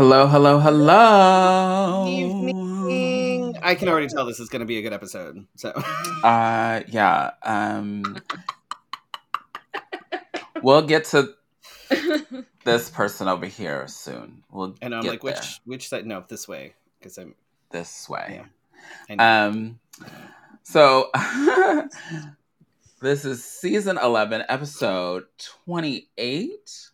Hello, 0.00 0.26
hello, 0.26 0.58
hello. 0.58 2.06
Evening. 2.08 3.54
I 3.62 3.74
can 3.74 3.86
already 3.86 4.06
tell 4.06 4.24
this 4.24 4.40
is 4.40 4.48
going 4.48 4.60
to 4.60 4.66
be 4.66 4.78
a 4.78 4.82
good 4.82 4.94
episode. 4.94 5.46
So, 5.56 5.72
Uh, 6.24 6.80
yeah. 6.88 7.32
Um, 7.42 8.16
we'll 10.62 10.80
get 10.86 11.04
to 11.12 11.34
this 12.64 12.88
person 12.88 13.28
over 13.28 13.44
here 13.44 13.86
soon. 13.88 14.42
We'll 14.50 14.74
and 14.80 14.94
I'm 14.94 15.02
like, 15.02 15.20
there 15.20 15.34
which 15.34 15.60
which 15.66 15.90
side? 15.90 16.06
No, 16.06 16.24
this 16.26 16.48
way, 16.48 16.72
because 16.98 17.18
I'm. 17.18 17.34
this 17.70 18.08
way. 18.08 18.40
Know. 19.10 19.22
Um, 19.22 19.80
so 20.62 21.10
this 23.02 23.26
is 23.26 23.44
season 23.44 23.98
eleven, 24.02 24.44
episode 24.48 25.24
twenty-eight. 25.66 26.88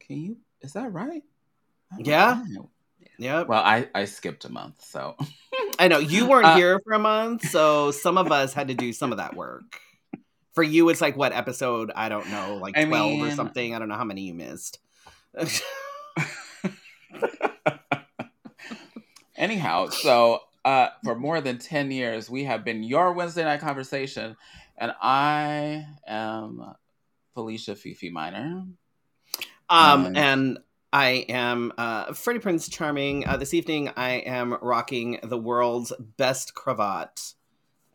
Can 0.00 0.16
you? 0.18 0.36
Is 0.60 0.74
that 0.74 0.92
right? 0.92 1.22
I 1.92 2.02
don't 2.02 2.68
Yeah. 3.18 3.42
Well, 3.42 3.62
I 3.62 3.88
I 3.94 4.04
skipped 4.06 4.44
a 4.44 4.52
month, 4.52 4.82
so 4.84 5.16
I 5.78 5.88
know 5.88 5.98
you 5.98 6.26
weren't 6.26 6.46
Uh, 6.46 6.56
here 6.56 6.80
for 6.84 6.92
a 6.92 6.98
month, 6.98 7.48
so 7.48 7.90
some 7.90 8.16
of 8.18 8.30
us 8.32 8.52
had 8.52 8.68
to 8.68 8.74
do 8.74 8.92
some 8.92 9.12
of 9.12 9.18
that 9.18 9.34
work. 9.36 9.80
For 10.54 10.62
you, 10.62 10.88
it's 10.88 11.00
like 11.00 11.16
what 11.16 11.32
episode? 11.32 11.90
I 11.94 12.08
don't 12.08 12.28
know, 12.30 12.56
like 12.56 12.76
I 12.76 12.84
twelve 12.84 13.20
or 13.20 13.30
something. 13.30 13.74
I 13.74 13.78
don't 13.78 13.88
know 13.88 13.94
how 13.96 14.04
many 14.04 14.22
you 14.22 14.34
missed. 14.34 14.78
Anyhow, 19.36 19.88
so 19.88 20.40
uh, 20.64 20.88
for 21.02 21.14
more 21.14 21.40
than 21.40 21.56
10 21.58 21.90
years, 21.90 22.28
we 22.28 22.44
have 22.44 22.62
been 22.64 22.82
your 22.82 23.12
Wednesday 23.12 23.42
night 23.44 23.60
conversation, 23.60 24.36
and 24.76 24.92
I 25.00 25.86
am 26.06 26.74
Felicia 27.34 27.72
Fefe 27.74 28.10
Minor. 28.12 28.64
Um, 29.70 30.02
Nice. 30.12 30.16
and 30.16 30.58
I 30.92 31.24
am 31.28 31.72
uh, 31.78 32.12
Freddie 32.12 32.40
Prince 32.40 32.68
Charming. 32.68 33.26
Uh, 33.26 33.36
this 33.36 33.54
evening, 33.54 33.90
I 33.96 34.14
am 34.14 34.54
rocking 34.60 35.20
the 35.22 35.38
world's 35.38 35.92
best 36.16 36.54
cravat. 36.54 37.34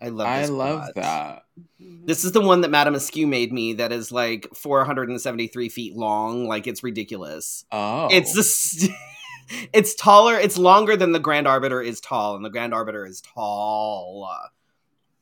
I 0.02 0.10
love. 0.10 0.28
This. 0.28 0.28
I 0.28 0.42
This 0.42 0.50
love 0.52 0.90
that. 0.96 1.44
This 1.80 2.26
is 2.26 2.32
the 2.32 2.42
one 2.42 2.62
that 2.62 2.72
Madame 2.72 2.96
Askew 2.96 3.28
made 3.28 3.52
me. 3.52 3.74
That 3.74 3.92
is 3.92 4.12
like 4.12 4.48
473 4.54 5.70
feet 5.70 5.96
long. 5.96 6.48
Like 6.48 6.68
it's 6.68 6.84
ridiculous. 6.84 7.66
Oh. 7.72 8.08
It's 8.12 8.34
this. 8.34 8.88
it's 9.74 9.96
taller. 9.96 10.36
It's 10.36 10.58
longer 10.58 10.96
than 10.96 11.12
the 11.12 11.20
Grand 11.20 11.48
Arbiter 11.48 11.82
is 11.82 12.00
tall, 12.00 12.36
and 12.36 12.46
the 12.46 12.50
Grand 12.50 12.74
Arbiter 12.74 13.06
is 13.06 13.22
tall. 13.22 14.30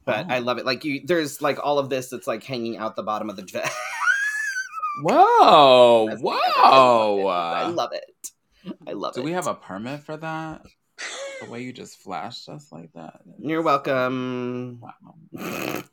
But 0.06 0.26
Oh. 0.30 0.34
I 0.34 0.40
love 0.40 0.58
it. 0.58 0.66
Like 0.66 0.84
you, 0.84 1.02
there's 1.06 1.42
like 1.42 1.58
all 1.64 1.80
of 1.80 1.90
this 1.90 2.10
that's 2.10 2.28
like 2.28 2.44
hanging 2.44 2.78
out 2.78 2.96
the 2.96 3.04
bottom 3.04 3.30
of 3.30 3.36
the 3.36 3.42
dress. 3.42 3.74
Whoa. 5.02 6.08
Whoa. 6.20 7.28
I 7.28 7.64
Whoa. 7.66 7.72
love 7.74 7.92
it. 7.94 8.32
I 8.88 8.92
love 8.94 9.14
Do 9.14 9.20
it. 9.20 9.24
Do 9.24 9.26
we 9.26 9.32
have 9.34 9.48
a 9.48 9.56
permit 9.56 10.02
for 10.02 10.16
that? 10.18 10.62
The 11.42 11.50
way 11.50 11.64
you 11.64 11.74
just 11.74 11.98
flashed 12.00 12.48
us 12.48 12.72
like 12.72 12.94
that. 12.94 13.22
You're 13.40 13.62
welcome. 13.62 14.82
Wow. 14.82 15.84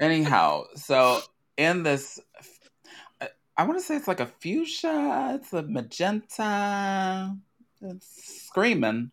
Anyhow, 0.00 0.64
so 0.74 1.20
in 1.56 1.82
this, 1.82 2.18
I- 3.20 3.28
I 3.56 3.64
want 3.64 3.78
to 3.78 3.84
say 3.84 3.96
it's 3.96 4.08
like 4.08 4.20
a 4.20 4.26
fuchsia, 4.26 5.32
it's 5.38 5.52
a 5.52 5.62
magenta, 5.62 7.36
it's 7.82 8.42
screaming. 8.46 9.10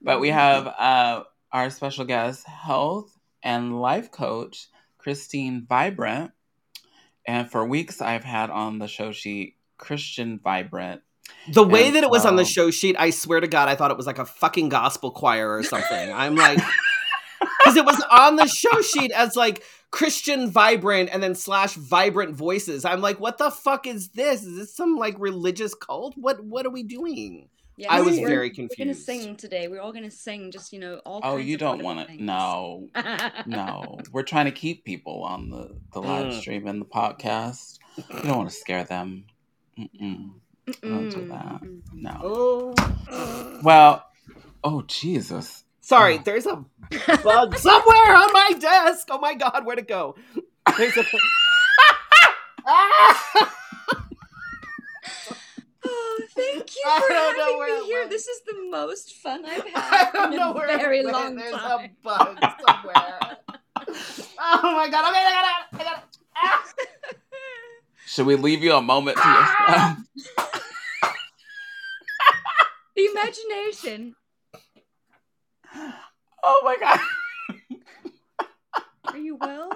But 0.00 0.20
we 0.20 0.28
have 0.28 0.66
uh, 0.66 1.24
our 1.52 1.70
special 1.70 2.04
guest, 2.04 2.46
health 2.46 3.18
and 3.42 3.80
life 3.80 4.10
coach, 4.12 4.68
Christine 4.98 5.66
Vibrant. 5.68 6.30
And 7.26 7.50
for 7.50 7.64
weeks, 7.64 8.00
I've 8.00 8.24
had 8.24 8.50
on 8.50 8.78
the 8.78 8.88
show 8.88 9.12
sheet 9.12 9.56
Christian 9.78 10.38
Vibrant. 10.38 11.02
The 11.52 11.64
way 11.64 11.86
And 11.86 11.96
that 11.96 12.04
it 12.04 12.10
was 12.10 12.24
on 12.24 12.36
the 12.36 12.44
show 12.44 12.70
sheet, 12.70 12.96
I 12.98 13.10
swear 13.10 13.40
to 13.40 13.48
God, 13.48 13.68
I 13.68 13.74
thought 13.74 13.90
it 13.90 13.96
was 13.96 14.06
like 14.06 14.18
a 14.18 14.26
fucking 14.26 14.68
gospel 14.68 15.10
choir 15.10 15.50
or 15.50 15.64
something. 15.64 16.12
I'm 16.12 16.36
like, 16.36 16.58
because 17.58 17.76
it 17.76 17.84
was 17.84 18.00
on 18.10 18.36
the 18.36 18.46
show 18.46 18.80
sheet 18.80 19.10
as 19.10 19.34
like 19.34 19.64
Christian 19.90 20.50
vibrant 20.50 21.10
and 21.12 21.22
then 21.22 21.34
slash 21.34 21.74
vibrant 21.74 22.34
voices. 22.36 22.84
I'm 22.84 23.00
like, 23.00 23.18
what 23.18 23.38
the 23.38 23.50
fuck 23.50 23.86
is 23.86 24.08
this? 24.10 24.44
Is 24.44 24.56
this 24.56 24.76
some 24.76 24.96
like 24.96 25.16
religious 25.18 25.74
cult? 25.74 26.14
What 26.16 26.44
what 26.44 26.64
are 26.66 26.70
we 26.70 26.82
doing? 26.82 27.48
Yeah, 27.78 27.92
I 27.92 28.00
was 28.00 28.16
we're- 28.16 28.26
very 28.26 28.52
We're 28.56 28.68
gonna 28.78 28.94
sing 28.94 29.36
today. 29.36 29.68
We're 29.68 29.80
all 29.82 29.92
gonna 29.92 30.10
sing, 30.10 30.50
just 30.50 30.72
you 30.72 30.80
know, 30.80 31.00
all. 31.04 31.20
Oh, 31.22 31.36
kinds 31.36 31.46
you 31.46 31.54
of 31.56 31.60
don't 31.60 31.82
want 31.82 32.08
to? 32.08 32.22
No, 32.22 32.88
no. 33.46 33.98
We're 34.12 34.22
trying 34.22 34.46
to 34.46 34.50
keep 34.50 34.84
people 34.84 35.22
on 35.24 35.50
the, 35.50 35.76
the 35.92 36.00
live 36.00 36.32
Mm. 36.32 36.40
stream 36.40 36.66
and 36.66 36.80
the 36.80 36.86
podcast. 36.86 37.78
You 37.96 38.04
don't 38.22 38.38
want 38.38 38.48
to 38.50 38.54
scare 38.56 38.84
them. 38.84 39.24
Mm-mm. 39.78 40.30
Don't 40.82 41.10
do 41.10 41.28
that. 41.28 41.60
mm, 41.62 41.80
No. 41.92 42.20
Oh, 43.10 43.60
Well, 43.62 44.04
oh 44.64 44.82
Jesus. 44.86 45.64
sorry. 45.82 46.16
There's 46.18 46.46
a 46.46 46.56
bug 47.22 47.56
somewhere 47.58 48.16
on 48.16 48.32
my 48.32 48.52
desk. 48.58 49.08
Oh 49.10 49.18
my 49.18 49.34
God, 49.34 49.64
where'd 49.66 49.78
it 49.78 49.86
go? 49.88 50.14
There's 50.78 50.96
a. 50.96 51.04
Ah! 52.68 53.54
Oh, 55.98 56.22
thank 56.34 56.76
you 56.76 56.82
I 56.86 57.00
for 57.00 57.08
don't 57.08 57.36
know 57.38 57.44
having 57.44 57.58
where 57.58 57.80
me 57.80 57.86
here. 57.86 57.98
went. 58.00 58.10
This 58.10 58.26
is 58.26 58.40
the 58.46 58.54
most 58.70 59.14
fun 59.14 59.44
I've 59.46 59.62
I 59.74 59.80
had 59.80 60.12
don't 60.12 60.32
in 60.32 60.38
know 60.38 60.50
a 60.50 60.54
where 60.54 60.68
it 60.70 60.78
very 60.78 61.04
went. 61.04 61.16
long 61.16 61.36
There's 61.36 61.52
time. 61.54 61.80
a 61.80 61.90
bug 62.02 62.38
somewhere. 62.66 63.38
oh 64.38 64.74
my 64.76 64.88
god! 64.90 65.08
Okay, 65.10 65.24
I 65.24 65.32
got 65.32 65.44
it. 65.44 65.80
I 65.80 65.84
got 65.84 65.98
it. 65.98 66.18
Ah! 66.36 66.72
Should 68.06 68.26
we 68.26 68.36
leave 68.36 68.62
you 68.62 68.74
a 68.74 68.82
moment 68.82 69.16
to 69.16 69.28
yourself? 69.28 69.98
The 72.94 73.04
imagination. 73.06 74.14
oh 76.44 76.60
my 76.64 76.76
God. 76.80 76.98
Are 79.06 79.18
you 79.18 79.36
well? 79.36 79.70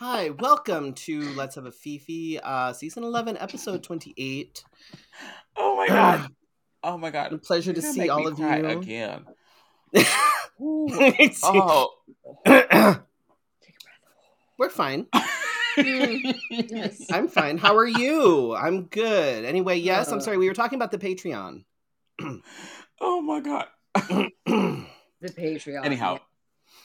Hi, 0.00 0.30
welcome 0.30 0.94
to 0.94 1.20
Let's 1.34 1.56
Have 1.56 1.66
a 1.66 1.70
Fefe, 1.70 2.40
uh, 2.42 2.72
season 2.72 3.04
eleven, 3.04 3.36
episode 3.36 3.82
twenty-eight. 3.82 4.64
Oh 5.56 5.76
my 5.76 5.86
God. 5.88 6.28
Oh 6.82 6.96
my 6.96 7.10
god! 7.10 7.34
A 7.34 7.36
pleasure 7.36 7.74
to 7.74 7.78
You're 7.78 7.82
gonna 7.82 7.92
see 7.92 8.00
make 8.00 8.10
all 8.10 8.20
me 8.20 8.26
of 8.28 8.36
cry 8.36 8.56
you. 8.60 8.66
again. 8.78 9.26
It's- 9.92 11.42
Oh. 11.44 11.90
Take 12.46 12.66
a 12.72 13.04
We're 14.56 14.70
fine. 14.70 15.06
Yes. 15.76 17.04
I'm 17.12 17.28
fine. 17.28 17.58
How 17.58 17.76
are 17.76 17.86
you? 17.86 18.54
I'm 18.56 18.84
good. 18.84 19.44
Anyway, 19.44 19.76
yes, 19.76 20.10
I'm 20.10 20.22
sorry. 20.22 20.38
We 20.38 20.48
were 20.48 20.54
talking 20.54 20.76
about 20.78 20.90
the 20.90 20.96
Patreon. 20.98 21.64
Oh 23.02 23.20
my 23.20 23.40
God. 23.40 23.66
The 24.46 25.28
Patreon. 25.28 25.84
Anyhow, 25.84 26.18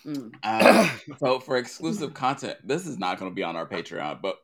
Mm. 0.05 0.33
uh, 0.43 0.89
so 1.19 1.39
for 1.39 1.57
exclusive 1.57 2.13
content, 2.13 2.57
this 2.63 2.85
is 2.85 2.97
not 2.97 3.19
going 3.19 3.31
to 3.31 3.35
be 3.35 3.43
on 3.43 3.55
our 3.55 3.67
Patreon, 3.67 4.21
but 4.21 4.37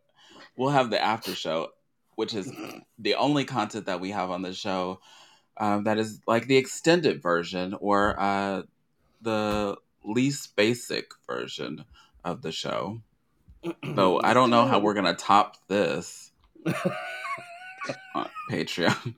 we'll 0.55 0.69
have 0.69 0.89
the 0.89 1.01
after 1.01 1.35
show, 1.35 1.69
which 2.15 2.33
is 2.33 2.51
the 2.99 3.15
only 3.15 3.45
content 3.45 3.85
that 3.85 3.99
we 3.99 4.11
have 4.11 4.31
on 4.31 4.41
the 4.41 4.53
show 4.53 4.99
um, 5.57 5.83
that 5.83 5.97
is 5.97 6.19
like 6.27 6.47
the 6.47 6.57
extended 6.57 7.21
version 7.21 7.75
or 7.79 8.19
uh, 8.19 8.63
the 9.21 9.77
least 10.03 10.55
basic 10.55 11.11
version 11.27 11.85
of 12.23 12.41
the 12.41 12.51
show. 12.51 13.01
So 13.95 14.19
I 14.23 14.33
don't 14.33 14.49
know 14.49 14.65
how 14.65 14.79
we're 14.79 14.93
going 14.93 15.05
to 15.05 15.13
top 15.13 15.57
this 15.67 16.31
on 18.15 18.29
Patreon. 18.49 19.15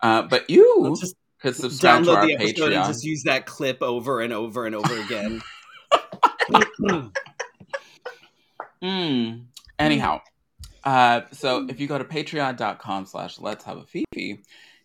Uh, 0.00 0.22
but 0.22 0.50
you 0.50 0.94
just 0.98 1.16
could 1.40 1.54
subscribe 1.54 2.04
to 2.04 2.10
download 2.10 2.16
our 2.16 2.26
the 2.26 2.34
episode 2.34 2.72
and 2.72 2.86
just 2.86 3.04
use 3.04 3.22
that 3.24 3.46
clip 3.46 3.82
over 3.82 4.20
and 4.20 4.32
over 4.32 4.66
and 4.66 4.74
over 4.74 5.00
again. 5.00 5.42
Mm. 8.82 9.44
Anyhow, 9.78 10.20
uh, 10.84 11.22
so 11.32 11.66
if 11.68 11.80
you 11.80 11.86
go 11.86 11.96
to 11.98 12.04
patreon.com 12.04 13.06
slash 13.06 13.40
let's 13.40 13.64
have 13.64 13.78
a 13.78 13.82
Fefe, 13.82 14.38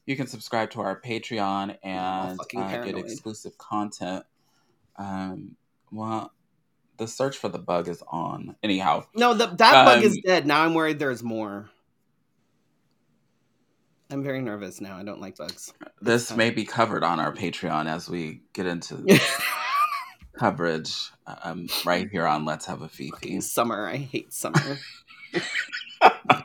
you 0.05 0.15
can 0.15 0.25
subscribe 0.27 0.71
to 0.71 0.81
our 0.81 0.99
Patreon 0.99 1.77
and 1.83 2.39
uh, 2.55 2.83
get 2.83 2.97
exclusive 2.97 3.57
content. 3.57 4.23
Um, 4.95 5.55
well, 5.91 6.31
the 6.97 7.07
search 7.07 7.37
for 7.37 7.49
the 7.49 7.59
bug 7.59 7.87
is 7.87 8.01
on. 8.07 8.55
Anyhow, 8.63 9.05
No, 9.15 9.33
the, 9.33 9.47
that 9.47 9.85
bug 9.85 10.03
is 10.03 10.15
Um, 10.15 10.21
dead. 10.25 10.47
Now 10.47 10.63
I'm 10.63 10.73
worried 10.73 10.99
there's 10.99 11.23
more. 11.23 11.69
I'm 14.11 14.23
very 14.23 14.41
nervous 14.41 14.81
now. 14.81 14.97
I 14.97 15.03
don't 15.03 15.21
like 15.21 15.37
bugs. 15.37 15.71
this 16.01 16.35
may 16.35 16.49
be 16.49 16.65
covered 16.65 17.03
on 17.03 17.19
our 17.19 17.31
Patreon 17.31 17.87
as 17.87 18.09
we 18.09 18.41
get 18.53 18.65
into 18.65 18.95
coverage 20.39 20.95
um, 21.43 21.67
right 21.85 22.09
here 22.09 22.25
on 22.25 22.45
Let's 22.45 22.65
Have 22.67 22.81
a 22.81 22.87
Fefe. 22.87 23.43
summer. 23.43 23.87
I 23.87 23.97
hate 23.97 24.33
summer. 24.33 24.79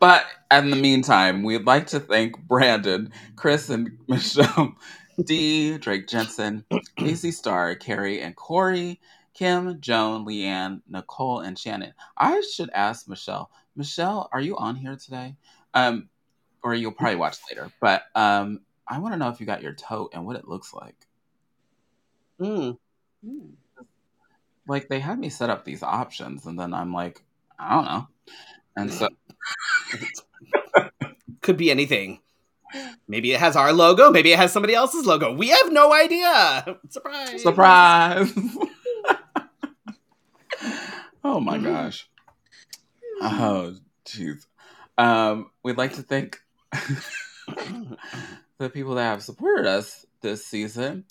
But 0.00 0.26
in 0.52 0.70
the 0.70 0.76
meantime, 0.76 1.42
we'd 1.42 1.66
like 1.66 1.88
to 1.88 2.00
thank 2.00 2.38
Brandon, 2.46 3.12
Chris, 3.36 3.70
and 3.70 3.98
Michelle, 4.08 4.74
D, 5.24 5.78
Drake 5.78 6.06
Jensen, 6.06 6.64
Casey 6.96 7.30
Starr, 7.32 7.74
Carrie, 7.74 8.20
and 8.20 8.36
Corey, 8.36 9.00
Kim, 9.34 9.80
Joan, 9.80 10.26
Leanne, 10.26 10.82
Nicole, 10.88 11.40
and 11.40 11.58
Shannon. 11.58 11.94
I 12.16 12.42
should 12.42 12.70
ask 12.70 13.08
Michelle. 13.08 13.50
Michelle, 13.74 14.28
are 14.32 14.40
you 14.40 14.56
on 14.56 14.76
here 14.76 14.96
today? 14.96 15.36
Um, 15.74 16.08
or 16.62 16.74
you'll 16.74 16.92
probably 16.92 17.16
watch 17.16 17.38
later. 17.50 17.70
But 17.80 18.04
um, 18.14 18.60
I 18.88 18.98
want 18.98 19.14
to 19.14 19.18
know 19.18 19.28
if 19.30 19.40
you 19.40 19.46
got 19.46 19.62
your 19.62 19.74
tote 19.74 20.12
and 20.14 20.26
what 20.26 20.36
it 20.36 20.48
looks 20.48 20.72
like. 20.74 21.05
Mm. 22.40 22.78
Mm. 23.26 23.50
Like 24.68 24.88
they 24.88 25.00
had 25.00 25.18
me 25.18 25.28
set 25.28 25.50
up 25.50 25.64
these 25.64 25.82
options, 25.82 26.46
and 26.46 26.58
then 26.58 26.74
I'm 26.74 26.92
like, 26.92 27.22
I 27.58 27.74
don't 27.74 27.84
know. 27.84 28.08
And 28.76 28.92
so 28.92 29.08
Could 31.40 31.56
be 31.56 31.70
anything. 31.70 32.20
Maybe 33.08 33.32
it 33.32 33.40
has 33.40 33.56
our 33.56 33.72
logo. 33.72 34.10
Maybe 34.10 34.32
it 34.32 34.38
has 34.38 34.52
somebody 34.52 34.74
else's 34.74 35.06
logo. 35.06 35.32
We 35.32 35.48
have 35.48 35.72
no 35.72 35.92
idea. 35.92 36.78
Surprise! 36.88 37.42
surprise! 37.42 38.32
oh 41.24 41.40
my 41.40 41.58
gosh. 41.58 42.08
Oh 43.22 43.74
jeez. 44.04 44.44
Um, 44.98 45.50
we'd 45.62 45.78
like 45.78 45.94
to 45.94 46.02
thank 46.02 46.38
the 48.58 48.68
people 48.70 48.96
that 48.96 49.04
have 49.04 49.22
supported 49.22 49.66
us 49.66 50.04
this 50.20 50.44
season. 50.44 51.04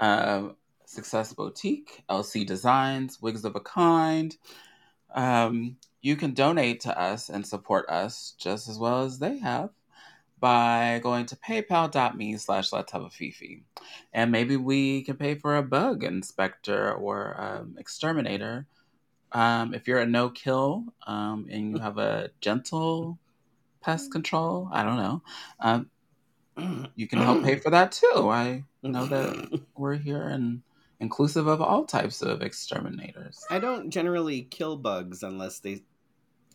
Um, 0.00 0.56
Success 0.90 1.32
Boutique, 1.32 2.02
LC 2.10 2.44
Designs, 2.44 3.22
Wigs 3.22 3.44
of 3.44 3.54
a 3.54 3.60
Kind. 3.60 4.36
Um, 5.14 5.76
you 6.02 6.16
can 6.16 6.34
donate 6.34 6.80
to 6.80 7.00
us 7.00 7.28
and 7.28 7.46
support 7.46 7.88
us 7.88 8.34
just 8.38 8.68
as 8.68 8.76
well 8.76 9.04
as 9.04 9.20
they 9.20 9.38
have 9.38 9.70
by 10.40 10.98
going 11.00 11.26
to 11.26 11.36
paypal.me 11.36 12.36
slash 12.38 12.72
let's 12.72 12.90
have 12.90 13.02
a 13.02 13.08
fefe. 13.08 13.62
And 14.12 14.32
maybe 14.32 14.56
we 14.56 15.04
can 15.04 15.16
pay 15.16 15.36
for 15.36 15.56
a 15.56 15.62
bug 15.62 16.02
inspector 16.02 16.92
or 16.92 17.40
um, 17.40 17.76
exterminator. 17.78 18.66
Um, 19.30 19.74
if 19.74 19.86
you're 19.86 20.00
a 20.00 20.06
no 20.06 20.28
kill 20.28 20.86
um, 21.06 21.46
and 21.48 21.70
you 21.70 21.78
have 21.78 21.98
a 21.98 22.30
gentle 22.40 23.16
pest 23.80 24.10
control, 24.10 24.68
I 24.72 24.82
don't 24.82 24.96
know. 24.96 25.22
Um, 25.60 26.90
you 26.96 27.06
can 27.06 27.20
help 27.20 27.44
pay 27.44 27.56
for 27.56 27.70
that 27.70 27.92
too. 27.92 28.28
I 28.28 28.64
know 28.82 29.06
that 29.06 29.60
we're 29.76 29.94
here 29.94 30.26
and 30.26 30.62
inclusive 31.00 31.46
of 31.46 31.60
all 31.60 31.84
types 31.84 32.22
of 32.22 32.42
exterminators. 32.42 33.44
I 33.50 33.58
don't 33.58 33.90
generally 33.90 34.42
kill 34.42 34.76
bugs 34.76 35.22
unless 35.22 35.58
they 35.58 35.82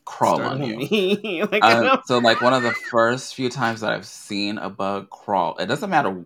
Crawl 0.05 0.39
on 0.39 0.63
you. 0.63 0.77
me. 0.77 1.43
like, 1.51 1.63
Um, 1.63 2.01
so 2.05 2.19
like 2.19 2.39
one 2.41 2.53
of 2.53 2.61
the 2.61 2.71
first 2.71 3.33
few 3.33 3.49
times 3.49 3.81
that 3.81 3.91
I've 3.91 4.05
seen 4.05 4.59
a 4.59 4.69
bug 4.69 5.09
crawl, 5.09 5.57
it 5.57 5.65
doesn't 5.65 5.89
matter. 5.89 6.23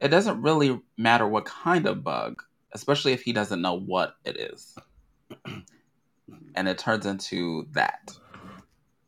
It 0.00 0.08
doesn't 0.08 0.42
really 0.42 0.80
matter 0.98 1.26
what 1.26 1.44
kind 1.44 1.86
of 1.86 2.02
bug, 2.02 2.42
especially 2.72 3.12
if 3.12 3.22
he 3.22 3.32
doesn't 3.32 3.62
know 3.62 3.78
what 3.78 4.16
it 4.24 4.36
is, 4.36 4.76
and 6.56 6.68
it 6.68 6.76
turns 6.76 7.06
into 7.06 7.68
that. 7.72 8.12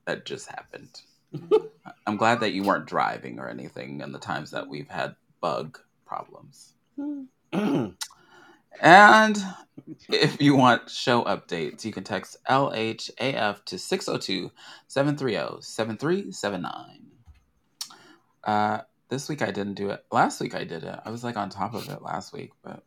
That 0.06 0.24
just 0.24 0.48
happened. 0.48 1.00
I'm 2.06 2.16
glad 2.16 2.40
that 2.40 2.52
you 2.52 2.62
weren't 2.62 2.86
driving 2.86 3.40
or 3.40 3.48
anything 3.48 4.02
in 4.02 4.12
the 4.12 4.18
times 4.18 4.52
that 4.52 4.68
we've 4.68 4.88
had 4.88 5.16
bug 5.40 5.80
problems. 6.06 6.74
And 8.80 9.42
if 10.10 10.42
you 10.42 10.56
want 10.56 10.90
show 10.90 11.24
updates, 11.24 11.84
you 11.84 11.92
can 11.92 12.04
text 12.04 12.36
LHAF 12.50 13.64
to 13.66 13.78
602 13.78 14.50
730 14.88 15.62
7379. 15.62 17.00
Uh, 18.44 18.80
This 19.08 19.28
week 19.28 19.42
I 19.42 19.50
didn't 19.50 19.74
do 19.74 19.90
it. 19.90 20.04
Last 20.12 20.40
week 20.40 20.54
I 20.54 20.64
did 20.64 20.84
it. 20.84 20.98
I 21.04 21.10
was 21.10 21.24
like 21.24 21.36
on 21.36 21.50
top 21.50 21.74
of 21.74 21.88
it 21.88 22.02
last 22.02 22.32
week, 22.32 22.52
but 22.62 22.84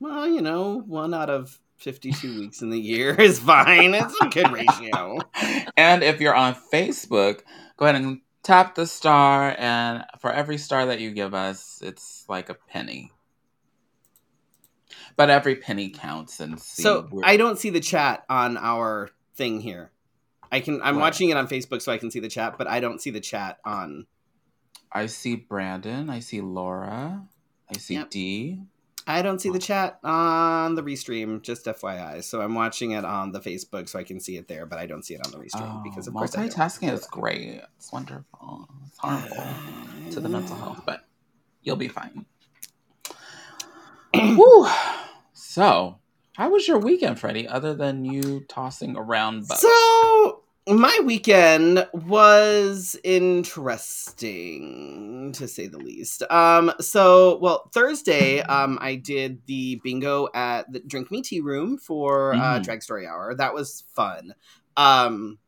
well, 0.00 0.26
you 0.28 0.40
know, 0.40 0.80
one 0.86 1.12
out 1.12 1.28
of 1.30 1.58
52 1.78 2.40
weeks 2.40 2.62
in 2.62 2.70
the 2.70 2.80
year 2.80 3.14
is 3.20 3.38
fine. 3.38 3.94
It's 3.94 4.16
a 4.20 4.28
good 4.28 4.50
ratio. 4.50 5.18
and 5.76 6.02
if 6.02 6.20
you're 6.20 6.34
on 6.34 6.56
Facebook, 6.72 7.40
go 7.76 7.86
ahead 7.86 8.00
and 8.00 8.20
tap 8.42 8.74
the 8.74 8.86
star. 8.86 9.54
And 9.58 10.04
for 10.20 10.32
every 10.32 10.56
star 10.58 10.86
that 10.86 11.00
you 11.00 11.10
give 11.10 11.34
us, 11.34 11.80
it's 11.82 12.24
like 12.28 12.48
a 12.48 12.54
penny. 12.54 13.12
But 15.16 15.30
every 15.30 15.56
penny 15.56 15.90
counts. 15.90 16.40
And 16.40 16.58
see, 16.60 16.82
So 16.82 17.08
I 17.22 17.36
don't 17.36 17.58
see 17.58 17.70
the 17.70 17.80
chat 17.80 18.24
on 18.28 18.56
our 18.56 19.10
thing 19.34 19.60
here. 19.60 19.90
I 20.52 20.60
can. 20.60 20.80
I'm 20.82 20.98
watching 20.98 21.30
it 21.30 21.36
on 21.36 21.46
Facebook, 21.46 21.80
so 21.82 21.92
I 21.92 21.98
can 21.98 22.10
see 22.10 22.20
the 22.20 22.28
chat, 22.28 22.58
but 22.58 22.66
I 22.66 22.80
don't 22.80 23.00
see 23.00 23.10
the 23.10 23.20
chat 23.20 23.58
on. 23.64 24.06
I 24.92 25.06
see 25.06 25.36
Brandon. 25.36 26.10
I 26.10 26.18
see 26.20 26.40
Laura. 26.40 27.22
I 27.72 27.78
see 27.78 27.94
Yep. 27.94 28.10
Dee. 28.10 28.62
I 29.06 29.22
don't 29.22 29.40
see 29.40 29.50
the 29.50 29.58
chat 29.58 29.98
on 30.04 30.74
the 30.74 30.82
restream. 30.82 31.42
Just 31.42 31.66
FYI. 31.66 32.22
So 32.22 32.40
I'm 32.40 32.54
watching 32.54 32.92
it 32.92 33.04
on 33.04 33.32
the 33.32 33.40
Facebook, 33.40 33.88
so 33.88 33.98
I 33.98 34.04
can 34.04 34.20
see 34.20 34.36
it 34.36 34.46
there, 34.46 34.66
but 34.66 34.78
I 34.78 34.86
don't 34.86 35.04
see 35.04 35.14
it 35.14 35.24
on 35.24 35.32
the 35.32 35.38
restream 35.38 35.78
Oh, 35.78 35.80
because 35.82 36.06
of 36.06 36.14
course 36.14 36.34
multitasking 36.34 36.92
is 36.92 37.06
great. 37.06 37.60
It's 37.76 37.92
wonderful. 37.92 38.68
It's 38.86 38.98
harmful 38.98 39.44
to 40.12 40.20
the 40.20 40.28
mental 40.28 40.56
health, 40.56 40.82
but 40.84 41.04
you'll 41.62 41.76
be 41.76 41.88
fine. 41.88 42.26
Whew. 44.14 44.68
So, 45.54 45.98
how 46.34 46.48
was 46.50 46.68
your 46.68 46.78
weekend, 46.78 47.18
Freddie? 47.18 47.48
Other 47.48 47.74
than 47.74 48.04
you 48.04 48.44
tossing 48.48 48.96
around 48.96 49.48
bugs? 49.48 49.62
So 49.62 50.44
my 50.68 51.00
weekend 51.04 51.88
was 51.92 52.94
interesting 54.22 55.32
to 55.32 55.48
say 55.48 55.66
the 55.66 55.78
least. 55.78 56.22
Um, 56.30 56.70
so 56.78 57.36
well, 57.38 57.68
Thursday, 57.74 58.42
um, 58.42 58.78
I 58.80 58.94
did 58.94 59.44
the 59.46 59.80
bingo 59.82 60.28
at 60.34 60.72
the 60.72 60.78
Drink 60.86 61.10
Me 61.10 61.20
Tea 61.20 61.40
Room 61.40 61.78
for 61.78 62.32
uh, 62.34 62.60
Mhm. 62.60 62.62
Drag 62.62 62.80
Story 62.84 63.08
Hour. 63.08 63.34
That 63.34 63.52
was 63.52 63.82
fun. 63.92 64.36
Um, 64.76 65.40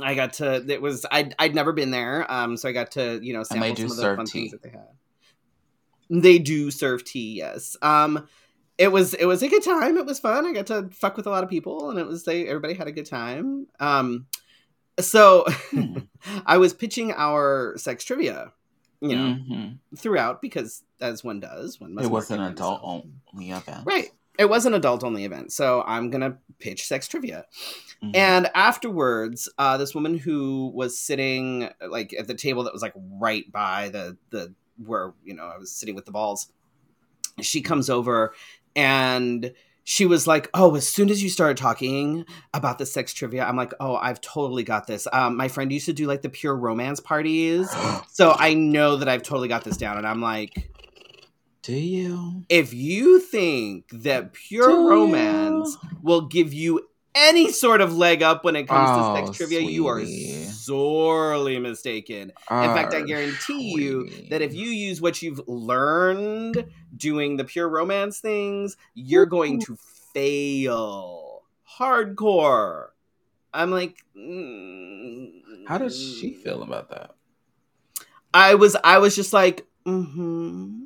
I 0.00 0.16
got 0.16 0.32
to. 0.34 0.68
It 0.68 0.82
was 0.82 1.06
I'd 1.12 1.36
I'd 1.38 1.54
never 1.54 1.72
been 1.72 1.92
there. 1.92 2.28
Um, 2.28 2.56
so 2.56 2.68
I 2.68 2.72
got 2.72 2.90
to 2.92 3.20
you 3.22 3.34
know 3.34 3.44
sample 3.44 3.76
some 3.76 3.84
of 3.92 3.96
the 3.98 4.16
fun 4.16 4.26
tea. 4.26 4.48
things 4.48 4.50
that 4.50 4.62
they 4.64 4.70
had. 4.70 4.88
They 6.10 6.40
do 6.40 6.72
serve 6.72 7.04
tea. 7.04 7.36
Yes. 7.38 7.76
Um, 7.82 8.26
it 8.78 8.88
was 8.92 9.14
it 9.14 9.26
was 9.26 9.42
a 9.42 9.48
good 9.48 9.62
time. 9.62 9.96
It 9.98 10.06
was 10.06 10.18
fun. 10.20 10.46
I 10.46 10.52
got 10.52 10.66
to 10.68 10.88
fuck 10.92 11.16
with 11.16 11.26
a 11.26 11.30
lot 11.30 11.44
of 11.44 11.50
people, 11.50 11.90
and 11.90 11.98
it 11.98 12.06
was 12.06 12.24
they 12.24 12.46
everybody 12.48 12.74
had 12.74 12.88
a 12.88 12.92
good 12.92 13.06
time. 13.06 13.66
Um, 13.80 14.26
so 15.00 15.44
Hmm. 15.70 15.98
I 16.46 16.58
was 16.58 16.72
pitching 16.72 17.12
our 17.16 17.74
sex 17.76 18.04
trivia, 18.04 18.52
you 19.00 19.16
know, 19.16 19.36
Mhm. 19.50 19.78
throughout 19.96 20.40
because 20.42 20.82
as 21.00 21.24
one 21.24 21.40
does, 21.40 21.80
one 21.80 21.94
must 21.94 22.06
It 22.06 22.10
was 22.10 22.30
an 22.30 22.40
adult 22.40 22.80
only 22.82 23.50
event. 23.50 23.84
right? 23.84 24.10
It 24.38 24.46
was 24.48 24.64
an 24.66 24.72
adult 24.74 25.04
only 25.04 25.24
event, 25.24 25.52
so 25.52 25.82
I'm 25.86 26.08
gonna 26.10 26.38
pitch 26.58 26.86
sex 26.86 27.06
trivia. 27.08 27.44
Mhm. 28.02 28.16
And 28.16 28.50
afterwards, 28.54 29.48
uh, 29.58 29.76
this 29.76 29.94
woman 29.94 30.16
who 30.18 30.70
was 30.74 30.98
sitting 30.98 31.68
like 31.86 32.14
at 32.18 32.26
the 32.28 32.34
table 32.34 32.64
that 32.64 32.72
was 32.72 32.82
like 32.82 32.94
right 33.20 33.50
by 33.52 33.88
the 33.90 34.16
the 34.30 34.54
where 34.84 35.12
you 35.24 35.34
know 35.34 35.44
I 35.44 35.58
was 35.58 35.70
sitting 35.72 35.94
with 35.94 36.06
the 36.06 36.12
balls, 36.12 36.50
she 37.40 37.60
comes 37.60 37.90
over 37.90 38.32
and 38.76 39.52
she 39.84 40.06
was 40.06 40.26
like, 40.26 40.48
"Oh, 40.54 40.76
as 40.76 40.88
soon 40.88 41.10
as 41.10 41.22
you 41.22 41.28
started 41.28 41.56
talking 41.56 42.24
about 42.54 42.78
the 42.78 42.86
sex 42.86 43.12
trivia, 43.12 43.44
I'm 43.44 43.56
like, 43.56 43.72
oh, 43.80 43.96
I've 43.96 44.20
totally 44.20 44.62
got 44.62 44.86
this. 44.86 45.08
Um, 45.12 45.36
my 45.36 45.48
friend 45.48 45.72
used 45.72 45.86
to 45.86 45.92
do 45.92 46.06
like 46.06 46.22
the 46.22 46.28
pure 46.28 46.54
romance 46.56 47.00
parties, 47.00 47.68
so 48.12 48.34
I 48.38 48.54
know 48.54 48.96
that 48.96 49.08
I've 49.08 49.22
totally 49.24 49.48
got 49.48 49.64
this 49.64 49.76
down." 49.76 49.98
And 49.98 50.06
I'm 50.06 50.20
like, 50.22 50.70
Do 51.62 51.72
you? 51.74 52.44
if 52.48 52.72
you 52.72 53.18
think 53.20 53.86
that 53.92 54.32
pure 54.34 54.68
Do 54.68 54.88
romance 54.88 55.76
you? 55.82 55.98
will 56.02 56.22
give 56.22 56.52
you 56.54 56.88
any 57.14 57.52
sort 57.52 57.80
of 57.80 57.96
leg 57.96 58.22
up 58.22 58.44
when 58.44 58.56
it 58.56 58.68
comes 58.68 58.88
to 58.90 58.96
Oh, 58.96 59.26
sex 59.26 59.36
trivia, 59.36 59.60
you 59.60 59.86
are 59.86 60.04
sorely 60.06 61.58
mistaken. 61.58 62.32
In 62.50 62.74
fact, 62.74 62.94
I 62.94 63.02
guarantee 63.02 63.74
you 63.74 64.08
that 64.30 64.42
if 64.42 64.54
you 64.54 64.68
use 64.68 65.00
what 65.00 65.20
you've 65.22 65.40
learned 65.46 66.64
doing 66.96 67.36
the 67.36 67.44
pure 67.44 67.68
romance 67.68 68.18
things, 68.20 68.76
you're 68.94 69.26
going 69.26 69.60
to 69.62 69.76
fail 70.14 71.42
hardcore. 71.78 72.88
I'm 73.52 73.70
like, 73.70 74.02
mm, 74.16 75.42
How 75.68 75.78
does 75.78 75.98
she 76.18 76.32
feel 76.32 76.62
about 76.62 76.90
that? 76.90 77.14
I 78.34 78.54
was, 78.54 78.76
I 78.82 78.98
was 78.98 79.14
just 79.14 79.32
like, 79.32 79.66
mm-hmm. 79.86 80.84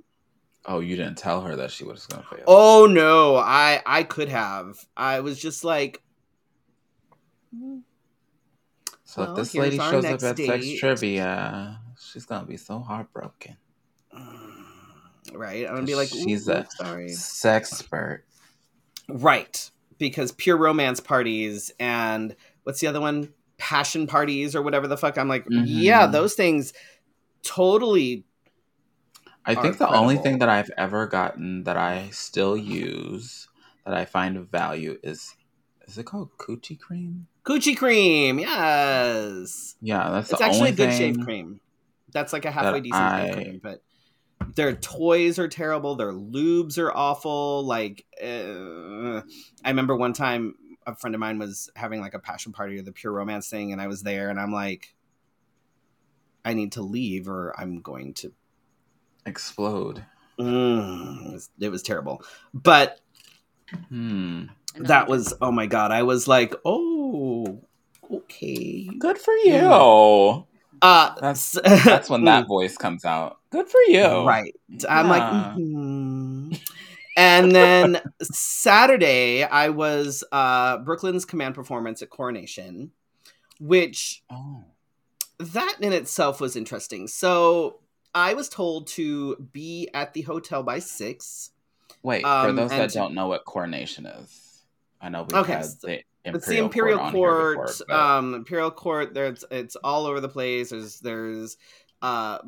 Oh, 0.68 0.80
you 0.80 0.96
didn't 0.96 1.16
tell 1.18 1.42
her 1.42 1.54
that 1.56 1.70
she 1.70 1.84
was 1.84 2.06
going 2.06 2.22
to 2.24 2.28
fail. 2.28 2.44
Oh 2.48 2.86
no, 2.90 3.36
I 3.36 3.82
I 3.86 4.02
could 4.02 4.28
have. 4.28 4.84
I 4.96 5.20
was 5.20 5.38
just 5.38 5.62
like 5.62 6.02
so 9.04 9.22
well, 9.22 9.30
if 9.32 9.36
this 9.36 9.54
lady 9.54 9.78
shows 9.78 10.04
up 10.04 10.22
at 10.22 10.36
sex 10.36 10.66
trivia, 10.78 11.80
she's 11.98 12.26
to 12.26 12.44
be 12.44 12.56
so 12.56 12.80
heartbroken. 12.80 13.56
right. 15.32 15.66
I'm 15.66 15.74
gonna 15.74 15.86
be 15.86 15.94
like, 15.94 16.08
She's 16.08 16.48
a 16.48 16.66
sorry. 16.70 17.10
Sexpert. 17.10 18.20
Right, 19.08 19.70
because 19.98 20.32
pure 20.32 20.56
romance 20.56 20.98
parties 20.98 21.70
and 21.78 22.34
what's 22.64 22.80
the 22.80 22.88
other 22.88 23.00
one? 23.00 23.32
Passion 23.58 24.06
parties 24.06 24.54
or 24.56 24.62
whatever 24.62 24.88
the 24.88 24.96
fuck. 24.96 25.16
I'm 25.16 25.28
like, 25.28 25.46
yeah, 25.48 26.06
Mhm. 26.06 26.12
those 26.12 26.34
things 26.34 26.72
totally. 27.42 28.24
I 29.44 29.54
think 29.54 29.78
the 29.78 29.88
only 29.88 30.16
thing 30.16 30.38
that 30.40 30.48
I've 30.48 30.70
ever 30.76 31.06
gotten 31.06 31.62
that 31.64 31.76
I 31.76 32.10
still 32.10 32.56
use 32.56 33.48
that 33.84 33.94
I 33.94 34.04
find 34.04 34.36
of 34.36 34.48
value 34.48 34.98
is 35.04 35.34
is 35.86 35.96
it 35.96 36.04
called 36.04 36.36
coochie 36.36 36.78
cream? 36.78 37.28
Coochie 37.46 37.76
cream, 37.76 38.38
yes. 38.38 39.76
Yeah, 39.80 40.10
that's 40.10 40.30
It's 40.30 40.38
the 40.40 40.44
actually 40.44 40.58
only 40.58 40.70
a 40.70 40.74
good 40.74 40.90
thing. 40.90 40.98
shave 41.14 41.24
cream. 41.24 41.60
That's 42.12 42.32
like 42.32 42.44
a 42.44 42.50
halfway 42.50 42.80
decent 42.80 43.02
I- 43.02 43.26
shave 43.26 43.34
cream, 43.34 43.60
but 43.62 43.82
their 44.54 44.74
toys 44.74 45.38
are 45.38 45.48
terrible. 45.48 45.94
Their 45.96 46.12
lubes 46.12 46.78
are 46.78 46.94
awful. 46.94 47.64
Like, 47.64 48.04
uh, 48.22 49.20
I 49.64 49.68
remember 49.68 49.96
one 49.96 50.12
time 50.12 50.54
a 50.86 50.94
friend 50.94 51.14
of 51.14 51.20
mine 51.20 51.38
was 51.38 51.70
having 51.76 52.00
like 52.00 52.14
a 52.14 52.18
passion 52.18 52.52
party 52.52 52.78
or 52.78 52.82
the 52.82 52.92
pure 52.92 53.12
romance 53.12 53.48
thing, 53.48 53.72
and 53.72 53.80
I 53.80 53.86
was 53.86 54.02
there, 54.02 54.28
and 54.30 54.38
I'm 54.40 54.52
like, 54.52 54.94
I 56.44 56.54
need 56.54 56.72
to 56.72 56.82
leave, 56.82 57.28
or 57.28 57.54
I'm 57.58 57.80
going 57.80 58.14
to. 58.14 58.32
Explode. 59.24 60.04
Mm, 60.38 61.26
it, 61.26 61.32
was, 61.32 61.50
it 61.60 61.68
was 61.70 61.82
terrible, 61.82 62.22
but 62.54 63.00
Hmm. 63.88 64.44
that 64.76 65.08
was 65.08 65.34
oh 65.40 65.50
my 65.50 65.66
god! 65.66 65.90
I 65.90 66.04
was 66.04 66.28
like, 66.28 66.54
oh, 66.64 66.95
okay. 68.12 68.88
Good 68.98 69.18
for 69.18 69.34
you. 69.38 70.46
Uh, 70.82 71.14
That's 71.20 71.52
that's 71.64 72.10
when 72.10 72.24
that 72.24 72.46
voice 72.48 72.76
comes 72.76 73.04
out. 73.04 73.38
Good 73.50 73.68
for 73.68 73.80
you. 73.88 74.04
Right. 74.26 74.54
I'm 74.88 75.08
like, 75.08 75.22
Yeah. 75.22 75.54
mhm. 75.58 76.60
and 77.16 77.52
then 77.52 78.00
Saturday, 78.22 79.42
I 79.44 79.70
was 79.70 80.22
uh, 80.32 80.78
Brooklyn's 80.78 81.24
command 81.24 81.54
performance 81.54 82.02
at 82.02 82.10
Coronation, 82.10 82.90
which 83.58 84.22
Oh. 84.30 84.64
that 85.38 85.76
in 85.80 85.92
itself 85.94 86.40
was 86.42 86.56
interesting. 86.56 87.08
So 87.08 87.80
I 88.14 88.34
was 88.34 88.48
told 88.50 88.86
to 88.88 89.36
be 89.52 89.88
at 89.94 90.12
the 90.12 90.22
hotel 90.22 90.62
by 90.62 90.78
six. 90.80 91.50
Wait, 92.02 92.22
for 92.22 92.28
Um, 92.28 92.56
those 92.56 92.70
that 92.70 92.90
to- 92.90 92.94
don't 92.98 93.14
know 93.14 93.28
what 93.28 93.44
coronation 93.46 94.04
is, 94.06 94.62
I 95.00 95.08
know 95.08 95.22
we've 95.22 95.38
Okay, 95.38 95.52
had 95.54 95.64
so 95.64 95.86
the 95.86 96.02
Imperial 96.26 96.36
it's 96.36 96.46
the 96.46 96.58
Imperial 96.58 96.98
Court, 96.98 97.12
Court, 97.56 97.66
before, 97.68 97.86
but- 97.88 97.96
um, 97.96 98.34
Imperial 98.34 98.70
Court. 98.70 99.14
There's 99.14 99.44
it's 99.50 99.76
all 99.76 100.06
over 100.06 100.20
the 100.20 100.28
place. 100.28 100.70
There's 100.70 101.00
there's 101.00 101.56
uh, 102.02 102.38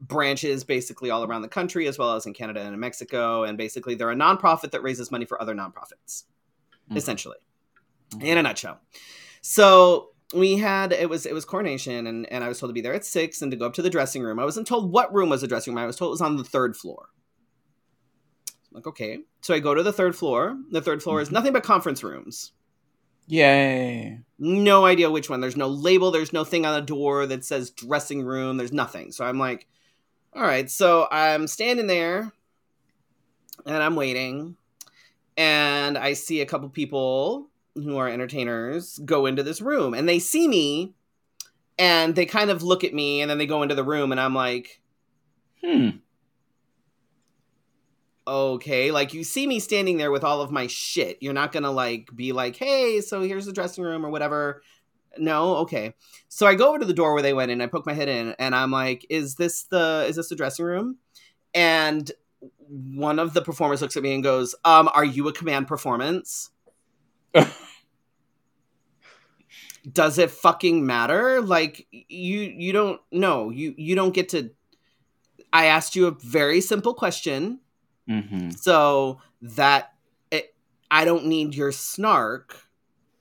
branches 0.00 0.64
basically 0.64 1.10
all 1.10 1.22
around 1.24 1.42
the 1.42 1.48
country, 1.48 1.86
as 1.86 1.98
well 1.98 2.14
as 2.14 2.26
in 2.26 2.34
Canada 2.34 2.60
and 2.60 2.74
in 2.74 2.80
Mexico. 2.80 3.44
And 3.44 3.56
basically, 3.56 3.94
they're 3.94 4.10
a 4.10 4.16
nonprofit 4.16 4.72
that 4.72 4.82
raises 4.82 5.10
money 5.10 5.24
for 5.24 5.40
other 5.40 5.54
nonprofits, 5.54 6.24
Mhm. 6.90 6.96
essentially, 6.96 7.36
in 8.20 8.36
a 8.38 8.42
nutshell. 8.42 8.80
So 9.42 10.10
we 10.34 10.56
had 10.56 10.92
it 10.92 11.08
was 11.08 11.24
it 11.24 11.32
was 11.34 11.44
coronation, 11.44 12.06
and 12.08 12.30
and 12.32 12.42
I 12.42 12.48
was 12.48 12.58
told 12.58 12.70
to 12.70 12.74
be 12.74 12.80
there 12.80 12.94
at 12.94 13.04
six 13.04 13.42
and 13.42 13.50
to 13.52 13.56
go 13.56 13.66
up 13.66 13.74
to 13.74 13.82
the 13.82 13.90
dressing 13.90 14.22
room. 14.22 14.38
I 14.40 14.44
wasn't 14.44 14.66
told 14.66 14.90
what 14.90 15.14
room 15.14 15.28
was 15.28 15.40
the 15.42 15.46
dressing 15.48 15.72
room. 15.72 15.82
I 15.82 15.86
was 15.86 15.96
told 15.96 16.08
it 16.08 16.18
was 16.18 16.20
on 16.20 16.36
the 16.36 16.44
third 16.44 16.76
floor. 16.76 17.10
I'm 18.70 18.74
like 18.78 18.86
okay, 18.88 19.20
so 19.40 19.54
I 19.54 19.60
go 19.60 19.72
to 19.74 19.82
the 19.84 19.92
third 19.92 20.16
floor. 20.16 20.56
The 20.72 20.82
third 20.82 21.00
floor 21.02 21.20
is 21.20 21.28
Mhm. 21.28 21.32
nothing 21.32 21.52
but 21.52 21.62
conference 21.62 22.02
rooms. 22.02 22.52
Yay! 23.26 24.20
No 24.38 24.84
idea 24.84 25.10
which 25.10 25.30
one. 25.30 25.40
There's 25.40 25.56
no 25.56 25.68
label. 25.68 26.10
There's 26.10 26.32
no 26.32 26.44
thing 26.44 26.66
on 26.66 26.74
the 26.74 26.86
door 26.86 27.26
that 27.26 27.44
says 27.44 27.70
dressing 27.70 28.22
room. 28.22 28.56
There's 28.56 28.72
nothing. 28.72 29.12
So 29.12 29.24
I'm 29.24 29.38
like, 29.38 29.66
all 30.34 30.42
right. 30.42 30.70
So 30.70 31.08
I'm 31.10 31.46
standing 31.46 31.86
there 31.86 32.32
and 33.64 33.82
I'm 33.82 33.96
waiting. 33.96 34.56
And 35.36 35.98
I 35.98 36.12
see 36.12 36.40
a 36.40 36.46
couple 36.46 36.68
people 36.68 37.48
who 37.74 37.96
are 37.96 38.08
entertainers 38.08 38.98
go 39.04 39.26
into 39.26 39.42
this 39.42 39.60
room 39.60 39.92
and 39.92 40.08
they 40.08 40.18
see 40.18 40.48
me 40.48 40.94
and 41.78 42.14
they 42.14 42.24
kind 42.24 42.50
of 42.50 42.62
look 42.62 42.84
at 42.84 42.94
me 42.94 43.20
and 43.20 43.30
then 43.30 43.38
they 43.38 43.46
go 43.46 43.62
into 43.62 43.74
the 43.74 43.84
room 43.84 44.12
and 44.12 44.20
I'm 44.20 44.34
like, 44.34 44.80
Hmm. 45.64 45.88
Okay 48.26 48.90
like 48.90 49.14
you 49.14 49.22
see 49.22 49.46
me 49.46 49.60
standing 49.60 49.96
there 49.98 50.10
with 50.10 50.24
all 50.24 50.40
of 50.40 50.50
my 50.50 50.66
shit. 50.66 51.18
You're 51.20 51.32
not 51.32 51.52
gonna 51.52 51.70
like 51.70 52.08
be 52.14 52.32
like 52.32 52.56
hey 52.56 53.00
so 53.00 53.22
here's 53.22 53.46
the 53.46 53.52
dressing 53.52 53.84
room 53.84 54.04
or 54.04 54.10
whatever. 54.10 54.62
No? 55.18 55.56
Okay. 55.58 55.94
So 56.28 56.46
i 56.46 56.54
go 56.54 56.68
over 56.68 56.78
to 56.78 56.84
the 56.84 56.92
door 56.92 57.14
where 57.14 57.22
they 57.22 57.32
went 57.32 57.50
in 57.50 57.60
i 57.60 57.66
poke 57.66 57.86
my 57.86 57.94
head 57.94 58.08
in 58.08 58.34
and 58.38 58.54
i'm 58.54 58.70
like 58.70 59.06
is 59.08 59.36
this 59.36 59.62
the 59.64 60.04
is 60.08 60.16
this 60.16 60.28
the 60.28 60.36
dressing 60.36 60.64
room? 60.64 60.98
And 61.54 62.10
one 62.68 63.18
of 63.18 63.32
the 63.32 63.42
performers 63.42 63.80
looks 63.80 63.96
at 63.96 64.02
me 64.02 64.14
and 64.14 64.22
goes 64.22 64.54
um 64.64 64.88
are 64.92 65.04
you 65.04 65.28
a 65.28 65.32
command 65.32 65.68
performance? 65.68 66.50
Does 69.92 70.18
it 70.18 70.32
fucking 70.32 70.84
matter? 70.84 71.40
Like 71.40 71.86
you 71.90 72.40
you 72.40 72.72
don't 72.72 73.00
know 73.12 73.50
you 73.50 73.74
you 73.76 73.94
don't 73.94 74.12
get 74.14 74.30
to 74.30 74.50
i 75.52 75.66
asked 75.66 75.94
you 75.94 76.06
a 76.06 76.10
very 76.10 76.60
simple 76.60 76.92
question 76.92 77.60
hmm 78.08 78.50
so 78.50 79.20
that 79.42 79.92
it, 80.30 80.54
I 80.90 81.04
don't 81.04 81.26
need 81.26 81.54
your 81.54 81.72
snark 81.72 82.62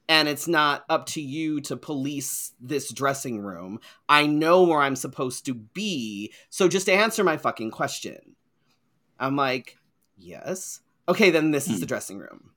and 0.08 0.28
it's 0.28 0.48
not 0.48 0.86
up 0.90 1.08
to 1.08 1.22
you 1.22 1.60
to 1.62 1.76
police 1.76 2.54
this 2.62 2.92
dressing 2.94 3.40
room. 3.40 3.80
I 4.08 4.28
know 4.28 4.64
where 4.64 4.80
I'm 4.80 4.96
supposed 4.96 5.46
to 5.48 5.56
be. 5.56 6.32
So 6.50 6.68
just 6.68 6.88
answer 6.88 7.24
my 7.24 7.38
fucking 7.38 7.72
question. 7.72 8.36
I'm 9.20 9.36
like, 9.36 9.78
yes. 10.16 10.82
Okay, 11.10 11.32
then 11.32 11.52
this 11.52 11.68
is 11.68 11.76
Hmm. 11.76 11.80
the 11.80 11.86
dressing 11.88 12.20
room. 12.20 12.52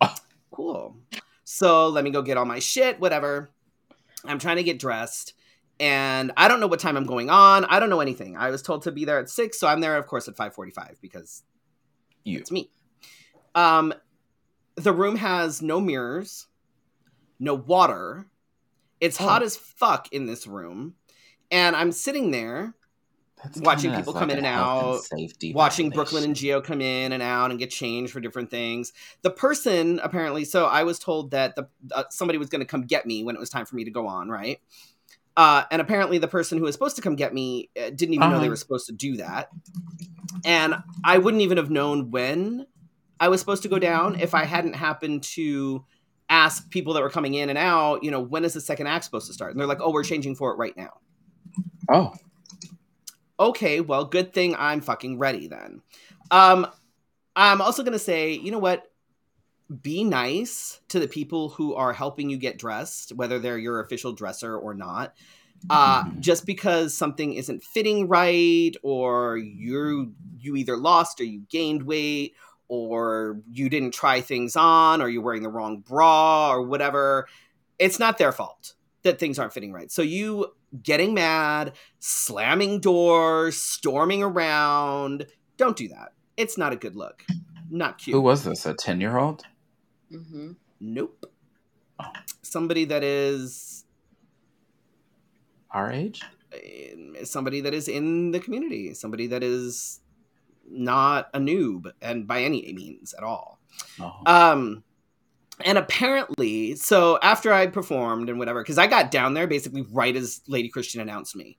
Ah. 0.00 0.14
Cool. 0.50 0.96
So 1.44 1.88
let 1.88 2.04
me 2.04 2.10
go 2.10 2.22
get 2.22 2.38
all 2.38 2.46
my 2.46 2.58
shit, 2.58 2.98
whatever. 2.98 3.50
I'm 4.24 4.38
trying 4.38 4.56
to 4.56 4.62
get 4.62 4.78
dressed 4.78 5.34
and 5.78 6.32
I 6.36 6.48
don't 6.48 6.60
know 6.60 6.66
what 6.66 6.80
time 6.80 6.96
I'm 6.96 7.04
going 7.06 7.30
on. 7.30 7.64
I 7.66 7.78
don't 7.80 7.90
know 7.90 8.00
anything. 8.00 8.36
I 8.36 8.50
was 8.50 8.62
told 8.62 8.82
to 8.82 8.92
be 8.92 9.04
there 9.04 9.18
at 9.18 9.28
6, 9.28 9.58
so 9.58 9.66
I'm 9.68 9.80
there 9.80 9.96
of 9.96 10.06
course 10.06 10.28
at 10.28 10.36
5:45 10.36 11.00
because 11.00 11.42
You. 12.24 12.38
it's 12.38 12.50
me. 12.50 12.70
Um, 13.54 13.92
the 14.76 14.92
room 14.92 15.16
has 15.16 15.62
no 15.62 15.80
mirrors, 15.80 16.46
no 17.38 17.54
water. 17.54 18.26
It's 19.00 19.18
Oh. 19.20 19.26
hot 19.26 19.42
as 19.42 19.56
fuck 19.56 20.08
in 20.12 20.26
this 20.26 20.46
room, 20.46 20.94
and 21.50 21.76
I'm 21.76 21.92
sitting 21.92 22.30
there 22.30 22.74
That's 23.42 23.60
watching 23.60 23.94
people 23.94 24.12
like 24.14 24.20
come 24.20 24.30
in 24.30 24.38
and 24.38 24.46
out, 24.46 25.04
safety 25.04 25.52
watching 25.52 25.90
Brooklyn 25.90 26.24
and. 26.24 26.34
Geo 26.36 26.60
come 26.62 26.80
in 26.80 27.12
and 27.12 27.22
out 27.22 27.50
and 27.50 27.58
get 27.58 27.70
changed 27.70 28.12
for 28.12 28.20
different 28.20 28.50
things. 28.50 28.92
The 29.22 29.30
person 29.30 30.00
apparently, 30.02 30.44
so 30.46 30.64
I 30.66 30.82
was 30.84 30.98
told 30.98 31.30
that 31.32 31.54
the 31.56 31.68
uh, 31.92 32.04
somebody 32.10 32.38
was 32.38 32.48
going 32.48 32.60
to 32.60 32.66
come 32.66 32.82
get 32.82 33.04
me 33.06 33.22
when 33.22 33.36
it 33.36 33.38
was 33.38 33.50
time 33.50 33.66
for 33.66 33.76
me 33.76 33.84
to 33.84 33.90
go 33.90 34.06
on, 34.06 34.28
right? 34.30 34.60
Uh, 35.36 35.64
and 35.70 35.82
apparently, 35.82 36.18
the 36.18 36.28
person 36.28 36.56
who 36.58 36.64
was 36.64 36.74
supposed 36.74 36.96
to 36.96 37.02
come 37.02 37.14
get 37.16 37.34
me 37.34 37.68
uh, 37.78 37.90
didn't 37.90 38.14
even 38.14 38.30
know 38.30 38.36
they 38.38 38.46
Uh-huh. 38.46 38.50
were 38.50 38.56
supposed 38.56 38.86
to 38.86 38.92
do 38.92 39.16
that, 39.18 39.48
and 40.44 40.74
I 41.04 41.18
wouldn't 41.18 41.42
even 41.42 41.58
have 41.58 41.70
known 41.70 42.10
when 42.10 42.66
I 43.20 43.28
was 43.28 43.40
supposed 43.40 43.62
to 43.64 43.68
go 43.68 43.78
down 43.78 44.18
if 44.20 44.34
I 44.34 44.44
hadn't 44.44 44.74
happened 44.74 45.22
to 45.34 45.84
ask 46.28 46.68
people 46.70 46.94
that 46.94 47.02
were 47.02 47.10
coming 47.10 47.34
in 47.34 47.48
and 47.50 47.58
out, 47.58 48.02
you 48.02 48.10
know, 48.10 48.20
when 48.20 48.44
is 48.44 48.54
the 48.54 48.60
second 48.60 48.86
act 48.88 49.04
supposed 49.04 49.26
to 49.28 49.32
start? 49.32 49.52
And 49.52 49.60
they're 49.60 49.66
like, 49.66 49.80
oh, 49.80 49.90
we're 49.92 50.02
changing 50.04 50.34
for 50.36 50.50
it 50.52 50.56
right 50.56 50.76
now 50.76 50.90
Oh, 51.88 52.12
okay, 53.38 53.80
well, 53.80 54.04
good 54.04 54.32
thing 54.32 54.54
I'm 54.58 54.80
fucking 54.80 55.18
ready 55.18 55.46
then. 55.48 55.82
Um, 56.30 56.66
I'm 57.36 57.60
also 57.60 57.82
gonna 57.82 57.98
say, 57.98 58.32
you 58.32 58.50
know 58.50 58.58
what? 58.58 58.84
Be 59.82 60.04
nice 60.04 60.80
to 60.88 61.00
the 61.00 61.08
people 61.08 61.48
who 61.48 61.74
are 61.74 61.92
helping 61.92 62.30
you 62.30 62.36
get 62.36 62.58
dressed, 62.58 63.12
whether 63.14 63.38
they're 63.38 63.58
your 63.58 63.80
official 63.80 64.12
dresser 64.12 64.56
or 64.56 64.74
not. 64.74 65.14
Uh, 65.70 66.04
Mhm. 66.04 66.20
just 66.20 66.46
because 66.46 66.94
something 66.96 67.32
isn't 67.32 67.64
fitting 67.64 68.06
right, 68.06 68.72
or 68.82 69.38
you 69.38 70.14
you 70.38 70.54
either 70.54 70.76
lost 70.76 71.20
or 71.20 71.24
you 71.24 71.40
gained 71.48 71.82
weight, 71.82 72.34
or 72.68 73.40
you 73.50 73.68
didn't 73.68 73.92
try 73.92 74.20
things 74.20 74.54
on, 74.54 75.00
or 75.02 75.08
you're 75.08 75.22
wearing 75.22 75.42
the 75.42 75.48
wrong 75.48 75.78
bra, 75.80 76.50
or 76.52 76.62
whatever, 76.62 77.26
it's 77.78 77.98
not 77.98 78.18
their 78.18 78.32
fault 78.32 78.74
that 79.02 79.18
things 79.18 79.38
aren't 79.38 79.52
fitting 79.52 79.72
right. 79.72 79.90
So 79.90 80.02
you 80.02 80.52
getting 80.82 81.14
mad, 81.14 81.72
slamming 81.98 82.78
doors, 82.80 83.56
storming 83.60 84.22
around. 84.22 85.26
Don't 85.56 85.76
do 85.76 85.88
that. 85.88 86.12
It's 86.36 86.58
not 86.58 86.72
a 86.72 86.76
good 86.76 86.94
look. 86.94 87.24
Not 87.70 87.98
cute. 87.98 88.14
who 88.14 88.20
was 88.20 88.44
this? 88.44 88.66
A 88.66 88.74
ten-year-old? 88.74 89.42
Mm-hmm. 90.12 90.52
Nope. 90.80 91.26
Oh. 91.98 92.04
Somebody 92.42 92.84
that 92.86 93.02
is 93.02 93.84
Our 95.70 95.90
age? 95.90 96.22
eh, 96.52 97.24
somebody 97.24 97.60
that 97.62 97.74
is 97.74 97.88
in 97.88 98.30
the 98.30 98.40
community, 98.40 98.94
somebody 98.94 99.26
that 99.28 99.42
is 99.42 100.00
not 100.68 101.28
a 101.34 101.38
noob 101.38 101.90
and 102.02 102.26
by 102.26 102.42
any 102.42 102.72
means 102.72 103.14
at 103.14 103.24
all. 103.24 103.58
Oh. 104.00 104.12
Um 104.26 104.82
and 105.64 105.78
apparently, 105.78 106.74
so 106.76 107.18
after 107.22 107.50
I 107.50 107.66
performed 107.66 108.28
and 108.28 108.38
whatever, 108.38 108.62
because 108.62 108.76
I 108.76 108.86
got 108.86 109.10
down 109.10 109.32
there 109.32 109.46
basically 109.46 109.86
right 109.90 110.14
as 110.14 110.42
Lady 110.46 110.68
Christian 110.68 111.00
announced 111.00 111.34
me. 111.34 111.56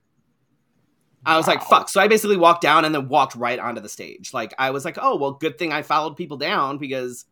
I 1.26 1.36
was 1.36 1.48
like, 1.48 1.64
fuck. 1.64 1.90
So 1.90 2.00
I 2.00 2.08
basically 2.08 2.38
walked 2.38 2.62
down 2.62 2.86
and 2.86 2.94
then 2.94 3.10
walked 3.10 3.36
right 3.36 3.58
onto 3.60 3.82
the 3.82 3.90
stage. 3.90 4.34
Like 4.34 4.54
I 4.60 4.70
was 4.70 4.86
like, 4.86 4.98
oh 5.02 5.18
well, 5.18 5.32
good 5.32 5.58
thing 5.58 5.74
I 5.74 5.82
followed 5.82 6.16
people 6.16 6.38
down 6.38 6.78
because 6.78 7.26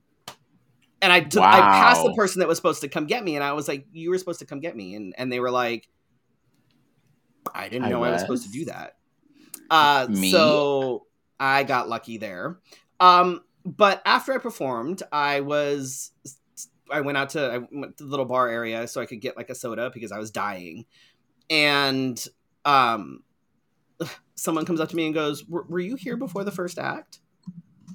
and 1.05 1.13
I 1.13 1.19
took 1.19 1.43
I 1.43 1.59
passed 1.59 2.03
the 2.03 2.13
person 2.13 2.39
that 2.39 2.47
was 2.47 2.57
supposed 2.57 2.81
to 2.81 2.87
come 2.87 3.05
get 3.05 3.23
me, 3.23 3.35
and 3.35 3.43
I 3.43 3.53
was 3.53 3.67
like, 3.67 3.85
you 3.91 4.09
were 4.09 4.17
supposed 4.17 4.39
to 4.39 4.45
come 4.45 4.59
get 4.59 4.75
me, 4.75 4.95
and 4.95 5.13
and 5.19 5.31
they 5.31 5.39
were 5.39 5.51
like, 5.51 5.87
I 7.53 7.69
didn't 7.69 7.85
I 7.85 7.89
know 7.89 8.03
I 8.03 8.09
was 8.11 8.21
supposed 8.21 8.43
to 8.45 8.51
do 8.51 8.65
that. 8.65 8.97
Uh, 9.69 10.07
Me? 10.09 10.31
so 10.31 11.05
I 11.39 11.63
got 11.63 11.87
lucky 11.87 12.17
there. 12.17 12.57
Um, 12.99 13.41
but 13.63 14.01
after 14.03 14.33
I 14.33 14.39
performed, 14.39 15.03
I 15.11 15.41
was 15.41 16.11
I 16.91 17.01
went 17.01 17.19
out 17.19 17.29
to 17.31 17.51
I 17.53 17.57
went 17.71 17.97
to 17.97 18.03
the 18.03 18.09
little 18.09 18.25
bar 18.25 18.49
area 18.49 18.87
so 18.87 18.99
I 18.99 19.05
could 19.05 19.21
get 19.21 19.37
like 19.37 19.51
a 19.51 19.55
soda 19.55 19.91
because 19.93 20.11
I 20.11 20.17
was 20.17 20.31
dying, 20.31 20.85
and 21.51 22.27
um, 22.65 23.21
someone 24.33 24.65
comes 24.65 24.79
up 24.79 24.89
to 24.89 24.95
me 24.95 25.05
and 25.05 25.13
goes, 25.13 25.45
"Were 25.45 25.65
were 25.69 25.79
you 25.79 25.97
here 25.97 26.17
before 26.17 26.43
the 26.43 26.51
first 26.51 26.79
act?" 26.79 27.19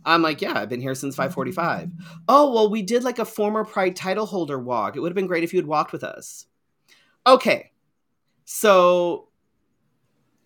I'm 0.04 0.22
like, 0.22 0.40
"Yeah, 0.40 0.58
I've 0.58 0.68
been 0.68 0.80
here 0.80 0.94
since 0.94 1.16
5:45." 1.16 1.90
Oh 2.28 2.52
well, 2.52 2.70
we 2.70 2.82
did 2.82 3.04
like 3.04 3.18
a 3.18 3.24
former 3.24 3.64
Pride 3.64 3.96
title 3.96 4.26
holder 4.26 4.58
walk. 4.58 4.96
It 4.96 5.00
would 5.00 5.10
have 5.10 5.16
been 5.16 5.26
great 5.26 5.44
if 5.44 5.52
you 5.52 5.58
had 5.58 5.66
walked 5.66 5.92
with 5.92 6.04
us. 6.04 6.46
Okay, 7.26 7.72
so 8.44 9.28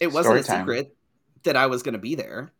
it 0.01 0.09
wasn't 0.09 0.25
Story 0.25 0.41
a 0.41 0.43
time. 0.45 0.61
secret 0.61 0.97
that 1.45 1.57
I 1.57 1.67
was 1.67 1.83
going 1.83 1.93
to 1.93 1.99
be 1.99 2.15
there. 2.15 2.53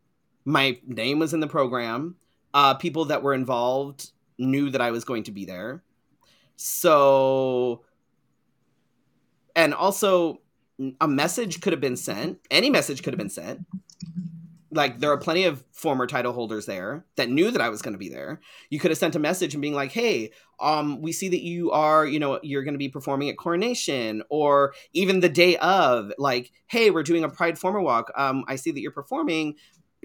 My 0.45 0.79
name 0.87 1.19
was 1.19 1.35
in 1.35 1.41
the 1.41 1.47
program. 1.47 2.17
Uh, 2.53 2.75
people 2.75 3.07
that 3.07 3.23
were 3.23 3.35
involved 3.35 4.11
knew 4.39 4.71
that 4.71 4.81
I 4.81 4.91
was 4.91 5.05
going 5.05 5.25
to 5.25 5.33
be 5.33 5.45
there. 5.45 5.83
So, 6.57 7.83
and 9.57 9.75
also, 9.75 10.41
a 11.01 11.09
message 11.09 11.61
could 11.61 11.73
have 11.73 11.81
been 11.81 11.97
sent. 11.97 12.39
Any 12.51 12.71
message 12.71 13.03
could 13.03 13.13
have 13.13 13.19
been 13.19 13.31
sent. 13.31 13.67
Like, 14.75 14.99
there 14.99 15.13
are 15.13 15.19
plenty 15.19 15.45
of 15.45 15.65
former 15.71 16.07
title 16.07 16.33
holders 16.33 16.67
there 16.67 17.07
that 17.15 17.31
knew 17.31 17.51
that 17.53 17.61
I 17.61 17.69
was 17.69 17.81
going 17.81 17.95
to 17.95 17.99
be 17.99 18.09
there. 18.09 18.41
You 18.71 18.81
could 18.81 18.91
have 18.91 18.99
sent 18.99 19.15
a 19.15 19.21
message 19.21 19.55
and 19.55 19.63
being 19.63 19.75
like, 19.75 19.93
hey, 19.93 20.33
um, 20.59 21.01
we 21.01 21.13
see 21.13 21.29
that 21.29 21.43
you 21.43 21.71
are, 21.71 22.05
you 22.05 22.19
know, 22.19 22.41
you're 22.43 22.65
going 22.65 22.75
to 22.75 22.79
be 22.79 22.89
performing 22.89 23.29
at 23.29 23.37
Coronation, 23.37 24.23
or 24.29 24.75
even 24.93 25.21
the 25.21 25.29
day 25.29 25.57
of, 25.59 26.13
like, 26.19 26.51
hey, 26.67 26.91
we're 26.91 27.05
doing 27.05 27.23
a 27.23 27.29
Pride 27.29 27.59
Former 27.59 27.81
Walk. 27.81 28.11
Um, 28.17 28.45
I 28.49 28.57
see 28.57 28.73
that 28.73 28.81
you're 28.81 28.91
performing. 28.91 29.55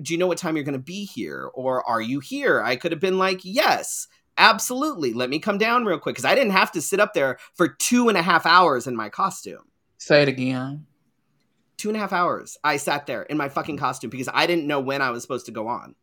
Do 0.02 0.14
you 0.14 0.20
know 0.20 0.28
what 0.28 0.38
time 0.38 0.56
you're 0.56 0.64
going 0.64 0.74
to 0.74 0.80
be 0.80 1.04
here, 1.04 1.50
or 1.54 1.84
are 1.90 2.02
you 2.02 2.20
here? 2.20 2.62
I 2.62 2.76
could 2.76 2.92
have 2.92 3.02
been 3.02 3.18
like, 3.18 3.42
yes, 3.44 4.08
absolutely. 4.38 5.14
Let 5.14 5.30
me 5.30 5.40
come 5.40 5.58
down 5.58 5.84
real 5.84 6.00
quick 6.00 6.16
because 6.16 6.26
I 6.26 6.36
didn't 6.36 6.54
have 6.54 6.72
to 6.74 6.82
sit 6.82 7.00
up 7.00 7.14
there 7.14 7.40
for 7.56 7.68
two 7.68 8.08
and 8.08 8.18
a 8.18 8.22
half 8.22 8.46
hours 8.46 8.88
in 8.88 8.96
my 8.96 9.10
costume. 9.10 9.64
Say 9.98 10.22
it 10.22 10.28
again. 10.28 10.86
Two 11.80 11.88
and 11.88 11.96
a 11.96 12.00
half 12.02 12.12
hours. 12.12 12.58
I 12.62 12.76
sat 12.76 13.08
there 13.08 13.24
in 13.24 13.38
my 13.38 13.48
fucking 13.48 13.78
costume 13.78 14.10
because 14.10 14.28
I 14.32 14.46
didn't 14.48 14.68
know 14.68 14.82
when 14.82 15.02
I 15.02 15.12
was 15.12 15.22
supposed 15.22 15.46
to 15.46 15.54
go 15.54 15.68
on. 15.70 15.96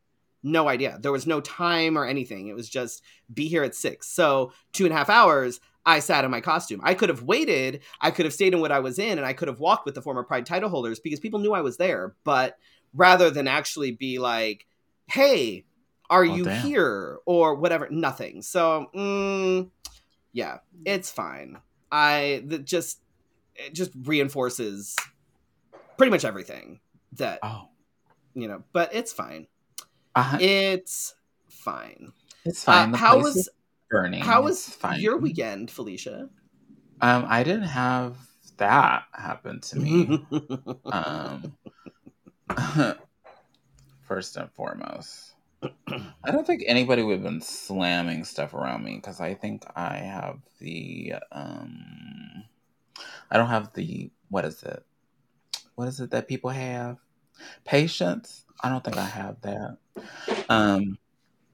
No 0.42 0.68
idea. 0.68 0.98
There 1.00 1.12
was 1.12 1.26
no 1.26 1.42
time 1.42 1.98
or 1.98 2.06
anything. 2.06 2.48
It 2.48 2.56
was 2.56 2.66
just 2.68 3.02
be 3.32 3.46
here 3.46 3.62
at 3.62 3.74
six. 3.74 4.08
So 4.08 4.52
two 4.72 4.86
and 4.86 4.94
a 4.94 4.96
half 4.96 5.10
hours. 5.10 5.60
I 5.84 6.00
sat 6.00 6.24
in 6.24 6.30
my 6.32 6.40
costume. 6.40 6.80
I 6.82 6.94
could 6.94 7.10
have 7.10 7.22
waited. 7.22 7.82
I 8.00 8.10
could 8.10 8.24
have 8.24 8.32
stayed 8.34 8.54
in 8.54 8.60
what 8.60 8.72
I 8.72 8.80
was 8.80 8.98
in, 8.98 9.18
and 9.18 9.26
I 9.26 9.34
could 9.34 9.48
have 9.48 9.60
walked 9.60 9.84
with 9.86 9.94
the 9.94 10.02
former 10.02 10.24
Pride 10.24 10.46
title 10.46 10.68
holders 10.70 10.98
because 10.98 11.20
people 11.20 11.38
knew 11.40 11.52
I 11.52 11.60
was 11.60 11.76
there. 11.76 12.16
But 12.24 12.56
rather 12.94 13.30
than 13.30 13.46
actually 13.46 13.92
be 13.92 14.18
like, 14.18 14.66
"Hey, 15.06 15.64
are 16.10 16.24
Oh, 16.24 16.34
you 16.36 16.44
damn. 16.44 16.66
here?" 16.66 17.18
or 17.26 17.54
whatever, 17.54 17.86
nothing. 17.90 18.42
So, 18.42 18.86
mm, 18.96 19.70
yeah, 20.32 20.58
it's 20.84 21.10
fine. 21.10 21.58
I 21.92 22.42
just 22.64 23.00
it 23.54 23.74
just 23.74 23.92
reinforces 24.04 24.96
pretty 25.96 26.10
much 26.10 26.24
everything 26.24 26.80
that 27.12 27.40
Oh, 27.42 27.68
you 28.34 28.48
know. 28.48 28.62
But 28.72 28.94
it's 28.94 29.12
fine. 29.12 29.46
uh, 30.14 30.38
It's 30.40 31.14
fine. 31.48 32.12
it's 32.44 32.64
fine. 32.64 32.94
Uh, 32.94 32.96
how 32.96 33.18
was 33.18 33.48
burning. 33.90 34.22
how 34.22 34.42
was 34.42 34.76
your 34.98 35.16
weekend, 35.18 35.70
Felicia? 35.70 36.28
Um, 37.00 37.24
I 37.28 37.42
didn't 37.42 37.64
have 37.64 38.16
that 38.56 39.04
happen 39.12 39.60
to 39.60 39.78
me. 39.78 40.26
um, 40.86 41.52
first 44.08 44.36
and 44.36 44.50
foremost, 44.52 45.34
I 45.62 46.30
don't 46.30 46.46
think 46.46 46.62
anybody 46.66 47.02
would 47.02 47.14
have 47.14 47.22
been 47.22 47.40
slamming 47.40 48.24
stuff 48.24 48.54
around 48.54 48.84
me 48.84 48.96
because 48.96 49.20
I 49.20 49.34
think 49.34 49.64
I 49.74 49.96
have 49.96 50.38
the 50.58 51.14
um, 51.32 52.44
I 53.30 53.36
don't 53.36 53.48
have 53.48 53.72
the 53.74 54.10
what 54.30 54.44
is 54.44 54.62
it? 54.62 54.82
What 55.76 55.88
is 55.88 56.00
it 56.00 56.10
that 56.10 56.26
people 56.26 56.50
have? 56.50 56.96
Patience. 57.64 58.44
I 58.62 58.70
don't 58.70 58.82
think 58.82 58.96
I 58.96 59.04
have 59.04 59.40
that. 59.42 59.76
Um, 60.48 60.98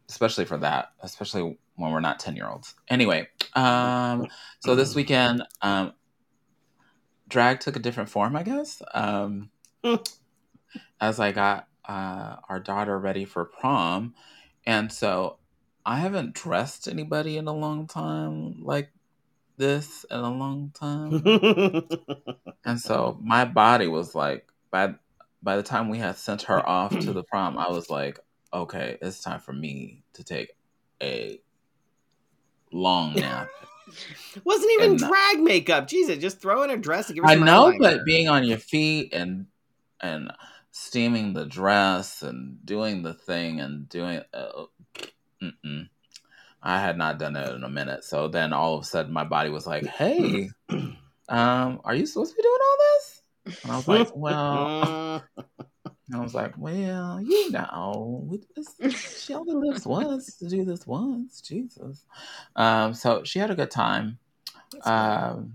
especially 0.09 0.45
for 0.45 0.57
that, 0.59 0.93
especially 1.03 1.59
when 1.75 1.93
we're 1.93 2.01
not 2.01 2.21
ten 2.21 2.37
year 2.37 2.49
olds. 2.49 2.75
Anyway, 2.89 3.29
um, 3.55 4.29
so 4.61 4.75
this 4.75 4.95
weekend, 4.95 5.43
um, 5.61 5.93
drag 7.29 7.61
took 7.61 7.77
a 7.77 7.81
different 7.81 8.09
form, 8.09 8.37
I 8.37 8.45
guess. 8.45 8.81
Um, 8.95 9.51
as 11.01 11.19
I 11.19 11.33
got 11.33 11.69
uh, 11.85 12.37
our 12.49 12.61
daughter 12.61 12.99
ready 12.99 13.25
for 13.25 13.45
prom, 13.45 14.15
and 14.65 14.93
so 14.93 15.39
I 15.85 15.97
haven't 15.99 16.35
dressed 16.35 16.87
anybody 16.87 17.37
in 17.37 17.49
a 17.49 17.53
long 17.53 17.89
time 17.89 18.63
like 18.63 18.93
this 19.63 20.05
in 20.11 20.19
a 20.19 20.31
long 20.35 20.73
time, 20.75 21.23
and 22.65 22.81
so 22.81 23.17
my 23.23 23.45
body 23.45 23.87
was 23.87 24.15
like 24.15 24.47
by 24.73 24.95
by 25.43 25.57
the 25.57 25.63
time 25.63 25.89
we 25.89 25.99
had 25.99 26.17
sent 26.17 26.43
her 26.43 26.69
off 26.69 26.99
to 26.99 27.13
the 27.13 27.23
prom, 27.23 27.57
I 27.59 27.69
was 27.71 27.89
like, 27.89 28.19
okay, 28.53 28.99
it's 29.01 29.21
time 29.21 29.41
for 29.41 29.53
me 29.53 30.03
to 30.15 30.25
take 30.25 30.51
a 31.03 31.41
long 32.73 33.15
nap. 33.17 33.49
Wasn't 34.45 34.71
even 34.73 34.93
And, 34.93 35.03
uh, 35.03 35.09
drag 35.09 35.41
makeup. 35.41 35.87
Jesus, 35.89 36.19
just 36.19 36.41
throw 36.41 36.63
in 36.63 36.71
a 36.71 36.77
dress 36.77 37.09
and 37.09 37.17
give 37.17 37.25
her 37.25 37.31
I 37.31 37.35
know, 37.35 37.73
eyeliner. 37.73 37.79
but 37.79 38.05
being 38.05 38.29
on 38.29 38.45
your 38.45 38.59
feet 38.59 39.13
and 39.15 39.47
and 40.01 40.33
steaming 40.73 41.33
the 41.35 41.45
dress 41.47 42.23
and 42.23 42.65
doing 42.65 43.03
the 43.03 43.15
thing 43.15 43.61
and 43.61 43.89
doing, 43.89 44.23
uh, 44.33 44.65
mm-mm. 45.43 45.89
I 46.63 46.81
had 46.81 46.97
not 46.97 47.19
done 47.19 47.37
it 47.37 47.55
in 47.55 47.65
a 47.65 47.69
minute. 47.69 48.05
So 48.05 48.29
then 48.29 48.53
all 48.53 48.75
of 48.75 48.83
a 48.83 48.87
sudden, 48.87 49.13
my 49.13 49.25
body 49.25 49.51
was 49.51 49.67
like, 49.67 49.87
"Hey, 49.99 50.51
um, 51.29 51.81
are 51.85 51.95
you 51.95 52.07
supposed 52.07 52.33
to 52.33 52.37
be 52.37 52.43
doing 52.43 52.59
all 52.61 52.77
this?" 52.79 53.23
And 53.63 53.73
I 53.73 53.77
was 53.77 53.89
like, 53.89 54.09
"Well," 54.15 55.25
I 56.15 56.19
was 56.21 56.35
like, 56.35 56.57
"Well, 56.59 57.21
you 57.21 57.51
know, 57.51 58.39
she 59.17 59.35
only 59.35 59.55
lives 59.55 59.87
once 59.87 60.37
to 60.39 60.49
do 60.49 60.65
this 60.65 60.87
once, 60.87 61.41
Jesus." 61.41 62.05
Um, 62.57 62.95
so 62.95 63.25
she 63.25 63.39
had 63.39 63.51
a 63.51 63.55
good 63.57 63.71
time. 63.71 64.19
Um, 64.85 65.55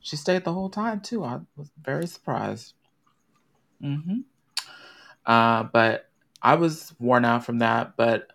she 0.00 0.16
stayed 0.16 0.44
the 0.44 0.52
whole 0.52 0.70
time 0.70 1.00
too. 1.00 1.24
I 1.24 1.40
was 1.56 1.70
very 1.82 2.06
surprised. 2.06 2.74
hmm 3.80 4.20
Uh, 5.26 5.64
but 5.64 6.08
I 6.42 6.54
was 6.54 6.94
worn 6.98 7.24
out 7.24 7.44
from 7.44 7.58
that. 7.58 7.96
But 7.96 8.28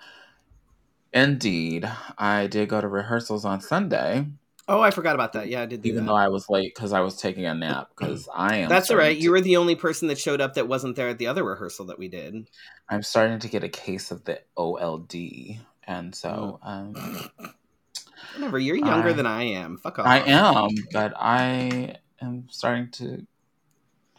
indeed, 1.16 1.90
I 2.18 2.46
did 2.48 2.70
go 2.70 2.80
to 2.80 2.88
rehearsals 2.88 3.46
on 3.46 3.62
Sunday, 3.62 4.28
oh, 4.68 4.82
I 4.82 4.92
forgot 4.92 5.16
about 5.16 5.34
that. 5.34 5.48
Yeah, 5.48 5.62
I 5.62 5.66
did 5.66 5.84
even 5.86 6.06
that. 6.06 6.12
though 6.12 6.18
I 6.18 6.28
was 6.28 6.50
late 6.50 6.74
because 6.76 6.94
I 6.94 7.00
was 7.00 7.18
taking 7.18 7.46
a 7.46 7.56
nap. 7.56 7.90
Because 7.98 8.30
I 8.36 8.58
am. 8.58 8.70
That's 8.70 8.92
all 8.92 8.98
right. 8.98 9.08
starting 9.08 9.24
You 9.24 9.32
were 9.32 9.42
the 9.42 9.58
only 9.58 9.76
person 9.76 10.10
that 10.10 10.20
showed 10.20 10.42
up 10.42 10.54
that 10.56 10.68
wasn't 10.68 10.96
there 10.96 11.10
at 11.10 11.18
the 11.18 11.28
other 11.28 11.44
rehearsal 11.44 11.86
that 11.88 11.98
we 11.98 12.08
did. 12.08 12.48
I'm 12.90 13.02
starting 13.02 13.40
to 13.40 13.48
get 13.48 13.64
a 13.64 13.70
case 13.70 14.12
of 14.12 14.24
the 14.26 14.42
OLD, 14.58 15.60
and 15.88 16.14
so 16.14 16.60
um, 16.62 16.94
Whatever. 18.36 18.60
You're 18.60 18.76
younger 18.76 19.10
I- 19.10 19.14
than 19.14 19.26
I 19.26 19.44
am. 19.44 19.78
Fuck 19.78 20.00
off. 20.00 20.08
I 20.08 20.20
am, 20.20 20.70
but 20.92 21.14
I 21.16 21.96
am 22.22 22.48
starting 22.50 22.92
to 22.92 23.26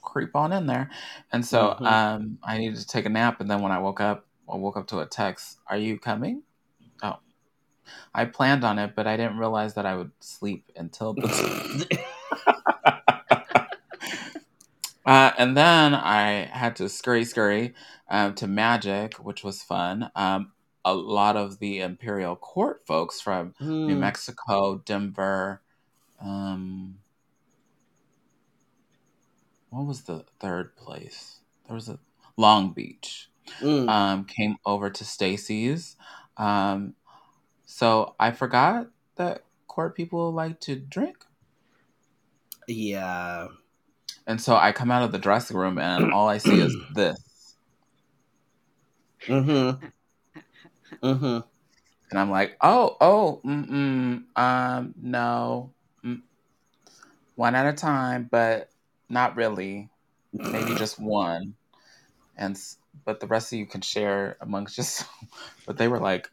creep 0.02 0.34
on 0.34 0.52
in 0.52 0.66
there. 0.66 0.90
And 1.32 1.44
so 1.44 1.76
Mhm. 1.78 1.86
um, 1.86 2.38
I 2.42 2.58
needed 2.58 2.78
to 2.78 2.86
take 2.86 3.04
a 3.06 3.08
nap. 3.10 3.40
And 3.40 3.50
then 3.50 3.60
when 3.60 3.72
I 3.72 3.78
woke 3.78 4.00
up, 4.00 4.26
I 4.50 4.56
woke 4.56 4.76
up 4.76 4.86
to 4.88 5.00
a 5.00 5.06
text 5.06 5.58
Are 5.68 5.76
you 5.76 5.98
coming? 5.98 6.42
I 8.14 8.24
planned 8.26 8.64
on 8.64 8.78
it, 8.78 8.94
but 8.96 9.06
I 9.06 9.16
didn't 9.16 9.38
realize 9.38 9.74
that 9.74 9.86
I 9.86 9.96
would 9.96 10.10
sleep 10.20 10.70
until 10.76 11.14
uh, 15.06 15.30
and 15.38 15.56
then 15.56 15.94
I 15.94 16.48
had 16.52 16.76
to 16.76 16.88
scurry, 16.88 17.24
scurry 17.24 17.74
um, 18.08 18.34
to 18.34 18.46
Magic, 18.46 19.14
which 19.14 19.44
was 19.44 19.62
fun. 19.62 20.10
Um, 20.16 20.52
a 20.84 20.94
lot 20.94 21.36
of 21.36 21.58
the 21.58 21.80
Imperial 21.80 22.36
Court 22.36 22.82
folks 22.86 23.20
from 23.20 23.54
New 23.60 23.94
Hmm. 23.94 24.00
Mexico, 24.00 24.82
Denver. 24.84 25.62
Um, 26.20 26.98
what 29.70 29.86
was 29.86 30.02
the 30.02 30.24
third 30.40 30.76
place? 30.76 31.40
There 31.66 31.74
was 31.74 31.88
a 31.88 31.98
Long 32.36 32.72
Beach. 32.72 33.30
Mm. 33.60 33.88
Um, 33.88 34.24
came 34.24 34.56
over 34.66 34.90
to 34.90 35.04
Stacy's. 35.04 35.96
Um, 36.36 36.94
so 37.76 38.14
I 38.18 38.30
forgot 38.32 38.88
that 39.16 39.44
court 39.68 39.94
people 39.94 40.32
like 40.32 40.60
to 40.60 40.76
drink, 40.76 41.18
yeah. 42.66 43.48
and 44.26 44.40
so 44.40 44.56
I 44.56 44.72
come 44.72 44.90
out 44.90 45.02
of 45.02 45.12
the 45.12 45.18
dressing 45.18 45.58
room 45.58 45.76
and 45.78 46.06
all 46.14 46.26
I 46.26 46.38
see 46.38 46.58
is 46.58 46.74
this, 46.94 47.54
Mm-hmm. 49.28 49.86
Mm-hmm. 51.02 51.40
and 52.10 52.18
I'm 52.18 52.30
like, 52.30 52.56
oh, 52.62 52.96
oh, 53.00 53.40
mm, 53.44 54.22
um, 54.36 54.94
no, 55.02 55.72
mm, 56.02 56.22
one 57.34 57.54
at 57.54 57.66
a 57.66 57.74
time, 57.74 58.26
but 58.30 58.70
not 59.10 59.36
really. 59.36 59.90
maybe 60.32 60.74
just 60.78 60.98
one 60.98 61.54
and 62.38 62.58
but 63.04 63.20
the 63.20 63.26
rest 63.26 63.52
of 63.52 63.58
you 63.58 63.66
can 63.66 63.82
share 63.82 64.36
amongst 64.40 64.76
just 64.76 65.04
but 65.66 65.76
they 65.76 65.88
were 65.88 66.00
like 66.00 66.30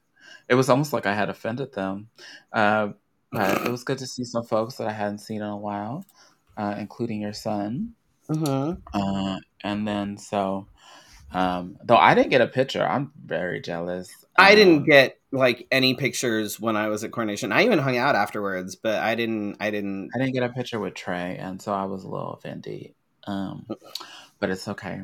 it 0.50 0.56
was 0.56 0.70
almost 0.70 0.94
like 0.94 1.06
i 1.06 1.14
had 1.14 1.30
offended 1.30 1.74
them 1.74 2.08
uh, 2.54 2.90
but 3.32 3.66
it 3.66 3.72
was 3.72 3.84
good 3.84 3.98
to 3.98 4.08
see 4.08 4.24
some 4.24 4.44
folks 4.44 4.76
that 4.76 4.88
I 4.88 4.92
hadn't 4.92 5.18
seen 5.20 5.38
in 5.42 5.48
a 5.48 5.58
while, 5.58 6.06
uh, 6.56 6.76
including 6.78 7.20
your 7.22 7.34
son. 7.34 7.94
Mhm. 8.30 8.80
Uh, 8.94 9.40
and 9.64 9.88
then 9.88 10.18
so, 10.18 10.68
um, 11.34 11.78
though 11.84 11.98
I 11.98 12.14
didn't 12.14 12.30
get 12.30 12.42
a 12.42 12.48
picture, 12.48 12.86
I'm 12.88 13.12
very 13.26 13.60
jealous. 13.60 14.12
I 14.38 14.54
didn't 14.56 14.80
Um, 14.80 14.84
get 14.86 15.20
like 15.32 15.68
any 15.72 15.96
pictures 15.96 16.60
when 16.60 16.78
I 16.78 16.88
was 16.90 17.04
at 17.04 17.12
coronation. 17.12 17.52
I 17.52 17.64
even 17.66 17.80
hung 17.80 17.98
out 17.98 18.16
afterwards, 18.16 18.76
but 18.76 19.00
I 19.00 19.16
didn't. 19.16 19.58
I 19.60 19.72
didn't. 19.72 20.12
I 20.16 20.20
didn't 20.20 20.34
get 20.34 20.44
a 20.44 20.50
picture 20.50 20.80
with 20.80 20.94
Trey, 20.94 21.38
and 21.38 21.60
so 21.62 21.74
I 21.74 21.86
was 21.86 22.04
a 22.04 22.10
little 22.10 22.34
offended. 22.34 22.94
Um, 23.26 23.66
but 24.40 24.52
it's 24.52 24.68
okay. 24.68 25.02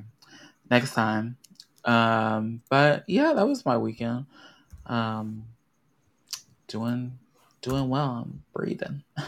Next 0.70 0.94
time. 0.94 1.38
Um, 1.84 2.62
but 2.70 3.06
yeah, 3.08 3.34
that 3.34 3.48
was 3.48 3.66
my 3.66 3.78
weekend. 3.78 4.26
Um, 4.90 5.46
doing 6.68 7.18
doing 7.62 7.90
well. 7.90 8.24
I'm 8.26 8.44
breathing. 8.54 9.04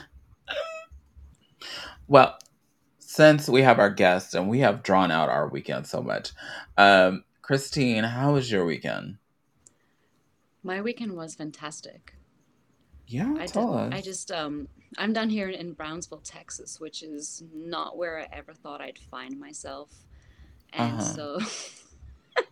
well, 2.07 2.37
since 2.99 3.49
we 3.49 3.61
have 3.63 3.79
our 3.79 3.89
guest 3.89 4.33
and 4.35 4.49
we 4.49 4.59
have 4.59 4.83
drawn 4.83 5.11
out 5.11 5.29
our 5.29 5.47
weekend 5.49 5.85
so 5.87 6.01
much, 6.01 6.31
um, 6.77 7.23
Christine, 7.43 8.03
how 8.05 8.33
was 8.33 8.51
your 8.51 8.65
weekend? 8.65 9.17
My 10.63 10.81
weekend 10.81 11.13
was 11.15 11.35
fantastic. 11.35 12.13
Yeah, 13.07 13.35
I 13.39 13.45
tell 13.45 13.67
did, 13.73 13.75
us. 13.75 13.93
I 13.93 14.01
just 14.01 14.31
um 14.31 14.67
I'm 14.97 15.13
down 15.13 15.29
here 15.29 15.49
in 15.49 15.73
Brownsville, 15.73 16.21
Texas, 16.23 16.79
which 16.79 17.03
is 17.03 17.43
not 17.53 17.97
where 17.97 18.19
I 18.19 18.27
ever 18.31 18.53
thought 18.53 18.81
I'd 18.81 18.99
find 18.99 19.39
myself. 19.39 19.91
And 20.73 20.93
Uh-huh. 20.93 21.03
so 21.03 21.39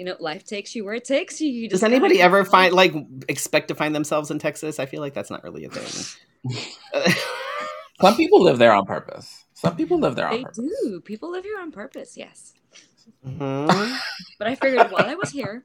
you 0.00 0.06
know, 0.06 0.16
life 0.18 0.44
takes 0.44 0.74
you 0.74 0.82
where 0.86 0.94
it 0.94 1.04
takes 1.04 1.42
you. 1.42 1.48
you 1.50 1.68
Does 1.68 1.80
just 1.80 1.82
gotta 1.82 1.94
anybody 1.94 2.22
ever 2.22 2.38
going. 2.38 2.50
find 2.50 2.72
like 2.72 2.94
expect 3.28 3.68
to 3.68 3.74
find 3.74 3.94
themselves 3.94 4.30
in 4.30 4.38
Texas? 4.38 4.78
I 4.80 4.86
feel 4.86 5.02
like 5.02 5.12
that's 5.12 5.28
not 5.30 5.44
really 5.44 5.66
a 5.66 5.68
thing. 5.68 6.54
Some 8.00 8.16
people 8.16 8.42
live 8.42 8.56
there 8.58 8.72
on 8.72 8.86
purpose. 8.86 9.44
Some 9.52 9.76
people 9.76 9.98
live 10.00 10.16
there 10.16 10.26
on 10.26 10.36
They 10.38 10.42
purpose. 10.44 10.56
do. 10.84 11.02
People 11.04 11.30
live 11.32 11.44
here 11.44 11.58
on 11.60 11.70
purpose, 11.70 12.16
yes. 12.16 12.54
Mhm. 13.26 13.98
But 14.38 14.46
I 14.48 14.54
figured 14.54 14.90
while 14.90 15.04
I 15.04 15.14
was 15.16 15.28
here, 15.30 15.64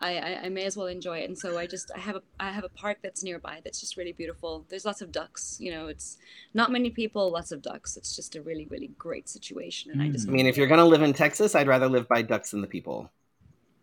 I, 0.00 0.18
I, 0.18 0.30
I 0.44 0.48
may 0.48 0.64
as 0.64 0.76
well 0.76 0.88
enjoy 0.88 1.18
it. 1.18 1.28
And 1.28 1.38
so 1.38 1.56
I 1.56 1.68
just 1.68 1.92
I 1.94 2.00
have 2.00 2.16
a 2.16 2.22
I 2.40 2.50
have 2.50 2.64
a 2.64 2.68
park 2.68 2.98
that's 3.00 3.22
nearby 3.22 3.60
that's 3.62 3.78
just 3.80 3.96
really 3.96 4.10
beautiful. 4.12 4.66
There's 4.68 4.84
lots 4.84 5.02
of 5.02 5.12
ducks. 5.12 5.56
You 5.60 5.70
know, 5.70 5.86
it's 5.86 6.18
not 6.52 6.72
many 6.72 6.90
people, 6.90 7.30
lots 7.30 7.52
of 7.52 7.62
ducks. 7.62 7.96
It's 7.96 8.16
just 8.16 8.34
a 8.34 8.42
really 8.42 8.66
really 8.70 8.90
great 8.98 9.28
situation. 9.28 9.92
And 9.92 10.02
I 10.02 10.08
just 10.08 10.26
I 10.28 10.32
mean, 10.32 10.46
if 10.46 10.56
you're 10.56 10.66
gonna 10.66 10.84
live 10.94 11.02
in 11.02 11.12
Texas, 11.12 11.54
I'd 11.54 11.68
rather 11.68 11.88
live 11.88 12.08
by 12.08 12.22
ducks 12.22 12.50
than 12.50 12.60
the 12.60 12.66
people. 12.66 13.08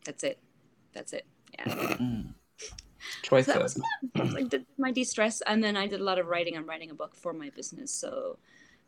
That's 0.06 0.24
it, 0.24 0.40
that's 0.94 1.14
it. 1.14 1.26
Yeah. 1.54 1.98
Mm. 2.06 2.34
So 3.24 3.42
that 3.42 3.62
was 3.62 3.80
fun. 4.16 4.38
I 4.38 4.44
did 4.44 4.66
my 4.78 4.92
de 4.92 5.04
stress, 5.04 5.42
and 5.42 5.64
then 5.64 5.78
I 5.78 5.88
did 5.88 6.00
a 6.00 6.04
lot 6.04 6.20
of 6.20 6.28
writing. 6.28 6.58
I'm 6.58 6.68
writing 6.68 6.90
a 6.90 6.96
book 6.96 7.16
for 7.16 7.34
my 7.34 7.50
business, 7.52 7.92
so 7.92 8.38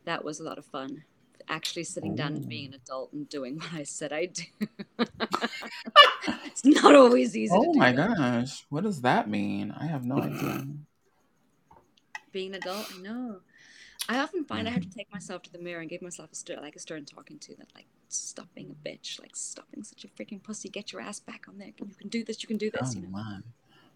that 0.05 0.23
was 0.23 0.39
a 0.39 0.43
lot 0.43 0.57
of 0.57 0.65
fun. 0.65 1.03
Actually, 1.49 1.83
sitting 1.83 2.15
down 2.15 2.35
and 2.35 2.47
being 2.47 2.67
an 2.67 2.73
adult 2.73 3.13
and 3.13 3.29
doing 3.29 3.57
what 3.57 3.73
I 3.73 3.83
said 3.83 4.11
I'd 4.11 4.33
do. 4.33 4.43
it's 6.45 6.65
not 6.65 6.95
always 6.95 7.37
easy. 7.37 7.53
Oh 7.55 7.73
my 7.73 7.91
that. 7.91 8.17
gosh. 8.17 8.65
What 8.69 8.83
does 8.83 9.01
that 9.01 9.29
mean? 9.29 9.71
I 9.71 9.85
have 9.85 10.03
no 10.05 10.19
idea. 10.19 10.65
being 12.31 12.55
an 12.55 12.61
adult, 12.61 12.91
I 12.97 13.01
know. 13.01 13.39
I 14.09 14.19
often 14.19 14.45
find 14.45 14.67
I 14.67 14.71
have 14.71 14.81
to 14.83 14.89
take 14.89 15.11
myself 15.11 15.43
to 15.43 15.51
the 15.51 15.59
mirror 15.59 15.81
and 15.81 15.89
give 15.89 16.01
myself 16.01 16.31
a 16.31 16.35
stern, 16.35 16.61
like 16.61 16.75
a 16.75 16.79
stern 16.79 17.05
talking 17.05 17.39
to 17.39 17.55
that, 17.57 17.67
like 17.75 17.87
stop 18.09 18.47
being 18.55 18.71
a 18.71 18.87
bitch, 18.87 19.19
like 19.19 19.35
stop 19.35 19.65
being 19.71 19.83
such 19.83 20.05
a 20.05 20.07
freaking 20.07 20.41
pussy, 20.41 20.69
get 20.69 20.91
your 20.93 21.01
ass 21.01 21.19
back 21.19 21.45
on 21.49 21.57
there. 21.57 21.71
You 21.77 21.93
can 21.97 22.07
do 22.09 22.23
this, 22.23 22.41
you 22.41 22.47
can 22.47 22.57
do 22.57 22.71
this. 22.71 22.93
Oh 22.95 22.99
You 22.99 23.01
know, 23.03 23.09
my. 23.09 23.39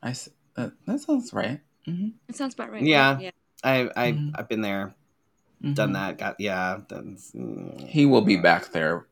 I 0.04 0.10
s- 0.10 0.30
uh, 0.58 0.70
that 0.86 1.00
sounds 1.00 1.34
right. 1.34 1.62
Mm-hmm. 1.88 2.10
it 2.28 2.36
sounds 2.36 2.54
about 2.54 2.72
right. 2.72 2.84
Yeah. 2.84 3.20
yeah. 3.20 3.32
I, 3.64 3.90
I 3.96 4.12
Mhm. 4.14 4.32
I've 4.36 4.50
been 4.50 4.62
there, 4.62 4.96
done 5.74 5.94
that. 5.94 6.18
Got 6.18 6.40
yeah. 6.40 6.82
That's, 6.88 7.32
mm. 7.32 7.88
He 7.88 8.06
will 8.06 8.22
be 8.22 8.36
back 8.38 8.72
there 8.72 9.08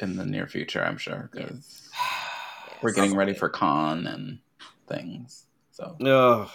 in 0.00 0.16
the 0.16 0.24
near 0.24 0.46
future, 0.46 0.82
I'm 0.82 0.96
sure, 0.98 1.30
because 1.32 1.90
we're 2.82 2.92
getting 2.92 3.14
ready 3.14 3.34
for 3.34 3.48
con 3.48 4.06
and 4.06 4.40
things. 4.88 5.46
So 5.70 5.96
Ugh. 6.04 6.50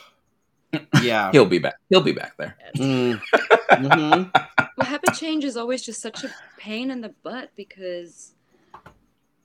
Yeah. 1.01 1.31
he'll 1.31 1.45
be 1.45 1.59
back. 1.59 1.75
He'll 1.89 2.01
be 2.01 2.11
back 2.11 2.35
there. 2.37 2.55
Mm. 2.77 3.21
Mhm. 3.69 4.31
Well, 4.77 4.87
habit 4.87 5.13
change 5.15 5.43
is 5.45 5.55
always 5.57 5.83
just 5.83 6.01
such 6.01 6.23
a 6.23 6.33
pain 6.57 6.91
in 6.91 7.01
the 7.01 7.13
butt 7.23 7.51
because, 7.55 8.33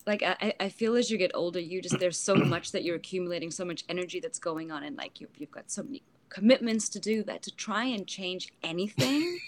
like, 0.06 0.22
I, 0.22 0.54
I 0.58 0.68
feel 0.68 0.96
as 0.96 1.10
you 1.10 1.18
get 1.18 1.30
older, 1.34 1.60
you 1.60 1.80
just 1.80 1.98
there's 1.98 2.18
so 2.18 2.34
much 2.34 2.72
that 2.72 2.82
you're 2.82 2.96
accumulating, 2.96 3.50
so 3.50 3.64
much 3.64 3.84
energy 3.88 4.20
that's 4.20 4.38
going 4.38 4.70
on, 4.70 4.82
and 4.82 4.96
like 4.96 5.20
you've 5.20 5.30
you've 5.38 5.50
got 5.50 5.70
so 5.70 5.82
many 5.82 6.02
commitments 6.28 6.88
to 6.90 7.00
do 7.00 7.22
that 7.24 7.42
to 7.42 7.50
try 7.54 7.84
and 7.84 8.06
change 8.06 8.52
anything 8.62 9.38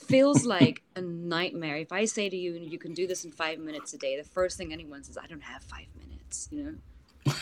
feels 0.00 0.44
like 0.44 0.82
a 0.96 1.00
nightmare. 1.00 1.76
If 1.76 1.92
I 1.92 2.04
say 2.04 2.28
to 2.28 2.36
you, 2.36 2.54
you 2.54 2.78
can 2.78 2.94
do 2.94 3.06
this 3.06 3.24
in 3.24 3.30
five 3.30 3.58
minutes 3.58 3.92
a 3.94 3.98
day, 3.98 4.16
the 4.16 4.24
first 4.24 4.56
thing 4.56 4.72
anyone 4.72 5.04
says, 5.04 5.18
I 5.18 5.26
don't 5.26 5.42
have 5.42 5.62
five 5.62 5.86
minutes. 5.98 6.48
You 6.50 6.78
know? 7.26 7.34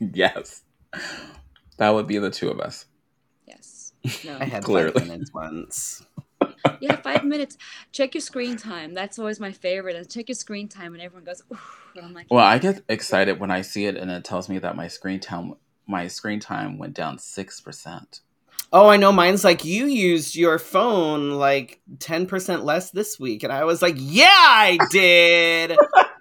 yes. 0.12 0.62
That 1.76 1.90
would 1.90 2.06
be 2.06 2.18
the 2.18 2.30
two 2.30 2.50
of 2.50 2.60
us. 2.60 2.86
Yes. 4.02 4.24
No. 4.24 4.38
I 4.40 4.44
had 4.44 4.62
Clearly. 4.64 4.92
five 4.92 5.08
minutes 5.08 5.32
once. 5.34 6.06
yeah, 6.80 6.96
five 6.96 7.24
minutes. 7.24 7.58
Check 7.92 8.14
your 8.14 8.22
screen 8.22 8.56
time. 8.56 8.94
That's 8.94 9.18
always 9.18 9.40
my 9.40 9.52
favorite. 9.52 9.96
And 9.96 10.08
check 10.10 10.28
your 10.28 10.34
screen 10.34 10.68
time, 10.68 10.94
and 10.94 11.02
everyone 11.02 11.24
goes, 11.24 11.42
and 11.96 12.04
I'm 12.06 12.14
like, 12.14 12.26
Well, 12.30 12.44
I 12.44 12.58
get 12.58 12.82
excited 12.88 13.38
when 13.40 13.50
I 13.50 13.60
see 13.62 13.86
it 13.86 13.96
and 13.96 14.10
it 14.10 14.24
tells 14.24 14.48
me 14.48 14.58
that 14.60 14.76
my 14.76 14.88
screen 14.88 15.20
time 15.20 15.54
my 15.86 16.06
screen 16.06 16.38
time 16.40 16.78
went 16.78 16.94
down 16.94 17.18
six 17.18 17.60
percent. 17.60 18.20
Oh, 18.72 18.88
I 18.88 18.96
know. 18.96 19.10
Mine's 19.10 19.42
like 19.44 19.64
you 19.64 19.86
used 19.86 20.36
your 20.36 20.58
phone 20.58 21.32
like 21.32 21.80
ten 21.98 22.26
percent 22.26 22.64
less 22.64 22.90
this 22.92 23.18
week, 23.18 23.42
and 23.42 23.52
I 23.52 23.64
was 23.64 23.82
like, 23.82 23.96
yeah, 23.98 24.26
I 24.30 24.78
did. 24.90 25.76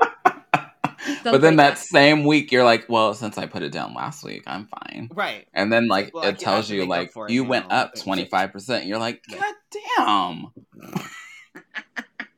But 1.23 1.41
then 1.41 1.51
Celebrate 1.55 1.55
that 1.57 1.77
same 1.77 2.23
week, 2.25 2.51
you're 2.51 2.63
like, 2.63 2.87
well, 2.89 3.13
since 3.13 3.37
I 3.37 3.45
put 3.45 3.63
it 3.63 3.71
down 3.71 3.93
last 3.93 4.23
week, 4.23 4.43
I'm 4.47 4.67
fine. 4.67 5.09
right. 5.13 5.47
And 5.53 5.71
then 5.71 5.87
like 5.87 6.13
Well, 6.13 6.23
it 6.23 6.37
can- 6.37 6.45
tells 6.45 6.69
you 6.69 6.85
like 6.85 7.11
it 7.15 7.29
you 7.31 7.43
now. 7.43 7.49
went 7.49 7.71
up 7.71 7.95
twenty 7.95 8.25
five 8.25 8.51
percent. 8.51 8.85
You're 8.85 8.99
like, 8.99 9.23
god 9.29 9.53
damn. 9.97 10.51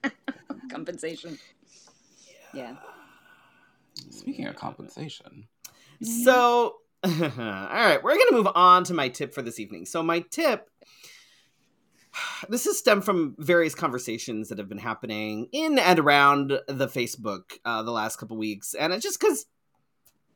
compensation. 0.69 1.37
Yeah. 2.53 2.75
Speaking 4.09 4.47
of 4.47 4.55
compensation, 4.55 5.47
So, 6.01 6.77
all 7.03 7.11
right, 7.11 7.99
we're 8.03 8.15
going 8.15 8.27
to 8.29 8.33
move 8.35 8.47
on 8.55 8.83
to 8.85 8.93
my 8.93 9.09
tip 9.09 9.33
for 9.33 9.41
this 9.41 9.59
evening. 9.59 9.85
So, 9.85 10.01
my 10.03 10.19
tip 10.31 10.69
this 12.49 12.65
has 12.65 12.77
stemmed 12.77 13.05
from 13.05 13.35
various 13.39 13.75
conversations 13.75 14.49
that 14.49 14.57
have 14.57 14.69
been 14.69 14.77
happening 14.77 15.47
in 15.51 15.79
and 15.79 15.99
around 15.99 16.49
the 16.67 16.87
Facebook 16.87 17.57
uh, 17.65 17.83
the 17.83 17.91
last 17.91 18.17
couple 18.17 18.37
weeks. 18.37 18.73
And 18.73 18.91
it's 18.93 19.03
just 19.03 19.19
because 19.19 19.45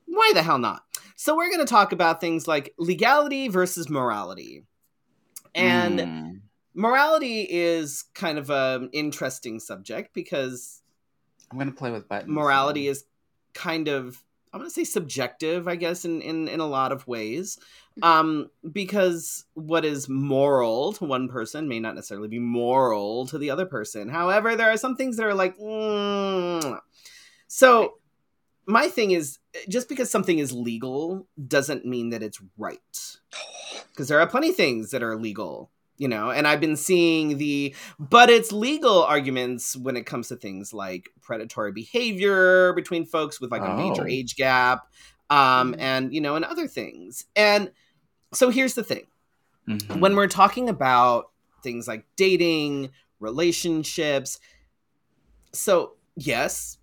why 0.06 0.32
the 0.34 0.44
hell 0.44 0.60
not? 0.60 0.84
So, 1.16 1.36
we're 1.36 1.50
going 1.50 1.66
to 1.66 1.70
talk 1.70 1.92
about 1.92 2.22
things 2.22 2.48
like 2.48 2.74
legality 2.78 3.48
versus 3.48 3.90
morality. 3.90 4.64
And 5.54 6.00
Mm. 6.00 6.42
morality 6.74 7.48
is 7.50 8.04
kind 8.14 8.38
of 8.38 8.50
an 8.50 8.90
interesting 8.94 9.60
subject 9.60 10.14
because 10.14 10.82
I'm 11.52 11.58
gonna 11.58 11.72
play 11.72 11.92
with 11.92 12.08
buttons. 12.10 12.30
morality 12.30 12.88
is 12.88 13.06
kind 13.54 13.88
of 13.88 14.22
i'm 14.52 14.60
going 14.60 14.70
to 14.70 14.74
say 14.74 14.84
subjective 14.84 15.68
i 15.68 15.76
guess 15.78 16.04
in, 16.04 16.22
in 16.22 16.48
in 16.50 16.60
a 16.60 16.66
lot 16.66 16.92
of 16.92 17.08
ways 17.08 17.58
um 18.04 18.50
because 18.72 19.46
what 19.54 19.86
is 19.86 20.10
moral 20.10 20.92
to 20.94 21.06
one 21.06 21.30
person 21.30 21.68
may 21.68 21.80
not 21.80 21.96
necessarily 21.96 22.28
be 22.28 22.40
moral 22.40 23.26
to 23.26 23.38
the 23.38 23.50
other 23.50 23.66
person 23.66 24.10
however 24.10 24.56
there 24.56 24.70
are 24.70 24.78
some 24.78 24.96
things 24.96 25.16
that 25.18 25.26
are 25.26 25.34
like 25.34 25.58
mm. 25.58 26.80
so 27.48 27.94
my 28.68 28.88
thing 28.88 29.12
is 29.12 29.40
just 29.70 29.88
because 29.88 30.10
something 30.10 30.40
is 30.40 30.52
legal 30.52 31.28
doesn't 31.48 31.86
mean 31.86 32.10
that 32.10 32.24
it's 32.24 32.42
right 32.58 33.18
because 33.92 34.08
there 34.08 34.20
are 34.20 34.28
plenty 34.28 34.50
of 34.50 34.56
things 34.56 34.92
that 34.92 35.04
are 35.04 35.16
legal 35.16 35.70
you 35.98 36.08
know 36.10 36.30
and 36.32 36.46
i've 36.48 36.60
been 36.60 36.76
seeing 36.76 37.38
the 37.38 37.74
but 37.98 38.30
it's 38.30 38.52
legal 38.52 39.04
arguments 39.04 39.78
when 39.78 39.96
it 39.96 40.06
comes 40.06 40.28
to 40.28 40.36
things 40.36 40.74
like 40.74 41.10
predatory 41.22 41.72
behavior 41.72 42.74
between 42.74 43.06
folks 43.06 43.40
with 43.40 43.52
like 43.52 43.62
a 43.62 43.78
major 43.78 44.04
Oh. 44.04 44.08
age 44.08 44.36
gap 44.36 44.88
um 45.30 45.74
Mhm. 45.74 45.80
and 45.80 46.14
you 46.14 46.20
know 46.20 46.36
and 46.36 46.44
other 46.44 46.68
things 46.68 47.26
and 47.36 47.72
so 48.36 48.50
here's 48.50 48.74
the 48.76 48.84
thing 48.84 49.08
Mhm. 49.68 50.00
when 50.00 50.16
we're 50.16 50.28
talking 50.28 50.70
about 50.70 51.32
things 51.64 51.88
like 51.88 52.06
dating 52.16 52.92
relationships 53.20 54.40
so 55.54 55.94
yes 56.16 56.78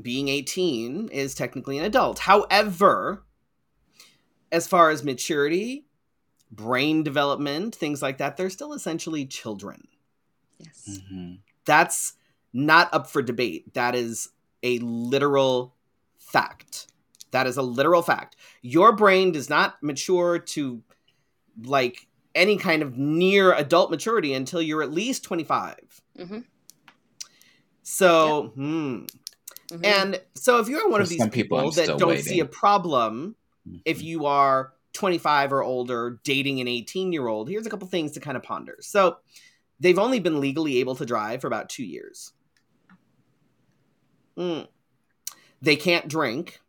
being 0.00 0.28
18 0.28 1.08
is 1.08 1.34
technically 1.34 1.78
an 1.78 1.84
adult 1.84 2.20
however 2.20 3.22
as 4.50 4.66
far 4.66 4.90
as 4.90 5.02
maturity 5.04 5.86
brain 6.50 7.02
development 7.02 7.74
things 7.74 8.00
like 8.02 8.18
that 8.18 8.36
they're 8.36 8.50
still 8.50 8.72
essentially 8.72 9.26
children 9.26 9.86
Yes. 10.58 11.00
Mhm. 11.10 11.40
that's 11.64 12.14
not 12.52 12.92
up 12.94 13.10
for 13.10 13.20
debate 13.22 13.74
that 13.74 13.94
is 13.94 14.28
a 14.62 14.78
literal 14.78 15.74
fact 16.18 16.86
that 17.32 17.46
is 17.46 17.56
a 17.56 17.62
literal 17.62 18.02
fact 18.02 18.36
your 18.60 18.92
brain 18.94 19.32
does 19.32 19.48
not 19.50 19.82
mature 19.82 20.38
to 20.38 20.82
like 21.64 22.06
any 22.34 22.56
kind 22.56 22.82
of 22.82 22.96
near 22.96 23.52
adult 23.52 23.90
maturity 23.90 24.32
until 24.34 24.62
you're 24.62 24.82
at 24.82 24.90
least 24.90 25.24
25. 25.24 25.76
Mm-hmm. 26.18 26.38
So, 27.82 28.52
hmm. 28.54 29.04
Mm-hmm. 29.68 29.84
And 29.84 30.20
so 30.34 30.58
if 30.58 30.68
you're 30.68 30.88
one 30.88 30.98
For 30.98 31.02
of 31.02 31.08
these 31.08 31.18
people, 31.28 31.30
people, 31.30 31.70
that 31.72 31.98
don't 31.98 32.18
see 32.18 32.40
a 32.40 32.44
problem 32.44 33.36
if 33.84 34.00
Mhm. 34.00 34.04
you 34.04 34.26
are 34.26 34.72
25 34.92 35.52
or 35.52 35.62
older 35.62 36.20
dating 36.24 36.60
an 36.60 36.68
18 36.68 37.12
year 37.12 37.26
old, 37.26 37.48
here's 37.48 37.66
a 37.66 37.70
couple 37.70 37.88
things 37.88 38.12
to 38.12 38.20
kind 38.20 38.36
of 38.36 38.42
ponder. 38.42 38.76
So 38.80 39.18
they've 39.80 39.98
only 39.98 40.20
been 40.20 40.40
legally 40.40 40.78
able 40.78 40.94
to 40.96 41.06
drive 41.06 41.40
for 41.40 41.46
about 41.46 41.68
two 41.70 41.84
years. 41.84 42.32
Mm. 44.36 44.68
They 45.60 45.76
can't 45.76 46.08
drink 46.08 46.60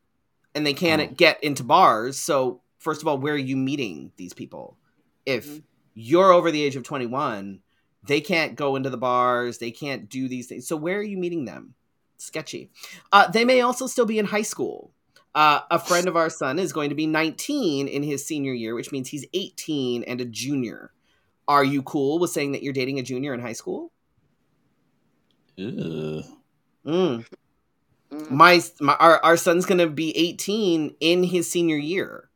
and 0.55 0.65
they 0.65 0.73
can't 0.73 1.01
Oh. 1.01 1.13
get 1.15 1.43
into 1.43 1.63
bars. 1.63 2.17
So, 2.17 2.61
first 2.83 3.01
of 3.01 3.07
all, 3.07 3.17
where 3.17 3.33
are 3.33 3.37
you 3.37 3.55
meeting 3.57 4.11
these 4.17 4.33
people? 4.33 4.77
If 5.25 5.47
Mhm. 5.47 5.63
you're 5.95 6.31
over 6.31 6.51
the 6.51 6.61
age 6.61 6.75
of 6.75 6.83
21, 6.83 7.61
they 8.05 8.19
can't 8.21 8.55
go 8.55 8.75
into 8.75 8.89
the 8.89 8.97
bars, 8.97 9.57
they 9.57 9.71
can't 9.71 10.09
do 10.09 10.27
these 10.27 10.47
things. 10.47 10.67
So, 10.67 10.75
where 10.75 10.99
are 10.99 11.03
you 11.03 11.17
meeting 11.17 11.45
them? 11.45 11.75
Sketchy. 12.17 12.69
Uh, 13.11 13.29
they 13.31 13.45
may 13.45 13.61
also 13.61 13.87
still 13.87 14.05
be 14.05 14.19
in 14.19 14.25
high 14.25 14.41
school. 14.43 14.91
Uh, 15.35 15.61
a 15.71 15.79
friend 15.79 16.07
of 16.07 16.15
our 16.15 16.29
son 16.29 16.59
is 16.59 16.71
going 16.73 16.89
to 16.89 16.95
be 16.95 17.07
19 17.07 17.87
in 17.87 18.03
his 18.03 18.25
senior 18.25 18.53
year, 18.53 18.75
which 18.75 18.91
means 18.91 19.09
he's 19.09 19.25
18 19.33 20.03
and 20.03 20.21
a 20.21 20.25
junior. 20.25 20.91
Are 21.47 21.63
you 21.63 21.81
cool 21.81 22.19
with 22.19 22.29
saying 22.29 22.51
that 22.51 22.63
you're 22.63 22.73
dating 22.73 22.99
a 22.99 23.03
junior 23.03 23.33
in 23.33 23.39
high 23.39 23.53
school? 23.53 23.91
Mm. 25.57 26.23
Mm. 26.85 27.25
My, 28.29 28.61
my 28.79 28.93
our, 28.95 29.23
our 29.23 29.37
son's 29.37 29.65
going 29.65 29.79
to 29.79 29.87
be 29.89 30.15
18 30.15 30.95
in 30.99 31.23
his 31.23 31.49
senior 31.49 31.77
year. 31.77 32.29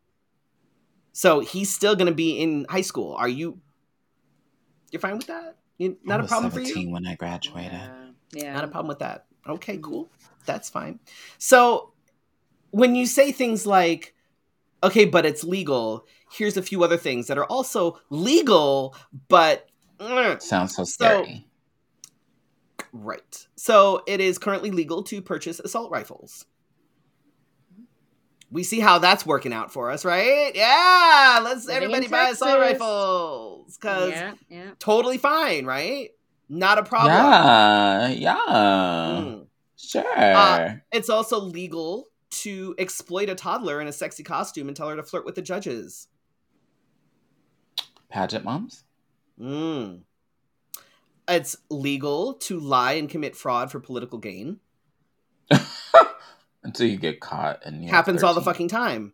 So 1.17 1.39
he's 1.39 1.73
still 1.73 1.95
going 1.95 2.05
to 2.05 2.13
be 2.13 2.37
in 2.37 2.67
high 2.69 2.81
school. 2.81 3.15
Are 3.15 3.27
you 3.27 3.59
you're 4.91 4.99
fine 4.99 5.17
with 5.17 5.25
that? 5.25 5.57
You, 5.79 5.97
I 6.05 6.07
not 6.07 6.19
a 6.19 6.23
was 6.23 6.29
problem 6.29 6.51
for 6.51 6.59
you? 6.59 6.91
when 6.91 7.07
I 7.07 7.15
graduated. 7.15 7.71
Yeah. 7.71 8.05
yeah. 8.33 8.53
Not 8.53 8.65
a 8.65 8.67
problem 8.67 8.87
with 8.89 8.99
that. 8.99 9.25
Okay, 9.47 9.79
cool. 9.79 10.11
That's 10.45 10.69
fine. 10.69 10.99
So 11.39 11.91
when 12.69 12.93
you 12.93 13.07
say 13.07 13.31
things 13.31 13.65
like, 13.65 14.13
okay, 14.83 15.05
but 15.05 15.25
it's 15.25 15.43
legal, 15.43 16.05
here's 16.31 16.55
a 16.55 16.61
few 16.61 16.83
other 16.83 16.97
things 16.97 17.25
that 17.27 17.39
are 17.39 17.45
also 17.45 17.99
legal, 18.11 18.95
but 19.27 19.67
mm, 19.99 20.39
Sounds 20.39 20.75
so 20.75 20.83
So- 20.83 21.23
scary. 21.23 21.47
right. 22.93 23.47
So 23.55 24.03
it 24.05 24.21
is 24.21 24.37
currently 24.37 24.69
legal 24.69 25.01
to 25.01 25.19
purchase 25.23 25.59
assault 25.59 25.89
rifles. 25.89 26.45
We 28.49 28.63
see 28.63 28.79
how 28.79 28.99
that's 28.99 29.25
working 29.25 29.51
out 29.51 29.73
for 29.73 29.91
us, 29.91 30.05
right? 30.05 30.51
Yeah, 30.55 31.39
let's 31.43 31.65
Living 31.65 31.83
everybody 31.83 32.07
buy 32.07 32.29
assault 32.29 32.59
rifles 32.59 33.77
because 33.77 34.11
Yeah, 34.11 34.33
yeah. 34.49 34.71
totally 34.79 35.17
fine, 35.17 35.65
right? 35.65 36.11
Not 36.49 36.77
a 36.77 36.83
problem. 36.83 37.13
yeah, 37.13 38.07
yeah. 38.07 38.37
Mm. 38.47 39.47
Sure. 39.75 40.17
Uh, 40.17 40.75
It's 40.93 41.09
also 41.09 41.39
legal 41.39 42.07
to 42.29 42.73
exploit 42.77 43.29
a 43.29 43.35
toddler 43.35 43.81
in 43.81 43.87
a 43.87 43.93
sexy 43.93 44.23
costume 44.23 44.67
and 44.67 44.77
tell 44.77 44.89
her 44.89 44.95
to 44.95 45.03
flirt 45.03 45.25
with 45.25 45.35
the 45.35 45.41
judges. 45.41 46.07
Pageant 48.09 48.45
moms? 48.45 48.85
Mm. 49.39 50.01
It's 51.27 51.57
legal 51.69 52.35
to 52.35 52.59
lie 52.59 52.93
and 52.93 53.09
commit 53.09 53.35
fraud 53.35 53.71
for 53.71 53.79
political 53.81 54.17
gain. 54.19 54.59
Until 56.67 56.87
you 56.87 56.97
get 56.97 57.21
caught 57.21 57.61
and 57.63 57.87
Happens 57.89 58.23
all 58.23 58.33
the 58.33 58.41
fucking 58.41 58.67
time. 58.67 59.13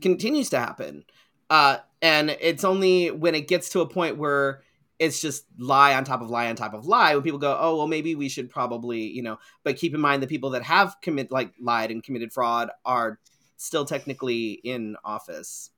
Continues 0.00 0.50
to 0.50 0.58
happen. 0.60 1.04
Uh, 1.50 1.78
and 2.00 2.30
it's 2.40 2.62
only 2.62 3.10
when 3.10 3.34
it 3.34 3.48
gets 3.48 3.70
to 3.70 3.80
a 3.80 3.88
point 3.88 4.18
where 4.18 4.62
it's 5.00 5.20
just 5.20 5.44
lie 5.58 5.96
on 5.96 6.04
top 6.04 6.22
of 6.22 6.30
lie 6.30 6.48
on 6.48 6.54
top 6.54 6.74
of 6.74 6.86
lie 6.86 7.14
when 7.14 7.24
people 7.24 7.40
go, 7.40 7.58
oh, 7.60 7.76
well, 7.76 7.88
maybe 7.88 8.14
we 8.14 8.28
should 8.28 8.48
probably, 8.48 9.00
you 9.00 9.20
know, 9.20 9.36
but 9.64 9.76
keep 9.76 9.96
in 9.96 10.00
mind 10.00 10.22
the 10.22 10.28
people 10.28 10.50
that 10.50 10.62
have 10.62 10.94
commit 11.02 11.32
like 11.32 11.52
lied 11.60 11.90
and 11.90 12.04
committed 12.04 12.32
fraud 12.32 12.70
are 12.84 13.18
still 13.56 13.84
technically 13.84 14.52
in 14.62 14.96
office. 15.04 15.70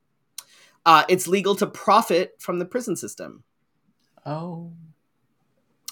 Uh, 0.84 1.04
it's 1.08 1.26
legal 1.26 1.54
to 1.56 1.66
profit 1.66 2.34
from 2.38 2.58
the 2.58 2.66
prison 2.66 2.96
system. 2.96 3.44
Oh. 4.26 4.72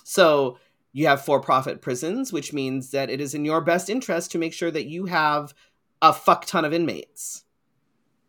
So 0.05 0.59
you 0.93 1.07
have 1.07 1.25
for 1.25 1.41
profit 1.41 1.81
prisons, 1.81 2.33
which 2.33 2.53
means 2.53 2.91
that 2.91 3.09
it 3.11 3.21
is 3.21 3.35
in 3.35 3.45
your 3.45 3.61
best 3.61 3.89
interest 3.89 4.31
to 4.33 4.39
make 4.39 4.53
sure 4.53 4.71
that 4.71 4.87
you 4.87 5.07
have 5.07 5.55
a 6.03 6.13
fuck 6.13 6.45
ton 6.47 6.65
of 6.65 6.73
inmates, 6.73 7.45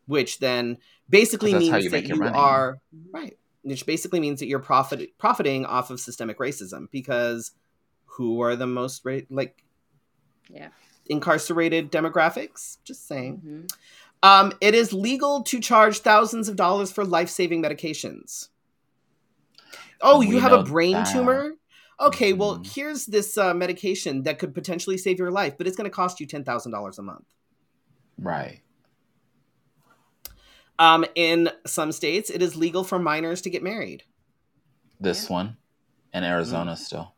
which 0.06 0.40
then 0.40 0.78
basically 1.10 1.52
'Cause 1.52 1.62
that's 1.62 1.70
how 1.70 1.76
means 1.76 1.84
you 1.86 1.90
that 1.92 2.08
you 2.08 2.16
money. 2.16 2.38
are 2.38 2.80
right. 3.12 3.38
Which 3.64 3.86
basically 3.86 4.20
means 4.20 4.40
that 4.42 4.48
you're 4.48 4.60
profit 4.60 5.18
profiting 5.18 5.66
off 5.66 5.90
of 5.90 6.00
systemic 6.00 6.38
racism 6.40 6.90
because 6.92 7.52
who 8.06 8.42
are 8.42 8.56
the 8.56 8.68
most 8.68 9.04
ra- 9.06 9.20
like 9.30 9.64
Yeah. 10.50 10.70
incarcerated 11.08 11.92
demographics? 11.92 12.78
Just 12.84 13.08
saying. 13.08 13.42
Mhm. 13.46 13.70
Um, 14.22 14.54
it 14.62 14.74
is 14.76 14.94
legal 14.94 15.44
to 15.44 15.60
charge 15.60 16.00
thousands 16.00 16.48
of 16.48 16.56
dollars 16.56 16.92
for 16.92 17.04
life 17.06 17.30
saving 17.30 17.62
medications. 17.62 18.50
Oh, 20.02 20.22
And 20.22 20.30
you 20.30 20.40
have 20.40 20.52
a 20.54 20.64
brain 20.64 20.94
that. 20.94 21.12
tumor? 21.12 21.54
Okay, 22.00 22.34
well, 22.34 22.58
Mhm. 22.58 22.74
here's 22.76 23.06
this 23.06 23.38
uh, 23.38 23.54
medication 23.54 24.24
that 24.24 24.40
could 24.40 24.54
potentially 24.54 24.98
save 24.98 25.20
your 25.20 25.32
life, 25.32 25.58
but 25.58 25.68
it's 25.68 25.78
going 25.78 25.90
to 25.90 25.96
cost 25.96 26.20
you 26.20 26.28
$10,000 26.28 26.98
a 26.98 27.02
month. 27.02 27.26
Right. 28.18 28.62
Um, 30.80 31.06
in 31.16 31.50
some 31.66 31.92
states, 31.92 32.30
it 32.30 32.42
is 32.42 32.56
legal 32.56 32.84
for 32.84 33.00
minors 33.00 33.42
to 33.42 33.50
get 33.50 33.64
married. 33.64 34.04
This 35.00 35.30
one 35.30 35.58
in 36.14 36.24
Arizona 36.24 36.76
still. 36.76 37.14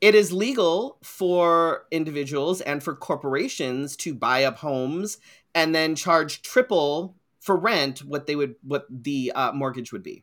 It 0.00 0.14
is 0.14 0.32
legal 0.32 0.98
for 1.02 1.86
individuals 1.90 2.60
and 2.60 2.82
for 2.82 2.94
corporations 2.94 3.96
to 3.96 4.14
buy 4.14 4.44
up 4.44 4.58
homes 4.58 5.18
and 5.54 5.74
then 5.74 5.94
charge 5.96 6.42
triple 6.42 7.16
for 7.40 7.56
rent 7.56 8.00
what 8.00 8.26
they 8.26 8.36
would 8.36 8.56
what 8.62 8.86
the 8.90 9.32
uh, 9.34 9.52
mortgage 9.52 9.92
would 9.92 10.02
be. 10.02 10.22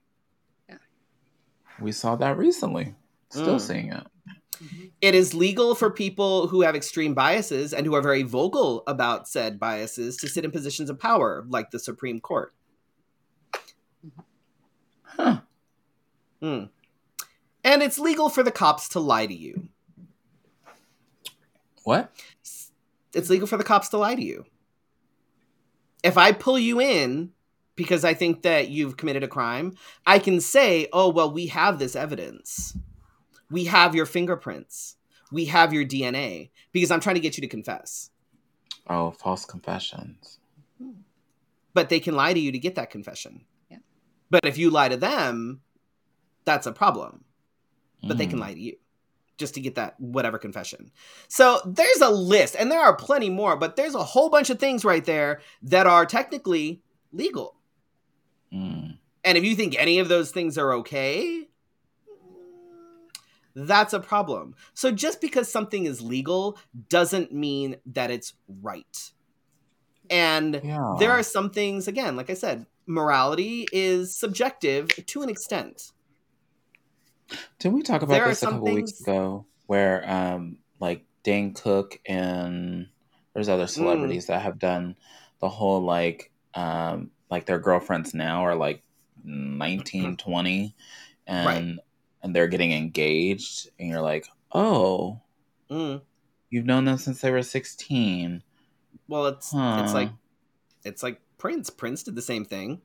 Yeah. 0.70 0.78
We 1.80 1.92
saw 1.92 2.16
that 2.18 2.38
recently. 2.38 2.94
Still 3.34 3.56
Mm. 3.56 3.62
seeing 3.62 3.92
it. 3.92 4.08
It 5.02 5.16
is 5.16 5.34
legal 5.34 5.76
for 5.76 5.90
people 5.90 6.48
who 6.48 6.62
have 6.62 6.76
extreme 6.76 7.14
biases 7.14 7.74
and 7.74 7.86
who 7.86 7.96
are 7.96 8.02
very 8.02 8.24
vocal 8.24 8.84
about 8.88 9.28
said 9.28 9.60
biases 9.60 10.16
to 10.18 10.30
sit 10.30 10.46
in 10.46 10.52
positions 10.52 10.90
of 10.90 11.00
power, 11.00 11.44
like 11.50 11.72
the 11.72 11.80
Supreme 11.80 12.22
Court. 12.22 12.54
Huh. 15.04 15.42
Mm. 16.42 16.70
And 17.64 17.82
it's 17.84 18.00
legal 18.00 18.30
for 18.30 18.44
the 18.44 18.52
cops 18.52 18.88
to 18.90 19.00
lie 19.00 19.26
to 19.26 19.34
you. 19.34 19.68
What? 21.84 22.12
It's 23.14 23.30
legal 23.30 23.48
for 23.48 23.58
the 23.58 23.64
cops 23.64 23.90
to 23.90 23.98
lie 23.98 24.16
to 24.16 24.24
you. 24.24 24.46
If 26.04 26.18
I 26.18 26.32
pull 26.32 26.60
you 26.60 26.80
in 26.80 27.32
because 27.76 28.06
I 28.06 28.14
think 28.14 28.44
that 28.44 28.70
you've 28.70 28.98
committed 28.98 29.24
a 29.24 29.28
crime, 29.28 29.76
I 30.06 30.20
can 30.20 30.40
say, 30.40 30.88
oh, 30.94 31.10
well, 31.10 31.32
we 31.32 31.48
have 31.48 31.80
this 31.80 31.96
evidence. 31.96 32.78
We 33.54 33.66
have 33.66 33.94
your 33.94 34.08
fingerprints. 34.08 34.96
We 35.32 35.46
have 35.46 35.74
your 35.74 35.86
DNA 35.86 36.50
because 36.72 36.90
I'm 36.90 37.00
trying 37.00 37.16
to 37.16 37.22
get 37.22 37.38
you 37.38 37.42
to 37.42 37.48
confess. 37.48 38.10
Oh, 38.90 39.12
false 39.12 39.46
confessions. 39.46 40.40
But 41.76 41.90
they 41.90 42.00
can 42.00 42.16
lie 42.16 42.34
to 42.34 42.40
you 42.40 42.52
to 42.52 42.58
get 42.58 42.74
that 42.76 42.90
confession. 42.90 43.46
Yeah. 43.70 43.78
But 44.32 44.46
if 44.46 44.58
you 44.58 44.72
lie 44.72 44.90
to 44.90 44.98
them, 44.98 45.62
that's 46.46 46.66
a 46.66 46.72
problem. 46.72 47.26
But 48.06 48.18
they 48.18 48.26
can 48.26 48.40
Mm. 48.40 48.42
lie 48.42 48.54
to 48.56 48.60
you 48.60 48.78
just 49.38 49.54
to 49.54 49.62
get 49.62 49.76
that 49.76 50.00
whatever 50.00 50.40
confession. 50.40 50.92
So 51.28 51.62
there's 51.64 52.02
a 52.02 52.10
list, 52.10 52.56
and 52.58 52.72
there 52.72 52.82
are 52.82 52.96
plenty 52.96 53.30
more, 53.30 53.56
but 53.56 53.76
there's 53.76 53.96
a 53.96 54.04
whole 54.04 54.30
bunch 54.30 54.50
of 54.50 54.60
things 54.60 54.84
right 54.84 55.06
there 55.06 55.42
that 55.62 55.86
are 55.86 56.06
technically 56.08 56.82
legal. 57.12 57.56
Mm. 58.52 58.98
And 59.24 59.38
if 59.38 59.44
you 59.44 59.56
think 59.56 59.76
any 59.78 60.00
of 60.00 60.10
those 60.10 60.32
things 60.32 60.58
are 60.58 60.74
okay, 60.74 61.48
that's 63.56 63.94
a 63.94 64.00
problem. 64.00 64.56
So 64.74 64.92
just 64.92 65.22
because 65.22 65.52
something 65.52 65.86
is 65.86 66.02
legal 66.02 66.58
doesn't 66.90 67.32
mean 67.32 67.78
that 67.88 68.12
it's 68.12 68.34
right. 68.48 69.12
And 70.10 70.62
Yeah. 70.64 70.96
there 71.00 71.12
are 71.12 71.24
some 71.24 71.50
things, 71.50 71.88
again, 71.88 72.16
like 72.16 72.30
I 72.30 72.34
said, 72.34 72.66
morality 72.86 73.66
is 73.72 74.18
subjective 74.18 74.90
to 75.06 75.22
an 75.22 75.30
extent. 75.30 75.92
Didn't 77.60 77.76
we 77.76 77.82
talk 77.82 78.02
about 78.02 78.16
There 78.16 78.28
this 78.28 78.44
a 78.44 78.48
couple 78.48 78.74
weeks 78.74 78.92
things- 78.92 79.02
ago 79.02 79.46
where 79.68 80.10
um 80.10 80.58
like 80.80 81.06
Dane 81.24 81.54
Cook 81.54 82.00
and 82.06 82.90
there's 83.34 83.48
Mm. 83.48 83.54
other 83.54 83.68
celebrities 83.68 84.28
that 84.28 84.42
have 84.42 84.60
done 84.60 84.96
the 85.40 85.48
whole 85.50 85.82
like 85.82 86.32
um 86.54 87.12
like 87.32 87.46
their 87.46 87.60
girlfriends 87.60 88.14
now 88.14 88.44
are 88.46 88.56
like 88.56 88.84
19, 89.24 90.18
20 90.18 90.76
and 91.26 91.80
and 92.24 92.36
they're 92.36 92.48
getting 92.48 92.72
engaged 92.72 93.70
and 93.78 93.90
you're 93.90 94.02
like, 94.02 94.28
"Oh, 94.52 95.20
Mm. 95.70 96.02
you've 96.50 96.66
known 96.66 96.86
them 96.86 96.98
since 96.98 97.22
they 97.22 97.30
were 97.32 97.44
16." 97.44 98.42
Well, 99.08 99.28
it's 99.28 99.52
Huh. 99.52 99.82
it's 99.84 99.94
like 99.94 100.10
it's 100.84 101.04
like 101.04 101.22
Prince. 101.38 101.70
Prince 101.70 102.04
did 102.04 102.16
the 102.16 102.22
same 102.22 102.46
thing. 102.46 102.82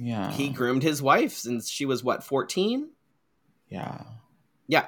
Yeah. 0.00 0.30
he 0.30 0.48
groomed 0.48 0.84
his 0.84 1.02
wife 1.02 1.32
since 1.32 1.68
she 1.68 1.84
was 1.84 2.04
what 2.04 2.22
14 2.22 2.90
yeah. 3.68 4.04
Yeah. 4.68 4.86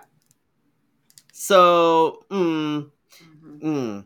So 1.32 2.24
mm, 2.30 2.90
Mhm. 3.44 3.60
mm, 3.60 4.04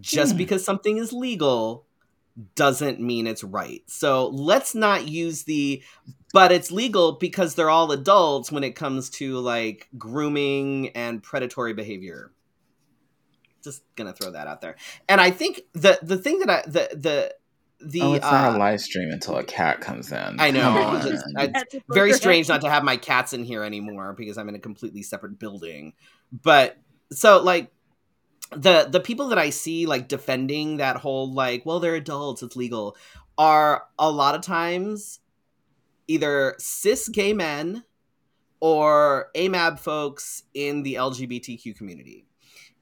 just 0.00 0.32
Hmm. 0.32 0.38
because 0.38 0.64
something 0.64 0.96
is 0.96 1.12
legal 1.12 1.86
doesn't 2.54 3.00
mean 3.00 3.26
it's 3.26 3.44
right. 3.44 3.82
So 3.86 4.28
let's 4.28 4.74
not 4.74 5.08
use 5.08 5.44
the 5.44 5.82
but 6.32 6.50
it's 6.50 6.70
legal 6.72 7.12
because 7.12 7.54
they're 7.54 7.68
all 7.70 7.92
adults 7.92 8.50
when 8.50 8.64
it 8.64 8.74
comes 8.74 9.10
to 9.10 9.38
like 9.38 9.88
grooming 9.98 10.88
and 10.90 11.22
predatory 11.22 11.74
behavior. 11.74 12.32
Just 13.62 13.82
gonna 13.96 14.12
throw 14.12 14.30
that 14.32 14.46
out 14.46 14.60
there. 14.60 14.76
And 15.08 15.20
i 15.20 15.30
think 15.30 15.60
the 15.72 15.98
the 16.02 16.16
thing 16.16 16.38
that 16.40 16.50
i 16.50 16.62
the 16.66 16.88
the 16.94 17.34
the 17.84 18.00
oh, 18.02 18.12
it's 18.14 18.24
not 18.24 18.52
uh, 18.54 18.56
a 18.56 18.58
live 18.58 18.80
stream 18.80 19.10
until 19.10 19.36
a 19.36 19.44
cat 19.44 19.80
comes 19.80 20.12
in. 20.12 20.36
I 20.38 20.50
know, 20.52 20.60
Come 20.72 21.02
just- 21.02 21.24
I- 21.36 21.48
That's 21.48 21.74
a 21.74 21.82
very 21.90 22.12
strange 22.12 22.48
not 22.48 22.60
to 22.62 22.70
have 22.70 22.84
my 22.84 22.96
cats 22.96 23.32
in 23.32 23.44
here 23.44 23.64
anymore 23.64 24.14
because 24.16 24.38
I'm 24.38 24.48
in 24.48 24.54
a 24.54 24.60
completely 24.60 25.02
separate 25.02 25.38
building. 25.38 25.94
But 26.32 26.76
so 27.10 27.42
like 27.42 27.72
the 28.56 28.88
the 28.90 29.00
people 29.00 29.28
that 29.28 29.38
I 29.38 29.50
see 29.50 29.86
like 29.86 30.08
defending 30.08 30.78
that 30.78 30.96
whole 30.96 31.32
like 31.32 31.64
well 31.64 31.80
they're 31.80 31.94
adults 31.94 32.42
it's 32.42 32.56
legal 32.56 32.96
are 33.38 33.84
a 33.98 34.10
lot 34.10 34.34
of 34.34 34.42
times 34.42 35.20
either 36.08 36.54
cis 36.58 37.08
gay 37.08 37.32
men 37.32 37.84
or 38.60 39.30
AMAB 39.34 39.78
folks 39.78 40.44
in 40.54 40.82
the 40.84 40.94
LGBTQ 40.94 41.76
community. 41.76 42.26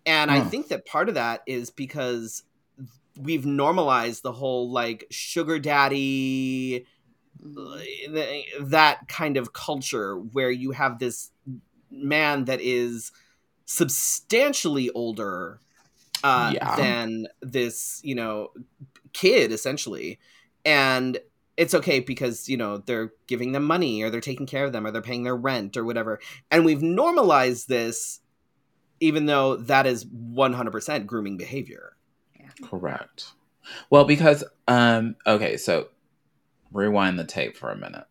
And 0.05 0.31
I 0.31 0.41
think 0.41 0.69
that 0.69 0.85
part 0.87 1.09
of 1.09 1.15
that 1.15 1.43
is 1.47 1.71
because 1.71 2.43
we've 3.19 3.47
normalized 3.47 4.23
the 4.23 4.33
whole 4.33 4.71
like 4.71 5.07
sugar 5.11 5.59
daddy 5.59 6.87
Mhm. 7.43 8.69
that 8.69 9.09
kind 9.09 9.39
of 9.39 9.53
culture 9.55 10.19
where 10.19 10.51
you 10.51 10.73
have 10.73 10.99
this 10.99 11.31
man 11.91 12.45
that 12.45 12.61
is 12.61 13.13
substantially 13.71 14.91
older 14.91 15.61
uh, 16.25 16.51
Yeah. 16.55 16.77
than 16.77 17.29
this, 17.41 18.01
you 18.03 18.17
know, 18.17 18.51
kid 19.13 19.53
essentially, 19.53 20.19
and 20.65 21.19
it's 21.57 21.75
okay 21.75 22.01
because 22.01 22.49
you 22.49 22.57
know 22.57 22.79
they're 22.79 23.13
giving 23.29 23.53
them 23.53 23.65
money 23.65 24.03
or 24.03 24.11
they're 24.11 24.21
taking 24.21 24.47
care 24.47 24.65
of 24.65 24.73
them 24.73 24.87
or 24.87 24.91
they're 24.91 25.01
paying 25.01 25.23
their 25.23 25.37
rent 25.37 25.77
or 25.77 25.85
whatever, 25.85 26.19
and 26.51 26.65
we've 26.65 26.83
normalized 26.83 27.69
this, 27.69 28.21
even 28.99 29.27
though 29.27 29.57
that 29.57 29.87
is 29.87 30.05
one 30.07 30.53
hundred 30.53 30.73
percent 30.73 31.07
grooming 31.07 31.37
behavior. 31.37 31.97
Correct. 32.63 33.33
Well, 33.89 34.05
because 34.05 34.43
um 34.67 35.15
okay, 35.27 35.57
so 35.57 35.89
rewind 36.73 37.19
the 37.19 37.25
tape 37.25 37.57
for 37.57 37.71
a 37.71 37.77
minute. 37.77 38.05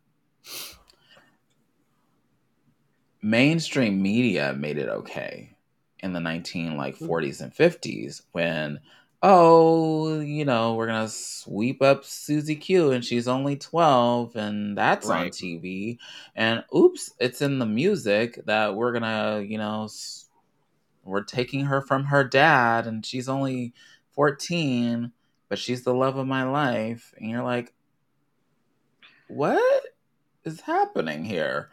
Mainstream 3.21 4.01
media 4.01 4.53
made 4.53 4.77
it 4.77 4.89
okay 4.89 5.55
in 5.99 6.13
the 6.13 6.19
19 6.19 6.77
like 6.77 6.97
40s 6.97 7.41
and 7.41 7.53
50s 7.53 8.21
when 8.31 8.79
oh, 9.21 10.21
you 10.21 10.45
know, 10.45 10.75
we're 10.75 10.87
to 10.87 11.09
sweep 11.09 11.81
up 11.81 12.05
Susie 12.05 12.55
Q 12.55 12.91
and 12.91 13.03
she's 13.03 13.27
only 13.27 13.57
12 13.57 14.35
and 14.37 14.77
that's 14.77 15.09
on 15.09 15.27
TV 15.27 15.97
and 16.35 16.63
oops, 16.75 17.11
it's 17.19 17.41
in 17.41 17.59
the 17.59 17.65
music 17.65 18.39
that 18.45 18.75
we're 18.75 18.93
to, 18.97 19.45
you 19.45 19.57
know, 19.57 19.89
we're 21.03 21.23
taking 21.23 21.65
her 21.65 21.81
from 21.81 22.05
her 22.05 22.23
dad 22.23 22.87
and 22.87 23.05
she's 23.05 23.27
only 23.27 23.73
14 24.13 25.11
but 25.49 25.57
she's 25.57 25.83
the 25.83 25.93
love 25.93 26.15
of 26.15 26.27
my 26.27 26.43
life. 26.43 27.13
And 27.17 27.29
you're 27.29 27.43
like 27.43 27.73
what 29.27 29.83
is 30.45 30.61
happening 30.61 31.25
here? 31.25 31.69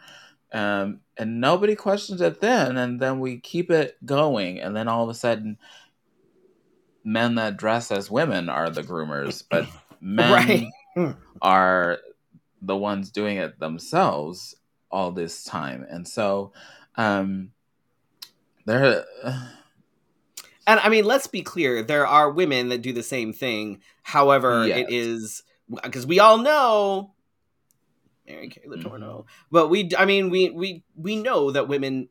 Um 0.51 0.99
and 1.19 1.41
nobody 1.41 1.75
questions 1.75 2.21
it 2.21 2.39
then 2.41 2.77
and 2.77 2.99
then 2.99 3.19
we 3.19 3.39
keep 3.39 3.71
it 3.71 3.97
going 4.05 4.59
and 4.59 4.75
then 4.75 4.87
all 4.87 5.03
of 5.03 5.09
a 5.09 5.13
sudden 5.13 5.57
men 7.03 7.35
that 7.35 7.57
dress 7.57 7.91
as 7.91 8.11
women 8.11 8.49
are 8.49 8.69
the 8.69 8.83
groomers 8.83 9.43
but 9.49 9.67
men 10.01 10.69
Right. 10.95 11.15
are 11.41 11.99
the 12.61 12.75
ones 12.75 13.11
doing 13.11 13.37
it 13.37 13.59
themselves 13.59 14.55
all 14.91 15.11
this 15.11 15.43
time 15.43 15.85
and 15.89 16.07
so 16.07 16.51
um 16.95 17.51
there 18.65 19.05
And 20.69 20.81
I 20.81 20.89
mean, 20.89 21.05
let's 21.05 21.27
be 21.27 21.43
clear: 21.43 21.81
there 21.81 22.05
are 22.05 22.29
women 22.29 22.67
that 22.69 22.81
do 22.81 22.91
the 22.91 23.01
same 23.01 23.31
thing. 23.31 23.79
However, 24.03 24.67
Yes. 24.67 24.79
it 24.79 24.93
is 24.93 25.43
because 25.81 26.05
we 26.05 26.19
all 26.19 26.39
know 26.39 27.13
Mary 28.27 28.49
Kay 28.49 28.61
Mhm. 28.67 28.83
Letourneau, 28.83 29.25
but 29.51 29.69
we, 29.69 29.89
I 29.97 30.05
mean, 30.05 30.29
we 30.29 30.49
we 30.49 30.83
we 30.95 31.15
know 31.15 31.51
that 31.51 31.67
women 31.67 32.09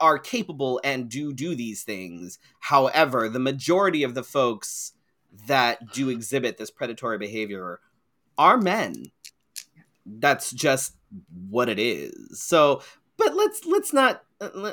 are 0.00 0.18
capable 0.18 0.80
and 0.84 1.08
do 1.08 1.32
do 1.32 1.54
these 1.54 1.82
things. 1.82 2.38
However, 2.60 3.28
the 3.28 3.38
majority 3.38 4.02
of 4.02 4.14
the 4.14 4.22
folks 4.22 4.92
that 5.46 5.92
do 5.92 6.08
exhibit 6.08 6.56
this 6.56 6.70
predatory 6.70 7.18
behavior 7.18 7.80
are 8.38 8.56
men. 8.56 9.10
That's 10.06 10.50
just 10.52 10.94
what 11.48 11.68
it 11.68 11.78
is. 11.78 12.40
So, 12.40 12.82
but 13.16 13.34
let's 13.34 13.64
let's 13.66 13.92
not 13.92 14.22
uh, 14.40 14.44
uh, 14.44 14.72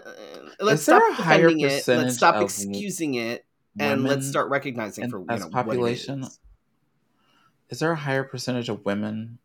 let's 0.59 0.83
stop 0.83 1.17
defending 1.17 1.61
it. 1.61 1.87
Let's 1.87 2.15
stop 2.15 2.41
excusing 2.41 3.15
it 3.15 3.45
and 3.79 4.03
let's 4.03 4.27
start 4.27 4.49
recognizing 4.49 5.09
for 5.09 5.19
you 5.19 5.25
as 5.29 5.41
know, 5.41 5.49
population? 5.49 6.21
What 6.21 6.27
it 6.27 6.31
is. 6.31 6.39
is 7.69 7.79
there 7.79 7.91
a 7.91 7.95
higher 7.95 8.23
percentage 8.23 8.69
of 8.69 8.85
women 8.85 9.39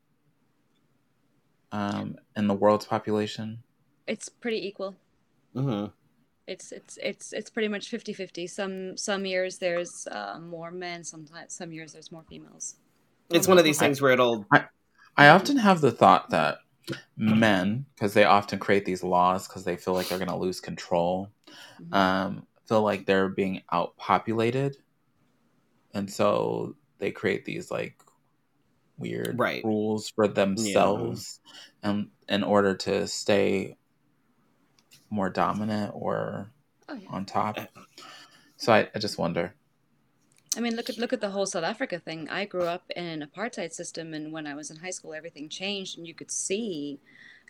um 1.72 2.16
in 2.36 2.46
the 2.46 2.54
world's 2.54 2.86
population 2.86 3.62
It's 4.06 4.28
pretty 4.28 4.66
equal. 4.66 4.96
Mhm. 5.54 5.92
It's 6.46 6.72
it's 6.72 6.98
it's 7.02 7.32
it's 7.34 7.50
pretty 7.50 7.68
much 7.68 7.90
50-50. 7.90 8.48
Some 8.48 8.96
some 8.96 9.26
years 9.26 9.58
there's 9.58 10.06
uh, 10.10 10.38
more 10.40 10.70
men, 10.70 11.04
sometimes 11.04 11.52
some 11.52 11.72
years 11.72 11.92
there's 11.92 12.10
more 12.10 12.24
females. 12.28 12.76
It's 13.30 13.46
one 13.46 13.58
of 13.58 13.64
these 13.64 13.78
I- 13.82 13.84
things 13.86 14.00
where 14.00 14.12
it'll 14.12 14.46
I 15.16 15.28
often 15.28 15.56
have 15.58 15.80
the 15.82 15.90
thought 15.90 16.30
that 16.30 16.58
men, 17.16 17.84
because 17.94 18.14
they 18.14 18.24
often 18.24 18.58
create 18.58 18.84
these 18.86 19.02
laws 19.02 19.46
because 19.46 19.64
they 19.64 19.76
feel 19.76 19.92
like 19.92 20.08
they're 20.08 20.18
going 20.24 20.30
to 20.30 20.36
lose 20.36 20.60
control, 20.60 21.28
Mhm. 21.80 21.94
um, 21.94 22.46
feel 22.66 22.82
like 22.82 23.04
they're 23.04 23.28
being 23.28 23.62
outpopulated. 23.72 24.76
And 25.92 26.10
so 26.10 26.76
they 26.98 27.10
create 27.10 27.44
these 27.44 27.70
like 27.70 28.00
weird 28.98 29.38
Right. 29.38 29.62
rules 29.62 30.10
for 30.10 30.28
themselves 30.28 31.40
and 31.82 31.92
um, 32.00 32.10
in 32.28 32.42
order 32.44 32.74
to 32.76 33.06
stay 33.08 33.76
more 35.10 35.30
dominant 35.30 35.92
or 35.94 36.50
Oh, 36.88 36.94
yeah. 36.94 37.08
on 37.08 37.24
top. 37.26 37.58
Uh, 37.58 37.66
so 38.56 38.72
I, 38.72 38.88
I 38.94 38.98
just 38.98 39.18
wonder. 39.18 39.54
I 40.56 40.60
mean, 40.60 40.76
look 40.76 40.88
at 40.90 40.98
look 40.98 41.12
at 41.12 41.20
the 41.20 41.30
whole 41.30 41.46
South 41.46 41.64
Africa 41.64 41.98
thing. 41.98 42.28
I 42.28 42.44
grew 42.44 42.64
up 42.64 42.90
in 42.96 43.04
an 43.04 43.28
apartheid 43.28 43.72
system, 43.72 44.14
and 44.14 44.32
when 44.32 44.46
I 44.46 44.54
was 44.54 44.70
in 44.70 44.78
high 44.78 44.90
school, 44.90 45.14
everything 45.14 45.48
changed, 45.48 45.98
and 45.98 46.06
you 46.06 46.14
could 46.14 46.30
see 46.30 46.98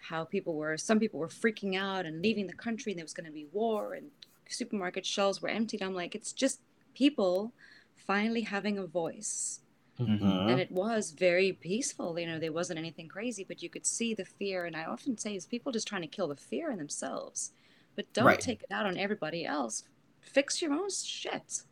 how 0.09 0.25
people 0.25 0.55
were. 0.55 0.77
Some 0.77 0.99
people 0.99 1.21
were 1.21 1.29
freaking 1.29 1.77
out 1.77 2.07
and 2.07 2.23
leaving 2.23 2.47
the 2.47 2.53
country, 2.53 2.93
and 2.93 2.99
there 2.99 3.05
was 3.05 3.15
going 3.15 3.27
to 3.27 3.33
be 3.33 3.47
war, 3.53 3.95
and 3.95 4.11
supermarket 4.49 5.07
shelves 5.07 5.41
were 5.41 5.49
emptied. 5.49 5.83
I'm 5.83 5.95
like, 5.95 6.15
it's 6.15 6.33
just 6.33 6.61
people 6.95 7.53
finally 7.97 8.43
having 8.43 8.79
a 8.79 8.87
voice, 8.87 9.61
Mhm. 10.01 10.51
and 10.53 10.61
it 10.61 10.71
was 10.71 11.11
very 11.11 11.53
peaceful. 11.53 12.19
You 12.19 12.27
know, 12.27 12.39
there 12.39 12.53
wasn't 12.53 12.79
anything 12.79 13.09
crazy, 13.09 13.43
but 13.45 13.63
you 13.63 13.69
could 13.69 13.85
see 13.85 14.15
the 14.15 14.25
fear. 14.25 14.65
And 14.65 14.77
I 14.77 14.85
often 14.85 15.19
say, 15.19 15.35
is 15.35 15.45
people 15.47 15.73
just 15.73 15.89
trying 15.89 16.03
to 16.03 16.09
kill 16.09 16.29
the 16.29 16.37
fear 16.37 16.71
in 16.71 16.79
themselves, 16.79 17.53
but 17.97 18.13
don't 18.13 18.25
Right. 18.27 18.41
take 18.41 18.63
it 18.63 18.71
out 18.71 18.87
on 18.87 18.97
everybody 18.97 19.45
else. 19.45 19.83
Fix 20.21 20.63
your 20.63 20.73
own 20.73 20.89
shit. 20.91 21.63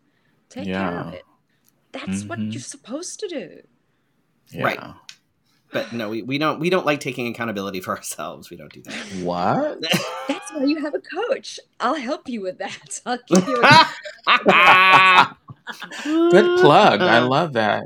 Take 0.48 0.64
care 0.66 0.98
of 1.00 1.12
it. 1.14 1.22
That's 1.92 2.24
what 2.24 2.38
Mhm. 2.40 2.52
you're 2.52 2.60
supposed 2.62 3.20
to 3.20 3.28
do. 3.28 3.62
Yeah. 4.50 4.64
Right. 4.64 4.80
but 5.72 5.92
no, 5.92 6.08
we, 6.08 6.22
we 6.22 6.38
don't 6.38 6.58
we 6.60 6.70
don't 6.70 6.86
like 6.86 7.00
taking 7.00 7.26
accountability 7.26 7.80
for 7.80 7.90
ourselves. 7.96 8.50
We 8.50 8.56
don't 8.56 8.72
do 8.72 8.82
that. 8.82 8.94
What? 9.22 9.80
That's 10.28 10.52
why 10.52 10.64
you 10.64 10.76
have 10.80 10.94
a 10.94 11.00
coach. 11.00 11.58
I'll 11.80 11.94
help 11.96 12.28
you 12.28 12.40
with 12.40 12.58
that. 12.58 13.00
I'll 13.06 13.18
give 13.28 13.46
you 13.48 13.60
a 13.62 13.86
Good 16.04 16.60
plug. 16.60 17.00
I 17.02 17.18
love 17.18 17.54
that. 17.54 17.84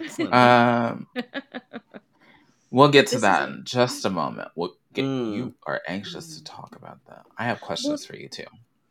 Excellent. 0.00 0.34
Um, 0.34 1.06
we'll 2.70 2.88
get 2.90 3.06
to 3.08 3.16
This 3.16 3.22
that 3.22 3.48
is- 3.48 3.54
in 3.56 3.64
just 3.64 4.04
a 4.04 4.10
moment. 4.10 4.48
We'll 4.54 4.76
get, 4.92 5.04
Mm. 5.04 5.34
You 5.36 5.54
are 5.66 5.82
anxious 5.86 6.36
to 6.36 6.44
talk 6.44 6.74
about 6.76 7.04
that. 7.06 7.24
I 7.36 7.44
have 7.44 7.60
questions 7.60 8.04
for 8.04 8.16
you 8.16 8.28
too. 8.28 8.46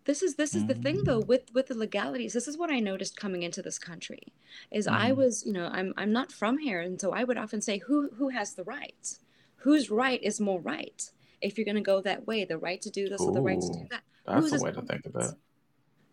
This 0.05 0.23
is 0.23 0.35
this 0.35 0.55
is 0.55 0.65
the 0.67 0.73
thing 0.75 1.03
though 1.03 1.19
Mm. 1.21 1.27
with 1.27 1.53
with 1.53 1.67
the 1.67 1.73
legalities. 1.77 2.31
This 2.31 2.47
is 2.47 2.57
what 2.57 2.71
I 2.71 2.79
noticed 2.79 3.17
coming 3.19 3.43
into 3.43 3.61
this 3.61 3.77
country. 3.77 4.31
Is 4.71 4.87
I 4.87 5.11
Mhm. 5.11 5.15
was, 5.17 5.45
you 5.45 5.51
know, 5.51 5.67
I'm 5.67 5.93
I'm 5.97 6.13
not 6.13 6.31
from 6.31 6.59
here 6.59 6.79
and 6.79 6.99
so 7.01 7.11
I 7.11 7.25
would 7.25 7.37
often 7.37 7.59
say 7.61 7.79
who 7.79 8.09
who 8.15 8.29
has 8.29 8.53
the 8.53 8.63
right? 8.63 9.17
Whose 9.57 9.89
right 9.91 10.23
is 10.23 10.39
more 10.39 10.61
right? 10.61 11.11
If 11.41 11.57
you're 11.57 11.65
going 11.65 11.75
to 11.75 11.81
go 11.81 11.99
that 12.01 12.25
way, 12.25 12.45
the 12.45 12.57
right 12.57 12.81
to 12.81 12.89
do 12.89 13.09
this 13.09 13.19
or 13.21 13.33
the 13.33 13.41
right 13.41 13.59
to 13.59 13.67
do 13.67 13.85
that. 13.91 14.03
That's 14.25 14.49
Whose 14.49 14.61
a 14.61 14.63
way 14.63 14.71
to 14.71 14.81
think 14.81 15.05
about 15.05 15.33
it. 15.33 15.35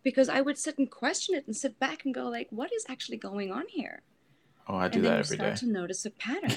Because 0.03 0.29
I 0.29 0.41
would 0.41 0.59
sit 0.59 0.77
and 0.77 0.91
question 0.91 1.35
it 1.37 1.47
and 1.47 1.57
sit 1.57 1.79
back 1.79 2.05
and 2.05 2.13
go 2.13 2.29
like, 2.29 2.49
what 2.51 2.73
is 2.75 2.85
actually 2.89 3.17
going 3.17 3.51
on 3.53 3.65
here? 3.69 4.03
Oh, 4.67 4.77
I 4.77 4.89
do 4.89 4.99
and 4.99 5.07
then 5.07 5.13
that 5.13 5.19
you 5.31 5.37
start 5.37 5.57
to 5.57 5.67
notice 5.67 6.07
a 6.07 6.11
pattern. 6.11 6.57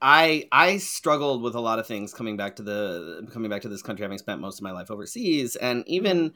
I 0.00 0.48
I 0.52 0.76
struggled 0.76 1.42
with 1.42 1.54
a 1.54 1.60
lot 1.60 1.78
of 1.78 1.86
things 1.86 2.12
coming 2.12 2.36
back 2.36 2.56
to 2.56 2.62
the 2.62 3.28
coming 3.32 3.50
back 3.50 3.62
to 3.62 3.68
this 3.68 3.82
country, 3.82 4.04
having 4.04 4.18
spent 4.18 4.40
most 4.40 4.58
of 4.58 4.62
my 4.62 4.72
life 4.72 4.90
overseas, 4.90 5.56
and 5.56 5.84
even 5.86 6.32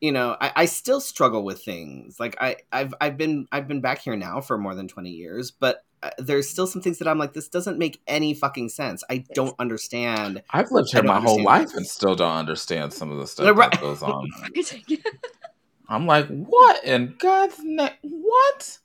you 0.00 0.12
know 0.12 0.36
I, 0.40 0.52
I 0.56 0.64
still 0.66 1.00
struggle 1.00 1.44
with 1.44 1.62
things. 1.62 2.18
Like 2.18 2.36
I 2.40 2.56
I've 2.72 2.94
I've 3.00 3.16
been 3.16 3.46
I've 3.52 3.68
been 3.68 3.80
back 3.80 4.00
here 4.00 4.16
now 4.16 4.40
for 4.40 4.58
more 4.58 4.74
than 4.74 4.88
twenty 4.88 5.10
years, 5.10 5.50
but 5.50 5.84
uh, 6.02 6.10
there's 6.18 6.48
still 6.48 6.66
some 6.66 6.82
things 6.82 6.98
that 6.98 7.08
I'm 7.08 7.18
like, 7.18 7.32
this 7.32 7.48
doesn't 7.48 7.78
make 7.78 8.02
any 8.06 8.34
fucking 8.34 8.68
sense. 8.68 9.02
I 9.08 9.24
don't 9.34 9.54
understand. 9.58 10.42
I've 10.50 10.70
lived 10.70 10.88
here 10.92 11.02
my 11.02 11.20
whole 11.20 11.42
life 11.42 11.68
this. 11.68 11.76
and 11.76 11.86
still 11.86 12.16
don't 12.16 12.36
understand 12.36 12.92
some 12.92 13.10
of 13.10 13.18
the 13.18 13.26
stuff 13.26 13.56
right. 13.56 13.70
that 13.70 13.80
goes 13.80 14.02
on. 14.02 14.28
I'm 15.88 16.06
like, 16.06 16.26
what 16.26 16.84
in 16.84 17.14
God's 17.18 17.58
name? 17.60 17.90
What? 18.02 18.78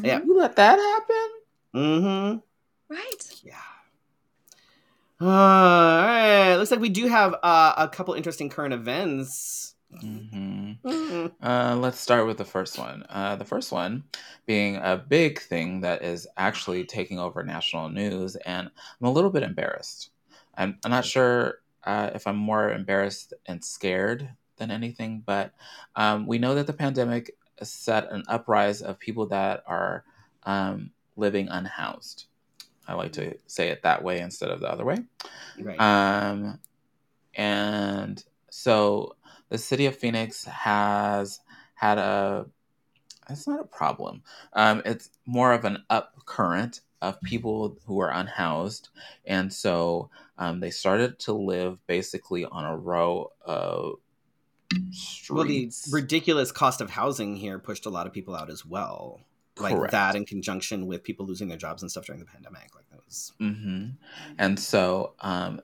Yeah. 0.00 0.20
You 0.24 0.36
let 0.36 0.56
that 0.56 0.78
happen? 0.78 1.30
Mm-hmm. 1.74 2.38
Right. 2.94 3.40
Yeah. 3.42 3.54
Uh, 5.20 5.26
all 5.26 6.06
right. 6.06 6.56
Looks 6.56 6.70
like 6.70 6.80
we 6.80 6.88
do 6.88 7.06
have 7.06 7.34
uh, 7.42 7.74
a 7.76 7.88
couple 7.88 8.14
interesting 8.14 8.48
current 8.48 8.74
events. 8.74 9.74
hmm 10.00 10.72
Mhm. 10.84 11.32
Uh, 11.40 11.76
let's 11.76 12.00
start 12.00 12.26
with 12.26 12.38
the 12.38 12.44
first 12.44 12.78
one. 12.78 13.04
Uh, 13.08 13.36
the 13.36 13.44
first 13.44 13.70
one 13.70 14.04
being 14.46 14.76
a 14.76 14.96
big 14.96 15.38
thing 15.40 15.82
that 15.82 16.02
is 16.02 16.26
actually 16.36 16.84
taking 16.84 17.18
over 17.18 17.42
national 17.42 17.88
news, 17.90 18.34
and 18.36 18.68
I'm 19.00 19.06
a 19.06 19.10
little 19.12 19.30
bit 19.30 19.42
embarrassed. 19.42 20.10
I'm, 20.56 20.78
I'm 20.84 20.90
not 20.90 21.04
sure 21.04 21.60
uh, 21.84 22.10
if 22.14 22.26
I'm 22.26 22.36
more 22.36 22.72
embarrassed 22.72 23.34
and 23.46 23.62
scared 23.64 24.28
than 24.56 24.70
anything, 24.70 25.22
but 25.24 25.52
um, 25.94 26.26
we 26.26 26.38
know 26.38 26.54
that 26.54 26.66
the 26.66 26.72
pandemic 26.72 27.36
set 27.62 28.10
an 28.10 28.24
uprise 28.28 28.82
of 28.82 28.98
people 28.98 29.26
that 29.26 29.62
are 29.66 30.04
um, 30.44 30.90
living 31.16 31.48
unhoused. 31.48 32.26
I 32.86 32.94
like 32.94 33.12
to 33.12 33.36
say 33.46 33.68
it 33.68 33.82
that 33.82 34.02
way 34.02 34.20
instead 34.20 34.50
of 34.50 34.60
the 34.60 34.70
other 34.70 34.84
way. 34.84 34.98
Right. 35.58 35.80
Um, 35.80 36.58
and 37.34 38.22
so 38.50 39.16
the 39.48 39.58
city 39.58 39.86
of 39.86 39.96
Phoenix 39.96 40.44
has 40.44 41.40
had 41.74 41.98
a. 41.98 42.46
It's 43.30 43.46
not 43.46 43.60
a 43.60 43.64
problem. 43.64 44.22
Um, 44.52 44.82
it's 44.84 45.10
more 45.26 45.52
of 45.52 45.64
an 45.64 45.84
up 45.88 46.14
current 46.26 46.80
of 47.00 47.20
people 47.22 47.78
who 47.86 48.00
are 48.00 48.10
unhoused, 48.10 48.88
and 49.24 49.52
so 49.52 50.10
um, 50.38 50.60
they 50.60 50.70
started 50.70 51.18
to 51.20 51.32
live 51.32 51.84
basically 51.86 52.44
on 52.44 52.64
a 52.64 52.76
row 52.76 53.30
of 53.44 53.94
well, 55.30 55.44
the 55.44 55.70
ridiculous 55.90 56.52
cost 56.52 56.80
of 56.80 56.90
housing 56.90 57.36
here 57.36 57.58
pushed 57.58 57.86
a 57.86 57.90
lot 57.90 58.06
of 58.06 58.12
people 58.12 58.34
out 58.34 58.50
as 58.50 58.64
well. 58.64 59.20
Like 59.58 59.76
Correct. 59.76 59.92
that, 59.92 60.16
in 60.16 60.24
conjunction 60.24 60.86
with 60.86 61.02
people 61.04 61.26
losing 61.26 61.48
their 61.48 61.58
jobs 61.58 61.82
and 61.82 61.90
stuff 61.90 62.06
during 62.06 62.20
the 62.20 62.26
pandemic. 62.26 62.74
Like 62.74 62.88
that 62.90 63.04
was. 63.04 63.32
hmm 63.38 63.88
And 64.38 64.58
so, 64.58 65.12
um, 65.20 65.60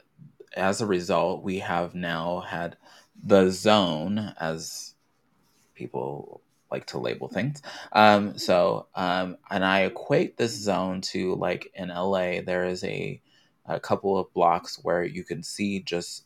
as 0.55 0.81
a 0.81 0.87
result, 0.87 1.43
we 1.43 1.61
have 1.61 1.95
now 1.95 2.41
had 2.41 2.77
the 3.23 3.51
zone, 3.51 4.35
as 4.39 4.95
people 5.75 6.43
like 6.71 6.87
to 6.87 6.99
label 6.99 7.29
things. 7.29 7.63
Um, 7.93 8.37
so, 8.37 8.89
um, 8.95 9.39
and 9.51 9.65
I 9.65 9.81
equate 9.81 10.37
this 10.37 10.53
zone 10.53 11.01
to 11.13 11.35
like 11.35 11.71
in 11.75 11.89
LA, 11.89 12.43
there 12.43 12.67
is 12.67 12.85
a, 12.85 13.23
a 13.65 13.81
couple 13.81 14.19
of 14.19 14.33
blocks 14.35 14.79
where 14.83 15.03
you 15.03 15.25
can 15.25 15.43
see 15.43 15.81
just 15.81 16.25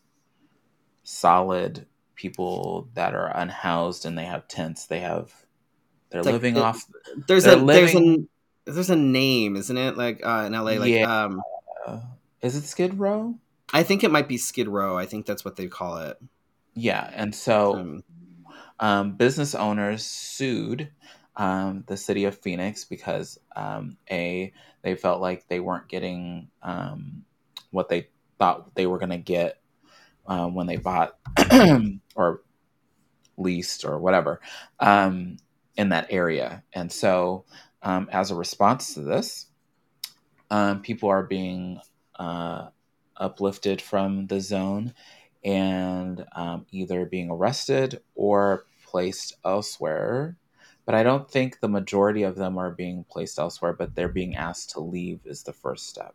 solid 1.05 1.87
people 2.23 2.89
that 2.95 3.15
are 3.15 3.37
unhoused 3.37 4.07
and 4.07 4.17
they 4.17 4.25
have 4.25 4.47
tents. 4.47 4.87
They 4.87 5.01
have, 5.01 5.33
they're 6.11 6.23
like 6.23 6.33
living 6.35 6.55
the- 6.55 6.63
off. 6.63 6.87
There's 7.27 7.47
a 7.47 7.57
there's 7.57 7.95
a 7.97 8.19
there's 8.65 8.91
a 8.91 8.97
name, 8.97 9.57
isn't 9.57 9.77
it? 9.77 9.97
Like 9.97 10.25
uh, 10.25 10.45
in 10.47 10.53
LA, 10.53 10.75
like 10.79 10.91
Yeah. 10.93 11.25
um, 11.25 11.43
Uh, 11.87 12.01
is 12.41 12.55
it 12.55 12.63
Skid 12.65 12.99
Row? 12.99 13.35
I 13.73 13.83
think 13.83 14.05
it 14.05 14.11
might 14.13 14.29
be 14.29 14.39
Skid 14.39 14.69
Row. 14.69 14.97
I 14.97 15.05
think 15.07 15.27
that's 15.27 15.45
what 15.45 15.57
they 15.57 15.67
call 15.67 15.97
it. 15.99 16.17
Yeah. 16.75 17.11
And 17.13 17.35
so, 17.35 17.77
Um, 17.77 18.05
um, 18.79 19.17
business 19.17 19.55
owners 19.55 20.05
sued 20.07 20.91
um, 21.37 21.85
the 21.89 21.97
city 21.97 22.25
of 22.25 22.39
Phoenix 22.39 22.85
because 22.85 23.39
um, 23.57 23.97
a 24.11 24.53
they 24.83 24.95
felt 24.95 25.21
like 25.21 25.49
they 25.49 25.61
weren't 25.61 25.89
getting 25.89 26.49
um, 26.63 27.25
what 27.71 27.89
they 27.89 28.09
thought 28.39 28.75
they 28.75 28.87
were 28.87 28.99
going 28.99 29.11
to 29.11 29.19
get 29.19 29.59
um, 30.27 30.55
when 30.55 30.67
they 30.67 30.77
bought 30.77 31.19
or 32.15 32.43
leased 33.37 33.85
or 33.85 33.99
whatever 33.99 34.41
um, 34.81 35.37
in 35.77 35.91
that 35.91 36.07
area, 36.11 36.63
and 36.73 36.91
so 36.91 37.45
um, 37.83 38.09
as 38.13 38.31
a 38.31 38.35
response 38.35 38.95
to 38.95 39.01
this, 39.01 39.47
um, 40.51 40.83
people 40.83 41.09
are 41.09 41.25
being 41.25 41.81
uh, 42.19 42.69
uplifted 43.17 43.81
from 43.81 44.27
the 44.27 44.41
zone 44.41 44.93
and 45.45 46.25
um, 46.37 46.67
either 46.71 47.05
being 47.07 47.31
arrested 47.31 48.01
or 48.15 48.65
placed 48.87 49.35
elsewhere. 49.45 50.37
But 50.85 50.97
I 50.97 51.03
don't 51.05 51.31
think 51.31 51.61
the 51.61 51.69
majority 51.69 52.25
of 52.25 52.35
them 52.35 52.59
are 52.59 52.71
being 52.71 53.05
placed 53.09 53.39
elsewhere, 53.39 53.73
but 53.73 53.95
they're 53.95 54.09
being 54.09 54.35
asked 54.35 54.71
to 54.71 54.81
leave 54.81 55.21
is 55.25 55.45
the 55.45 55.53
first 55.53 55.89
step. 55.89 56.15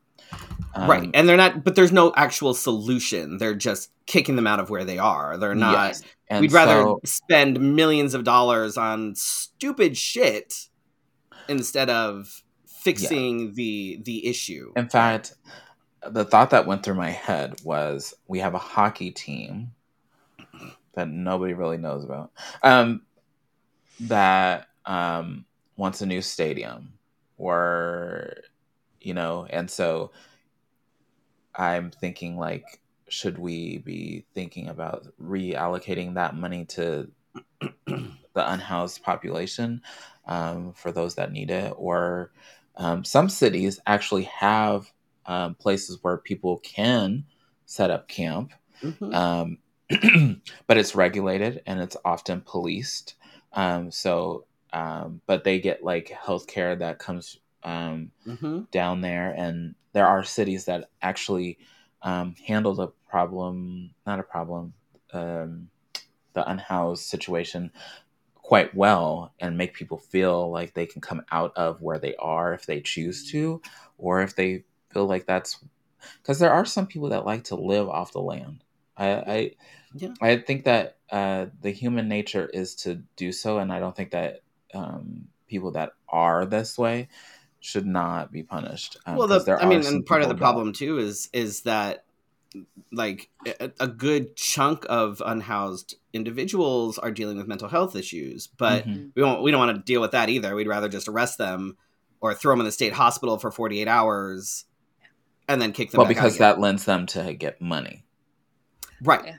Um, 0.76 0.90
right, 0.90 1.10
and 1.14 1.28
they're 1.28 1.38
not, 1.38 1.64
but 1.64 1.76
there's 1.76 1.94
no 1.94 2.12
actual 2.16 2.54
solution. 2.54 3.38
They're 3.38 3.56
just 3.56 3.92
kicking 4.08 4.36
them 4.36 4.48
out 4.48 4.60
of 4.60 4.70
where 4.70 4.84
they 4.84 4.98
are. 4.98 5.38
They're 5.38 5.56
not. 5.56 5.74
yes. 5.74 6.04
We'd 6.42 6.52
rather 6.52 6.82
so- 6.82 7.00
spend 7.06 7.76
millions 7.76 8.14
of 8.14 8.26
dollars 8.26 8.78
on 8.78 9.16
stupid 9.16 9.98
shit 9.98 10.68
instead 11.48 11.90
of 11.90 12.44
fixing 12.66 13.54
the 13.54 14.00
the 14.04 14.28
issue. 14.28 14.72
In 14.76 14.90
fact, 14.90 15.34
the 16.06 16.26
thought 16.26 16.50
that 16.52 16.68
went 16.68 16.84
through 16.84 16.96
my 16.96 17.12
head 17.12 17.62
was 17.64 18.14
we 18.28 18.40
have 18.40 18.54
a 18.54 18.60
hockey 18.60 19.12
team 19.12 19.72
that 20.94 21.10
nobody 21.10 21.54
really 21.54 21.78
knows 21.78 22.04
about 22.04 22.32
um, 22.64 23.02
that 24.02 24.68
um, 24.86 25.46
wants 25.76 26.02
a 26.02 26.06
new 26.06 26.22
stadium 26.22 26.94
or 27.38 28.34
you 29.02 29.14
know 29.14 29.46
and 29.50 29.70
so 29.70 30.12
i'm 31.56 31.92
thinking 31.92 32.38
like 32.38 32.82
should 33.10 33.38
we 33.38 33.78
be 33.80 34.26
thinking 34.36 34.68
about 34.68 35.08
reallocating 35.22 36.16
that 36.16 36.36
money 36.36 36.66
to 36.66 37.10
the 37.88 38.52
unhoused 38.52 39.02
population 39.04 39.82
um, 40.28 40.74
for 40.74 40.92
those 40.92 41.16
that 41.16 41.32
need 41.32 41.50
it 41.50 41.74
or 41.78 42.32
um, 42.76 43.04
some 43.04 43.30
cities 43.30 43.80
actually 43.88 44.24
have 44.24 44.92
um, 45.26 45.56
places 45.56 46.00
where 46.02 46.18
people 46.18 46.58
can 46.60 47.26
set 47.66 47.92
up 47.92 48.08
camp 48.08 48.54
Mhm. 48.84 49.14
um, 49.16 49.58
but 50.68 50.78
it's 50.78 50.96
regulated 50.96 51.62
and 51.66 51.80
it's 51.82 51.98
often 52.06 52.42
policed 52.42 53.16
um, 53.54 53.92
so 53.92 54.46
um, 54.74 55.22
but 55.26 55.44
they 55.44 55.60
get 55.60 55.84
like 55.84 56.10
healthcare 56.10 56.78
that 56.80 57.00
comes 57.00 57.40
um, 57.64 58.12
Mhm. 58.28 58.70
down 58.72 59.02
there 59.02 59.32
and 59.32 59.76
there 59.94 60.08
are 60.08 60.24
cities 60.24 60.66
that 60.66 60.90
actually 61.02 61.58
um, 62.02 62.36
handle 62.46 62.74
the 62.76 62.90
problem 63.10 63.92
not 64.06 64.20
a 64.20 64.24
problem 64.24 64.74
um, 65.14 65.70
the 66.34 66.50
unhoused 66.50 67.04
situation 67.04 67.72
quite 68.36 68.74
well 68.76 69.34
and 69.40 69.58
make 69.58 69.74
people 69.74 69.98
feel 69.98 70.50
like 70.52 70.74
they 70.74 70.86
can 70.86 71.02
come 71.02 71.22
out 71.32 71.52
of 71.58 71.82
where 71.82 72.00
they 72.00 72.16
are 72.18 72.54
if 72.54 72.66
they 72.66 72.80
choose 72.82 73.30
to 73.32 73.62
or 73.98 74.22
if 74.22 74.36
they 74.36 74.64
feel 74.92 75.06
like 75.06 75.26
that's 75.26 75.60
because 76.22 76.40
there 76.40 76.54
are 76.54 76.66
some 76.66 76.88
people 76.88 77.10
that 77.10 77.26
like 77.26 77.44
to 77.46 77.56
live 77.56 77.90
off 77.90 78.14
the 78.14 78.22
land 78.22 78.64
i 78.98 79.08
i, 79.12 79.52
Yeah. 79.94 80.14
I 80.22 80.38
think 80.38 80.66
that 80.66 80.98
uh, 81.12 81.48
the 81.62 81.72
human 81.72 82.08
nature 82.08 82.46
is 82.48 82.76
to 82.76 82.96
do 83.16 83.32
so 83.32 83.60
and 83.60 83.72
i 83.72 83.80
don't 83.80 83.96
think 83.96 84.12
that 84.12 84.42
um, 84.74 85.28
people 85.48 85.72
that 85.72 85.94
are 86.10 86.46
this 86.46 86.78
way 86.78 87.08
should 87.62 87.86
not 87.86 88.32
be 88.32 88.44
punished 88.44 88.98
um, 89.06 89.16
well, 89.16 89.28
'cause 89.28 89.46
the, 89.46 89.52
there 89.52 89.62
I 89.62 89.66
mean, 89.66 89.80
are 89.80 89.84
some 89.84 89.96
and 89.96 90.06
part 90.06 90.22
of 90.22 90.28
the 90.28 90.34
people 90.36 90.48
that- 90.48 90.54
problem 90.54 90.74
too 90.74 91.00
is 91.00 91.30
is 91.32 91.62
that 91.62 92.04
like 92.92 93.30
a, 93.46 93.72
a 93.80 93.88
good 93.88 94.36
chunk 94.36 94.86
of 94.90 95.22
unhoused 95.26 95.96
individuals 96.14 96.98
are 96.98 97.12
dealing 97.12 97.38
with 97.38 97.46
mental 97.48 97.68
health 97.70 97.96
issues, 97.96 98.48
but 98.48 98.86
Mhm. 98.88 99.12
we 99.16 99.22
don't 99.22 99.42
we 99.44 99.52
don't 99.52 99.60
want 99.66 99.78
to 99.78 99.84
deal 99.84 100.02
with 100.02 100.12
that 100.12 100.30
either. 100.30 100.56
We'd 100.56 100.68
rather 100.68 100.90
just 100.90 101.08
arrest 101.08 101.38
them 101.38 101.78
or 102.22 102.34
throw 102.34 102.54
them 102.54 102.62
in 102.62 102.66
the 102.66 102.72
state 102.72 102.94
hospital 102.94 103.38
for 103.38 103.52
48 103.52 103.88
hours 103.88 104.66
and 105.48 105.62
then 105.62 105.72
kick 105.72 105.92
them 105.92 106.00
out. 106.00 106.04
well 106.04 106.08
back 106.08 106.16
because 106.18 106.36
again. 106.36 106.48
that 106.56 106.60
lends 106.60 106.86
them 106.86 107.06
to 107.08 107.34
get 107.34 107.62
money 107.62 108.04
right 109.04 109.24
Yeah. 109.26 109.36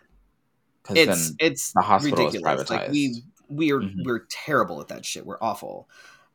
It's 0.97 1.33
it's 1.39 1.73
the 1.73 1.81
hospital 1.83 2.19
is 2.29 2.35
ridiculous 2.35 2.71
like 2.71 2.91
we 2.91 3.23
we 3.49 3.73
are 3.73 3.81
Mhm. 3.81 4.05
we're 4.05 4.27
terrible 4.31 4.81
at 4.81 4.89
that 4.89 5.05
shit 5.05 5.25
we're 5.27 5.39
awful 5.41 5.89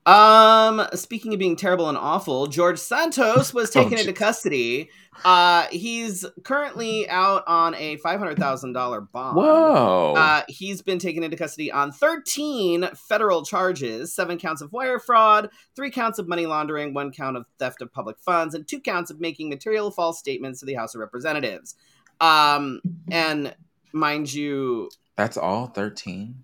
Um, 0.05 0.85
speaking 0.95 1.31
of 1.33 1.39
being 1.39 1.55
terrible 1.55 1.87
and 1.87 1.97
awful, 1.97 2.47
George 2.47 2.77
Santos 2.77 3.53
was 3.53 3.69
Oh, 3.75 3.83
taken 3.83 3.97
into 3.99 4.11
custody. 4.11 4.89
Uh, 5.23 5.67
he's 5.71 6.25
currently 6.43 7.07
out 7.07 7.43
on 7.47 7.73
a 7.75 7.95
five 7.97 8.19
hundred 8.19 8.37
thousand 8.37 8.73
dollar 8.73 8.99
bond. 8.99 9.37
Whoa. 9.37 10.13
Uh, 10.17 10.41
he's 10.49 10.81
been 10.81 10.99
taken 10.99 11.23
into 11.23 11.37
custody 11.37 11.71
on 11.71 11.93
13 11.93 12.89
federal 12.95 13.45
charges 13.45 14.13
seven 14.13 14.37
counts 14.37 14.61
of 14.61 14.73
wire 14.73 14.99
fraud, 14.99 15.49
three 15.73 15.89
counts 15.89 16.19
of 16.19 16.27
money 16.27 16.47
laundering, 16.47 16.93
one 16.93 17.09
count 17.13 17.37
of 17.37 17.45
theft 17.57 17.81
of 17.81 17.89
public 17.93 18.19
funds, 18.19 18.53
and 18.55 18.67
two 18.67 18.81
counts 18.81 19.09
of 19.09 19.21
making 19.21 19.47
material 19.47 19.89
false 19.89 20.19
statements 20.19 20.59
to 20.59 20.65
the 20.65 20.73
House 20.73 20.93
of 20.95 20.99
Representatives. 20.99 21.75
Um, 22.19 22.81
and 23.09 23.55
mind 23.93 24.33
you, 24.33 24.89
That's 25.15 25.37
all 25.37 25.67
13? 25.67 26.43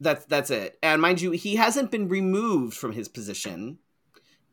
that's 0.00 0.24
that's 0.26 0.50
it. 0.50 0.76
And 0.82 1.00
mind 1.00 1.20
you, 1.20 1.30
he 1.30 1.54
hasn't 1.56 1.90
been 1.90 2.08
removed 2.08 2.76
from 2.76 2.92
his 2.92 3.08
position. 3.08 3.78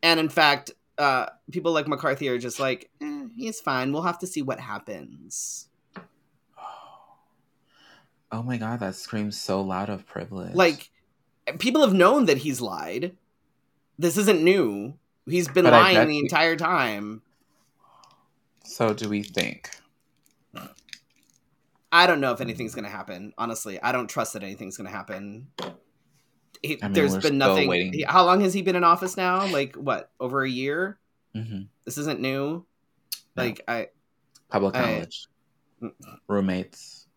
And 0.04 0.20
in 0.20 0.30
fact, 0.30 0.72
uh, 0.98 1.28
people 1.52 1.72
like 1.74 1.88
McCarthy 1.88 2.30
are 2.30 2.38
just 2.38 2.60
like, 2.60 2.90
eh, 3.02 3.26
he's 3.36 3.60
fine. 3.60 3.92
We'll 3.92 4.04
have 4.04 4.20
to 4.20 4.28
see 4.28 4.42
what 4.44 4.60
happens. 4.60 5.68
Oh 8.32 8.44
my 8.44 8.58
god, 8.58 8.80
that 8.80 8.96
screams 8.96 9.38
so 9.40 9.62
loud 9.62 9.90
of 9.90 10.06
privilege. 10.06 10.54
Like, 10.56 10.90
people 11.60 11.82
have 11.82 11.94
known 11.94 12.26
that 12.28 12.38
he's 12.38 12.62
lied. 12.62 13.16
This 14.00 14.16
isn't 14.18 14.42
new. 14.42 14.94
He's 15.26 15.48
been 15.50 15.66
But 15.66 15.74
lying 15.74 16.08
the 16.08 16.14
he- 16.14 16.20
entire 16.20 16.56
time. 16.56 17.22
so 18.64 18.94
do 18.94 19.10
we 19.10 19.22
think? 19.24 19.70
I 21.92 22.08
don't 22.08 22.22
know 22.22 22.32
if 22.32 22.42
anything's 22.42 22.74
going 22.74 22.86
to 22.86 22.90
happen. 22.92 23.34
Honestly, 23.38 23.82
I 23.82 23.92
don't 23.92 24.08
trust 24.10 24.34
that 24.34 24.44
anything's 24.44 24.78
going 24.78 24.90
to 24.90 24.96
happen. 24.96 25.48
He, 26.64 26.82
I 26.82 26.88
mean, 26.88 26.94
there's 26.94 27.18
been 27.18 27.38
nothing. 27.38 28.04
how 28.08 28.26
long 28.26 28.42
has 28.42 28.54
he 28.54 28.62
been 28.62 28.76
in 28.76 28.84
office 28.84 29.18
now? 29.18 29.48
Like 29.48 29.76
what? 29.76 30.12
Over 30.20 30.44
a 30.44 30.50
year? 30.50 31.00
hmm 31.36 31.64
This 31.86 31.98
isn't 31.98 32.20
new. 32.20 32.66
No. 33.36 33.44
Like 33.44 33.62
I, 33.68 33.88
Public 34.50 34.76
I- 34.76 34.82
knowledge. 34.94 35.28
Roommates. 36.28 37.08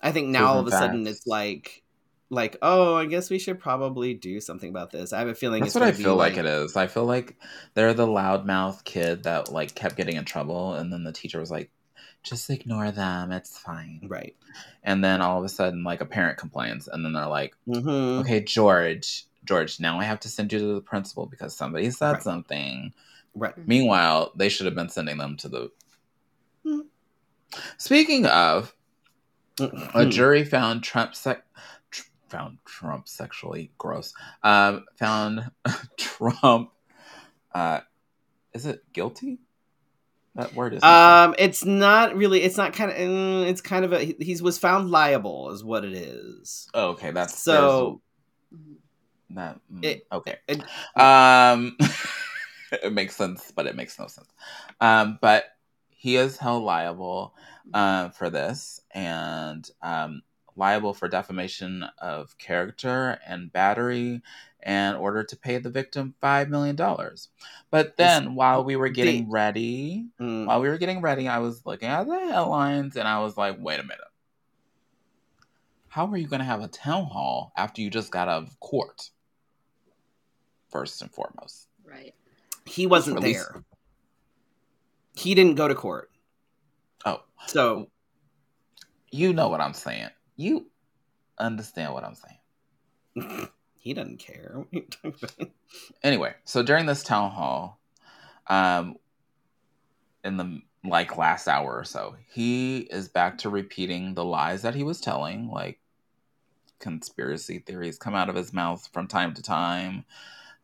I 0.00 0.12
think 0.12 0.28
now 0.28 0.46
all 0.46 0.58
of 0.60 0.66
a 0.66 0.70
Proven 0.70 0.86
sudden 0.88 1.06
it's 1.06 1.26
like, 1.26 1.82
like 2.30 2.56
oh, 2.62 2.94
I 2.94 3.06
guess 3.06 3.28
we 3.30 3.38
should 3.38 3.58
probably 3.58 4.14
do 4.14 4.40
something 4.40 4.68
about 4.70 4.90
this. 4.90 5.12
I 5.12 5.18
have 5.18 5.28
a 5.28 5.34
feeling 5.34 5.60
That's 5.60 5.74
it's 5.74 5.80
what 5.80 5.88
I 5.88 5.92
feel 5.92 6.16
like, 6.16 6.36
it 6.36 6.46
is. 6.46 6.76
I 6.76 6.86
feel 6.86 7.04
like 7.04 7.36
they're 7.74 7.94
the 7.94 8.06
loudmouth 8.06 8.84
kid 8.84 9.24
that 9.24 9.50
like 9.50 9.74
kept 9.74 9.96
getting 9.96 10.16
in 10.16 10.24
trouble, 10.24 10.74
and 10.74 10.92
then 10.92 11.04
the 11.04 11.12
teacher 11.12 11.40
was 11.40 11.50
like, 11.50 11.70
"Just 12.26 12.50
ignore 12.50 12.90
them. 12.90 13.32
It's 13.32 13.56
fine." 13.58 14.00
Right. 14.08 14.36
And 14.82 15.02
then 15.02 15.22
all 15.22 15.38
of 15.38 15.44
a 15.44 15.48
sudden, 15.48 15.84
like 15.84 16.00
a 16.00 16.06
parent 16.06 16.38
complains, 16.38 16.88
and 16.88 17.04
then 17.04 17.12
they're 17.12 17.26
like, 17.26 17.54
hmm 17.66 18.18
"Okay, 18.20 18.40
George, 18.42 19.24
George, 19.44 19.78
now 19.80 19.98
I 20.00 20.04
have 20.04 20.20
to 20.20 20.28
send 20.28 20.52
you 20.52 20.58
to 20.58 20.74
the 20.74 20.80
principal 20.80 21.26
because 21.26 21.56
somebody 21.56 21.90
said 21.90 22.12
Right. 22.14 22.22
something." 22.22 22.92
Right. 23.34 23.56
Meanwhile, 23.66 24.32
they 24.34 24.48
should 24.48 24.66
have 24.66 24.74
been 24.74 24.88
sending 24.88 25.18
them 25.18 25.36
to 25.38 25.48
the. 25.48 25.70
Hmm. 26.64 26.80
Speaking 27.78 28.26
of, 28.26 28.74
a 29.58 29.68
Mhm. 29.68 30.10
jury 30.10 30.44
found 30.44 30.82
Trump 30.82 31.14
sec- 31.14 31.46
tr- 31.90 32.10
found 32.28 32.58
Trump 32.64 33.08
sexually 33.08 33.70
gross. 33.78 34.12
Um, 34.42 34.84
found 34.98 35.50
Trump. 35.96 36.72
Uh, 37.54 37.80
is 38.52 38.66
it 38.66 38.90
guilty? 38.92 39.38
That 40.36 40.54
word 40.54 40.74
is. 40.74 40.82
Um, 40.82 41.34
it's 41.38 41.64
not 41.64 42.14
really. 42.14 42.42
It's 42.42 42.56
not 42.56 42.72
kind 42.74 42.90
of. 42.92 43.48
It's 43.48 43.60
kind 43.62 43.84
of 43.84 43.92
a. 43.92 43.98
He 44.00 44.16
he's 44.20 44.42
was 44.42 44.58
found 44.58 44.90
liable, 44.90 45.50
is 45.50 45.64
what 45.64 45.84
it 45.84 45.94
is. 45.94 46.68
oh, 46.74 46.90
okay, 46.90 47.10
that's 47.10 47.38
So 47.38 48.00
that. 49.30 49.58
mm, 49.72 49.84
it- 49.84 50.06
okay. 50.12 50.36
it- 50.46 50.62
um, 51.00 51.76
it 52.82 52.92
makes 52.92 53.16
sense, 53.16 53.50
but 53.54 53.66
it 53.66 53.76
makes 53.76 53.98
no 53.98 54.06
sense. 54.08 54.28
Um, 54.80 55.18
but 55.20 55.44
he 55.88 56.16
is 56.16 56.36
held 56.36 56.62
liable 56.62 57.34
uh, 57.74 58.10
for 58.10 58.28
this 58.30 58.80
and 58.94 59.68
um, 59.82 60.22
liable 60.54 60.92
for 60.94 61.08
defamation 61.08 61.84
of 61.98 62.36
character 62.38 63.18
and 63.26 63.50
battery 63.52 64.22
in 64.66 64.94
order 64.96 65.22
to 65.22 65.36
pay 65.36 65.58
the 65.58 65.70
victim 65.70 66.14
$5 66.22 66.48
million. 66.48 66.76
But 67.70 67.96
then 67.96 68.34
while 68.34 68.64
we 68.64 68.74
were 68.76 68.88
getting 68.88 69.24
They- 69.24 69.30
ready, 69.30 70.06
Mm. 70.20 70.46
while 70.46 70.60
we 70.60 70.68
were 70.68 70.76
getting 70.78 71.00
ready, 71.00 71.28
I 71.28 71.38
was 71.38 71.64
looking 71.64 71.88
at 71.88 72.06
the 72.06 72.18
headlines 72.18 72.96
and 72.96 73.06
I 73.06 73.20
was 73.20 73.36
like, 73.36 73.56
wait 73.60 73.78
a 73.78 73.84
minute. 73.84 74.00
How 75.88 76.06
are 76.08 76.16
you 76.16 76.26
going 76.26 76.40
to 76.40 76.44
have 76.44 76.60
a 76.62 76.68
town 76.68 77.04
hall 77.06 77.52
after 77.56 77.80
you 77.80 77.90
just 77.90 78.10
got 78.10 78.28
out 78.28 78.42
of 78.42 78.58
court? 78.60 79.10
First 80.68 81.00
and 81.00 81.10
foremost. 81.12 81.68
Right. 81.84 82.14
he 82.66 82.86
wasn't 82.88 83.16
At 83.18 83.22
least- 83.22 83.48
there. 83.52 83.64
He 85.14 85.34
didn't 85.34 85.54
go 85.54 85.68
to 85.68 85.74
court. 85.76 86.10
Oh, 87.06 87.22
So 87.46 87.88
you 89.12 89.32
know 89.32 89.48
what 89.48 89.60
I'm 89.60 89.72
saying. 89.74 90.10
You 90.34 90.66
understand 91.38 91.94
what 91.94 92.02
I'm 92.04 92.16
saying. 92.16 93.48
he 93.86 93.94
doesn't 93.94 94.18
care. 94.18 94.52
What 94.56 94.66
are 94.72 94.76
you 94.76 94.86
talking 94.90 95.14
about? 95.38 95.50
Anyway, 96.02 96.34
so 96.44 96.64
during 96.64 96.86
this 96.86 97.04
town 97.04 97.30
hall, 97.30 97.78
um, 98.48 98.96
in 100.24 100.36
the 100.36 100.60
like 100.84 101.16
last 101.16 101.46
hour 101.46 101.76
or 101.76 101.84
so, 101.84 102.16
he 102.28 102.78
is 102.78 103.06
back 103.08 103.38
to 103.38 103.48
repeating 103.48 104.14
the 104.14 104.24
lies 104.24 104.62
that 104.62 104.74
he 104.74 104.82
was 104.82 105.00
telling, 105.00 105.48
like 105.48 105.78
conspiracy 106.80 107.60
theories 107.60 107.96
come 107.96 108.16
out 108.16 108.28
of 108.28 108.34
his 108.34 108.52
mouth 108.52 108.88
from 108.92 109.06
time 109.06 109.34
to 109.34 109.42
time. 109.42 110.04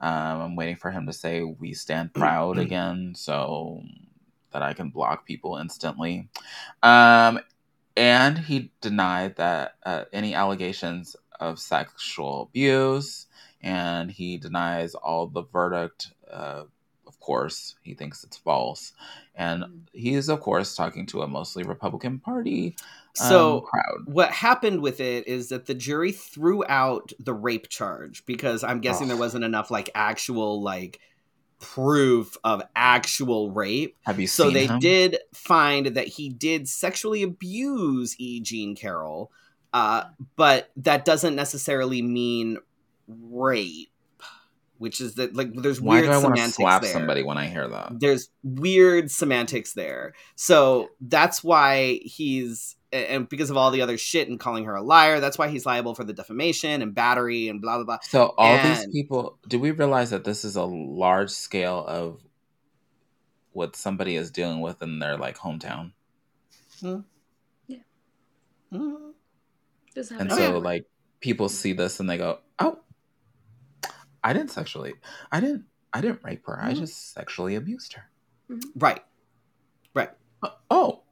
Um, 0.01 0.41
I'm 0.43 0.57
waiting 0.57 0.77
for 0.77 0.91
him 0.91 1.07
to 1.07 1.13
say 1.13 1.45
"We 1.45 1.75
stand 1.75 2.15
proud" 2.15 2.59
again, 2.59 3.15
so 3.15 3.83
that 4.51 4.63
I 4.63 4.73
can 4.73 4.91
block 4.91 5.27
people 5.27 5.59
instantly. 5.59 6.29
Um, 6.83 7.39
and 7.97 8.37
he 8.37 8.73
denied 8.81 9.37
that 9.37 9.77
uh, 9.85 10.05
any 10.13 10.35
allegations 10.35 11.15
of 11.43 11.59
sexual 11.59 12.43
abuse, 12.43 13.27
and 13.61 14.11
he 14.11 14.39
denies 14.39 14.95
all 14.95 15.27
the 15.27 15.43
verdict. 15.43 16.13
Uh, 16.31 16.65
of 17.07 17.21
course, 17.21 17.75
he 17.83 17.95
thinks 17.95 18.25
it's 18.25 18.37
false, 18.39 18.93
and 19.35 19.65
Mhm. 19.65 19.81
he 19.93 20.15
is, 20.15 20.29
of 20.29 20.41
course, 20.41 20.75
talking 20.75 21.07
to 21.07 21.23
a 21.23 21.29
mostly 21.29 21.63
Republican 21.63 22.19
Party 22.19 22.77
um, 23.21 23.25
So 23.27 23.61
crowd. 23.61 24.07
what 24.07 24.31
happened 24.31 24.81
with 24.81 25.01
it 25.01 25.29
is 25.29 25.51
that 25.51 25.67
the 25.67 25.75
jury 25.75 26.13
threw 26.13 26.65
out 26.67 27.13
the 27.19 27.35
rape 27.35 27.69
charge 27.69 28.25
because 28.25 28.65
I'm 28.65 28.81
guessing 28.81 29.09
there 29.09 29.17
wasn't 29.19 29.45
enough 29.45 29.71
like 29.71 29.91
actual 29.95 30.63
like 30.63 30.99
proof 31.61 32.37
of 32.43 32.63
actual 32.75 33.51
rape. 33.53 33.97
Have 34.05 34.19
you 34.19 34.27
So 34.27 34.51
they 34.51 34.67
him? 34.69 34.81
did 34.81 35.19
find 35.35 35.87
that 35.89 36.09
he 36.09 36.29
did 36.31 36.69
sexually 36.69 37.23
abuse 37.23 38.17
E. 38.19 38.41
Jean 38.41 38.75
Carroll, 38.75 39.31
uh, 39.73 40.05
but 40.37 40.71
that 40.77 41.05
doesn't 41.05 41.35
necessarily 41.35 42.03
mean 42.03 42.59
rape, 43.09 43.91
which 44.79 45.01
is 45.01 45.15
that 45.15 45.35
like 45.35 45.53
there's 45.55 45.81
Why 45.81 45.97
weird 46.01 46.07
do 46.07 46.13
I 46.13 46.19
want 46.19 46.37
to 46.37 46.41
semantics 46.41 46.57
slap 46.57 46.83
there. 46.83 46.93
somebody 46.93 47.23
when 47.23 47.39
I 47.39 47.47
hear 47.47 47.69
that? 47.69 47.99
There's 47.99 48.31
weird 48.43 49.11
semantics 49.11 49.73
there, 49.73 50.15
so 50.35 50.91
that's 51.01 51.43
why 51.43 52.01
he's 52.03 52.77
and 52.93 53.27
because 53.29 53.49
of 53.49 53.57
all 53.57 53.71
the 53.71 53.81
other 53.81 53.97
shit 53.97 54.29
and 54.29 54.39
calling 54.39 54.67
her 54.67 54.75
a 54.75 54.83
liar, 54.83 55.19
that's 55.19 55.39
why 55.39 55.49
he's 55.49 55.65
liable 55.65 55.95
for 55.95 56.05
the 56.05 56.13
defamation 56.13 56.83
and 56.83 56.95
battery 56.95 57.49
and 57.49 57.63
blah 57.63 57.77
blah 57.77 57.85
blah. 57.85 57.99
So 58.03 58.35
all 58.37 58.63
these 58.63 58.87
people, 58.93 59.39
do 59.49 59.59
we 59.59 59.71
realize 59.71 60.11
that 60.11 60.25
this 60.25 60.45
is 60.45 60.57
a 60.57 60.65
large 60.65 61.31
scale 61.31 61.85
of 61.87 62.21
what 63.53 63.77
somebody 63.77 64.17
is 64.17 64.31
dealing 64.31 64.61
with 64.61 64.83
in 64.83 64.99
their 64.99 65.17
like 65.17 65.39
hometown? 65.39 65.93
Mhm. 66.83 67.05
This 68.71 69.12
And 69.97 70.31
so 70.31 70.37
everywhere. 70.37 70.59
like 70.61 70.85
people 71.21 71.49
see 71.49 71.73
this 71.73 72.01
and 72.01 72.09
they 72.09 72.19
go, 72.19 72.39
"Oh, 72.59 72.79
I 74.25 74.33
didn't 74.33 74.51
sexually, 74.51 74.95
I 75.31 75.41
didn't, 75.41 75.65
I 75.93 76.01
didn't 76.01 76.21
rape 76.23 76.47
her. 76.47 76.59
I 76.63 76.73
Mhm. 76.73 76.79
just 76.79 77.13
sexually 77.13 77.55
abused 77.55 77.95
her." 77.95 78.09
Right, 78.77 79.03
right, 79.95 80.11
Uh, 80.43 80.51
Oh, 80.71 81.03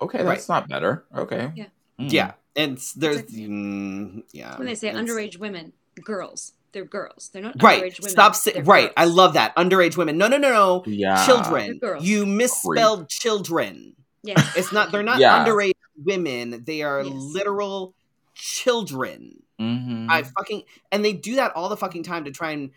okay, 0.00 0.18
Right. 0.18 0.36
that's 0.36 0.48
not 0.48 0.68
better. 0.68 1.04
Okay, 1.14 1.52
Yeah. 1.56 1.66
Mm. 1.98 2.12
yeah. 2.12 2.32
And 2.54 2.78
there's 2.96 3.16
like- 3.16 3.28
mm, 3.28 4.22
yeah. 4.32 4.56
when 4.56 4.66
they 4.66 4.74
say 4.74 4.88
it's- 4.88 5.02
underage 5.02 5.38
women, 5.38 5.72
girls, 6.04 6.52
they're 6.72 6.84
girls. 6.84 7.30
They're 7.32 7.42
not 7.42 7.60
Right. 7.62 7.82
underage 7.82 7.98
women. 8.00 8.10
Stop 8.10 8.34
saying. 8.36 8.54
they're 8.56 8.64
Right. 8.64 8.92
I 8.96 9.04
love 9.06 9.34
that. 9.34 9.54
Underage 9.56 9.96
women. 9.96 10.16
No, 10.18 10.28
no, 10.28 10.36
no, 10.38 10.50
no. 10.52 10.82
yeah, 10.86 11.26
children. 11.26 11.78
Girls. 11.78 12.04
You 12.04 12.24
misspelled 12.26 13.08
children. 13.08 13.96
Yes. 14.22 14.52
It's 14.56 14.72
not. 14.72 14.92
They're 14.92 15.02
not 15.02 15.18
Yeah. 15.20 15.44
underage 15.44 15.72
women. 15.96 16.62
They 16.64 16.82
are 16.82 17.02
Yes. 17.02 17.12
literal 17.14 17.94
children. 18.34 19.42
hmm 19.58 20.06
I 20.10 20.22
fucking 20.22 20.62
and 20.90 21.04
they 21.04 21.12
do 21.12 21.36
that 21.36 21.54
all 21.54 21.68
the 21.68 21.76
fucking 21.76 22.02
time 22.02 22.24
to 22.24 22.30
try 22.30 22.52
and. 22.52 22.70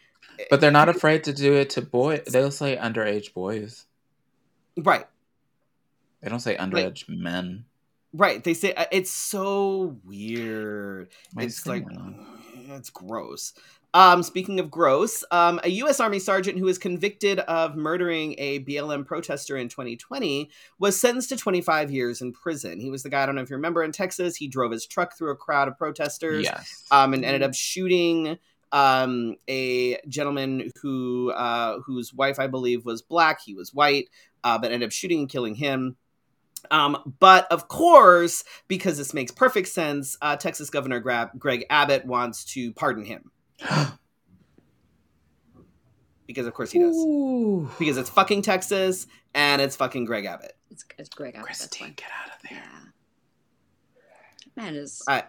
but 0.50 0.62
they're 0.62 0.72
not 0.72 0.90
afraid 0.90 1.24
to 1.26 1.34
do 1.34 1.54
it 1.54 1.72
to 1.72 1.82
boys. 1.82 2.24
They'll 2.28 2.52
say 2.52 2.78
underage 2.78 3.34
boys. 3.34 3.86
Right. 4.78 5.06
They 6.22 6.30
don't 6.30 6.40
say 6.40 6.58
underage 6.58 7.08
men. 7.08 7.66
Right. 8.14 8.44
They 8.44 8.54
say 8.54 8.74
uh, 8.74 8.86
it's 8.92 9.12
so 9.12 9.98
weird. 10.06 11.10
My 11.34 11.44
it's 11.44 11.66
like 11.66 11.84
screen 11.84 11.98
went 11.98 12.18
on. 12.18 12.68
That's 12.68 12.90
gross. 12.90 13.54
Um, 13.96 14.24
speaking 14.24 14.60
of 14.60 14.70
gross, 14.70 15.24
um, 15.32 15.62
a 15.64 15.70
U.S. 15.70 16.02
Army 16.02 16.20
sergeant 16.20 16.60
who 16.60 16.66
was 16.66 16.78
convicted 16.78 17.40
of 17.40 17.78
murdering 17.78 18.36
a 18.38 18.60
BLM 18.66 19.06
protester 19.06 19.56
in 19.56 19.70
2020 19.70 20.50
was 20.80 21.00
sentenced 21.00 21.30
to 21.30 21.38
25 21.38 21.92
years 21.92 22.22
in 22.22 22.34
prison. 22.34 22.82
He 22.82 22.90
was 22.90 23.04
the 23.04 23.10
guy, 23.10 23.24
I 23.24 23.26
don't 23.26 23.36
know 23.36 23.42
if 23.42 23.50
you 23.50 23.56
remember, 23.56 23.84
in 23.84 23.94
Texas. 23.94 24.36
He 24.36 24.50
drove 24.50 24.74
his 24.74 24.86
truck 24.86 25.18
through 25.18 25.32
a 25.32 25.36
crowd 25.38 25.70
of 25.70 25.78
protesters 25.78 26.44
Yes. 26.44 26.84
um, 26.92 27.14
and 27.14 27.24
ended 27.24 27.42
up 27.42 27.54
shooting 27.54 28.38
um, 28.74 29.38
a 29.48 29.98
gentleman 30.10 30.72
who 30.82 31.32
uh, 31.32 31.80
whose 31.80 32.14
wife, 32.14 32.38
I 32.38 32.48
believe, 32.48 32.84
was 32.84 33.02
black. 33.02 33.40
He 33.46 33.54
was 33.54 33.74
white, 33.74 34.10
uh, 34.44 34.58
but 34.58 34.74
ended 34.74 34.88
up 34.88 34.92
shooting 34.92 35.20
and 35.20 35.30
killing 35.30 35.56
him. 35.56 35.96
Um, 36.70 37.16
but 37.20 37.50
of 37.50 37.70
course, 37.70 38.44
because 38.68 38.98
this 38.98 39.14
makes 39.14 39.32
perfect 39.32 39.70
sense, 39.70 40.18
uh, 40.22 40.36
Texas 40.36 40.70
Governor 40.70 41.00
Gra- 41.00 41.32
Greg 41.38 41.66
Abbott 41.70 42.06
wants 42.06 42.44
to 42.56 42.74
pardon 42.74 43.06
him 43.06 43.32
because, 46.28 46.48
of 46.48 46.54
course, 46.54 46.72
he 46.72 46.80
does. 46.80 46.96
Ooh. 46.96 47.70
Because 47.80 47.98
it's 47.98 48.10
fucking 48.10 48.42
Texas 48.42 49.08
and 49.34 49.62
it's 49.62 49.76
fucking 49.76 50.06
Greg 50.06 50.26
Abbott. 50.26 50.54
It's, 50.72 50.84
it's 50.98 51.10
Greg 51.10 51.36
Abbott. 51.36 51.46
Christine, 51.46 51.94
get 51.96 52.08
out 52.12 52.28
of 52.36 52.52
Yeah. 52.52 52.58
there. 54.56 54.66
Man 54.66 54.76
is. 54.76 55.02
I- 55.08 55.26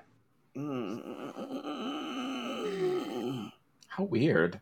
Mm. 2.57 3.53
How 3.89 4.05
weird. 4.05 4.61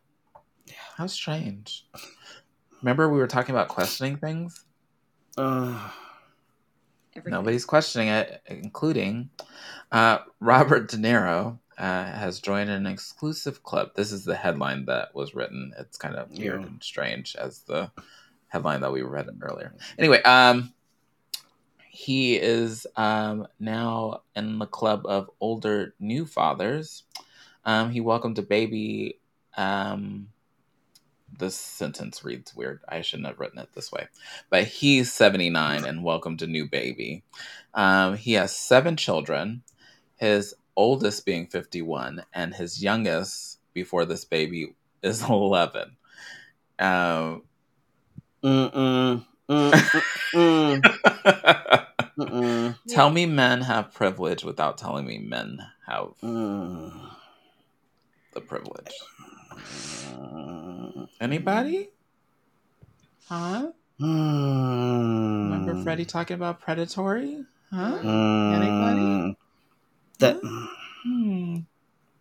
How 0.96 1.06
strange. 1.06 1.86
Remember 2.82 3.08
we 3.08 3.18
were 3.18 3.28
talking 3.28 3.54
about 3.54 3.68
questioning 3.68 4.16
things? 4.16 4.64
Ugh. 5.38 5.92
everything. 7.14 7.30
Nobody's 7.32 7.64
questioning 7.64 8.08
it, 8.08 8.42
including 8.46 9.30
uh, 9.92 10.18
Robert 10.40 10.88
De 10.90 10.96
Niro 10.96 11.58
uh, 11.79 12.05
has 12.05 12.41
joined 12.41 12.70
an 12.70 12.87
exclusive 12.87 13.62
club. 13.62 13.91
This 13.95 14.12
is 14.12 14.25
the 14.25 14.37
headline 14.37 14.85
that 14.87 15.14
was 15.14 15.35
written. 15.35 15.72
It's 15.79 15.99
kind 15.99 16.14
of 16.16 16.31
weird 16.31 16.61
Yeah. 16.61 16.66
and 16.66 16.83
strange 16.83 17.37
as 17.37 17.61
the 17.61 17.91
headline 18.49 18.81
that 18.83 18.93
we 18.93 19.03
read 19.03 19.29
earlier. 19.43 19.72
Anyway, 19.99 20.22
um, 20.22 20.72
he 21.89 22.37
is 22.37 22.87
um, 22.97 23.47
now 23.59 24.22
in 24.35 24.59
the 24.59 24.66
club 24.66 25.03
of 25.07 25.31
older 25.41 25.95
new 25.99 26.27
fathers. 26.27 27.05
Um, 27.64 27.91
he 27.91 28.01
welcomed 28.01 28.39
a 28.39 28.43
baby. 28.43 29.18
Um, 29.57 30.29
this 31.37 31.57
sentence 31.57 32.25
reads 32.25 32.55
weird. 32.55 32.81
I 32.89 33.01
shouldn't 33.01 33.27
have 33.27 33.41
written 33.41 33.59
it 33.59 33.72
this 33.75 33.91
way. 33.91 34.07
But 34.51 34.64
he's 34.64 35.12
79 35.12 35.85
and 35.85 36.05
welcomed 36.05 36.43
a 36.43 36.47
new 36.47 36.66
baby. 36.68 37.25
Um, 37.72 38.16
he 38.16 38.35
has 38.35 38.55
seven 38.55 38.97
children, 38.97 39.62
his 40.16 40.55
oldest 40.77 41.25
being 41.27 41.47
51, 41.47 42.25
and 42.33 42.55
his 42.55 42.83
youngest 42.83 43.59
before 43.72 44.05
this 44.05 44.25
baby 44.25 44.75
is 45.03 45.22
11. 45.29 45.97
Um, 46.79 47.43
Mm-mm. 48.43 49.25
Mm-mm. 49.49 50.83
Mm-mm. 52.18 52.77
Tell 52.89 53.11
me 53.11 53.27
men 53.27 53.61
have 53.62 53.95
privilege 53.95 54.45
without 54.45 54.77
telling 54.79 55.07
me 55.07 55.18
men 55.18 55.59
have 55.87 56.09
Mm. 56.22 56.93
the 58.33 58.41
privilege. 58.41 58.93
Mm. 59.57 61.09
Anybody? 61.20 61.91
Huh? 63.29 63.70
Mm. 64.01 65.51
Remember 65.51 65.83
Freddie 65.83 66.05
talking 66.05 66.35
about 66.35 66.61
predatory? 66.61 67.45
Huh? 67.72 67.99
Mm. 68.03 68.53
Anybody? 68.53 69.37
That 70.20 70.36
Hmm. 71.02 71.56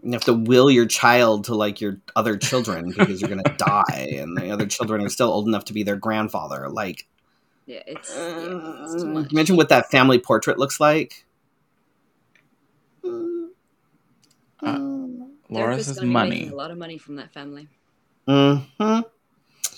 you 0.03 0.11
have 0.11 0.23
to 0.25 0.33
will 0.33 0.69
your 0.69 0.85
child 0.85 1.45
to 1.45 1.55
like 1.55 1.79
your 1.79 2.01
other 2.15 2.35
children 2.37 2.91
because 2.91 3.21
you're 3.21 3.29
gonna 3.29 3.55
die, 3.57 4.15
and 4.17 4.37
the 4.37 4.49
other 4.51 4.65
children 4.65 5.01
are 5.05 5.09
still 5.09 5.29
old 5.29 5.47
enough 5.47 5.65
to 5.65 5.73
be 5.73 5.83
their 5.83 5.95
grandfather. 5.95 6.67
Like, 6.69 7.07
Yeah, 7.65 7.81
it's, 7.87 8.09
yeah, 8.09 8.83
it's 8.83 9.03
too 9.03 9.09
much. 9.09 9.31
imagine 9.31 9.55
what 9.55 9.69
that 9.69 9.89
family 9.91 10.19
portrait 10.19 10.57
looks 10.59 10.79
like. 10.79 11.25
Uh, 13.05 13.07
Mm. 14.61 15.29
Laura 15.49 15.65
Therapist's 15.75 15.87
says 15.87 15.95
gonna 15.97 16.07
be 16.07 16.13
money. 16.13 16.47
a 16.49 16.55
lot 16.55 16.71
of 16.71 16.77
money 16.77 16.97
from 16.97 17.17
that 17.17 17.33
family. 17.33 17.67
Mhm. 18.27 19.03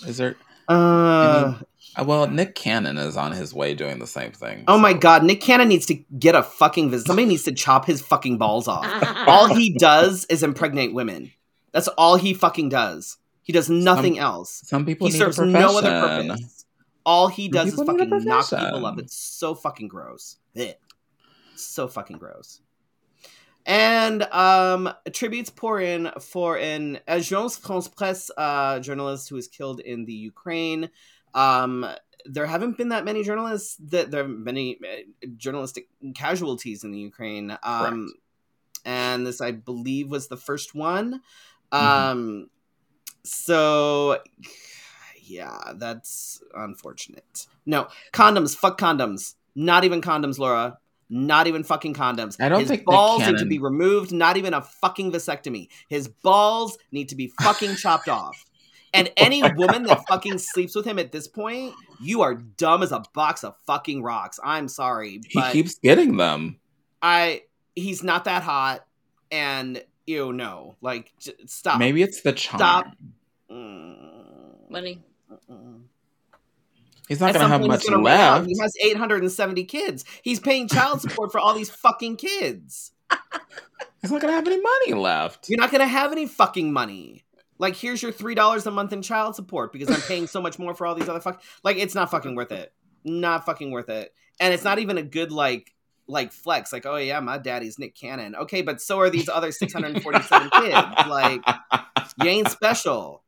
Is 0.06 0.16
there? 0.16 0.36
Uh, 0.68 0.72
uh, 0.72 1.58
Well, 2.02 2.26
Nick 2.26 2.54
Cannon 2.54 2.98
is 2.98 3.16
on 3.16 3.32
his 3.32 3.54
way 3.54 3.74
doing 3.74 3.98
the 3.98 4.06
same 4.06 4.32
thing. 4.32 4.64
oh 4.68 4.78
my 4.78 4.92
god, 4.92 5.24
Nick 5.24 5.40
Cannon 5.40 5.68
needs 5.68 5.86
to 5.86 5.94
get 6.18 6.34
a 6.34 6.42
fucking 6.42 6.90
visit. 6.90 7.06
Somebody 7.06 7.28
needs 7.28 7.44
to 7.44 7.52
chop 7.52 7.86
his 7.86 8.02
fucking 8.02 8.38
balls 8.38 8.68
off. 8.68 8.86
all 9.26 9.46
he 9.54 9.74
does 9.78 10.26
is 10.26 10.42
impregnate 10.42 10.92
women. 10.92 11.32
That's 11.72 11.88
all 11.88 12.16
he 12.16 12.34
fucking 12.34 12.68
does. 12.68 13.18
He 13.42 13.52
does 13.52 13.70
nothing 13.70 14.18
else. 14.18 14.62
Some 14.66 14.84
people 14.84 15.06
He 15.06 15.12
need 15.12 15.18
serves 15.18 15.38
a 15.38 15.46
no 15.46 15.78
other 15.78 15.90
purpose. 15.90 16.64
All 17.04 17.28
he 17.28 17.48
does 17.48 17.68
is 17.68 17.78
people 17.78 17.94
need 17.94 18.08
a 18.08 18.10
fucking 18.10 18.24
knock 18.28 18.50
people 18.50 18.86
up. 18.86 18.98
It's 18.98 19.16
so 19.16 19.54
fucking 19.54 19.88
gross. 19.88 20.36
Ugh. 20.58 20.74
So 21.54 21.86
fucking 21.86 22.18
gross. 22.18 22.60
And 23.64 24.22
um, 24.24 24.92
tributes 25.12 25.50
pour 25.50 25.80
in 25.80 26.10
for 26.20 26.56
an 26.58 27.00
Agence 27.08 27.58
France 27.58 27.88
Presse 27.88 28.30
uh, 28.36 28.78
journalist 28.80 29.28
who 29.28 29.34
was 29.34 29.48
killed 29.48 29.80
in 29.80 30.04
the 30.04 30.12
Ukraine. 30.12 30.90
Um, 31.36 31.86
there 32.24 32.46
haven't 32.46 32.76
been 32.76 32.88
that 32.88 33.04
many 33.04 33.22
journalists 33.22 33.76
that 33.90 34.10
there 34.10 34.22
have 34.22 34.28
been 34.30 34.42
many 34.42 34.78
uh, 34.82 35.26
journalistic 35.36 35.88
casualties 36.14 36.82
in 36.82 36.90
the 36.90 36.98
Ukraine. 36.98 37.56
Um, 37.62 38.12
and 38.84 39.26
this, 39.26 39.40
I 39.40 39.52
believe, 39.52 40.10
was 40.10 40.26
the 40.28 40.36
first 40.36 40.74
one. 40.74 41.20
Mhm. 41.72 41.78
Um, 41.78 42.50
so 43.24 44.20
yeah, 45.22 45.72
that's 45.74 46.42
unfortunate. 46.54 47.46
No 47.64 47.88
condoms. 48.12 48.56
Fuck 48.56 48.80
condoms. 48.80 49.34
Not 49.54 49.84
even 49.84 50.00
condoms, 50.00 50.38
Laura. 50.38 50.78
Not 51.08 51.46
even 51.46 51.62
fucking 51.62 51.94
condoms. 51.94 52.36
I 52.40 52.48
don't 52.48 52.60
His 52.60 52.68
think 52.68 52.84
balls 52.84 53.24
need 53.26 53.38
to 53.38 53.46
be 53.46 53.58
removed. 53.60 54.12
Not 54.12 54.36
even 54.36 54.54
a 54.54 54.60
fucking 54.62 55.12
vasectomy. 55.12 55.68
His 55.88 56.08
balls 56.08 56.78
need 56.90 57.08
to 57.10 57.14
be 57.14 57.32
fucking 57.40 57.76
chopped 57.76 58.08
off. 58.08 58.44
And 58.94 59.10
any 59.16 59.42
woman 59.42 59.82
that 59.84 60.06
fucking 60.08 60.38
sleeps 60.38 60.74
with 60.74 60.86
him 60.86 60.98
at 60.98 61.12
this 61.12 61.28
point, 61.28 61.74
you 62.00 62.22
are 62.22 62.34
dumb 62.34 62.82
as 62.82 62.92
a 62.92 63.02
box 63.14 63.44
of 63.44 63.54
fucking 63.66 64.02
rocks. 64.02 64.40
I'm 64.42 64.68
sorry, 64.68 65.20
He 65.28 65.42
keeps 65.50 65.78
getting 65.78 66.16
them. 66.16 66.58
I 67.02 67.42
he's 67.74 68.02
not 68.02 68.24
that 68.24 68.42
hot, 68.42 68.86
and 69.30 69.84
you 70.06 70.32
know, 70.32 70.76
like 70.80 71.12
j- 71.18 71.34
stop. 71.46 71.78
Maybe 71.78 72.02
it's 72.02 72.22
the 72.22 72.32
charm. 72.32 72.58
Stop. 72.58 72.86
Mm, 73.50 74.70
Money. 74.70 75.02
He's 77.08 77.20
not 77.20 77.34
going 77.34 77.44
to 77.44 77.48
have 77.48 77.60
much 77.64 77.82
he's 77.82 77.90
gonna 77.90 78.02
left. 78.02 78.46
He 78.46 78.56
has 78.60 78.74
870 78.82 79.64
kids. 79.64 80.04
He's 80.22 80.40
paying 80.40 80.68
child 80.68 81.00
support 81.00 81.30
for 81.30 81.38
all 81.38 81.54
these 81.54 81.70
fucking 81.70 82.16
kids. 82.16 82.92
He's 84.02 84.10
not 84.10 84.20
going 84.20 84.32
to 84.32 84.36
have 84.36 84.46
any 84.46 84.60
money 84.60 84.94
left. 84.94 85.48
You're 85.48 85.58
not 85.58 85.70
gonna 85.72 85.86
have 85.86 86.12
any 86.12 86.26
fucking 86.26 86.72
money. 86.72 87.24
Like, 87.58 87.76
here's 87.76 88.02
your 88.02 88.12
three 88.12 88.34
dollars 88.34 88.66
a 88.66 88.70
month 88.70 88.92
in 88.92 89.02
child 89.02 89.34
support 89.36 89.72
because 89.72 89.90
I'm 89.90 90.00
paying 90.02 90.26
so 90.26 90.40
much 90.42 90.58
more 90.58 90.74
for 90.74 90.86
all 90.86 90.94
these 90.94 91.08
other 91.08 91.20
fuck. 91.20 91.42
Like, 91.64 91.76
it's 91.78 91.94
not 91.94 92.10
fucking 92.10 92.34
worth 92.34 92.52
it. 92.52 92.72
Not 93.04 93.46
fucking 93.46 93.70
worth 93.70 93.88
it. 93.88 94.12
And 94.40 94.52
it's 94.52 94.64
not 94.64 94.78
even 94.78 94.98
a 94.98 95.02
good 95.02 95.32
like 95.32 95.72
like 96.08 96.32
flex. 96.32 96.72
Like, 96.72 96.86
oh 96.86 96.96
yeah, 96.96 97.20
my 97.20 97.38
daddy's 97.38 97.78
Nick 97.78 97.94
Cannon. 97.94 98.34
Okay, 98.36 98.62
but 98.62 98.80
so 98.80 98.98
are 99.00 99.10
these 99.10 99.28
other 99.28 99.50
647 99.52 100.50
kids. 100.54 101.08
Like, 101.08 101.40
you 102.22 102.28
ain't 102.30 102.48
special. 102.48 103.22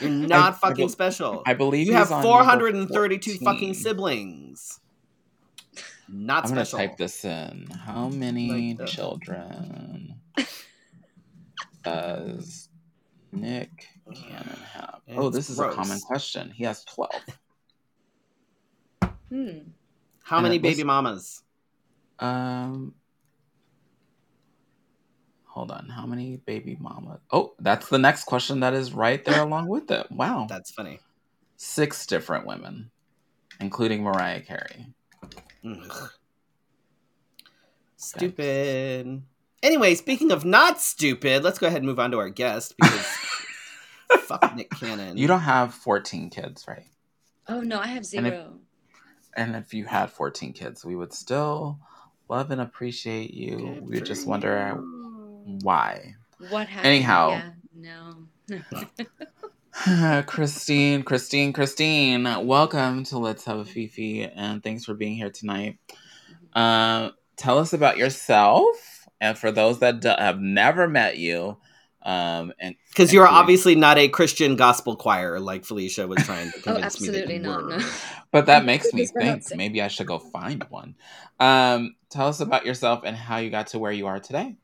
You're 0.00 0.10
not 0.10 0.54
I 0.54 0.56
fucking 0.56 0.86
bel- 0.86 0.88
special. 0.88 1.42
I 1.46 1.54
believe 1.54 1.86
You 1.86 1.94
have 1.94 2.08
432 2.08 3.38
fucking 3.38 3.74
siblings. 3.74 4.80
Not 6.12 6.44
I'm 6.44 6.50
going 6.50 6.58
to 6.58 6.64
special. 6.66 6.78
type 6.88 6.96
this 6.96 7.24
in. 7.24 7.68
How 7.84 8.08
many 8.08 8.74
Like 8.74 8.82
uh, 8.82 8.90
children 8.90 10.16
does 11.84 12.68
Nick 13.32 13.86
Cannon 14.14 14.58
have? 14.72 15.00
oh, 15.16 15.28
It's 15.28 15.36
this 15.36 15.50
is 15.50 15.60
a 15.60 15.70
common 15.70 16.00
question. 16.00 16.50
He 16.50 16.64
has 16.64 16.84
12. 16.84 17.10
Hmm. 19.28 19.58
How 20.24 20.38
And 20.38 20.42
many 20.44 20.56
it 20.56 20.62
was- 20.62 20.74
baby 20.76 20.84
mamas? 20.84 21.42
Um, 22.18 22.94
hold 25.44 25.70
on. 25.70 25.88
How 25.88 26.04
many 26.06 26.36
baby 26.38 26.76
mamas? 26.80 27.20
Oh, 27.30 27.54
that's 27.60 27.88
the 27.88 27.98
next 27.98 28.24
question 28.24 28.60
that 28.60 28.74
is 28.74 28.92
right 28.92 29.24
there 29.24 29.42
along 29.42 29.68
with 29.68 29.90
it. 29.90 30.10
Wow. 30.10 30.46
That's 30.48 30.70
funny. 30.72 31.00
Six 31.56 32.06
different 32.06 32.46
women, 32.46 32.90
including 33.60 34.02
Mariah 34.02 34.40
Carey. 34.42 34.86
Ugh. 35.64 36.10
Stupid. 37.96 39.22
Anyway, 39.62 39.94
speaking 39.94 40.32
of 40.32 40.44
not 40.44 40.80
stupid, 40.80 41.44
let's 41.44 41.58
go 41.58 41.66
ahead 41.66 41.78
and 41.78 41.86
move 41.86 41.98
on 42.00 42.10
to 42.12 42.18
our 42.18 42.30
guest 42.30 42.74
because 42.78 43.06
fuck 44.22 44.54
Nick 44.56 44.70
Cannon. 44.70 45.16
You 45.18 45.26
don't 45.28 45.40
have 45.40 45.74
14 45.74 46.30
kids, 46.30 46.64
right? 46.66 46.86
Oh 47.48 47.60
no, 47.60 47.78
I 47.78 47.86
have 47.88 48.04
And 48.14 48.26
if- 48.26 48.32
zero. 48.34 48.54
And 49.36 49.54
if 49.54 49.72
you 49.74 49.84
had 49.84 50.10
14 50.10 50.52
kids, 50.54 50.84
we 50.84 50.96
would 50.96 51.12
still 51.12 51.78
love 52.28 52.50
and 52.50 52.60
appreciate 52.60 53.32
you. 53.32 53.56
Good 53.58 53.82
we 53.88 53.98
for 53.98 54.04
just 54.04 54.26
wonder 54.26 54.74
you. 54.76 55.58
why. 55.62 56.16
What 56.48 56.66
happened? 56.66 56.86
Anyhow. 56.86 57.40
Yeah, 57.78 58.16
no. 58.48 60.22
Christine, 60.26 61.02
Christine, 61.04 61.52
Christine, 61.52 62.24
welcome 62.46 63.04
to 63.04 63.18
Let's 63.18 63.44
Have 63.44 63.58
a 63.58 63.64
Fefe, 63.64 64.30
and 64.34 64.62
thanks 64.62 64.84
for 64.84 64.94
being 64.94 65.14
here 65.16 65.30
tonight. 65.30 65.78
Uh, 66.52 67.10
tell 67.36 67.58
us 67.58 67.72
about 67.72 67.96
yourself, 67.96 68.99
and 69.20 69.38
for 69.38 69.50
those 69.52 69.80
that 69.80 70.00
do- 70.00 70.08
have 70.08 70.40
never 70.40 70.88
met 70.88 71.18
you, 71.18 71.58
um, 72.02 72.52
and 72.58 72.76
Because 72.90 73.12
you're 73.12 73.26
obviously 73.28 73.74
not 73.74 73.98
a 73.98 74.08
Christian 74.08 74.56
gospel 74.56 74.96
choir 74.96 75.38
like 75.38 75.64
Felicia 75.64 76.06
was 76.08 76.22
trying 76.22 76.52
to 76.52 76.60
oh, 76.66 76.78
convince 76.82 77.00
me 77.00 77.10
that 77.10 77.26
absolutely 77.26 77.26
you 77.26 77.38
not. 77.38 77.64
were. 77.64 77.64
No. 77.66 77.78
But 78.32 78.46
that 78.46 78.64
makes 78.64 78.92
me 78.92 79.06
That's 79.06 79.12
what 79.14 79.28
I'm 79.28 79.40
think 79.40 79.54
maybe 79.54 79.82
I 79.82 79.88
should 79.88 80.06
go 80.06 80.18
find 80.18 80.64
one. 80.70 80.96
Um, 81.38 81.96
tell 82.10 82.28
us 82.28 82.40
about 82.40 82.66
yourself 82.66 83.02
and 83.04 83.16
how 83.16 83.38
you 83.38 83.50
got 83.50 83.68
to 83.68 83.78
where 83.78 83.92
you 83.92 84.06
are 84.06 84.20
today. 84.20 84.56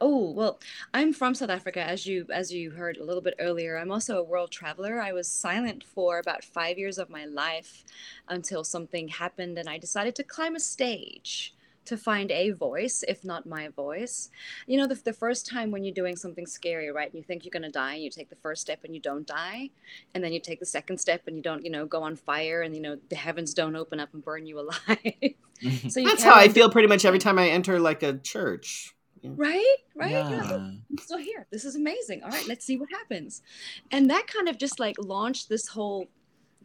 Oh, 0.00 0.30
well, 0.32 0.60
I'm 0.92 1.12
from 1.14 1.34
South 1.34 1.48
Africa, 1.50 1.82
as 1.82 2.06
you 2.06 2.26
as 2.30 2.52
you 2.52 2.72
heard 2.72 2.96
a 2.98 3.04
little 3.04 3.22
bit 3.22 3.34
earlier. 3.38 3.76
I'm 3.78 3.90
also 3.90 4.18
a 4.18 4.22
world 4.22 4.50
traveler. 4.50 5.00
I 5.00 5.12
was 5.12 5.28
silent 5.28 5.82
for 5.84 6.18
about 6.18 6.44
five 6.44 6.76
years 6.78 6.98
of 6.98 7.08
my 7.08 7.24
life 7.24 7.84
until 8.28 8.64
something 8.64 9.08
happened 9.08 9.58
and 9.58 9.68
I 9.68 9.78
decided 9.78 10.14
to 10.16 10.24
climb 10.24 10.56
a 10.56 10.60
stage 10.60 11.54
to 11.84 11.96
find 11.96 12.30
a 12.30 12.50
voice, 12.50 13.04
if 13.06 13.24
not 13.24 13.46
my 13.46 13.68
voice. 13.68 14.30
You 14.66 14.78
know, 14.78 14.86
the, 14.86 14.94
the 14.94 15.12
first 15.12 15.46
time 15.46 15.70
when 15.70 15.84
you're 15.84 15.94
doing 15.94 16.16
something 16.16 16.46
scary, 16.46 16.90
right? 16.90 17.06
And 17.06 17.14
you 17.14 17.22
think 17.22 17.44
you're 17.44 17.50
going 17.50 17.62
to 17.62 17.70
die, 17.70 17.94
and 17.94 18.02
you 18.02 18.10
take 18.10 18.30
the 18.30 18.36
first 18.36 18.62
step 18.62 18.80
and 18.84 18.94
you 18.94 19.00
don't 19.00 19.26
die. 19.26 19.70
And 20.14 20.22
then 20.22 20.32
you 20.32 20.40
take 20.40 20.60
the 20.60 20.66
second 20.66 20.98
step 20.98 21.22
and 21.26 21.36
you 21.36 21.42
don't, 21.42 21.64
you 21.64 21.70
know, 21.70 21.86
go 21.86 22.02
on 22.02 22.16
fire 22.16 22.62
and, 22.62 22.74
you 22.74 22.80
know, 22.80 22.96
the 23.08 23.16
heavens 23.16 23.54
don't 23.54 23.76
open 23.76 24.00
up 24.00 24.10
and 24.12 24.24
burn 24.24 24.46
you 24.46 24.60
alive. 24.60 24.76
so 25.88 26.00
you 26.00 26.08
That's 26.08 26.22
how 26.22 26.34
I 26.34 26.48
feel 26.48 26.70
pretty 26.70 26.88
much 26.88 27.04
every 27.04 27.18
time 27.26 27.38
I 27.38 27.48
enter 27.48 27.78
like 27.78 28.02
a 28.02 28.18
church. 28.18 28.94
Right, 29.24 29.76
right. 29.94 30.10
You're 30.10 30.22
like, 30.22 30.50
Yeah. 30.50 30.56
I'm 30.56 30.98
still 31.00 31.18
here. 31.18 31.46
This 31.52 31.64
is 31.64 31.76
amazing. 31.76 32.22
All 32.24 32.30
right, 32.30 32.46
let's 32.48 32.64
see 32.64 32.76
what 32.76 32.88
happens. 32.90 33.42
And 33.90 34.10
that 34.10 34.26
kind 34.26 34.48
of 34.48 34.58
just 34.58 34.80
like 34.80 34.96
launched 34.98 35.48
this 35.48 35.68
whole 35.68 36.08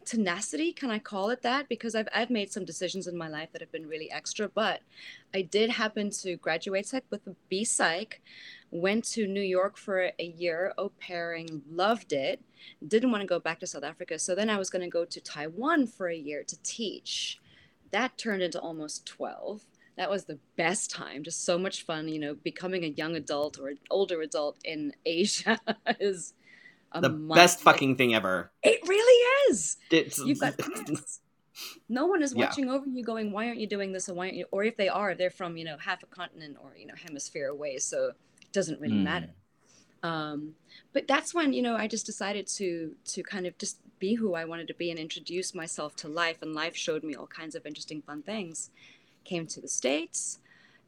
tenacity, 0.04 0.72
can 0.72 0.90
I 0.90 0.98
call 0.98 1.30
it 1.30 1.42
that? 1.42 1.68
Because 1.68 1.94
I've 1.94 2.08
I've 2.14 2.30
made 2.30 2.52
some 2.52 2.64
decisions 2.64 3.06
in 3.06 3.16
my 3.16 3.28
life 3.28 3.50
that 3.52 3.60
have 3.60 3.72
been 3.72 3.88
really 3.88 4.10
extra, 4.10 4.48
but 4.48 4.80
I 5.34 5.42
did 5.42 5.70
happen 5.70 6.10
to 6.22 6.36
graduate 6.36 6.86
psych 6.86 7.04
with 7.10 7.26
a 7.26 7.34
B 7.48 7.64
psych, 7.64 8.20
went 8.70 9.04
to 9.12 9.26
New 9.26 9.42
York 9.42 9.76
for 9.76 10.10
a 10.18 10.24
year 10.24 10.72
au 10.78 10.90
pairing, 11.00 11.62
loved 11.70 12.12
it, 12.12 12.40
didn't 12.86 13.10
want 13.10 13.22
to 13.22 13.26
go 13.26 13.38
back 13.38 13.60
to 13.60 13.66
South 13.66 13.84
Africa. 13.84 14.18
So 14.18 14.34
then 14.34 14.50
I 14.50 14.58
was 14.58 14.70
going 14.70 14.82
to 14.82 14.88
go 14.88 15.04
to 15.04 15.20
Taiwan 15.20 15.86
for 15.86 16.08
a 16.08 16.16
year 16.16 16.44
to 16.44 16.62
teach. 16.62 17.38
That 17.90 18.18
turned 18.18 18.42
into 18.42 18.60
almost 18.60 19.06
12 19.06 19.64
that 19.96 20.08
was 20.08 20.24
the 20.24 20.38
best 20.56 20.90
time 20.92 21.24
just 21.24 21.44
so 21.44 21.58
much 21.58 21.84
fun 21.84 22.08
you 22.08 22.20
know 22.20 22.34
becoming 22.44 22.84
a 22.84 22.88
young 22.88 23.16
adult 23.16 23.58
or 23.58 23.68
an 23.68 23.78
older 23.90 24.22
adult 24.22 24.56
in 24.64 24.92
asia 25.04 25.58
is 26.00 26.34
The 26.94 27.08
month. 27.10 27.36
best 27.36 27.60
fucking 27.60 27.96
thing 27.96 28.14
ever. 28.14 28.50
it 28.62 28.80
really 28.88 29.50
is 29.50 29.76
It's, 29.90 30.18
you've 30.18 30.40
got 30.40 30.54
no 31.88 32.06
one 32.06 32.22
is 32.22 32.34
Yeah. 32.34 32.46
watching 32.46 32.70
over 32.70 32.86
you 32.86 33.04
going 33.04 33.32
why 33.32 33.46
aren't 33.48 33.58
you 33.60 33.66
doing 33.66 33.92
this 33.92 34.08
and 34.08 34.16
why 34.16 34.26
aren't 34.26 34.36
you 34.36 34.46
or 34.50 34.64
if 34.64 34.76
they 34.76 34.88
are 34.88 35.14
they're 35.14 35.30
from 35.30 35.56
you 35.56 35.64
know 35.64 35.76
half 35.78 36.02
a 36.02 36.06
continent 36.06 36.56
or 36.62 36.72
you 36.76 36.86
know 36.86 36.94
hemisphere 37.06 37.48
away 37.48 37.78
so 37.78 38.08
it 38.40 38.52
doesn't 38.52 38.80
really 38.80 38.94
Mm. 38.96 39.02
matter 39.04 39.30
um, 40.04 40.54
but 40.92 41.08
that's 41.08 41.34
when 41.34 41.52
you 41.52 41.60
know 41.62 41.74
i 41.76 41.86
just 41.88 42.06
decided 42.06 42.46
to 42.46 42.94
to 43.04 43.22
kind 43.22 43.46
of 43.46 43.58
just 43.58 43.78
be 43.98 44.14
who 44.14 44.34
i 44.34 44.44
wanted 44.44 44.68
to 44.68 44.74
be 44.74 44.90
and 44.90 44.98
introduce 45.00 45.54
myself 45.54 45.96
to 45.96 46.08
life 46.08 46.38
and 46.42 46.54
life 46.54 46.76
showed 46.76 47.02
me 47.02 47.14
all 47.16 47.26
kinds 47.26 47.54
of 47.56 47.66
interesting 47.66 48.00
fun 48.02 48.22
things 48.22 48.70
came 49.24 49.44
to 49.46 49.60
the 49.60 49.68
states 49.68 50.38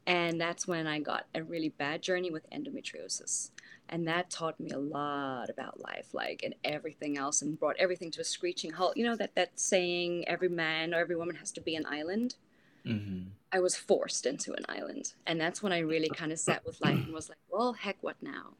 and 0.06 0.40
that's 0.40 0.66
when 0.68 0.86
i 0.86 1.00
got 1.00 1.26
a 1.34 1.42
really 1.42 1.70
bad 1.70 2.00
journey 2.02 2.30
with 2.30 2.48
endometriosis 2.50 3.50
and 3.90 4.08
that 4.08 4.30
taught 4.30 4.58
me 4.60 4.70
a 4.70 4.78
lot 4.78 5.50
about 5.50 5.80
life 5.80 6.14
like 6.14 6.42
and 6.44 6.54
everything 6.64 7.18
else 7.18 7.42
and 7.42 7.58
brought 7.58 7.76
everything 7.78 8.10
to 8.10 8.20
a 8.22 8.24
screeching 8.24 8.72
halt 8.72 8.96
you 8.96 9.04
know 9.04 9.16
that 9.16 9.34
that 9.34 9.58
saying 9.60 10.26
every 10.28 10.48
man 10.48 10.94
or 10.94 10.98
every 10.98 11.16
woman 11.16 11.36
has 11.36 11.52
to 11.52 11.60
be 11.60 11.76
an 11.76 11.86
island 11.86 12.36
Mhm. 12.84 13.30
I 13.52 13.60
was 13.60 13.76
forced 13.76 14.26
into 14.26 14.52
an 14.54 14.64
island. 14.68 15.14
And 15.26 15.40
that's 15.40 15.62
when 15.62 15.72
I 15.72 15.80
really 15.80 16.10
kind 16.10 16.32
of 16.32 16.38
sat 16.38 16.64
with 16.64 16.80
life 16.80 17.04
and 17.04 17.12
was 17.12 17.28
like, 17.28 17.38
well, 17.48 17.72
heck, 17.72 17.98
what 18.02 18.16
now? 18.22 18.56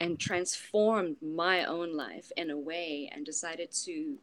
And 0.00 0.18
transformed 0.18 1.16
my 1.22 1.64
own 1.64 1.96
life 1.96 2.32
in 2.36 2.50
a 2.50 2.58
way 2.58 3.10
and 3.12 3.26
decided 3.26 3.70
to 3.84 4.18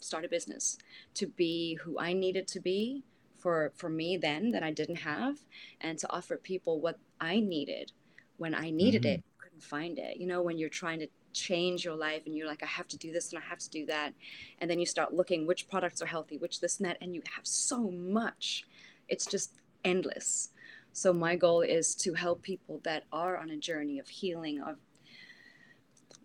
start 0.00 0.24
a 0.24 0.28
business 0.28 0.78
to 1.14 1.26
be 1.26 1.76
who 1.76 1.98
I 1.98 2.12
needed 2.12 2.46
to 2.48 2.60
be 2.60 3.04
for, 3.38 3.72
for 3.76 3.88
me 3.88 4.16
then 4.16 4.52
that 4.52 4.62
I 4.62 4.72
didn't 4.72 4.96
have 4.96 5.38
and 5.80 5.98
to 5.98 6.10
offer 6.12 6.36
people 6.36 6.80
what 6.80 6.98
I 7.20 7.40
needed 7.40 7.92
when 8.36 8.54
I 8.54 8.70
needed 8.70 9.02
Mhm. 9.02 9.06
it, 9.06 9.24
find 9.62 9.98
it. 9.98 10.16
You 10.16 10.26
know, 10.26 10.42
when 10.42 10.58
you're 10.58 10.68
trying 10.68 11.00
to 11.00 11.08
change 11.32 11.84
your 11.84 11.96
life 11.96 12.22
and 12.26 12.36
you're 12.36 12.46
like, 12.46 12.62
I 12.62 12.66
have 12.66 12.88
to 12.88 12.96
do 12.96 13.12
this 13.12 13.32
and 13.32 13.42
I 13.42 13.46
have 13.46 13.58
to 13.58 13.70
do 13.70 13.86
that. 13.86 14.14
And 14.60 14.70
then 14.70 14.78
you 14.78 14.86
start 14.86 15.14
looking 15.14 15.46
which 15.46 15.68
products 15.68 16.00
are 16.00 16.06
healthy, 16.06 16.38
which 16.38 16.60
this 16.60 16.78
and 16.78 16.88
that, 16.88 16.98
and 17.00 17.14
you 17.14 17.22
have 17.34 17.46
so 17.46 17.90
much 17.90 18.64
it's 19.08 19.26
just 19.26 19.52
endless. 19.84 20.50
So 20.92 21.12
my 21.12 21.36
goal 21.36 21.60
is 21.60 21.94
to 21.96 22.14
help 22.14 22.42
people 22.42 22.80
that 22.84 23.04
are 23.12 23.36
on 23.36 23.50
a 23.50 23.56
journey 23.56 23.98
of 23.98 24.08
healing 24.08 24.60
of 24.60 24.76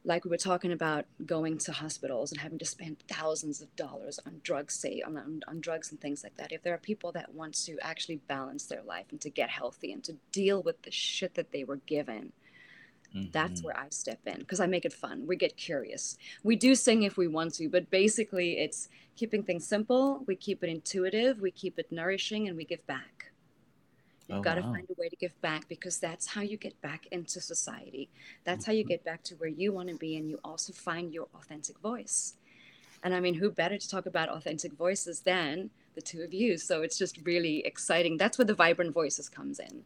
like 0.03 0.25
we 0.25 0.31
were 0.31 0.37
talking 0.37 0.71
about 0.71 1.05
going 1.27 1.59
to 1.59 1.71
hospitals 1.71 2.31
and 2.31 2.41
having 2.41 2.57
to 2.57 2.65
spend 2.65 2.97
thousands 3.07 3.61
of 3.61 3.75
dollars 3.75 4.19
on 4.25 4.41
drugs 4.41 4.73
say 4.73 5.03
on, 5.05 5.15
on, 5.15 5.41
on 5.47 5.61
drugs 5.61 5.91
and 5.91 6.01
things 6.01 6.23
like 6.23 6.35
that 6.37 6.51
if 6.51 6.63
there 6.63 6.73
are 6.73 6.79
people 6.79 7.11
that 7.11 7.35
want 7.35 7.53
to 7.53 7.77
actually 7.83 8.15
balance 8.27 8.65
their 8.65 8.81
life 8.81 9.05
and 9.11 9.21
to 9.21 9.29
get 9.29 9.51
healthy 9.51 9.91
and 9.91 10.03
to 10.03 10.15
deal 10.31 10.63
with 10.63 10.81
the 10.81 10.89
shit 10.89 11.35
that 11.35 11.51
they 11.51 11.63
were 11.63 11.75
given 11.75 12.31
that's 13.31 13.63
Mhm. 13.63 13.63
where 13.63 13.77
I 13.77 13.87
step 13.89 14.19
in 14.25 14.39
because 14.39 14.59
I 14.59 14.67
make 14.67 14.85
it 14.85 14.93
fun. 14.93 15.25
We 15.27 15.35
get 15.35 15.57
curious. 15.57 16.17
We 16.43 16.55
do 16.55 16.75
sing 16.75 17.03
if 17.03 17.17
we 17.17 17.27
want 17.27 17.53
to, 17.55 17.69
but 17.69 17.89
basically 17.89 18.59
it's 18.59 18.89
keeping 19.15 19.43
things 19.43 19.65
simple. 19.67 20.23
We 20.27 20.35
keep 20.35 20.63
it 20.63 20.69
intuitive, 20.69 21.41
we 21.41 21.51
keep 21.51 21.79
it 21.79 21.91
nourishing, 21.91 22.47
and 22.47 22.57
we 22.57 22.65
give 22.65 22.85
back. 22.87 23.31
You've 24.27 24.39
Oh, 24.39 24.41
got 24.41 24.55
to 24.55 24.63
wow. 24.63 24.71
find 24.71 24.87
a 24.89 24.93
way 24.99 25.09
to 25.09 25.15
give 25.15 25.39
back 25.41 25.67
because 25.67 25.99
that's 25.99 26.27
how 26.27 26.41
you 26.41 26.57
get 26.57 26.79
back 26.81 27.05
into 27.11 27.41
society. 27.41 28.09
That's 28.45 28.65
how 28.65 28.71
you 28.71 28.83
get 28.83 29.03
back 29.03 29.23
to 29.23 29.35
where 29.35 29.49
you 29.49 29.73
want 29.73 29.89
to 29.89 29.95
be, 29.95 30.15
and 30.15 30.29
you 30.29 30.39
also 30.43 30.71
find 30.73 31.13
your 31.13 31.27
authentic 31.35 31.79
voice. 31.79 32.35
And 33.03 33.13
I 33.15 33.19
mean, 33.19 33.35
who 33.35 33.49
better 33.51 33.77
to 33.77 33.89
talk 33.89 34.05
about 34.05 34.29
authentic 34.29 34.73
voices 34.73 35.21
than 35.21 35.71
the 35.95 36.01
two 36.01 36.21
of 36.21 36.33
you? 36.33 36.57
So 36.57 36.81
it's 36.83 36.97
just 36.97 37.19
really 37.25 37.65
exciting. 37.65 38.17
That's 38.17 38.37
where 38.37 38.45
the 38.45 38.53
vibrant 38.55 38.93
voices 38.93 39.29
comes 39.29 39.59
in 39.59 39.83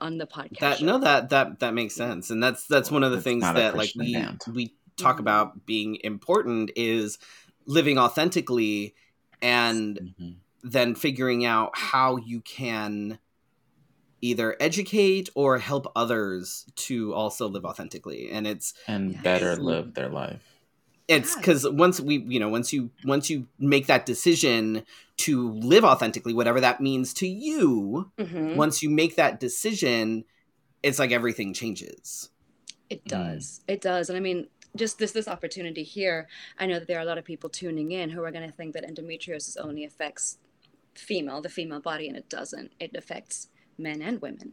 on 0.00 0.18
the 0.18 0.26
podcast. 0.26 0.58
that 0.60 0.82
no 0.82 0.98
that 0.98 1.28
that 1.30 1.60
that 1.60 1.74
makes 1.74 1.94
sense 1.94 2.30
and 2.30 2.42
that's 2.42 2.66
that's 2.66 2.90
one 2.90 3.02
of 3.02 3.12
the 3.12 3.20
things 3.20 3.42
that 3.42 3.76
like 3.76 3.92
we 3.96 4.14
band. 4.14 4.42
we 4.52 4.74
talk 4.96 5.16
Mhm. 5.16 5.20
about 5.20 5.66
being 5.66 5.98
important 6.02 6.70
is 6.76 7.18
living 7.66 7.98
authentically 7.98 8.94
and 9.42 10.14
Mhm. 10.20 10.36
then 10.62 10.94
figuring 10.94 11.44
out 11.44 11.70
how 11.76 12.16
you 12.16 12.40
can 12.40 13.18
either 14.22 14.56
educate 14.60 15.28
or 15.34 15.58
help 15.58 15.92
others 15.94 16.64
to 16.74 17.12
also 17.12 17.46
live 17.48 17.64
authentically 17.64 18.30
and 18.30 18.46
it's 18.46 18.72
and 18.88 19.12
Yes. 19.12 19.22
better 19.22 19.56
live 19.56 19.94
their 19.94 20.08
life. 20.08 20.55
It's 21.08 21.30
Yes. 21.30 21.36
because 21.36 21.68
once 21.68 22.00
we 22.00 22.18
you 22.18 22.40
know 22.40 22.48
once 22.48 22.72
you 22.72 22.90
once 23.04 23.30
you 23.30 23.46
make 23.58 23.86
that 23.86 24.06
decision 24.06 24.84
to 25.18 25.52
live 25.52 25.84
authentically 25.84 26.34
whatever 26.34 26.60
that 26.60 26.80
means 26.80 27.14
to 27.14 27.26
you 27.28 28.10
Mhm. 28.18 28.56
once 28.56 28.82
you 28.82 28.90
make 28.90 29.14
that 29.16 29.38
decision 29.40 30.24
it's 30.82 30.98
like 30.98 31.12
everything 31.12 31.52
changes 31.54 32.30
It 32.88 33.04
Mm. 33.04 33.08
does. 33.08 33.60
It 33.66 33.80
does. 33.80 34.08
And 34.08 34.16
I 34.16 34.20
mean, 34.20 34.46
just 34.76 34.98
this 34.98 35.10
this 35.10 35.26
opportunity 35.26 35.82
here, 35.82 36.28
I 36.56 36.66
know 36.66 36.78
that 36.78 36.86
there 36.86 36.98
are 36.98 37.02
a 37.02 37.04
lot 37.12 37.18
of 37.18 37.24
people 37.24 37.50
tuning 37.50 37.90
in 37.90 38.10
who 38.10 38.22
are 38.22 38.30
going 38.30 38.48
to 38.48 38.54
think 38.56 38.74
that 38.74 38.84
endometriosis 38.88 39.56
only 39.58 39.82
affects 39.84 40.38
female, 40.94 41.40
the 41.40 41.48
female 41.48 41.80
body, 41.80 42.06
and 42.06 42.16
it 42.16 42.28
doesn't. 42.28 42.70
It 42.78 42.94
affects 42.94 43.48
men 43.76 44.00
and 44.02 44.22
women. 44.22 44.52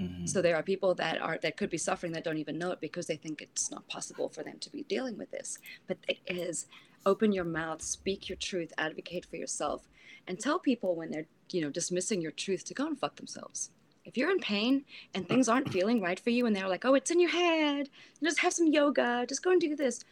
Mhm. 0.00 0.28
So 0.28 0.40
there 0.40 0.56
are 0.56 0.62
people 0.62 0.94
that 0.94 1.20
are 1.20 1.38
that 1.42 1.56
could 1.56 1.70
be 1.70 1.78
suffering 1.78 2.12
that 2.12 2.24
don't 2.24 2.38
even 2.38 2.58
know 2.58 2.70
it 2.72 2.80
because 2.80 3.06
they 3.06 3.16
think 3.16 3.42
it's 3.42 3.70
not 3.70 3.86
possible 3.88 4.28
for 4.28 4.42
them 4.42 4.58
to 4.60 4.70
be 4.70 4.82
dealing 4.84 5.18
with 5.18 5.30
this. 5.30 5.58
But 5.86 5.98
it 6.08 6.18
is. 6.26 6.66
Open 7.06 7.32
your 7.32 7.44
mouth, 7.44 7.82
speak 7.82 8.28
your 8.28 8.36
truth, 8.36 8.72
advocate 8.76 9.24
for 9.26 9.36
yourself, 9.36 9.88
and 10.26 10.38
tell 10.38 10.58
people 10.58 10.94
when 10.94 11.10
they're 11.10 11.26
you 11.50 11.60
know 11.60 11.70
dismissing 11.70 12.20
your 12.20 12.30
truth 12.32 12.64
to 12.66 12.74
go 12.74 12.86
and 12.86 12.98
fuck 12.98 13.16
themselves. 13.16 13.70
If 14.04 14.16
you're 14.16 14.30
in 14.30 14.38
pain 14.40 14.84
and 15.14 15.28
things 15.28 15.48
aren't 15.48 15.72
feeling 15.72 16.00
right 16.00 16.18
for 16.18 16.30
you, 16.30 16.46
and 16.46 16.54
they're 16.56 16.68
like, 16.68 16.84
"Oh, 16.84 16.94
it's 16.94 17.10
in 17.10 17.20
your 17.20 17.30
head. 17.30 17.90
Just 18.22 18.40
have 18.40 18.52
some 18.52 18.68
yoga. 18.68 19.26
Just 19.28 19.42
go 19.42 19.50
and 19.50 19.60
do 19.60 19.76
this." 19.76 20.04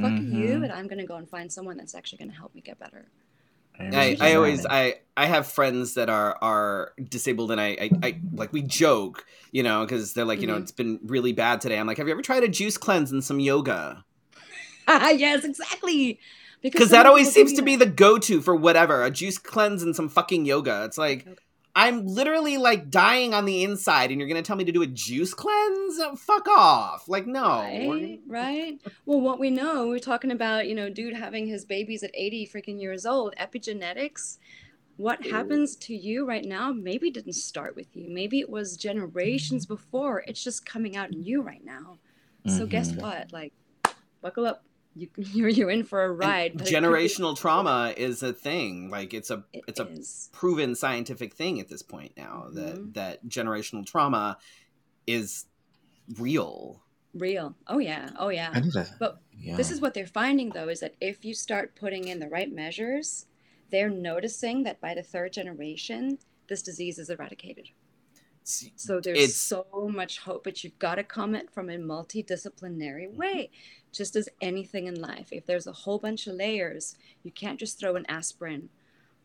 Fuck 0.00 0.12
you, 0.18 0.58
Mhm. 0.58 0.64
and 0.64 0.72
I'm 0.72 0.88
gonna 0.88 1.06
go 1.06 1.16
and 1.16 1.28
find 1.28 1.52
someone 1.52 1.76
that's 1.76 1.94
actually 1.94 2.18
gonna 2.18 2.32
help 2.32 2.54
me 2.54 2.60
get 2.60 2.78
better. 2.80 3.06
I, 3.78 3.82
Amen. 3.84 4.16
I 4.20 4.34
always 4.34 4.64
I 4.66 4.94
I 5.16 5.26
have 5.26 5.46
friends 5.46 5.94
that 5.94 6.08
are 6.08 6.38
are 6.40 6.92
disabled 7.08 7.50
and 7.50 7.60
I 7.60 7.68
I, 7.80 7.90
I 8.02 8.20
like 8.32 8.52
we 8.52 8.62
joke 8.62 9.26
you 9.52 9.62
know 9.62 9.84
because 9.84 10.14
they're 10.14 10.24
like 10.24 10.40
you 10.40 10.46
know 10.46 10.56
Mhm. 10.56 10.62
it's 10.62 10.72
been 10.72 11.00
really 11.04 11.32
bad 11.32 11.60
today 11.60 11.78
I'm 11.78 11.86
like 11.86 11.98
have 11.98 12.06
you 12.06 12.12
ever 12.12 12.22
tried 12.22 12.44
a 12.44 12.48
juice 12.48 12.76
cleanse 12.78 13.10
and 13.10 13.22
some 13.24 13.40
yoga 13.40 14.04
yes, 14.88 15.44
exactly. 15.44 16.20
because 16.62 16.90
that 16.90 17.06
always 17.06 17.32
seems 17.32 17.52
to 17.54 17.62
be 17.62 17.74
the 17.76 17.86
go 17.86 18.18
to 18.18 18.40
for 18.40 18.54
whatever 18.54 19.02
a 19.02 19.10
juice 19.10 19.38
cleanse 19.38 19.82
and 19.82 19.96
some 19.96 20.08
fucking 20.08 20.44
yoga 20.44 20.84
it's 20.84 20.98
like 20.98 21.26
I'm 21.76 22.06
literally 22.06 22.56
like 22.56 22.88
dying 22.90 23.34
on 23.34 23.44
the 23.46 23.64
inside, 23.64 24.10
and 24.10 24.20
you're 24.20 24.28
gonna 24.28 24.42
tell 24.42 24.56
me 24.56 24.64
to 24.64 24.72
do 24.72 24.82
a 24.82 24.86
juice 24.86 25.34
cleanse? 25.34 26.00
Fuck 26.20 26.46
off! 26.48 27.08
Like 27.08 27.26
no. 27.26 27.60
Right, 27.60 28.20
right. 28.28 28.80
Well, 29.06 29.20
what 29.20 29.38
we 29.40 29.50
know, 29.50 29.88
we're 29.88 29.98
talking 29.98 30.30
about, 30.30 30.66
you 30.66 30.74
know, 30.74 30.88
dude 30.88 31.14
having 31.14 31.46
his 31.46 31.64
babies 31.64 32.02
at 32.02 32.10
80 32.14 32.46
freaking 32.46 32.80
years 32.80 33.04
old, 33.04 33.34
epigenetics. 33.36 34.38
What 34.96 35.26
happens 35.26 35.74
to 35.76 35.94
you 35.94 36.24
right 36.24 36.44
now 36.44 36.72
maybe 36.72 37.10
didn't 37.10 37.32
start 37.34 37.74
with 37.74 37.88
you. 37.96 38.08
Maybe 38.08 38.38
it 38.40 38.48
was 38.48 38.76
generations 38.76 39.66
before. 39.66 40.22
It's 40.28 40.42
just 40.42 40.64
coming 40.64 40.96
out 40.96 41.10
in 41.12 41.22
you 41.24 41.42
right 41.42 41.64
now. 41.64 41.98
So 42.46 42.66
guess 42.66 42.92
Mhm. 42.92 43.02
what? 43.02 43.32
Like, 43.32 43.52
buckle 44.22 44.46
up. 44.46 44.64
You, 44.96 45.08
you're 45.16 45.48
you're 45.48 45.70
in 45.70 45.84
for 45.84 46.04
a 46.04 46.12
ride. 46.12 46.52
but 46.56 46.66
it 46.66 46.70
be- 46.70 46.76
generational 46.76 47.36
trauma 47.40 47.92
is 47.96 48.22
a 48.22 48.32
thing. 48.32 48.90
Like 48.90 49.12
it's 49.14 49.30
a 49.30 49.44
It 49.52 49.64
it's 49.68 49.80
a 49.80 49.86
is. 49.88 50.28
proven 50.32 50.74
scientific 50.74 51.34
thing 51.34 51.60
at 51.60 51.68
this 51.68 51.82
point 51.82 52.12
now 52.16 52.48
that 52.52 52.76
Mhm. 52.76 52.94
that 52.94 53.26
generational 53.26 53.84
trauma 53.86 54.38
is 55.06 55.46
real. 56.18 56.82
real. 57.14 57.54
Oh 57.66 57.78
yeah. 57.78 58.10
Oh 58.18 58.28
yeah. 58.28 58.50
I. 58.54 58.86
But 58.98 59.20
yeah. 59.38 59.56
This 59.56 59.70
is 59.70 59.80
what 59.80 59.94
they're 59.94 60.06
finding 60.06 60.50
though 60.50 60.68
is 60.68 60.80
that 60.80 60.94
if 61.00 61.24
you 61.24 61.34
start 61.34 61.74
putting 61.76 62.08
in 62.08 62.18
the 62.20 62.28
right 62.28 62.52
measures, 62.52 63.26
they're 63.70 63.90
noticing 63.90 64.62
that 64.64 64.80
by 64.80 64.94
the 64.94 65.02
third 65.02 65.32
generation, 65.32 66.18
this 66.48 66.62
disease 66.62 66.98
is 66.98 67.10
eradicated. 67.10 67.68
So 68.44 69.00
there's 69.00 69.16
It's- 69.18 69.36
so 69.36 69.66
much 69.90 70.18
hope, 70.18 70.44
but 70.44 70.62
you've 70.62 70.78
got 70.78 70.96
to 70.96 71.02
come 71.04 71.34
at 71.34 71.50
from 71.50 71.70
a 71.70 71.76
multidisciplinary 71.78 73.10
way, 73.10 73.50
just 73.94 74.16
as 74.16 74.28
anything 74.40 74.86
in 74.86 75.00
life. 75.00 75.28
If 75.32 75.46
there's 75.46 75.66
a 75.66 75.72
whole 75.72 75.98
bunch 75.98 76.26
of 76.26 76.34
layers, 76.34 76.96
you 77.22 77.30
can't 77.30 77.58
just 77.58 77.78
throw 77.78 77.96
an 77.96 78.06
aspirin 78.08 78.68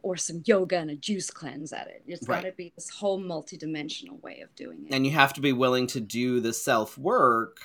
or 0.02 0.16
some 0.16 0.42
yoga 0.46 0.78
and 0.78 0.90
a 0.90 0.96
juice 0.96 1.30
cleanse 1.30 1.74
at 1.74 1.88
it. 1.88 2.04
It's 2.08 2.28
Right. 2.28 2.44
got 2.44 2.50
to 2.50 2.56
be 2.56 2.72
this 2.76 2.90
whole 2.90 3.20
multidimensional 3.20 4.22
way 4.22 4.40
of 4.40 4.56
doing 4.56 4.86
it. 4.86 4.94
And 4.94 5.06
you 5.06 5.12
have 5.12 5.34
to 5.34 5.42
be 5.42 5.52
willing 5.52 5.88
to 5.88 6.00
do 6.00 6.40
the 6.40 6.54
self 6.54 6.98
work 6.98 7.58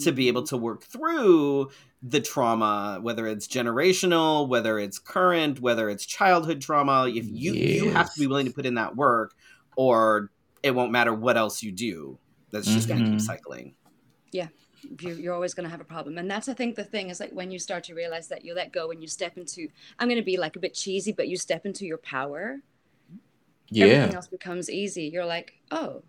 to 0.00 0.10
be 0.10 0.28
able 0.28 0.42
mm-hmm. 0.42 0.48
to 0.48 0.56
work 0.56 0.82
through 0.84 1.70
the 2.02 2.20
trauma, 2.20 2.98
whether 3.00 3.26
it's 3.26 3.46
generational, 3.46 4.48
whether 4.48 4.78
it's 4.78 4.98
current, 4.98 5.60
whether 5.60 5.88
it's 5.88 6.04
childhood 6.04 6.60
trauma. 6.60 7.08
If 7.08 7.26
you 7.28 7.52
you 7.52 7.90
have 7.90 8.12
to 8.14 8.20
be 8.20 8.26
willing 8.26 8.46
to 8.46 8.52
put 8.52 8.66
in 8.66 8.74
that 8.74 8.96
work, 8.96 9.34
or 9.76 10.30
it 10.62 10.74
won't 10.74 10.90
matter 10.90 11.14
what 11.14 11.36
else 11.36 11.62
you 11.62 11.70
do. 11.70 12.18
That's 12.50 12.66
just 12.66 12.88
going 12.88 13.00
to 13.00 13.04
keep 13.04 13.14
mm-hmm. 13.16 13.26
cycling. 13.26 13.74
you, 14.32 14.48
you're 15.00 15.34
always 15.34 15.54
going 15.54 15.64
to 15.64 15.70
have 15.70 15.80
a 15.80 15.84
problem. 15.84 16.18
And 16.18 16.30
that's 16.30 16.48
i 16.48 16.54
think 16.54 16.74
the 16.76 16.84
thing 16.84 17.10
is 17.10 17.20
like 17.20 17.32
when 17.32 17.50
you 17.50 17.58
start 17.58 17.84
to 17.84 17.94
realize 17.94 18.28
that 18.28 18.44
you 18.44 18.54
let 18.54 18.72
go 18.72 18.90
and 18.90 19.00
you 19.02 19.08
step 19.08 19.36
into 19.36 19.68
i'm 19.98 20.08
going 20.08 20.18
to 20.24 20.24
be 20.24 20.36
like 20.36 20.56
a 20.56 20.60
bit 20.60 20.74
cheesy 20.74 21.12
but 21.12 21.26
you 21.28 21.36
step 21.36 21.64
into 21.66 21.84
your 21.86 21.98
power 21.98 22.60
Yeah. 23.70 23.84
everything 23.86 24.14
else 24.14 24.28
becomes 24.28 24.70
easy. 24.70 25.04
You're 25.12 25.26
like 25.36 25.54
oh 25.70 26.02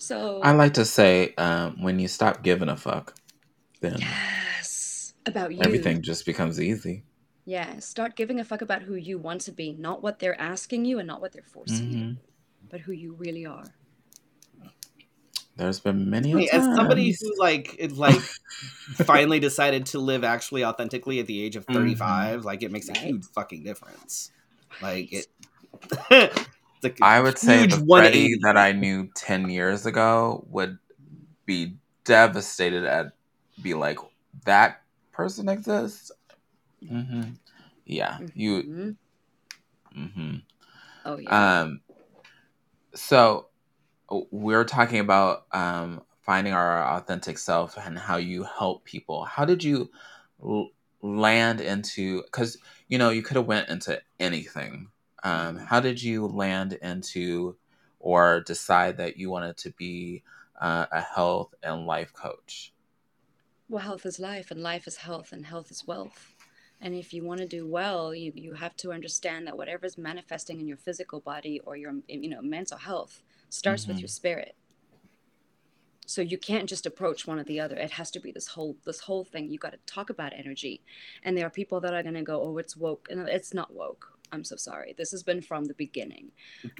so 0.00 0.40
I 0.42 0.52
like 0.52 0.74
to 0.74 0.84
say 0.84 1.34
um, 1.38 1.82
when 1.82 1.98
you 1.98 2.06
stop 2.08 2.42
giving 2.44 2.68
a 2.68 2.76
fuck, 2.76 3.14
then 3.80 3.96
yes 3.98 5.14
about 5.26 5.52
you. 5.52 5.60
everything 5.62 6.02
just 6.02 6.24
becomes 6.26 6.60
easy. 6.60 7.02
yeah 7.44 7.78
start 7.80 8.14
giving 8.16 8.38
a 8.40 8.44
fuck 8.44 8.62
about 8.62 8.82
who 8.82 8.94
you 8.94 9.16
want 9.18 9.40
to 9.42 9.52
be 9.52 9.72
not 9.72 10.02
what 10.02 10.18
they're 10.20 10.40
asking 10.40 10.84
you 10.84 10.98
and 11.00 11.06
not 11.12 11.20
what 11.22 11.32
they're 11.32 11.52
forcing 11.56 11.90
you 11.92 12.04
Mhm. 12.04 12.16
but 12.70 12.80
who 12.80 12.92
you 12.92 13.10
really 13.24 13.44
are 13.46 13.64
There's 15.58 15.80
been 15.80 16.08
many 16.08 16.30
Hey, 16.30 16.48
as 16.50 16.64
somebody 16.76 17.14
who 17.20 17.34
like 17.38 17.74
it 17.78 17.92
like 17.92 18.22
finally 19.04 19.40
decided 19.40 19.86
to 19.86 19.98
live 19.98 20.24
actually 20.24 20.64
authentically 20.64 21.18
at 21.18 21.26
the 21.26 21.42
age 21.42 21.56
of 21.56 21.64
35 21.66 22.44
like 22.44 22.62
it 22.62 22.70
makes 22.70 22.88
a 22.88 22.92
huge 22.94 23.24
fucking 23.34 23.64
difference. 23.64 24.30
Like 24.80 25.12
it 25.12 25.26
like 26.82 27.02
I 27.02 27.20
would 27.20 27.38
say 27.38 27.66
the 27.66 27.84
Freddie 27.88 28.38
that 28.42 28.56
I 28.56 28.72
knew 28.72 29.08
ten 29.14 29.50
years 29.50 29.84
ago 29.84 30.46
would 30.48 30.78
be 31.44 31.76
devastated 32.04 32.84
at 32.84 33.12
be 33.60 33.74
like 33.74 33.98
that 34.44 34.82
person 35.12 35.48
exists. 35.48 36.12
hmm 36.86 37.22
Yeah, 37.84 38.18
you. 38.34 38.62
Mhm. 38.62 38.96
hmm 39.94 40.34
oh 41.04 41.18
yeah. 41.18 41.60
Um, 41.62 41.80
so 42.94 43.47
we're 44.10 44.64
talking 44.64 45.00
about 45.00 45.46
um, 45.52 46.02
finding 46.22 46.52
our 46.52 46.82
authentic 46.96 47.38
self 47.38 47.76
and 47.76 47.98
how 47.98 48.16
you 48.16 48.44
help 48.44 48.84
people. 48.84 49.24
How 49.24 49.44
did 49.44 49.62
you 49.62 49.90
l- 50.42 50.70
land 51.02 51.60
into? 51.60 52.22
Because 52.22 52.58
you 52.88 52.98
know 52.98 53.10
you 53.10 53.22
could 53.22 53.36
have 53.36 53.46
went 53.46 53.68
into 53.68 54.00
anything. 54.18 54.88
Um, 55.24 55.56
how 55.56 55.80
did 55.80 56.02
you 56.02 56.26
land 56.26 56.74
into 56.74 57.56
or 57.98 58.40
decide 58.40 58.96
that 58.98 59.16
you 59.16 59.30
wanted 59.30 59.56
to 59.58 59.70
be 59.70 60.22
uh, 60.60 60.86
a 60.90 61.00
health 61.00 61.54
and 61.62 61.86
life 61.86 62.12
coach? 62.12 62.72
Well, 63.68 63.82
health 63.82 64.06
is 64.06 64.18
life, 64.18 64.50
and 64.50 64.62
life 64.62 64.86
is 64.86 64.96
health, 64.96 65.32
and 65.32 65.44
health 65.44 65.70
is 65.70 65.86
wealth. 65.86 66.34
And 66.80 66.94
if 66.94 67.12
you 67.12 67.24
want 67.24 67.40
to 67.40 67.46
do 67.46 67.66
well, 67.66 68.14
you, 68.14 68.32
you 68.34 68.54
have 68.54 68.76
to 68.78 68.92
understand 68.92 69.46
that 69.46 69.56
whatever 69.56 69.84
is 69.84 69.98
manifesting 69.98 70.60
in 70.60 70.68
your 70.68 70.76
physical 70.76 71.20
body 71.20 71.60
or 71.66 71.76
your 71.76 71.94
you 72.08 72.30
know 72.30 72.40
mental 72.40 72.78
health 72.78 73.22
starts 73.48 73.86
with 73.86 73.96
Mhm. 73.98 74.00
your 74.02 74.08
spirit. 74.08 74.54
So 76.06 76.22
you 76.22 76.38
can't 76.38 76.68
just 76.68 76.86
approach 76.86 77.26
one 77.26 77.38
or 77.38 77.44
the 77.44 77.60
other. 77.60 77.76
It 77.76 77.90
has 77.92 78.10
to 78.12 78.20
be 78.20 78.32
this 78.32 78.48
whole 78.48 78.76
this 78.84 79.00
whole 79.00 79.24
thing. 79.24 79.50
You 79.50 79.58
got 79.58 79.72
to 79.72 79.78
talk 79.86 80.08
about 80.08 80.32
energy, 80.32 80.80
and 81.22 81.36
there 81.36 81.46
are 81.46 81.50
people 81.50 81.80
that 81.80 81.92
are 81.92 82.02
going 82.02 82.14
to 82.14 82.22
go, 82.22 82.42
"Oh, 82.42 82.56
it's 82.56 82.76
woke," 82.76 83.08
and 83.10 83.28
it's 83.28 83.52
not 83.52 83.74
woke. 83.74 84.18
I'm 84.32 84.44
so 84.44 84.56
sorry. 84.56 84.94
This 84.94 85.10
has 85.10 85.22
been 85.22 85.42
from 85.42 85.66
the 85.66 85.74
beginning. 85.74 86.32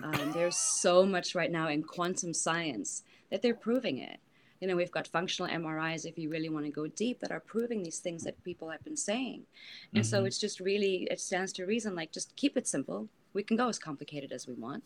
Um, 0.02 0.32
there's 0.32 0.56
so 0.56 1.04
much 1.04 1.34
right 1.34 1.50
now 1.50 1.68
in 1.68 1.82
quantum 1.82 2.32
science 2.32 3.04
that 3.30 3.42
they're 3.42 3.54
proving 3.54 3.98
it 3.98 4.20
you 4.60 4.66
know 4.66 4.74
we've 4.74 4.90
got 4.90 5.06
functional 5.06 5.48
mris 5.56 6.04
if 6.04 6.18
you 6.18 6.28
really 6.28 6.48
want 6.48 6.64
to 6.64 6.70
go 6.72 6.88
deep 6.88 7.20
that 7.20 7.30
are 7.30 7.38
proving 7.38 7.82
these 7.84 8.00
things 8.00 8.24
that 8.24 8.42
people 8.42 8.68
have 8.68 8.82
been 8.82 8.96
saying 8.96 9.46
and 9.94 10.04
so 10.04 10.22
Mhm. 10.22 10.26
it's 10.26 10.38
just 10.40 10.58
really 10.58 11.06
it 11.12 11.20
stands 11.20 11.52
to 11.52 11.64
reason 11.64 11.94
like 11.94 12.10
just 12.10 12.34
keep 12.34 12.56
it 12.56 12.66
simple 12.66 13.08
we 13.34 13.44
can 13.44 13.56
go 13.56 13.68
as 13.68 13.78
complicated 13.78 14.32
as 14.32 14.48
we 14.48 14.54
want 14.54 14.82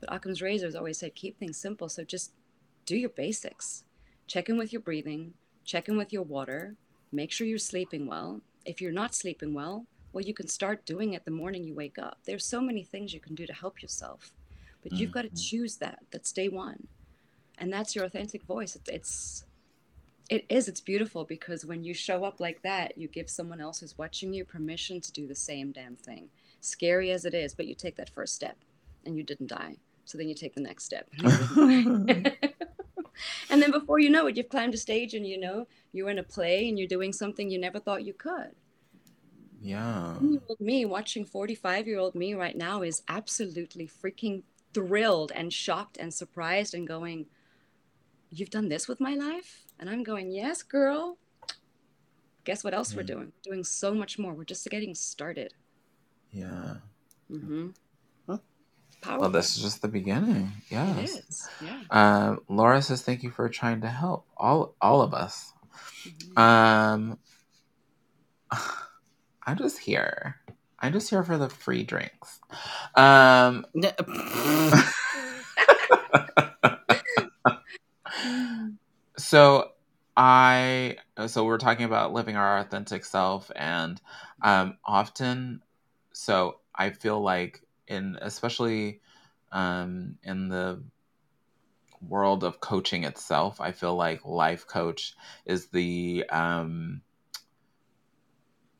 but 0.00 0.12
occam's 0.12 0.42
razors 0.42 0.74
always 0.74 0.98
said 0.98 1.14
keep 1.14 1.38
things 1.38 1.56
simple. 1.56 1.88
So 1.88 2.04
just 2.04 2.32
do 2.86 2.96
your 2.96 3.10
basics. 3.10 3.84
Check 4.26 4.48
in 4.48 4.56
with 4.56 4.72
your 4.72 4.82
breathing. 4.82 5.34
Check 5.64 5.88
in 5.88 5.96
with 5.96 6.12
your 6.12 6.22
water. 6.22 6.76
Make 7.12 7.32
sure 7.32 7.46
you're 7.46 7.58
sleeping 7.58 8.06
well. 8.06 8.40
If 8.64 8.80
you're 8.80 8.92
not 8.92 9.14
sleeping 9.14 9.54
well 9.54 9.86
well 10.12 10.24
you 10.24 10.34
can 10.34 10.48
start 10.48 10.86
doing 10.86 11.14
it 11.14 11.24
the 11.24 11.30
morning 11.30 11.64
you 11.64 11.74
wake 11.74 11.98
up. 11.98 12.18
There's 12.24 12.44
so 12.44 12.60
many 12.60 12.82
things 12.82 13.14
you 13.14 13.20
can 13.20 13.34
do 13.34 13.46
to 13.46 13.52
help 13.52 13.82
yourself. 13.82 14.32
But 14.82 14.92
you've 14.92 15.12
got 15.12 15.22
to 15.22 15.28
mm-hmm. 15.28 15.36
choose 15.36 15.76
that. 15.76 16.00
That's 16.10 16.32
day 16.32 16.48
one. 16.48 16.86
And 17.58 17.72
that's 17.72 17.94
your 17.94 18.06
authentic 18.06 18.42
voice. 18.44 18.76
It's, 18.76 18.88
it's 18.88 19.44
it 20.30 20.46
is. 20.48 20.68
It's 20.68 20.80
beautiful 20.80 21.24
because 21.24 21.66
when 21.66 21.82
you 21.82 21.92
show 21.92 22.24
up 22.24 22.40
like 22.40 22.62
that 22.62 22.96
you 22.96 23.08
give 23.08 23.28
someone 23.28 23.60
else 23.60 23.80
who's 23.80 23.98
watching 23.98 24.32
you 24.32 24.44
permission 24.44 25.00
to 25.00 25.12
do 25.12 25.26
the 25.26 25.34
same 25.34 25.72
damn 25.72 25.96
thing. 25.96 26.28
Scary 26.60 27.10
as 27.10 27.24
it 27.24 27.34
is 27.34 27.54
but 27.54 27.66
you 27.66 27.74
take 27.74 27.96
that 27.96 28.10
first 28.10 28.34
step 28.34 28.56
and 29.04 29.16
you 29.16 29.22
didn't 29.22 29.48
die 29.48 29.76
so 30.04 30.18
then 30.18 30.28
you 30.28 30.34
take 30.34 30.54
the 30.54 30.60
next 30.60 30.84
step 30.84 31.08
and 31.18 31.22
you 31.22 32.04
didn't 32.06 32.06
die. 32.06 32.52
and 33.50 33.62
then 33.62 33.70
before 33.70 33.98
you 33.98 34.10
know 34.10 34.26
it 34.26 34.36
you've 34.36 34.48
climbed 34.48 34.74
a 34.74 34.78
stage 34.78 35.14
and 35.14 35.26
you 35.26 35.38
know 35.38 35.66
you're 35.92 36.10
in 36.10 36.18
a 36.18 36.22
play 36.22 36.68
and 36.68 36.78
you're 36.78 36.88
doing 36.88 37.12
something 37.12 37.50
you 37.50 37.58
never 37.58 37.78
thought 37.78 38.04
you 38.04 38.12
could 38.14 38.52
Yeah. 39.62 40.16
me 40.58 40.84
watching 40.84 41.24
45 41.26 41.86
year 41.86 41.98
old 41.98 42.14
me 42.14 42.34
right 42.34 42.56
now 42.56 42.82
is 42.82 43.02
absolutely 43.08 43.86
freaking 43.86 44.42
thrilled 44.72 45.32
and 45.34 45.52
shocked 45.52 45.96
and 45.98 46.14
surprised 46.14 46.74
and 46.74 46.86
going 46.88 47.26
you've 48.30 48.50
done 48.50 48.68
this 48.68 48.86
with 48.88 49.00
my 49.00 49.14
life 49.14 49.64
and 49.78 49.90
i'm 49.90 50.02
going 50.02 50.30
yes 50.30 50.62
girl 50.62 51.18
guess 52.44 52.62
what 52.64 52.72
else 52.72 52.94
we're 52.94 53.02
doing 53.02 53.32
we're 53.36 53.50
doing 53.52 53.64
so 53.64 53.92
much 53.92 54.18
more 54.18 54.32
we're 54.32 54.44
just 54.44 54.68
getting 54.70 54.94
started 54.94 55.52
Yeah. 56.30 56.76
mm-hmm. 57.30 57.68
Powerful. 59.00 59.20
Well, 59.20 59.30
this 59.30 59.56
is 59.56 59.62
just 59.62 59.82
the 59.82 59.88
beginning. 59.88 60.52
Yes. 60.68 61.48
yeah 61.60 61.80
Uh, 61.90 62.36
Laura 62.48 62.82
says 62.82 63.02
thank 63.02 63.22
you 63.22 63.30
for 63.30 63.48
trying 63.48 63.80
to 63.82 63.88
help 63.88 64.26
all 64.36 64.74
all 64.80 65.02
of 65.02 65.14
us. 65.14 65.52
Mhm. 66.04 66.38
Um, 66.38 67.18
I'm 69.46 69.56
just 69.56 69.78
here. 69.78 70.36
I'm 70.78 70.92
just 70.92 71.10
here 71.10 71.22
for 71.24 71.36
the 71.38 71.48
free 71.48 71.82
drinks. 71.82 72.40
Um, 72.94 73.66
so 79.18 79.72
I 80.16 80.96
so 81.26 81.44
we're 81.44 81.58
talking 81.58 81.84
about 81.84 82.12
living 82.12 82.36
our 82.36 82.58
authentic 82.58 83.04
self, 83.04 83.50
and 83.54 84.00
um, 84.42 84.76
often, 84.84 85.62
so 86.12 86.60
I 86.74 86.90
feel 86.90 87.20
like 87.20 87.62
in 87.90 88.16
especially 88.22 89.00
um, 89.52 90.16
in 90.22 90.48
the 90.48 90.82
world 92.08 92.44
of 92.44 92.60
coaching 92.60 93.04
itself, 93.04 93.60
I 93.60 93.72
feel 93.72 93.94
like 93.94 94.24
life 94.24 94.66
coach 94.66 95.14
is 95.44 95.66
the 95.66 96.24
um, 96.30 97.02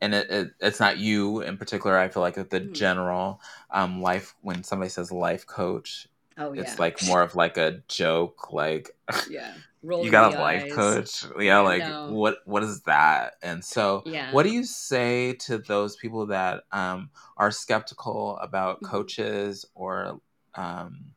and 0.00 0.14
it, 0.14 0.30
it, 0.30 0.50
it's 0.60 0.80
not 0.80 0.96
you 0.98 1.42
in 1.42 1.58
particular. 1.58 1.98
I 1.98 2.08
feel 2.08 2.22
like 2.22 2.36
the 2.36 2.44
Mhm. 2.60 2.72
general 2.72 3.40
um, 3.70 4.00
life 4.00 4.34
when 4.40 4.64
somebody 4.64 4.88
says 4.88 5.12
life 5.12 5.46
coach, 5.46 6.08
Oh 6.40 6.52
yeah. 6.52 6.62
it's 6.62 6.78
like 6.78 7.02
more 7.02 7.22
of 7.22 7.34
like 7.36 7.56
a 7.58 7.82
joke 7.88 8.52
like 8.52 8.90
yeah. 9.30 9.52
you 9.82 10.10
got 10.10 10.32
a 10.34 10.40
life 10.40 10.62
eyes. 10.64 10.72
coach 10.72 11.24
yeah 11.38 11.60
like 11.60 11.86
no. 11.86 12.06
what 12.08 12.38
what 12.46 12.62
is 12.62 12.82
that 12.82 13.34
and 13.42 13.64
so 13.64 14.02
Yeah. 14.06 14.32
what 14.32 14.44
do 14.44 14.50
you 14.50 14.64
say 14.64 15.34
to 15.34 15.58
those 15.58 15.96
people 15.96 16.26
that 16.26 16.64
um 16.72 17.10
are 17.36 17.50
skeptical 17.50 18.38
about 18.38 18.80
Mhm. 18.82 18.90
coaches 18.90 19.64
or 19.74 20.20
um 20.54 21.12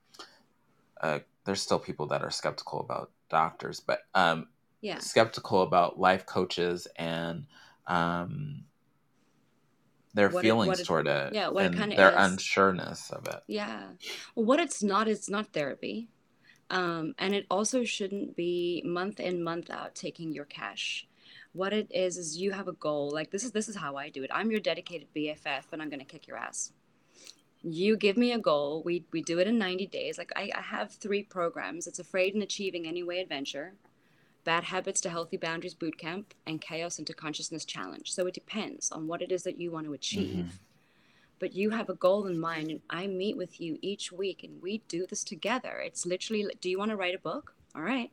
uh 1.02 1.20
there's 1.46 1.62
still 1.62 1.80
people 1.80 2.08
that 2.08 2.22
are 2.24 2.32
skeptical 2.32 2.80
about 2.80 3.12
doctors 3.30 3.80
but 3.80 4.00
um 4.14 4.48
Yeah. 4.82 5.00
skeptical 5.00 5.62
about 5.64 6.00
life 6.00 6.26
coaches 6.26 6.88
and 6.98 7.46
um 7.88 8.64
their 10.14 10.30
What 10.30 10.42
feelings 10.44 10.80
it- 10.80 10.86
toward 10.86 11.08
it 11.08 11.34
yeah, 11.34 11.50
what 11.50 11.64
it 11.66 11.68
and 11.68 11.76
kinda 11.78 11.96
their 11.96 12.10
is. 12.12 12.16
unsureness 12.16 13.12
of 13.12 13.28
it 13.28 13.42
Yeah. 13.48 13.94
Well, 14.36 14.46
what 14.46 14.60
it's 14.60 14.84
not, 14.84 15.08
it's 15.08 15.30
not 15.30 15.54
therapy. 15.54 16.10
Um, 16.70 17.14
and 17.20 17.36
it 17.36 17.46
also 17.52 17.84
shouldn't 17.84 18.36
be 18.36 18.82
month 18.86 19.20
in, 19.20 19.44
month 19.44 19.70
out 19.70 19.96
taking 19.96 20.32
your 20.34 20.46
cash. 20.46 21.08
What 21.52 21.74
it 21.74 21.88
is 21.92 22.18
is 22.18 22.38
you 22.38 22.52
have 22.52 22.68
a 22.68 22.74
goal. 22.74 23.12
Like 23.12 23.30
this 23.32 23.44
is 23.44 23.52
this 23.52 23.68
is 23.70 23.76
how 23.76 23.96
I 23.96 24.10
do 24.10 24.24
it. 24.24 24.32
I'm 24.34 24.50
your 24.50 24.60
dedicated 24.60 25.08
BFF 25.16 25.66
and 25.72 25.82
I'm 25.82 25.90
gonna 25.90 26.06
kick 26.06 26.28
your 26.28 26.38
ass. 26.38 26.72
You 27.62 27.96
give 27.96 28.18
me 28.18 28.32
a 28.34 28.40
goal. 28.40 28.82
We 28.84 29.06
we 29.12 29.22
do 29.22 29.40
it 29.40 29.48
in 29.48 29.58
90 29.58 29.88
days. 29.88 30.18
Like 30.18 30.32
I, 30.36 30.52
I 30.56 30.62
have 30.62 30.92
three 30.92 31.24
programs. 31.24 31.86
It's 31.86 32.00
Afraid 32.00 32.34
and 32.34 32.42
Achieving 32.44 32.88
Anyway 32.88 33.20
Adventure, 33.20 33.76
Bad 34.44 34.66
Habits 34.66 35.00
to 35.02 35.10
Healthy 35.10 35.38
Boundaries 35.38 35.76
Bootcamp, 35.76 36.26
and 36.46 36.60
Chaos 36.60 37.00
into 37.00 37.14
Consciousness 37.14 37.66
Challenge. 37.66 38.12
So 38.12 38.26
it 38.28 38.34
depends 38.34 38.92
on 38.92 39.08
what 39.08 39.22
it 39.22 39.32
is 39.32 39.44
that 39.44 39.60
you 39.60 39.72
want 39.72 39.86
to 39.86 39.94
achieve. 39.94 40.60
But 41.40 41.54
you 41.54 41.72
have 41.72 41.90
a 41.90 41.96
goal 41.96 42.28
in 42.28 42.40
mind 42.40 42.70
and 42.70 42.82
i 42.90 43.06
meet 43.08 43.36
with 43.36 43.60
you 43.60 43.78
each 43.82 44.12
week 44.12 44.44
and 44.44 44.62
we 44.62 44.80
do 44.88 45.06
this 45.08 45.24
together. 45.24 45.80
It's 45.80 46.06
literally 46.06 46.48
do 46.62 46.70
you 46.70 46.78
want 46.78 46.92
to 46.92 46.98
write 46.98 47.16
a 47.16 47.20
book? 47.20 47.54
All 47.76 47.82
right. 47.82 48.12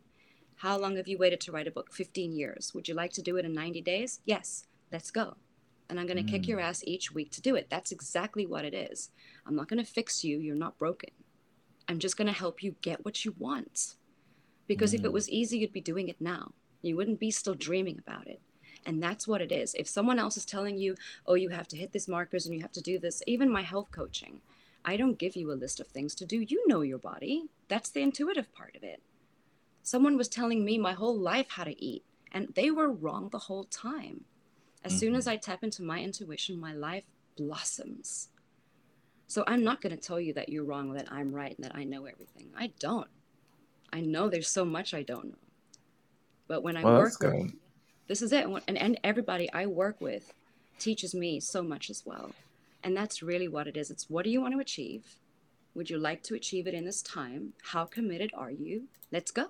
How 0.57 0.77
long 0.79 0.97
have 0.97 1.09
you 1.09 1.17
waited 1.19 1.41
to 1.43 1.53
write 1.53 1.67
a 1.69 1.71
book? 1.71 1.93
15 1.93 2.33
years. 2.33 2.73
Would 2.75 2.89
you 2.89 2.95
like 2.95 3.13
to 3.15 3.23
do 3.23 3.37
it 3.37 3.45
in 3.45 3.53
90 3.53 3.83
days? 3.83 4.21
Yes. 4.25 4.65
Let's 4.93 5.11
go. 5.11 5.37
And 5.89 5.99
i'm 5.99 6.07
going 6.07 6.25
to 6.25 6.31
kick 6.33 6.43
Mm. 6.43 6.49
your 6.49 6.61
ass 6.61 6.83
each 6.87 7.13
week 7.13 7.31
to 7.33 7.41
do 7.41 7.57
it. 7.57 7.69
That's 7.71 7.93
exactly 7.93 8.47
what 8.47 8.65
it 8.65 8.75
is. 8.75 9.11
I'm 9.47 9.57
not 9.57 9.69
going 9.69 9.85
to 9.85 9.91
fix 9.91 10.23
you. 10.25 10.39
You're 10.39 10.55
not 10.57 10.79
broken. 10.79 11.11
I'm 11.89 11.99
just 11.99 12.17
going 12.17 12.27
to 12.29 12.33
help 12.33 12.63
you 12.63 12.77
get 12.81 13.05
what 13.05 13.25
you 13.25 13.35
want 13.39 13.95
because 14.71 14.93
if 14.95 15.05
it 15.05 15.11
Mm. 15.11 15.19
was 15.19 15.35
easy 15.41 15.57
you'd 15.59 15.79
be 15.81 15.91
doing 15.93 16.09
it 16.13 16.21
now 16.35 16.45
you 16.87 16.95
wouldn't 16.97 17.25
be 17.27 17.31
still 17.41 17.59
dreaming 17.69 17.99
about 18.05 18.27
it 18.35 18.41
and 18.87 19.03
that's 19.05 19.29
what 19.31 19.45
it 19.47 19.53
is 19.63 19.75
if 19.83 19.87
someone 19.97 20.19
else 20.25 20.37
is 20.41 20.47
telling 20.55 20.77
you 20.79 20.91
oh, 21.27 21.35
you 21.35 21.51
have 21.51 21.69
to 21.69 21.77
hit 21.77 21.93
these 21.93 22.09
markers 22.09 22.47
and 22.47 22.55
you 22.55 22.63
have 22.63 22.73
to 22.73 22.81
do 22.81 22.99
this. 22.99 23.23
Even 23.27 23.51
my 23.51 23.63
health 23.63 23.91
coaching, 23.91 24.41
I 24.85 24.97
don't 24.97 25.19
give 25.19 25.37
you 25.37 25.53
a 25.53 25.55
list 25.55 25.81
of 25.81 25.89
things 25.89 26.15
to 26.17 26.27
do. 26.27 26.39
You 26.41 26.67
know 26.67 26.81
your 26.81 26.99
body. 26.99 27.49
That's 27.69 27.91
the 27.91 28.03
intuitive 28.03 28.53
part 28.53 28.75
of 28.77 28.83
it. 28.83 29.03
Someone 29.83 30.17
was 30.17 30.29
telling 30.29 30.65
me 30.65 30.79
my 30.79 30.93
whole 30.93 31.17
life 31.17 31.51
how 31.51 31.65
to 31.65 31.85
eat, 31.85 32.05
and 32.33 32.49
they 32.55 32.71
were 32.71 32.91
wrong 32.91 33.29
the 33.31 33.39
whole 33.39 33.65
time. 33.65 34.25
As 34.85 34.99
soon 34.99 35.15
as 35.15 35.27
I 35.27 35.37
tap 35.37 35.63
into 35.63 35.83
my 35.83 36.01
intuition, 36.01 36.59
my 36.59 36.73
life 36.73 37.05
blossoms. 37.37 38.29
So 39.27 39.45
I'm 39.47 39.63
not 39.63 39.81
going 39.81 39.95
to 39.95 40.01
tell 40.01 40.19
you 40.19 40.33
that 40.35 40.49
you're 40.49 40.65
wrong, 40.65 40.95
that 40.95 41.13
I'm 41.13 41.33
right, 41.33 41.55
and 41.57 41.65
that 41.65 41.77
I 41.77 41.85
know 41.85 42.07
everything. 42.07 42.51
I 42.57 42.73
don't. 42.81 43.09
I 43.93 44.01
know 44.01 44.29
there's 44.29 44.49
so 44.49 44.65
much 44.65 44.95
I 44.95 45.03
don't 45.03 45.27
know. 45.27 45.39
But 46.49 46.63
when 46.63 46.77
I 46.77 46.85
well 46.85 46.99
work 46.99 47.21
with 47.21 47.33
good. 47.33 47.53
this 48.09 48.23
is 48.23 48.33
it. 48.33 48.47
And, 48.67 48.77
and 48.77 48.99
everybody 49.05 49.51
i 49.53 49.67
work 49.67 50.01
with 50.01 50.33
teaches 50.79 51.15
me 51.15 51.41
so 51.41 51.63
much 51.63 51.91
as 51.91 52.05
well. 52.05 52.33
And 52.83 52.97
that's 52.97 53.23
really 53.23 53.49
what 53.49 53.67
it 53.67 53.77
is. 53.77 53.91
It's 53.91 54.09
what 54.09 54.25
do 54.25 54.31
you 54.31 54.41
want 54.41 54.55
to 54.55 54.61
achieve? 54.61 55.17
Would 55.75 55.91
you 55.91 55.99
like 55.99 56.23
to 56.25 56.35
achieve 56.35 56.67
it 56.67 56.75
in 56.75 56.85
this 56.85 57.03
time? 57.03 57.53
How 57.63 57.85
committed 57.85 58.33
are 58.35 58.51
you? 58.51 58.89
Let's 59.13 59.31
go. 59.31 59.49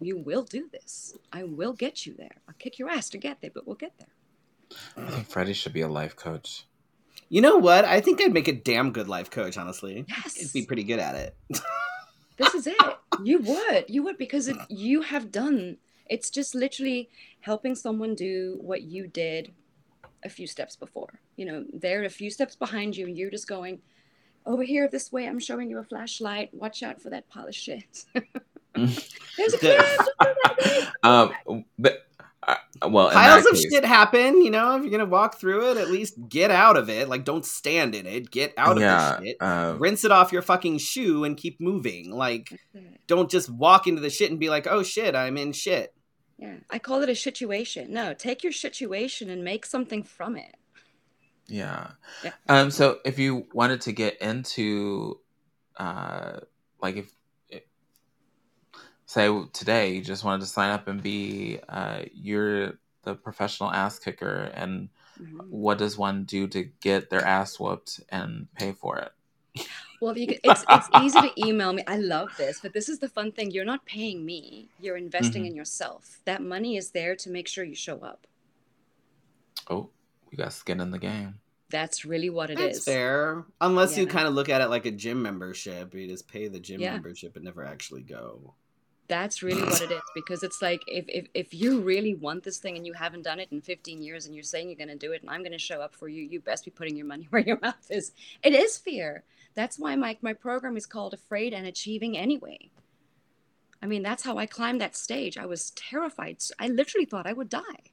You 0.00 0.18
will 0.18 0.42
do 0.42 0.68
this. 0.70 1.16
I 1.32 1.44
will 1.44 1.72
get 1.72 2.06
you 2.06 2.14
there. 2.14 2.36
I'll 2.48 2.54
kick 2.58 2.78
your 2.78 2.88
ass 2.90 3.08
to 3.10 3.18
get 3.18 3.40
there 3.40 3.50
but 3.52 3.66
we'll 3.66 3.76
get 3.76 3.98
there. 3.98 4.08
I 4.96 5.10
think 5.10 5.28
freddie 5.28 5.52
should 5.52 5.72
be 5.72 5.82
a 5.82 5.88
life 5.88 6.16
coach. 6.16 6.66
You 7.28 7.40
know 7.40 7.56
what? 7.56 7.84
I 7.84 8.00
think 8.00 8.20
I'd 8.20 8.32
make 8.32 8.48
a 8.48 8.52
damn 8.52 8.92
good 8.92 9.08
life 9.08 9.30
coach, 9.30 9.56
honestly. 9.56 10.04
yes. 10.08 10.38
I'd 10.42 10.52
be 10.52 10.66
pretty 10.66 10.84
good 10.84 10.98
at 10.98 11.14
it. 11.14 11.36
this 12.36 12.54
is 12.54 12.66
it. 12.66 12.76
You 13.22 13.38
would. 13.40 13.84
You 13.88 14.02
would 14.04 14.18
because 14.18 14.48
it, 14.48 14.56
you 14.68 15.02
have 15.02 15.30
done 15.30 15.76
it's 16.12 16.28
just 16.28 16.54
literally 16.54 17.08
helping 17.40 17.74
someone 17.74 18.14
do 18.14 18.58
what 18.60 18.82
you 18.82 19.06
did 19.06 19.52
a 20.24 20.28
few 20.28 20.46
steps 20.46 20.76
before. 20.76 21.20
You 21.36 21.46
know 21.46 21.64
they're 21.72 22.04
a 22.04 22.10
few 22.10 22.30
steps 22.30 22.54
behind 22.54 22.96
you 22.96 23.06
and 23.06 23.16
you're 23.16 23.30
just 23.30 23.48
going 23.48 23.80
over 24.44 24.64
here 24.64 24.88
this 24.88 25.12
way 25.12 25.26
i'm 25.28 25.38
showing 25.38 25.70
you 25.70 25.78
a 25.78 25.84
flashlight. 25.84 26.52
Watch 26.52 26.82
out 26.82 27.00
for 27.00 27.10
that 27.10 27.28
pile 27.28 27.46
of 27.48 27.54
shit. 27.54 28.04
There's 28.74 29.54
a 29.54 29.58
cliff 29.58 29.98
don't 29.98 30.18
do 30.18 30.34
that, 30.44 30.56
babe. 30.58 30.84
um 31.02 31.64
but 31.78 32.06
well 32.88 33.10
Piles 33.10 33.46
of 33.46 33.52
case, 33.54 33.66
shit 33.72 33.84
happen, 33.84 34.42
you 34.42 34.50
know. 34.50 34.76
If 34.76 34.82
you're 34.82 34.90
gonna 34.90 35.04
walk 35.04 35.38
through 35.38 35.70
it, 35.72 35.76
at 35.76 35.90
least 35.90 36.14
get 36.28 36.50
out 36.50 36.76
of 36.76 36.88
it. 36.88 37.08
Like, 37.08 37.24
don't 37.24 37.44
stand 37.44 37.94
in 37.94 38.06
it. 38.06 38.30
Get 38.30 38.54
out 38.56 38.78
yeah 38.78 39.14
of 39.14 39.20
the 39.20 39.26
shit. 39.26 39.36
uh, 39.40 39.76
Rinse 39.78 40.04
it 40.04 40.10
off 40.12 40.32
your 40.32 40.42
fucking 40.42 40.78
shoe 40.78 41.24
and 41.24 41.36
keep 41.36 41.60
moving. 41.60 42.10
Like, 42.10 42.58
don't 43.06 43.30
just 43.30 43.50
walk 43.50 43.86
into 43.86 44.00
the 44.00 44.10
shit 44.10 44.30
and 44.30 44.40
be 44.40 44.48
like, 44.50 44.66
"Oh 44.66 44.82
shit, 44.82 45.14
I'm 45.14 45.36
in 45.36 45.52
shit." 45.52 45.94
yeah 46.38 46.56
i 46.70 46.78
call 46.78 47.00
it 47.02 47.08
a 47.08 47.14
situation 47.14 47.92
no 47.92 48.14
take 48.14 48.42
your 48.42 48.50
situation 48.52 49.30
and 49.30 49.44
make 49.44 49.64
something 49.64 50.02
from 50.02 50.34
it 50.36 50.56
Yeah. 51.46 51.90
Yeah. 52.24 52.32
Um. 52.48 52.70
So 52.70 52.98
if 53.04 53.18
you 53.18 53.46
wanted 53.52 53.82
to 53.82 53.92
get 53.92 54.20
into, 54.20 55.20
uh, 55.76 56.40
like 56.80 56.96
if, 56.96 57.06
it- 57.06 57.12
say 59.12 59.28
today 59.52 59.94
you 59.94 60.02
just 60.02 60.24
wanted 60.24 60.40
to 60.40 60.46
sign 60.46 60.70
up 60.70 60.88
and 60.88 61.02
be, 61.02 61.60
uh, 61.68 62.02
you're 62.14 62.78
the 63.02 63.14
professional 63.14 63.70
ass 63.70 63.98
kicker, 63.98 64.50
and 64.54 64.88
Mhm. 65.20 65.48
what 65.50 65.78
does 65.78 65.98
one 65.98 66.24
do 66.24 66.46
to 66.48 66.64
get 66.80 67.10
their 67.10 67.24
ass 67.24 67.60
whooped 67.60 68.00
and 68.08 68.48
pay 68.54 68.72
for 68.72 68.98
it? 68.98 69.12
Well, 70.00 70.16
you 70.18 70.26
can, 70.26 70.38
it's 70.42 70.64
it's 70.68 70.88
easy 70.94 71.20
to 71.20 71.46
email 71.46 71.72
me. 71.72 71.84
I 71.86 71.96
love 71.96 72.36
this, 72.36 72.60
but 72.60 72.72
this 72.72 72.88
is 72.88 72.98
the 72.98 73.08
fun 73.08 73.30
thing. 73.32 73.50
You're 73.50 73.64
not 73.64 73.84
paying 73.86 74.24
me. 74.24 74.68
You're 74.80 74.96
investing 74.96 75.44
Mhm. 75.44 75.48
in 75.48 75.54
yourself. 75.54 76.20
That 76.24 76.42
money 76.42 76.76
is 76.76 76.90
there 76.90 77.14
to 77.16 77.30
make 77.30 77.46
sure 77.46 77.62
you 77.64 77.74
show 77.74 77.98
up. 78.00 78.26
Oh, 79.70 79.90
you 80.30 80.38
got 80.38 80.52
skin 80.52 80.80
in 80.80 80.90
the 80.90 80.98
game. 80.98 81.40
That's 81.70 82.04
really 82.04 82.30
what 82.30 82.50
it 82.50 82.58
is. 82.58 82.76
That's 82.76 82.84
fair. 82.84 83.44
Unless 83.60 83.96
you 83.96 84.06
kind 84.06 84.26
of 84.26 84.34
look 84.34 84.48
at 84.48 84.60
it 84.60 84.68
like 84.68 84.86
a 84.86 84.90
gym 84.90 85.22
membership, 85.22 85.94
you 85.94 86.08
just 86.08 86.26
pay 86.28 86.48
the 86.48 86.60
gym 86.60 86.80
Yeah. 86.80 86.92
membership 86.94 87.36
and 87.36 87.44
never 87.44 87.64
actually 87.64 88.02
go. 88.02 88.54
That's 89.12 89.42
really 89.42 89.62
what 89.62 89.82
it 89.82 89.90
is 89.90 90.00
because 90.14 90.42
it's 90.42 90.62
like 90.62 90.82
if, 90.86 91.04
if 91.06 91.26
if 91.34 91.52
you 91.52 91.80
really 91.80 92.14
want 92.14 92.44
this 92.44 92.56
thing 92.56 92.78
and 92.78 92.86
you 92.86 92.94
haven't 92.94 93.24
done 93.24 93.40
it 93.40 93.48
in 93.52 93.60
15 93.60 94.00
years 94.00 94.24
and 94.24 94.34
you're 94.34 94.42
saying 94.42 94.70
you're 94.70 94.76
going 94.84 94.88
to 94.88 94.96
do 94.96 95.12
it 95.12 95.20
and 95.20 95.30
I'm 95.30 95.42
going 95.42 95.52
to 95.52 95.58
show 95.58 95.82
up 95.82 95.94
for 95.94 96.08
you, 96.08 96.22
you 96.22 96.40
best 96.40 96.64
be 96.64 96.70
putting 96.70 96.96
your 96.96 97.04
money 97.04 97.26
where 97.30 97.42
your 97.42 97.58
mouth 97.60 97.90
is. 97.90 98.12
It 98.42 98.54
is 98.54 98.78
fear. 98.78 99.24
That's 99.54 99.78
why 99.78 99.96
my 99.96 100.16
my 100.22 100.32
program 100.32 100.78
is 100.78 100.86
called 100.86 101.12
Afraid 101.12 101.52
and 101.52 101.66
Achieving 101.66 102.16
Anyway. 102.16 102.70
I 103.82 103.86
mean, 103.86 104.02
that's 104.02 104.22
how 104.22 104.38
I 104.38 104.46
climbed 104.46 104.80
that 104.80 104.96
stage. 104.96 105.36
I 105.36 105.44
was 105.44 105.72
terrified. 105.72 106.38
I 106.58 106.68
literally 106.68 107.04
thought 107.04 107.26
I 107.26 107.34
would 107.34 107.50
die. 107.50 107.92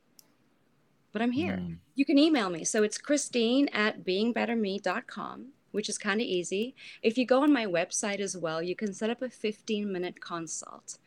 But 1.12 1.22
I'm 1.22 1.32
here. 1.34 1.58
Mm. 1.58 1.80
You 1.96 2.06
can 2.06 2.18
email 2.18 2.50
me. 2.50 2.64
So 2.64 2.84
it's 2.84 2.98
Christine 2.98 3.68
at 3.74 4.06
beingbetterme.com, 4.06 5.48
which 5.72 5.90
is 5.90 5.98
kind 5.98 6.22
of 6.22 6.28
easy. 6.28 6.76
If 7.02 7.18
you 7.18 7.26
go 7.26 7.44
on 7.44 7.52
my 7.52 7.66
website 7.66 8.22
as 8.22 8.38
well, 8.38 8.62
you 8.62 8.76
can 8.76 8.94
set 8.94 9.10
up 9.10 9.22
a 9.22 9.30
15 9.30 9.92
minute 9.92 10.22
consult. 10.22 10.98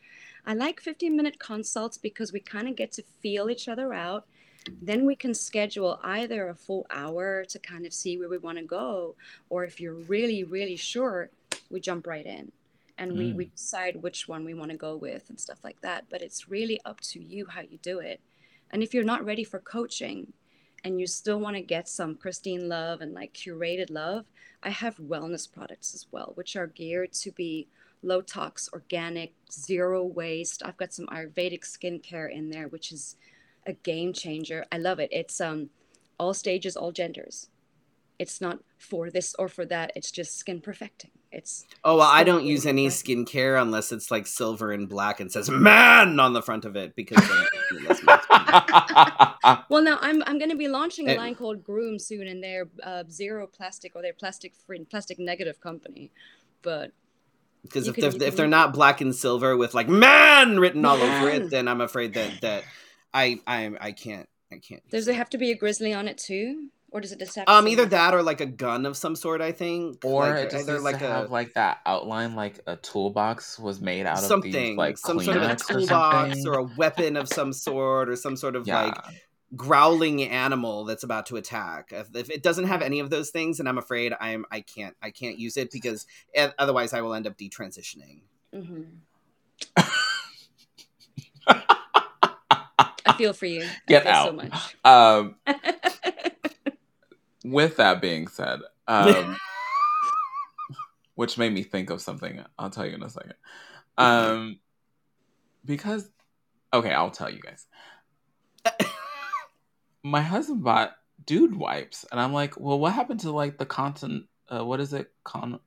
I 0.45 0.53
like 0.53 0.79
15 0.81 1.15
minute 1.15 1.39
consults 1.39 1.97
because 1.97 2.33
we 2.33 2.39
kind 2.39 2.67
of 2.67 2.75
get 2.75 2.91
to 2.93 3.03
feel 3.21 3.49
each 3.49 3.67
other 3.67 3.93
out. 3.93 4.25
Then 4.81 5.05
we 5.05 5.15
can 5.15 5.33
schedule 5.33 5.99
either 6.03 6.47
a 6.47 6.55
full 6.55 6.85
hour 6.89 7.43
to 7.45 7.59
kind 7.59 7.85
of 7.85 7.93
see 7.93 8.17
where 8.17 8.29
we 8.29 8.37
want 8.37 8.57
to 8.57 8.63
go, 8.63 9.15
or 9.49 9.63
if 9.65 9.79
you're 9.79 9.93
really, 9.93 10.43
really 10.43 10.77
sure, 10.77 11.29
we 11.69 11.79
jump 11.79 12.07
right 12.07 12.25
in 12.25 12.51
and 12.97 13.17
we, 13.17 13.31
Mm. 13.31 13.35
we 13.35 13.45
decide 13.45 14.01
which 14.03 14.27
one 14.27 14.45
we 14.45 14.53
want 14.53 14.71
to 14.71 14.77
go 14.77 14.95
with 14.95 15.29
and 15.29 15.39
stuff 15.39 15.63
like 15.63 15.81
that. 15.81 16.05
But 16.09 16.21
it's 16.21 16.49
really 16.49 16.79
up 16.85 17.01
to 17.01 17.21
you 17.21 17.45
how 17.47 17.61
you 17.61 17.77
do 17.81 17.99
it. 17.99 18.21
And 18.71 18.81
if 18.83 18.93
you're 18.93 19.03
not 19.03 19.25
ready 19.25 19.43
for 19.43 19.59
coaching 19.59 20.33
and 20.83 20.99
you 20.99 21.07
still 21.07 21.39
want 21.39 21.55
to 21.55 21.61
get 21.61 21.87
some 21.89 22.15
Christine 22.15 22.67
love 22.69 23.01
and 23.01 23.13
like 23.13 23.33
curated 23.33 23.89
love, 23.89 24.25
I 24.61 24.69
have 24.69 24.97
wellness 24.97 25.51
products 25.51 25.93
as 25.93 26.07
well, 26.11 26.31
which 26.35 26.55
are 26.55 26.67
geared 26.67 27.11
to 27.13 27.31
be 27.31 27.67
low 28.03 28.21
tox, 28.21 28.69
organic, 28.73 29.33
zero 29.51 30.03
waste. 30.03 30.61
I've 30.65 30.77
got 30.77 30.93
some 30.93 31.07
Ayurvedic 31.07 31.61
skincare 31.61 32.31
in 32.31 32.49
there, 32.49 32.67
which 32.67 32.91
is 32.91 33.15
a 33.65 33.73
game 33.73 34.13
changer. 34.13 34.65
I 34.71 34.77
love 34.77 34.99
it. 34.99 35.09
It's 35.11 35.39
um 35.41 35.69
all 36.19 36.33
stages, 36.33 36.75
all 36.75 36.91
genders. 36.91 37.49
It's 38.19 38.39
not 38.39 38.59
for 38.77 39.09
this 39.09 39.35
or 39.39 39.47
for 39.49 39.65
that. 39.65 39.91
It's 39.95 40.11
just 40.11 40.37
skin 40.37 40.61
perfecting. 40.61 41.11
It's 41.31 41.65
Oh 41.83 41.97
well, 41.97 42.09
I 42.09 42.23
don't 42.23 42.45
use 42.45 42.65
any 42.65 42.85
right. 42.85 42.91
skincare 42.91 43.59
unless 43.59 43.91
it's 43.91 44.11
like 44.11 44.27
silver 44.27 44.71
and 44.71 44.87
black 44.87 45.19
and 45.19 45.31
says 45.31 45.49
"man" 45.49 46.19
on 46.19 46.33
the 46.33 46.41
front 46.41 46.63
of 46.65 46.75
it 46.75 46.95
because 46.95 47.27
then 47.27 47.45
it's 47.71 47.87
less 47.87 48.03
masculine. 48.03 49.63
well 49.69 49.81
now 49.81 49.97
I'm 50.01 50.21
I'm 50.27 50.37
going 50.37 50.51
to 50.51 50.55
be 50.55 50.67
launching 50.67 51.09
a 51.09 51.15
line 51.15 51.35
called 51.35 51.63
Groom 51.63 51.97
soon, 51.97 52.27
and 52.27 52.43
they're 52.43 52.67
uh, 52.83 53.03
zero 53.09 53.47
plastic 53.47 53.95
or 53.95 54.01
they're 54.01 54.13
plastic 54.13 54.53
free, 54.53 54.85
plastic 54.85 55.17
negative 55.17 55.59
company. 55.59 56.11
But 56.61 56.91
Because 57.63 57.87
You 57.87 57.93
if 57.93 57.95
they're 57.97 58.09
if 58.09 58.19
could 58.19 58.33
they're 58.37 58.47
not 58.47 58.73
black 58.73 59.01
and 59.01 59.15
silver 59.15 59.57
with 59.57 59.73
like 59.73 59.89
"man" 59.89 60.59
written 60.59 60.85
all 60.85 61.01
over 61.01 61.29
it, 61.29 61.49
then 61.49 61.67
I'm 61.67 61.81
afraid 61.81 62.13
that 62.13 62.41
that 62.41 62.63
I 63.13 63.39
I 63.47 63.71
I 63.79 63.91
can't 63.91 64.27
I 64.51 64.57
can't. 64.57 64.87
Does 64.89 65.05
there 65.05 65.15
have 65.15 65.29
to 65.31 65.37
be 65.37 65.51
a 65.51 65.55
grizzly 65.55 65.93
on 65.93 66.07
it 66.07 66.17
too, 66.17 66.69
or 66.91 67.01
does 67.01 67.11
it 67.11 67.19
just 67.19 67.35
have? 67.35 67.47
Um, 67.47 67.67
either 67.67 67.85
that 67.85 68.13
or 68.13 68.21
like 68.21 68.39
a 68.39 68.45
gun 68.45 68.85
of 68.85 68.95
some 68.95 69.15
sort. 69.15 69.41
I 69.41 69.51
think, 69.51 70.05
Or 70.05 70.29
like, 70.29 70.45
it 70.45 70.51
just 70.51 70.63
either 70.63 70.73
needs 70.73 70.83
like 70.83 70.99
to 70.99 71.25
a 71.25 71.27
like 71.27 71.53
that 71.53 71.79
outline, 71.85 72.35
like 72.35 72.59
a 72.67 72.75
toolbox 72.75 73.57
was 73.57 73.81
made 73.81 74.05
out 74.05 74.19
of 74.19 74.25
something, 74.25 74.75
like 74.75 74.97
some 74.97 75.19
sort 75.19 75.37
of 75.37 75.43
a 75.43 75.47
Kleenex 75.47 75.69
or 75.69 75.79
toolbox 75.79 76.45
or, 76.45 76.59
a 76.59 76.63
weapon 76.77 77.17
of 77.17 77.27
some 77.27 77.51
sort, 77.51 78.09
or 78.09 78.15
some 78.15 78.37
sort 78.37 78.55
of 78.55 78.67
yeah, 78.67 78.83
like 78.83 78.95
growling 79.55 80.23
animal 80.23 80.83
that's 80.85 81.03
about 81.03 81.25
to 81.27 81.37
attack. 81.37 81.91
If, 81.91 82.15
if 82.15 82.29
it 82.29 82.43
doesn't 82.43 82.65
have 82.65 82.81
any 82.81 82.99
of 82.99 83.09
those 83.09 83.29
things, 83.29 83.59
and 83.59 83.69
I'm 83.69 83.77
afraid 83.77 84.13
I'm 84.19 84.45
I 84.51 84.61
can't 84.61 84.95
I 85.01 85.11
can't 85.11 85.37
use 85.37 85.57
it 85.57 85.71
because 85.71 86.05
otherwise 86.57 86.93
I 86.93 87.01
will 87.01 87.13
end 87.13 87.27
up 87.27 87.37
detransitioning. 87.37 88.21
Mhm. 88.53 88.87
I 93.05 93.13
feel 93.17 93.33
for 93.33 93.45
you. 93.45 93.67
Get 93.87 94.07
I 94.07 94.13
feel 94.13 94.23
so 94.23 94.29
out. 94.29 94.35
much. 94.35 94.75
um, 94.85 95.35
with 97.43 97.77
that 97.77 98.01
being 98.01 98.27
said, 98.27 98.61
um, 98.87 99.37
which 101.15 101.37
made 101.37 101.53
me 101.53 101.63
think 101.63 101.89
of 101.89 102.01
something. 102.01 102.43
I'll 102.57 102.69
tell 102.69 102.85
you 102.85 102.95
in 102.95 103.03
a 103.03 103.09
second. 103.09 103.33
Um, 103.97 104.59
because, 105.65 106.09
okay, 106.73 106.91
I'll 106.91 107.11
tell 107.11 107.29
you 107.29 107.39
guys. 107.39 107.67
My 110.03 110.21
husband 110.21 110.63
bought 110.63 110.95
dude 111.25 111.55
wipes, 111.55 112.05
and 112.11 112.19
I'm 112.19 112.33
like, 112.33 112.59
well, 112.59 112.79
what 112.79 112.93
happened 112.93 113.21
to 113.21 113.31
like 113.31 113.57
the 113.57 113.65
content? 113.65 114.25
Uh, 114.49 114.65
what 114.65 114.79
is 114.79 114.93
it? 114.93 115.11
Con, 115.23 115.59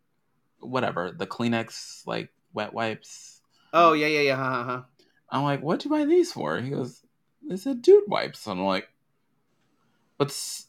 whatever 0.61 1.11
the 1.11 1.26
Kleenex 1.26 2.07
like 2.07 2.30
wet 2.53 2.74
wipes. 2.74 3.41
Oh 3.72 3.93
yeah 3.95 4.07
yeah 4.07 4.20
yeah. 4.20 4.37
Huh, 4.37 4.64
huh. 4.64 4.82
I'm 5.30 5.43
like, 5.43 5.62
what 5.62 5.80
do 5.80 5.89
you 5.89 5.95
buy 5.95 6.05
these 6.05 6.32
for? 6.32 6.61
He 6.61 6.70
goes, 6.70 7.05
they 7.49 7.57
said 7.57 7.82
dude 7.82 8.05
wipes. 8.07 8.47
I'm 8.47 8.61
like, 8.61 8.89
but 10.18 10.28
s- 10.28 10.66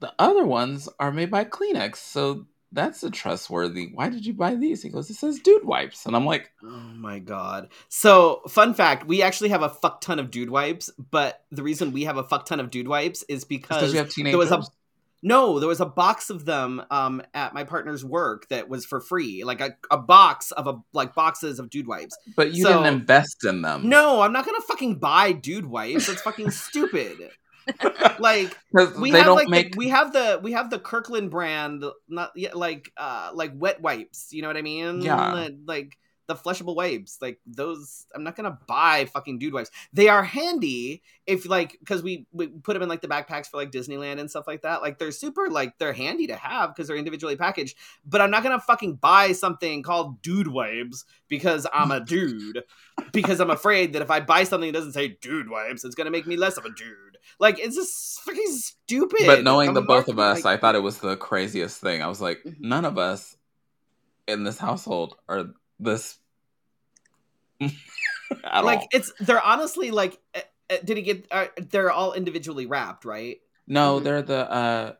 the 0.00 0.12
other 0.18 0.44
ones 0.44 0.88
are 0.98 1.12
made 1.12 1.30
by 1.30 1.44
Kleenex, 1.44 1.96
so 1.96 2.46
that's 2.72 3.02
a 3.02 3.10
trustworthy. 3.10 3.90
Why 3.92 4.08
did 4.08 4.24
you 4.24 4.32
buy 4.34 4.54
these? 4.54 4.82
He 4.82 4.88
goes, 4.88 5.10
it 5.10 5.14
says 5.14 5.40
dude 5.40 5.64
wipes. 5.64 6.06
And 6.06 6.14
I'm 6.14 6.26
like, 6.26 6.52
Oh 6.62 6.66
my 6.66 7.18
god. 7.18 7.68
So, 7.88 8.42
fun 8.48 8.74
fact, 8.74 9.06
we 9.06 9.22
actually 9.22 9.48
have 9.50 9.62
a 9.62 9.68
fuck 9.68 10.00
ton 10.00 10.18
of 10.18 10.30
dude 10.30 10.50
wipes, 10.50 10.90
but 11.10 11.42
the 11.50 11.62
reason 11.62 11.92
we 11.92 12.04
have 12.04 12.16
a 12.16 12.24
fuck 12.24 12.46
ton 12.46 12.60
of 12.60 12.70
dude 12.70 12.88
wipes 12.88 13.24
is 13.28 13.44
because 13.44 13.92
because 13.92 13.92
you 13.92 13.98
have 13.98 14.12
there 14.30 14.38
was 14.38 14.52
a 14.52 14.62
no, 15.22 15.58
there 15.58 15.68
was 15.68 15.80
a 15.80 15.86
box 15.86 16.30
of 16.30 16.44
them 16.46 16.82
um 16.90 17.22
at 17.34 17.52
my 17.52 17.64
partner's 17.64 18.04
work 18.04 18.48
that 18.48 18.68
was 18.68 18.86
for 18.86 19.00
free. 19.00 19.44
Like 19.44 19.60
a, 19.60 19.76
a 19.90 19.98
box 19.98 20.50
of 20.52 20.66
a 20.66 20.78
like 20.92 21.14
boxes 21.14 21.58
of 21.58 21.70
dude 21.70 21.86
wipes. 21.86 22.16
but 22.36 22.54
you 22.54 22.62
so- 22.62 22.72
didn't 22.72 22.86
invest 23.00 23.44
in 23.44 23.62
them. 23.62 23.88
No, 23.88 24.20
I'm 24.22 24.32
not 24.32 24.46
going 24.46 24.58
to 24.60 24.66
fucking 24.66 24.96
buy 24.96 25.32
dude 25.32 25.66
wipes. 25.66 26.06
That's 26.06 26.22
fucking 26.22 26.50
stupid. 26.52 27.30
Like 28.18 28.56
we 28.98 29.10
they 29.10 29.18
have 29.18 29.26
don't 29.26 29.36
like 29.36 29.48
make. 29.48 29.72
the, 29.72 29.78
we 29.78 29.88
have 29.88 30.12
the 30.12 30.40
we 30.42 30.52
have 30.52 30.70
the 30.70 30.78
Kirkland 30.78 31.30
brand 31.30 31.84
not 32.08 32.32
yet 32.36 32.56
like 32.56 32.92
uh 32.96 33.30
like 33.34 33.52
wet 33.54 33.80
wipes, 33.80 34.32
you 34.32 34.42
know 34.42 34.48
what 34.48 34.56
I 34.56 34.62
mean? 34.62 35.00
Yeah. 35.02 35.48
Like- 35.66 35.96
the 36.30 36.36
flushable 36.36 36.76
wipes. 36.76 37.18
Like 37.20 37.40
those 37.44 38.06
I'm 38.14 38.22
not 38.22 38.36
going 38.36 38.48
to 38.48 38.56
buy 38.68 39.06
fucking 39.06 39.40
dude 39.40 39.52
wipes. 39.52 39.72
They 39.92 40.08
are 40.08 40.22
handy 40.22 41.02
if 41.26 41.44
like 41.44 41.76
cuz 41.84 42.04
we 42.04 42.28
we 42.30 42.46
put 42.46 42.74
them 42.74 42.82
in 42.82 42.88
like 42.88 43.00
the 43.00 43.08
backpacks 43.08 43.48
for 43.48 43.56
like 43.56 43.72
Disneyland 43.72 44.20
and 44.20 44.30
stuff 44.30 44.46
like 44.46 44.62
that. 44.62 44.80
Like 44.80 44.98
they're 44.98 45.10
super 45.10 45.50
like 45.50 45.76
they're 45.78 45.92
handy 45.92 46.28
to 46.28 46.36
have 46.36 46.76
cuz 46.76 46.86
they're 46.86 46.96
individually 46.96 47.34
packaged, 47.34 47.76
but 48.04 48.20
I'm 48.20 48.30
not 48.30 48.44
going 48.44 48.56
to 48.56 48.64
fucking 48.64 48.94
buy 48.96 49.32
something 49.32 49.82
called 49.82 50.22
dude 50.22 50.46
wipes 50.46 51.04
because 51.26 51.66
I'm 51.72 51.90
a 51.90 51.98
dude. 51.98 52.62
because 53.12 53.40
I'm 53.40 53.50
afraid 53.50 53.94
that 53.94 54.02
if 54.02 54.10
I 54.10 54.20
buy 54.20 54.44
something 54.44 54.70
that 54.70 54.78
doesn't 54.78 54.92
say 54.92 55.08
dude 55.20 55.50
wipes, 55.50 55.84
it's 55.84 55.96
gonna 55.96 56.10
make 56.12 56.26
me 56.28 56.36
less 56.36 56.56
of 56.56 56.64
a 56.64 56.70
dude. 56.70 57.09
Like 57.38 57.58
it's 57.58 57.76
just 57.76 58.20
fucking 58.22 58.46
stupid. 58.48 59.26
but 59.26 59.42
knowing 59.44 59.72
The 59.74 59.80
the 59.80 59.86
both 59.86 60.08
of 60.08 60.18
us, 60.18 60.44
like- 60.44 60.58
I 60.58 60.60
thought 60.60 60.74
it 60.74 60.82
was 60.82 60.98
the 60.98 61.16
craziest 61.16 61.80
thing. 61.80 62.02
I 62.02 62.06
was 62.08 62.20
like, 62.20 62.42
Mhm. 62.44 62.60
none 62.60 62.84
of 62.84 62.98
us 62.98 63.36
in 64.28 64.44
this 64.44 64.58
household 64.58 65.16
are 65.28 65.46
this 65.78 66.18
at 67.60 68.64
like 68.64 68.80
all. 68.80 68.88
it's 68.92 69.12
they're 69.20 69.42
honestly 69.42 69.90
like, 69.90 70.18
uh, 70.34 70.40
uh, 70.70 70.76
did 70.84 70.96
he 70.96 71.02
get? 71.02 71.26
Uh, 71.30 71.46
they're 71.70 71.90
all 71.90 72.12
individually 72.12 72.66
wrapped, 72.66 73.04
right? 73.04 73.38
No, 73.66 74.00
Mhm. 74.00 74.04
they're 74.04 74.22
the 74.22 74.50
uh 74.50 74.92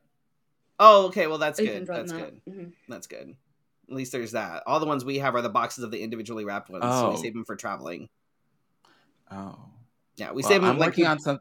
Oh, 0.82 1.06
okay. 1.08 1.26
Well, 1.26 1.36
that's 1.38 1.60
good. 1.60 1.86
That's 1.86 2.10
them 2.10 2.20
out. 2.22 2.30
good. 2.46 2.54
Mhm. 2.54 2.72
That's 2.88 3.06
good. 3.06 3.36
At 3.90 3.94
least 3.94 4.12
there's 4.12 4.32
that. 4.32 4.62
All 4.66 4.80
the 4.80 4.86
ones 4.86 5.04
we 5.04 5.18
have 5.18 5.34
are 5.34 5.42
the 5.42 5.48
boxes 5.50 5.84
of 5.84 5.90
the 5.90 6.00
individually 6.02 6.44
wrapped 6.46 6.70
ones, 6.70 6.84
so 6.84 7.10
we 7.10 7.16
Oh. 7.16 7.20
save 7.20 7.34
them 7.34 7.44
for 7.44 7.56
traveling. 7.56 8.08
oh. 9.30 9.58
Yeah, 10.16 10.32
we 10.32 10.42
Well, 10.42 10.50
save 10.50 10.60
them. 10.60 10.70
I'm 10.70 10.78
like, 10.78 10.88
working 10.88 11.06
on 11.06 11.18
some. 11.18 11.40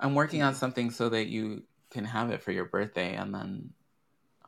I'm 0.00 0.14
working 0.14 0.42
on 0.42 0.54
something 0.54 0.90
so 0.90 1.08
that 1.10 1.26
you 1.26 1.62
can 1.90 2.04
have 2.04 2.30
it 2.30 2.42
for 2.42 2.52
your 2.52 2.64
birthday, 2.64 3.14
and 3.14 3.34
then 3.34 3.70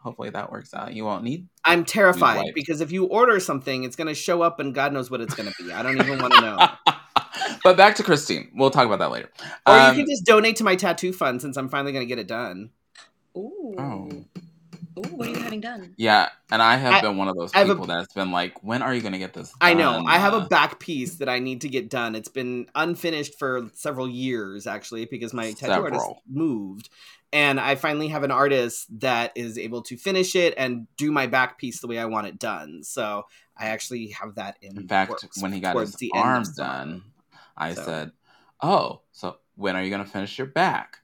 hopefully 0.00 0.30
that 0.30 0.50
works 0.50 0.74
out. 0.74 0.94
You 0.94 1.05
won't 1.05 1.24
need. 1.24 1.48
I'm 1.64 1.84
terrified 1.84 2.38
wipes. 2.38 2.53
because 2.55 2.80
if 2.80 2.90
you 2.90 3.05
order 3.05 3.38
something, 3.38 3.84
it's 3.84 3.96
gonna 3.96 4.14
show 4.14 4.42
up, 4.42 4.61
and 4.61 4.74
God 4.74 4.92
knows 4.92 5.11
what 5.11 5.20
it's 5.20 5.34
gonna 5.34 5.53
be. 5.59 5.72
I 5.72 5.82
don't 5.82 6.00
even 6.00 6.18
want 6.18 6.34
to 6.34 6.40
know. 6.40 6.68
but 7.64 7.76
back 7.76 7.96
to 7.96 8.03
Christine. 8.03 8.50
We'll 8.55 8.70
talk 8.70 8.86
about 8.86 8.98
that 9.00 9.11
later. 9.11 9.30
Or 9.66 9.74
Um, 9.74 9.90
you 9.90 10.03
can 10.05 10.11
just 10.11 10.24
donate 10.24 10.57
to 10.57 10.64
my 10.64 10.76
tattoo 10.76 11.12
fund 11.12 11.42
since 11.42 11.57
I'm 11.57 11.68
finally 11.68 11.92
gonna 11.92 12.07
get 12.07 12.18
it 12.18 12.28
done. 12.28 12.70
Ooh. 13.36 13.74
Oh. 13.78 14.24
Ooh, 14.99 15.03
what 15.16 15.28
are 15.28 15.30
you 15.30 15.38
having 15.40 15.61
done? 15.61 15.95
Yeah, 15.97 16.28
and 16.51 16.61
I 16.61 16.76
have 16.76 16.93
I- 16.95 17.01
been 17.01 17.16
one 17.16 17.28
of 17.28 17.36
those 17.36 17.53
I 17.55 17.59
have 17.61 17.70
a- 17.70 17.74
people 17.74 17.86
that's 17.86 18.12
been 18.12 18.30
like, 18.30 18.62
"When 18.62 18.82
are 18.82 18.95
you 18.95 19.01
going 19.01 19.12
to 19.12 19.18
get 19.18 19.32
this?" 19.32 19.53
I 19.61 19.74
know. 19.74 20.05
I 20.07 20.18
have 20.18 20.34
a 20.34 20.38
Uh, 20.38 20.49
back 20.49 20.78
piece 20.80 21.16
that 21.16 21.28
I 21.28 21.38
need 21.38 21.62
to 21.62 21.68
get 21.68 21.88
done. 21.88 22.14
It's 22.14 22.28
been 22.28 22.66
unfinished 22.74 23.38
for 23.38 23.70
several 23.74 24.09
years, 24.09 24.66
actually, 24.66 25.07
because 25.07 25.32
my 25.32 25.53
tattoo 25.53 25.72
artist 25.82 26.03
Several. 26.03 26.22
moved. 26.28 26.90
And 27.32 27.59
I 27.59 27.76
finally 27.76 28.09
have 28.09 28.24
an 28.24 28.30
artist 28.30 28.88
that 29.01 29.32
is 29.34 29.57
able 29.57 29.80
to 29.84 29.97
finish 29.97 30.36
it 30.36 30.53
and 30.59 30.86
do 30.99 31.11
my 31.11 31.26
back 31.26 31.57
piece 31.59 31.80
the 31.80 31.86
way 31.86 31.99
I 31.99 32.05
want 32.05 32.26
it 32.26 32.38
done. 32.38 32.82
So 32.82 33.24
I 33.57 33.68
actually 33.68 34.09
have 34.09 34.34
that 34.34 34.59
in. 34.61 34.76
In 34.76 34.86
fact, 34.88 35.11
works 35.12 35.40
when 35.40 35.53
he 35.53 35.61
got 35.61 35.74
his 35.78 35.95
the 35.95 36.11
end 36.14 36.20
of 36.22 36.26
arm 36.26 36.45
done, 36.57 37.03
I 37.57 37.72
So. 37.72 37.82
said, 37.84 38.12
"Oh, 38.61 39.01
so 39.12 39.38
when 39.57 39.76
are 39.76 39.82
you 39.82 39.88
going 39.88 40.05
to 40.05 40.11
finish 40.11 40.36
your 40.36 40.47
back?" 40.47 40.99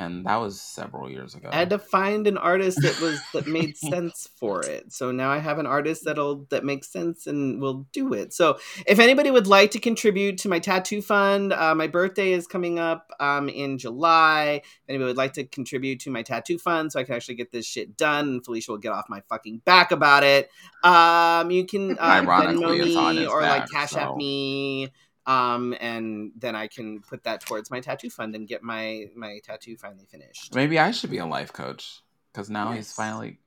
And 0.00 0.24
that 0.24 0.36
was 0.36 0.58
several 0.58 1.10
years 1.10 1.34
ago. 1.34 1.50
I 1.52 1.56
had 1.56 1.68
to 1.70 1.78
find 1.78 2.26
an 2.26 2.38
artist 2.38 2.78
that 2.80 2.98
was 3.02 3.20
that 3.34 3.46
made 3.46 3.76
sense 3.76 4.26
for 4.34 4.64
it. 4.64 4.94
So 4.94 5.12
now 5.12 5.30
I 5.30 5.36
have 5.36 5.58
an 5.58 5.66
artist 5.66 6.06
that'll 6.06 6.46
that 6.48 6.64
makes 6.64 6.90
sense 6.90 7.26
and 7.26 7.60
will 7.60 7.86
do 7.92 8.14
it. 8.14 8.32
So 8.32 8.58
if 8.86 8.98
anybody 8.98 9.30
would 9.30 9.46
like 9.46 9.72
to 9.72 9.78
contribute 9.78 10.38
to 10.38 10.48
my 10.48 10.58
tattoo 10.58 11.02
fund, 11.02 11.52
uh, 11.52 11.74
my 11.74 11.86
birthday 11.86 12.32
is 12.32 12.46
coming 12.46 12.78
up 12.78 13.10
um, 13.20 13.50
in 13.50 13.76
July. 13.76 14.62
If 14.64 14.88
anybody 14.88 15.08
would 15.08 15.18
like 15.18 15.34
to 15.34 15.44
contribute 15.44 16.00
to 16.00 16.10
my 16.10 16.22
tattoo 16.22 16.58
fund, 16.58 16.90
so 16.90 16.98
I 16.98 17.04
can 17.04 17.14
actually 17.14 17.34
get 17.34 17.52
this 17.52 17.66
shit 17.66 17.98
done, 17.98 18.28
and 18.28 18.44
Felicia 18.44 18.70
will 18.72 18.78
get 18.78 18.92
off 18.92 19.04
my 19.10 19.20
fucking 19.28 19.58
back 19.66 19.92
about 19.92 20.24
it. 20.24 20.48
Um, 20.82 21.50
you 21.50 21.66
can 21.66 21.98
uh, 21.98 22.02
Ironically, 22.02 22.78
Venmo 22.94 23.14
me 23.14 23.26
or 23.26 23.42
like 23.42 23.62
back, 23.62 23.70
Cash 23.70 23.96
App 23.96 24.16
me 24.16 24.90
um 25.26 25.74
and 25.80 26.32
then 26.36 26.56
i 26.56 26.66
can 26.66 27.00
put 27.00 27.22
that 27.24 27.40
towards 27.40 27.70
my 27.70 27.80
tattoo 27.80 28.10
fund 28.10 28.34
and 28.34 28.48
get 28.48 28.62
my 28.62 29.06
my 29.14 29.38
tattoo 29.44 29.76
finally 29.76 30.06
finished 30.10 30.54
Maybe 30.54 30.78
I 30.78 30.90
should 30.90 31.10
be 31.10 31.18
a 31.18 31.26
life 31.26 31.52
coach 31.52 32.02
because 32.32 32.50
now 32.50 32.72
he's 32.72 32.92
finally. 32.92 33.38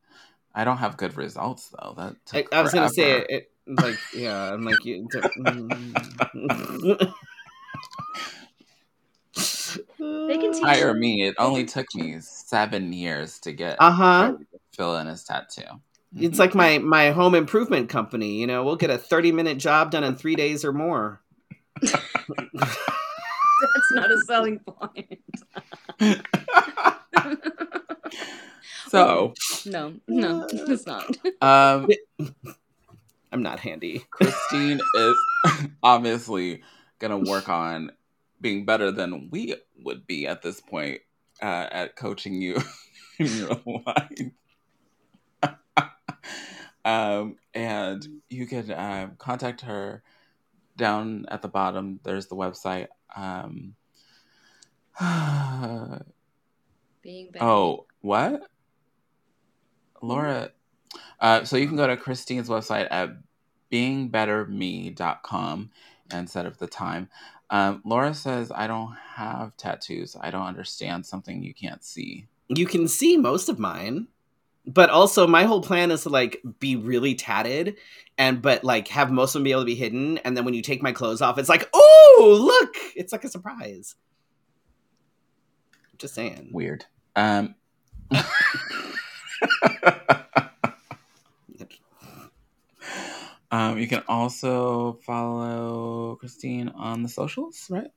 I 0.56 0.64
don't 0.66 0.78
have 0.78 0.98
good 0.98 1.18
results 1.18 1.70
though. 1.70 1.94
That 1.98 2.16
I, 2.34 2.42
took 2.42 2.54
I 2.54 2.62
was 2.62 2.74
gonna 2.74 2.90
say 2.90 3.20
it, 3.20 3.26
it 3.30 3.50
like 3.66 3.98
yeah 4.14 4.54
i'm 4.54 4.62
like 4.64 4.84
you 4.84 5.08
mm. 5.08 5.94
They 10.28 10.38
can 10.38 10.52
teach 10.54 10.62
Hire 10.62 10.94
me. 10.94 11.26
It 11.26 11.36
only 11.38 11.64
took 11.64 11.86
me 11.96 12.18
seven 12.20 12.92
years 12.92 13.40
to 13.40 13.54
get 13.54 13.78
uh-huh 13.80 14.34
fill 14.74 14.98
in 14.98 15.08
his 15.08 15.24
tattoo. 15.24 15.62
it's 16.18 16.40
like 16.40 16.54
my 16.54 16.78
my 16.80 17.12
home 17.12 17.36
improvement 17.36 17.88
company 17.90 18.40
you 18.42 18.48
know 18.48 18.64
we'll 18.64 18.76
get 18.76 18.90
a 18.90 18.98
30 18.98 19.32
minute 19.32 19.58
job 19.58 19.92
done 19.92 20.04
in 20.04 20.16
three 20.16 20.36
days 20.36 20.66
or 20.66 20.74
more 20.74 21.22
That's 22.54 23.92
not 23.92 24.12
a 24.12 24.20
selling 24.28 24.60
point. 24.60 25.20
so, 28.88 29.34
no, 29.66 29.96
no, 30.08 30.48
it's 30.52 30.86
not. 30.86 31.16
um, 31.42 31.88
i'm 33.32 33.42
not 33.42 33.60
handy 33.60 34.06
Christine 34.12 34.80
is 34.96 35.16
obviously 35.82 36.62
gonna 37.00 37.18
work 37.18 37.50
on 37.50 37.92
being 38.40 38.66
better 38.66 38.92
than 38.92 39.30
we 39.32 39.56
would 39.84 40.06
be 40.06 40.28
at 40.28 40.44
this 40.44 40.62
point 40.62 41.02
uh, 41.42 41.68
at 41.72 41.96
coaching 41.96 42.42
you 42.42 42.62
in 43.20 43.28
your 43.38 43.60
life. 43.86 44.32
um, 46.86 47.38
and 47.54 48.08
you 48.30 48.46
can 48.46 48.72
um, 48.72 49.16
contact 49.18 49.62
her 49.62 50.04
down 50.78 51.26
at 51.30 51.42
the 51.42 51.48
bottom. 51.48 52.00
There's 52.04 52.28
the 52.28 52.36
website. 52.36 52.88
Um, 53.16 53.76
Being 57.02 57.32
better. 57.32 57.46
Oh, 57.46 57.86
what? 58.02 58.44
Laura. 60.02 60.52
Uh, 61.20 61.44
so 61.44 61.58
you 61.58 61.68
can 61.68 61.78
go 61.78 61.88
to 61.88 61.98
Christine's 61.98 62.50
website 62.50 62.88
at 62.92 63.16
beingbetterme.com 63.72 65.72
and 66.12 66.30
set 66.30 66.46
up 66.46 66.58
the 66.58 66.68
time. 66.68 67.10
Um, 67.50 67.82
Laura 67.86 68.14
says, 68.14 68.52
I 68.54 68.68
don't 68.68 68.96
have 69.16 69.56
tattoos. 69.58 70.16
I 70.20 70.32
don't 70.32 70.46
understand 70.46 71.06
something 71.06 71.44
you 71.44 71.54
can't 71.54 71.84
see. 71.84 72.28
You 72.50 72.66
can 72.66 72.88
see 72.88 73.18
most 73.18 73.50
of 73.50 73.60
mine. 73.60 74.08
But 74.66 74.90
also 74.90 75.28
my 75.28 75.44
whole 75.44 75.62
plan 75.62 75.92
is 75.92 76.04
to 76.04 76.10
like 76.10 76.42
be 76.60 76.76
really 76.78 77.16
tatted 77.16 77.76
and 78.18 78.42
but 78.42 78.64
like 78.64 78.88
have 78.90 79.12
most 79.12 79.32
of 79.36 79.40
them 79.40 79.44
be 79.44 79.52
able 79.52 79.62
to 79.62 79.66
be 79.66 79.76
hidden. 79.76 80.20
And 80.20 80.38
then 80.38 80.46
when 80.46 80.54
you 80.54 80.62
take 80.62 80.82
my 80.82 80.92
clothes 80.94 81.22
off, 81.22 81.38
it's 81.38 81.50
like, 81.50 81.70
oh 81.74 82.38
look! 82.42 82.76
It's 82.96 83.12
like 83.12 83.24
a 83.26 83.30
surprise. 83.30 83.96
Just 85.98 86.16
saying. 86.16 86.50
Weird. 86.52 86.86
Um, 87.16 87.56
um, 93.52 93.78
you 93.78 93.88
can 93.88 94.04
also 94.08 95.00
follow 95.06 96.16
Christine 96.16 96.70
on 96.70 97.04
the 97.04 97.10
socials, 97.10 97.68
right? 97.70 97.92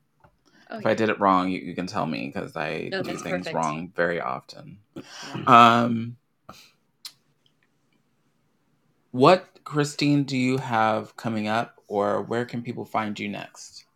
Oh, 0.70 0.78
If 0.78 0.86
I 0.86 0.94
did 0.94 1.09
it 1.09 1.20
wrong, 1.20 1.48
you, 1.51 1.60
you 1.60 1.74
can 1.74 1.86
tell 1.86 2.06
me 2.06 2.26
because 2.32 2.56
I 2.56 2.88
No, 2.90 3.02
do 3.02 3.10
things 3.16 3.47
perfect. 3.47 3.55
wrong 3.55 3.93
very 3.94 4.20
often. 4.20 4.78
yeah. 4.94 5.82
Um, 5.84 6.16
what 9.16 9.64
Christine 9.64 10.24
do 10.24 10.36
you 10.36 10.59
have 10.59 11.16
coming 11.16 11.48
up, 11.48 11.80
or 11.88 12.20
where 12.20 12.44
can 12.44 12.62
people 12.62 12.84
find 12.84 13.18
you 13.18 13.28
next? 13.30 13.86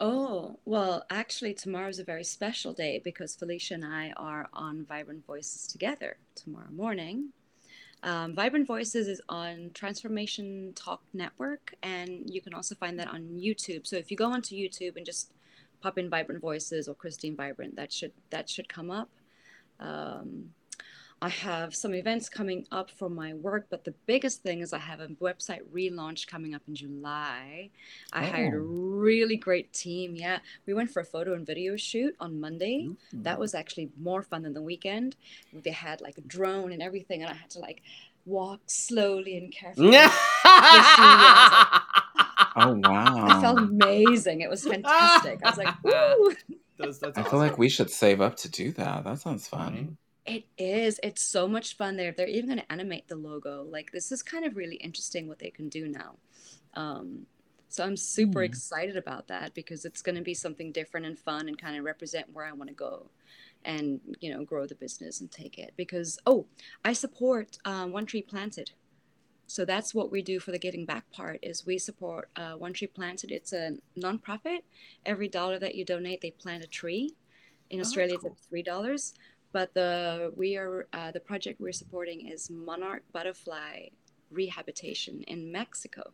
Oh, 0.00 0.58
well, 0.64 1.04
actually, 1.08 1.54
tomorrow's 1.54 2.00
a 2.00 2.04
very 2.04 2.24
special 2.24 2.72
day 2.72 3.00
because 3.04 3.36
Felicia 3.36 3.74
and 3.74 3.84
I 3.84 4.12
are 4.16 4.48
on 4.52 4.84
Vibrant 4.84 5.24
Voices 5.24 5.68
together 5.68 6.16
tomorrow 6.34 6.70
morning. 6.72 7.28
Um, 8.02 8.34
Vibrant 8.34 8.66
Voices 8.66 9.06
is 9.06 9.20
on 9.28 9.70
Transformation 9.72 10.72
Talk 10.74 11.02
Network, 11.12 11.74
and 11.82 12.28
you 12.28 12.40
can 12.40 12.52
also 12.52 12.74
find 12.74 12.98
that 12.98 13.08
on 13.08 13.38
YouTube. 13.40 13.86
So 13.86 13.96
if 13.96 14.10
you 14.10 14.16
go 14.16 14.32
onto 14.32 14.56
YouTube 14.56 14.96
and 14.96 15.06
just 15.06 15.30
pop 15.80 15.96
in 15.96 16.10
Vibrant 16.10 16.40
Voices 16.40 16.88
or 16.88 16.94
Christine 16.94 17.36
Vibrant, 17.36 17.76
that 17.76 17.92
should 17.92 18.12
that 18.30 18.48
should 18.50 18.68
come 18.68 18.90
up. 18.90 19.10
Um, 19.78 20.54
I 21.22 21.28
have 21.28 21.74
some 21.74 21.94
events 21.94 22.30
coming 22.30 22.66
up 22.72 22.90
for 22.90 23.10
my 23.10 23.34
work, 23.34 23.66
but 23.68 23.84
the 23.84 23.92
biggest 24.06 24.42
thing 24.42 24.60
is 24.60 24.72
I 24.72 24.78
have 24.78 25.00
a 25.00 25.08
website 25.08 25.60
relaunch 25.70 26.26
coming 26.26 26.54
up 26.54 26.62
in 26.66 26.74
July. 26.74 27.68
I 28.10 28.24
hired 28.24 28.54
a 28.54 28.56
Oh. 28.56 28.60
really 28.60 29.36
great 29.36 29.70
team. 29.74 30.16
Yeah, 30.16 30.38
we 30.66 30.72
went 30.72 30.90
for 30.90 31.00
a 31.00 31.04
photo 31.04 31.34
and 31.34 31.46
video 31.46 31.76
shoot 31.76 32.16
on 32.20 32.40
Monday. 32.40 32.88
That 33.12 33.38
was 33.38 33.54
actually 33.54 33.90
more 34.00 34.22
fun 34.22 34.42
than 34.42 34.54
the 34.54 34.62
weekend. 34.62 35.16
They 35.52 35.72
had 35.72 36.00
like 36.00 36.16
a 36.16 36.22
drone 36.22 36.72
and 36.72 36.80
everything, 36.82 37.20
and 37.22 37.30
I 37.30 37.34
had 37.34 37.50
to 37.50 37.58
like 37.58 37.82
walk 38.24 38.60
slowly 38.66 39.36
and 39.36 39.52
carefully. 39.52 39.96
Oh 42.56 42.74
wow! 42.82 43.26
I 43.28 43.40
felt 43.40 43.58
amazing. 43.58 44.40
It 44.40 44.50
was 44.50 44.64
fantastic. 44.66 45.38
I 45.44 45.50
was 45.50 45.56
like, 45.58 45.74
Woo! 45.84 46.34
Those- 46.78 46.98
that's 46.98 47.16
I 47.16 47.22
feel 47.22 47.38
like 47.38 47.58
we 47.58 47.68
should 47.68 47.90
save 47.90 48.20
up 48.20 48.36
to 48.38 48.50
do 48.50 48.72
that. 48.72 49.04
That 49.04 49.20
sounds 49.20 49.46
fun. 49.46 49.96
It 50.26 50.44
is. 50.58 51.00
It's 51.02 51.22
so 51.22 51.48
much 51.48 51.76
fun 51.76 51.96
there. 51.96 52.12
They're 52.12 52.28
even 52.28 52.46
going 52.50 52.60
to 52.60 52.72
animate 52.72 53.08
the 53.08 53.16
logo. 53.16 53.62
Like 53.64 53.90
this 53.92 54.12
is 54.12 54.22
kind 54.22 54.44
of 54.44 54.56
really 54.56 54.76
interesting 54.76 55.26
what 55.28 55.38
they 55.38 55.50
can 55.50 55.68
do 55.68 55.88
now. 55.88 56.18
Um, 56.74 57.26
so 57.68 57.84
I'm 57.84 57.96
super 57.96 58.42
Hmm. 58.42 58.44
excited 58.44 58.96
about 58.96 59.28
that 59.28 59.54
because 59.54 59.84
it's 59.84 60.02
going 60.02 60.16
to 60.16 60.22
be 60.22 60.34
something 60.34 60.72
different 60.72 61.06
and 61.06 61.18
fun 61.18 61.48
and 61.48 61.58
kind 61.58 61.76
of 61.76 61.84
represent 61.84 62.26
where 62.32 62.44
I 62.46 62.52
want 62.52 62.68
to 62.68 62.74
go, 62.74 63.10
and 63.64 64.00
you 64.20 64.32
know 64.32 64.44
grow 64.44 64.66
the 64.66 64.74
business 64.74 65.20
and 65.20 65.30
take 65.30 65.58
it. 65.58 65.72
Because 65.76 66.18
oh, 66.26 66.46
I 66.84 66.92
support 66.92 67.58
um, 67.64 67.92
One 67.92 68.06
Tree 68.06 68.22
Planted. 68.22 68.72
So 69.46 69.64
that's 69.64 69.94
what 69.94 70.12
we 70.12 70.22
do 70.22 70.38
for 70.38 70.52
the 70.52 70.58
giving 70.58 70.86
back 70.86 71.10
part 71.10 71.40
is 71.42 71.66
we 71.66 71.78
support 71.78 72.30
uh, 72.36 72.52
One 72.54 72.72
Tree 72.72 72.86
Planted. 72.86 73.32
It's 73.32 73.52
a 73.52 73.76
nonprofit. 73.98 74.60
Every 75.04 75.28
dollar 75.28 75.58
that 75.58 75.74
you 75.74 75.84
donate, 75.84 76.20
they 76.20 76.30
plant 76.30 76.62
a 76.64 76.68
tree. 76.68 77.16
In 77.70 77.80
Oh, 77.80 77.80
Australia, 77.80 78.18
cool. 78.20 78.30
it's 78.32 78.46
three 78.48 78.62
dollars. 78.62 79.14
But 79.52 79.74
the 79.74 80.32
we 80.36 80.56
are 80.56 80.86
uh, 80.92 81.10
the 81.10 81.20
project 81.20 81.60
we're 81.60 81.72
supporting 81.72 82.28
is 82.28 82.50
monarch 82.50 83.02
butterfly 83.12 83.88
rehabilitation 84.30 85.22
in 85.26 85.50
Mexico. 85.50 86.12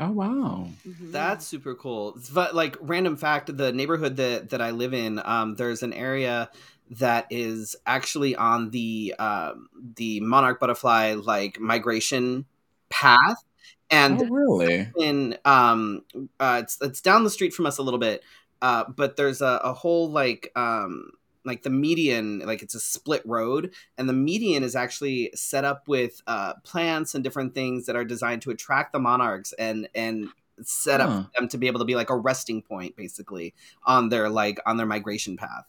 Oh 0.00 0.10
wow! 0.10 0.68
Mhm. 0.86 1.12
That's 1.12 1.46
super 1.46 1.74
cool. 1.74 2.18
But 2.32 2.54
like 2.54 2.76
random 2.80 3.16
fact, 3.16 3.56
the 3.56 3.72
neighborhood 3.72 4.16
that 4.16 4.50
that 4.50 4.60
I 4.60 4.70
live 4.70 4.94
in, 4.94 5.20
um, 5.24 5.54
there's 5.56 5.82
an 5.82 5.92
area 5.92 6.50
that 6.98 7.26
is 7.30 7.76
actually 7.86 8.34
on 8.34 8.70
the 8.70 9.14
um, 9.18 9.68
the 9.96 10.20
monarch 10.20 10.58
butterfly 10.60 11.14
like 11.14 11.60
migration 11.60 12.46
path, 12.90 13.44
and 13.90 14.20
Oh 14.20 14.26
really? 14.28 14.88
in 14.96 15.36
um, 15.44 16.04
uh, 16.40 16.60
it's 16.64 16.78
it's 16.80 17.00
down 17.00 17.24
the 17.24 17.30
street 17.30 17.54
from 17.54 17.66
us 17.66 17.78
a 17.78 17.82
little 17.82 18.00
bit, 18.00 18.22
uh, 18.60 18.84
but 18.96 19.16
there's 19.16 19.40
a, 19.40 19.60
a 19.62 19.72
whole 19.72 20.10
like 20.10 20.50
um 20.56 21.12
like 21.44 21.62
the 21.62 21.70
median 21.70 22.40
like 22.40 22.62
it's 22.62 22.74
a 22.74 22.80
split 22.80 23.22
road 23.24 23.72
and 23.98 24.08
the 24.08 24.12
median 24.12 24.62
is 24.62 24.76
actually 24.76 25.30
set 25.34 25.64
up 25.64 25.88
with 25.88 26.20
uh 26.26 26.54
plants 26.64 27.14
and 27.14 27.24
different 27.24 27.54
things 27.54 27.86
that 27.86 27.96
are 27.96 28.04
designed 28.04 28.42
to 28.42 28.50
attract 28.50 28.92
the 28.92 28.98
monarchs 28.98 29.52
and 29.54 29.88
and 29.94 30.30
set 30.62 31.00
up 31.00 31.10
Huh. 31.10 31.24
for 31.34 31.40
them 31.40 31.48
to 31.48 31.58
be 31.58 31.66
able 31.66 31.78
to 31.80 31.84
be 31.84 31.94
like 31.96 32.10
a 32.10 32.16
resting 32.16 32.62
point 32.62 32.94
basically 32.96 33.54
on 33.84 34.08
their 34.08 34.28
like 34.28 34.58
on 34.66 34.76
their 34.76 34.86
migration 34.86 35.36
path 35.36 35.64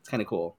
it's 0.00 0.08
kind 0.08 0.22
of 0.22 0.28
cool 0.28 0.58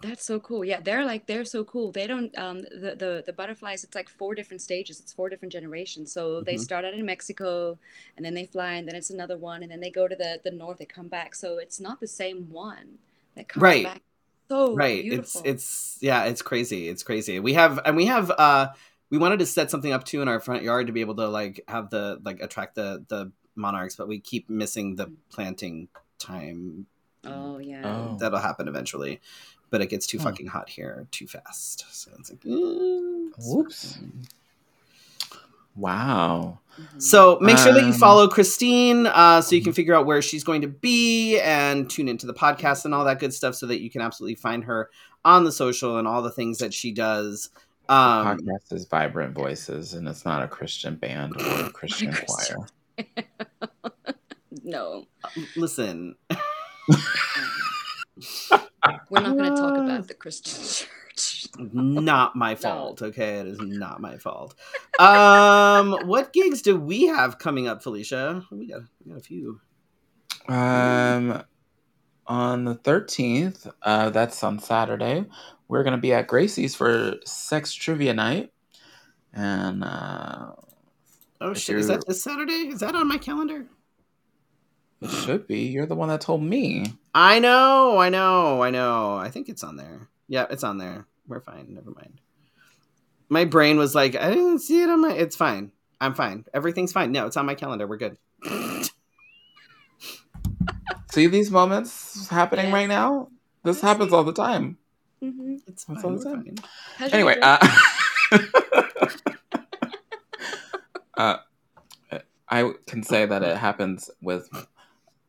That's 0.00 0.24
so 0.24 0.40
cool. 0.40 0.64
Yeah, 0.64 0.80
they're 0.80 1.04
like 1.04 1.26
they're 1.26 1.44
so 1.44 1.64
cool. 1.64 1.92
They 1.92 2.06
don't 2.06 2.36
um 2.38 2.62
the 2.62 2.94
the, 2.98 3.22
the 3.26 3.32
butterflies. 3.32 3.84
It's 3.84 3.94
like 3.94 4.08
four 4.08 4.34
different 4.34 4.60
stages. 4.62 4.98
It's 5.00 5.12
four 5.12 5.28
different 5.28 5.52
generations. 5.52 6.10
So 6.12 6.40
they 6.40 6.56
Mhm. 6.56 6.66
start 6.66 6.84
out 6.84 6.94
in 6.94 7.04
Mexico, 7.06 7.78
and 8.16 8.24
then 8.24 8.34
they 8.34 8.46
fly, 8.46 8.72
and 8.74 8.88
then 8.88 8.96
it's 8.96 9.10
another 9.10 9.36
one, 9.36 9.62
and 9.62 9.70
then 9.70 9.80
they 9.80 9.90
go 9.90 10.08
to 10.08 10.16
the 10.16 10.40
the 10.42 10.50
north. 10.50 10.78
They 10.78 10.86
come 10.86 11.08
back. 11.08 11.34
So 11.34 11.58
it's 11.58 11.78
not 11.78 12.00
the 12.00 12.06
same 12.08 12.50
one 12.50 12.98
that 13.36 13.48
comes 13.48 13.62
Right. 13.62 13.84
back. 13.84 14.02
So 14.48 14.74
right 14.74 15.02
beautiful. 15.02 15.40
it's 15.42 15.42
it's 15.44 15.98
yeah 16.02 16.24
it's 16.24 16.42
crazy 16.42 16.88
it's 16.88 17.02
crazy 17.02 17.40
we 17.40 17.54
have 17.54 17.80
and 17.86 17.96
we 17.96 18.04
have 18.06 18.30
uh 18.30 18.68
we 19.08 19.16
wanted 19.16 19.38
to 19.38 19.46
set 19.46 19.70
something 19.70 19.92
up 19.92 20.04
too 20.04 20.20
in 20.20 20.28
our 20.28 20.40
front 20.40 20.62
yard 20.62 20.88
to 20.88 20.92
be 20.92 21.00
able 21.00 21.14
to 21.16 21.26
like 21.28 21.62
have 21.68 21.88
the 21.88 22.20
like 22.22 22.40
attract 22.42 22.74
the 22.74 23.02
the 23.08 23.32
monarchs 23.56 23.96
but 23.96 24.08
we 24.08 24.18
keep 24.20 24.50
missing 24.50 24.96
the 24.96 25.10
planting 25.30 25.88
time 26.18 26.86
oh 27.24 27.58
yeah. 27.58 27.82
Oh. 27.84 28.16
that'll 28.18 28.40
happen 28.40 28.68
eventually 28.68 29.20
but 29.70 29.80
it 29.80 29.86
gets 29.88 30.06
too 30.06 30.18
Huh. 30.18 30.24
fucking 30.24 30.48
hot 30.48 30.68
here 30.68 31.06
too 31.10 31.26
fast 31.26 31.86
so 31.90 32.10
it's 32.18 32.28
like 32.30 32.40
it's 32.44 33.46
Whoops. 33.48 33.96
fine. 33.96 34.26
Wow. 35.74 36.58
Mhm. 36.80 37.02
so 37.02 37.38
make 37.40 37.58
sure 37.58 37.72
that 37.72 37.80
you 37.82 37.88
Um, 37.88 37.92
follow 37.92 38.28
christine 38.28 39.06
uh, 39.06 39.40
so 39.42 39.54
you 39.54 39.62
can 39.62 39.72
figure 39.74 39.94
out 39.94 40.06
where 40.06 40.22
she's 40.22 40.42
going 40.44 40.62
to 40.62 40.68
be 40.68 41.38
and 41.40 41.88
tune 41.90 42.08
into 42.08 42.26
the 42.26 42.32
podcast 42.34 42.84
and 42.86 42.94
all 42.94 43.04
that 43.04 43.18
good 43.20 43.34
stuff 43.34 43.54
so 43.54 43.66
that 43.66 43.80
you 43.82 43.90
can 43.90 44.00
absolutely 44.00 44.36
find 44.36 44.64
her 44.64 44.88
on 45.24 45.44
the 45.44 45.52
social 45.52 45.98
and 45.98 46.08
all 46.08 46.22
the 46.22 46.30
things 46.30 46.58
that 46.58 46.72
she 46.72 46.90
does 46.90 47.50
The 47.88 47.94
um, 47.94 48.38
podcast 48.38 48.72
is 48.72 48.86
Vibrant 48.86 49.34
Voices, 49.34 49.92
and 49.94 50.08
it's 50.08 50.24
not 50.24 50.42
a 50.42 50.48
Christian 50.48 50.96
band 50.96 51.34
or 51.40 51.66
a 51.66 51.70
Christian 51.80 52.10
Christian. 52.12 52.56
choir. 52.96 53.26
no, 54.64 55.06
listen 55.56 56.14
we're 59.10 59.20
not 59.20 59.36
going 59.36 59.50
to 59.54 59.56
talk 59.60 59.76
about 59.76 60.08
the 60.08 60.14
Christian 60.14 60.54
church. 60.62 60.88
Not 61.58 62.36
my 62.36 62.54
fault 62.56 63.02
okay? 63.02 63.38
It 63.38 63.46
is 63.46 63.60
not 63.60 64.00
my 64.00 64.16
fault. 64.18 64.54
Um 64.98 65.92
what 66.06 66.32
gigs 66.32 66.62
do 66.62 66.78
we 66.78 67.06
have 67.06 67.38
coming 67.38 67.68
up 67.68 67.82
felicia? 67.82 68.44
We 68.50 68.68
got, 68.68 68.82
we 69.04 69.12
got 69.12 69.20
a 69.20 69.22
few. 69.22 69.60
Um, 70.48 71.44
on 72.26 72.64
the 72.64 72.74
thirteenth, 72.74 73.66
uh, 73.82 74.10
that's 74.10 74.42
on 74.42 74.58
Saturday. 74.58 75.26
We're 75.68 75.84
gonna 75.84 75.98
be 75.98 76.12
at 76.12 76.26
Gracie's 76.26 76.74
for 76.74 77.14
sex 77.24 77.72
trivia 77.72 78.14
night, 78.14 78.52
and 79.32 79.84
uh, 79.84 80.52
oh 81.40 81.54
shit 81.54 81.76
is 81.76 81.88
that 81.88 82.06
this 82.06 82.22
saturday? 82.22 82.68
Is 82.68 82.80
that 82.80 82.94
on 82.94 83.08
my 83.08 83.18
calendar? 83.18 83.66
It 85.00 85.10
should 85.10 85.46
be. 85.46 85.62
You're 85.62 85.86
the 85.86 85.96
one 85.96 86.08
that 86.08 86.20
told 86.20 86.42
me. 86.42 86.84
i 87.14 87.40
know 87.40 87.98
i 87.98 88.08
know 88.08 88.62
i 88.62 88.70
know. 88.70 89.16
I 89.16 89.30
think 89.30 89.48
it's 89.48 89.64
on 89.64 89.76
there. 89.76 90.08
Yeah 90.28 90.46
it's 90.50 90.64
on 90.64 90.78
there 90.78 91.06
we're 91.26 91.40
fine. 91.40 91.66
Never 91.70 91.90
mind. 91.90 92.20
My 93.28 93.44
brain 93.46 93.78
was 93.78 93.94
like 93.94 94.14
i 94.14 94.28
didn't 94.28 94.58
see 94.58 94.82
it 94.82 94.90
on 94.90 95.00
my 95.00 95.12
it's 95.12 95.36
fine. 95.36 95.72
I'm 96.00 96.14
fine. 96.14 96.44
Everything's 96.52 96.92
fine. 96.92 97.12
No 97.12 97.26
it's 97.26 97.36
on 97.36 97.46
my 97.46 97.54
calendar. 97.54 97.86
We're 97.86 97.96
good. 97.98 98.16
See 101.12 101.26
these 101.26 101.50
moments 101.50 102.28
happening 102.28 102.66
Yes. 102.66 102.74
right 102.74 102.88
now. 102.88 103.28
This 103.64 103.76
Yes. 103.76 103.82
happens 103.82 104.12
all 104.12 104.24
the 104.24 104.32
time. 104.32 104.78
hmm 105.20 105.56
it's 105.66 105.84
fine, 105.84 105.96
all 106.02 106.10
we're 106.16 106.32
I'm 106.32 106.44
fine. 106.44 107.12
Anyway, 107.12 107.36
uh, 107.42 107.78
uh, 111.16 111.36
I 112.48 112.72
can 112.86 113.02
say 113.02 113.26
that 113.26 113.42
it 113.42 113.56
happens 113.56 114.10
with 114.20 114.48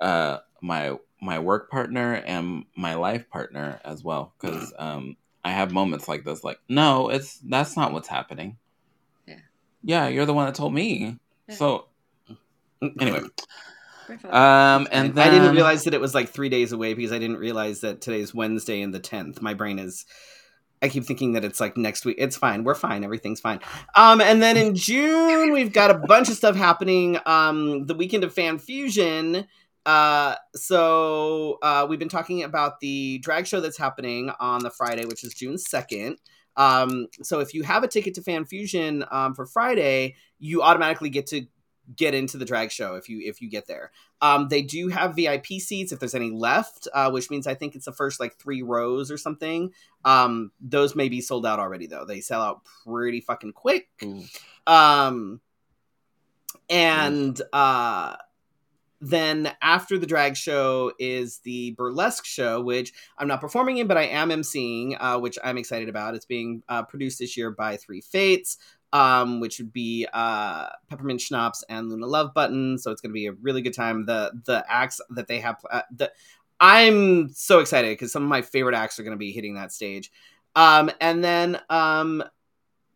uh, 0.02 0.40
my 0.62 0.98
my 1.22 1.40
work 1.40 1.70
partner 1.70 2.14
and 2.16 2.66
my 2.76 2.96
life 2.96 3.30
partner 3.30 3.80
as 3.86 4.04
well. 4.04 4.34
Because 4.40 4.74
um, 4.78 5.16
I 5.44 5.52
have 5.52 5.72
moments 5.72 6.08
like 6.08 6.24
this. 6.24 6.44
Like, 6.44 6.60
no, 6.70 7.10
it's 7.10 7.40
that's 7.40 7.76
not 7.76 7.92
what's 7.92 8.08
happening. 8.08 8.58
Yeah. 9.28 9.40
Yeah, 9.84 10.08
you're 10.08 10.26
the 10.26 10.34
one 10.34 10.46
that 10.46 10.56
told 10.56 10.74
me. 10.74 11.18
So 11.50 11.88
anyway, 13.00 13.22
um, 14.30 14.88
and 14.92 15.14
then 15.16 15.28
I 15.28 15.30
didn't 15.30 15.54
realize 15.54 15.84
that 15.84 15.94
it 15.94 16.02
was 16.02 16.16
like 16.16 16.30
three 16.30 16.50
days 16.50 16.72
away 16.72 16.94
because 16.94 17.12
I 17.12 17.20
didn't 17.20 17.38
realize 17.38 17.82
that 17.82 18.02
today's 18.02 18.34
Wednesday 18.34 18.82
and 18.82 18.94
the 18.94 19.00
tenth. 19.00 19.42
My 19.42 19.54
brain 19.54 19.80
is. 19.80 20.06
I 20.82 20.90
keep 20.90 21.06
thinking 21.06 21.32
that 21.34 21.46
it's 21.46 21.62
like 21.62 21.78
next 21.78 22.04
week. 22.04 22.18
It's 22.20 22.36
fine. 22.36 22.66
We're 22.66 22.76
fine. 22.76 23.06
Everything's 23.06 23.40
fine. 23.40 23.62
Um, 23.96 24.20
and 24.20 24.44
then 24.44 24.58
in 24.58 24.76
June 24.76 25.54
we've 25.54 25.72
got 25.72 25.92
a 25.92 25.94
bunch 25.94 26.28
of 26.28 26.36
stuff 26.36 26.58
happening. 26.58 27.18
Um, 27.26 27.86
the 27.86 27.94
weekend 27.94 28.26
of 28.26 28.34
Fan 28.34 28.60
Fusion. 28.60 29.48
Uh, 29.86 30.36
so 30.56 31.58
uh, 31.62 31.86
we've 31.90 32.00
been 32.00 32.10
talking 32.10 32.44
about 32.44 32.80
the 32.80 33.18
drag 33.20 33.46
show 33.48 33.60
that's 33.60 33.78
happening 33.78 34.32
on 34.40 34.64
the 34.64 34.70
Friday, 34.70 35.06
which 35.06 35.24
is 35.24 35.34
June 35.34 35.58
second. 35.58 36.18
Um, 36.56 37.08
so 37.22 37.40
if 37.40 37.54
you 37.54 37.64
have 37.64 37.84
a 37.84 37.88
ticket 37.88 38.14
to 38.16 38.22
Fan 38.22 38.46
Fusion 38.46 39.04
um, 39.12 39.34
for 39.34 39.46
Friday, 39.46 40.16
you 40.40 40.62
automatically 40.62 41.10
get 41.10 41.28
to 41.28 41.48
get 41.96 42.14
into 42.14 42.38
the 42.38 42.46
drag 42.46 42.72
show 42.72 42.96
if 42.96 43.10
you 43.10 43.22
if 43.24 43.42
you 43.42 43.50
get 43.50 43.68
there. 43.68 43.92
Um, 44.22 44.48
they 44.48 44.62
do 44.62 44.88
have 44.88 45.16
VIP 45.16 45.48
seats 45.60 45.92
if 45.92 46.00
there's 46.00 46.16
any 46.16 46.32
left, 46.32 46.88
uh, 46.94 47.12
which 47.12 47.30
means 47.30 47.46
I 47.46 47.56
think 47.56 47.76
it's 47.76 47.86
the 47.86 47.92
first 47.92 48.20
like 48.20 48.38
three 48.38 48.62
rows 48.62 49.12
or 49.12 49.18
something. 49.18 49.72
Um, 50.06 50.52
those 50.62 50.96
may 50.96 51.10
be 51.10 51.22
sold 51.22 51.46
out 51.46 51.60
already 51.60 51.88
though. 51.88 52.06
They 52.06 52.22
sell 52.22 52.42
out 52.42 52.62
pretty 52.86 53.22
fucking 53.22 53.54
quick. 53.54 53.90
Ooh. 54.04 54.24
Um, 54.66 55.42
and 56.70 57.40
uh, 57.52 58.16
then 59.06 59.52
after 59.62 59.98
the 59.98 60.06
drag 60.06 60.38
show 60.38 60.94
is 60.98 61.40
the 61.40 61.72
burlesque 61.72 62.26
show, 62.26 62.62
which 62.62 62.94
I'm 63.18 63.28
not 63.28 63.42
performing 63.42 63.78
in, 63.78 63.88
but 63.88 63.98
I 63.98 64.04
am 64.04 64.30
emceeing, 64.30 64.96
uh, 64.98 65.20
which 65.20 65.38
I'm 65.44 65.58
excited 65.58 65.90
about. 65.90 66.16
It's 66.16 66.24
being 66.24 66.64
uh, 66.70 66.84
produced 66.84 67.20
this 67.20 67.36
year 67.36 67.52
by 67.52 67.76
Three 67.76 68.00
Fates, 68.00 68.58
um, 68.94 69.42
which 69.42 69.60
would 69.60 69.74
be 69.74 70.08
uh, 70.14 70.70
Peppermint 70.90 71.20
Schnapps 71.20 71.66
and 71.68 71.90
Luna 71.90 72.08
Love 72.08 72.34
Button. 72.34 72.78
So 72.78 72.92
it's 72.92 73.02
going 73.02 73.10
to 73.10 73.14
be 73.14 73.28
a 73.28 73.34
really 73.34 73.62
good 73.62 73.74
time. 73.74 74.06
The 74.06 74.32
the 74.46 74.64
acts 74.70 75.02
that 75.10 75.28
they 75.28 75.42
have, 75.42 75.58
uh, 75.70 75.82
the 75.94 76.10
I'm 76.62 77.28
so 77.34 77.60
excited 77.60 77.92
because 77.92 78.14
some 78.14 78.24
of 78.24 78.30
my 78.30 78.42
favorite 78.42 78.76
acts 78.76 78.98
are 79.00 79.04
going 79.04 79.16
to 79.16 79.18
be 79.18 79.34
hitting 79.34 79.56
that 79.56 79.74
stage. 79.74 80.14
Um, 80.56 80.90
and 81.02 81.22
then 81.22 81.60
um, 81.70 82.24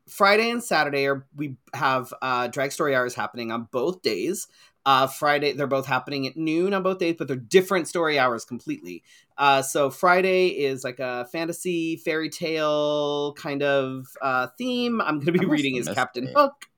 Friday 0.08 0.52
and 0.52 0.64
Saturday 0.64 1.06
are 1.06 1.26
we 1.36 1.58
have 1.74 2.14
uh, 2.22 2.48
drag 2.48 2.72
story 2.72 2.96
hours 2.96 3.14
happening 3.14 3.52
on 3.52 3.68
both 3.72 4.02
days. 4.02 4.48
Uh, 4.88 5.06
Friday, 5.06 5.52
they're 5.52 5.68
both 5.68 5.86
happening 5.86 6.26
at 6.28 6.38
noon 6.38 6.74
on 6.74 6.82
both 6.82 6.98
days, 6.98 7.16
but 7.18 7.28
they're 7.28 7.36
different 7.36 7.90
story 7.90 8.18
hours 8.18 8.46
completely. 8.46 9.04
Uh, 9.38 9.62
so 9.62 9.90
Friday 9.90 10.48
is 10.48 10.86
like 10.86 11.00
a 11.00 11.26
fantasy 11.26 11.98
fairy 11.98 12.30
tale 12.30 13.34
kind 13.34 13.64
of 13.64 14.08
uh, 14.22 14.48
theme. 14.58 15.02
I'm 15.02 15.16
going 15.20 15.34
to 15.34 15.40
be 15.40 15.46
reading 15.46 15.78
as 15.78 15.90
Captain 15.90 16.26
it. 16.30 16.34
Hook. 16.34 16.70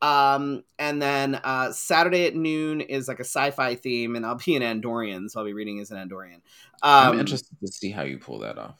Um, 0.00 0.64
and 0.78 1.02
then 1.02 1.34
uh, 1.34 1.72
Saturday 1.72 2.24
at 2.24 2.34
noon 2.34 2.80
is 2.80 3.06
like 3.06 3.20
a 3.20 3.24
sci-fi 3.24 3.74
theme, 3.74 4.16
and 4.16 4.24
I'll 4.24 4.36
be 4.42 4.56
an 4.56 4.62
Andorian, 4.62 5.28
so 5.30 5.40
I'll 5.40 5.46
be 5.46 5.52
reading 5.52 5.78
as 5.78 5.90
an 5.90 5.98
Andorian. 5.98 6.36
Um, 6.82 7.12
I'm 7.12 7.18
interested 7.20 7.54
to 7.60 7.70
see 7.70 7.90
how 7.90 8.00
you 8.04 8.16
pull 8.16 8.38
that 8.38 8.56
off. 8.56 8.78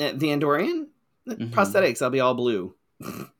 uh, 0.00 0.10
The 0.14 0.30
Andorian 0.30 0.88
Mhm. 1.28 1.50
prosthetics. 1.50 2.02
I'll 2.02 2.10
be 2.10 2.18
all 2.18 2.34
blue. 2.34 2.74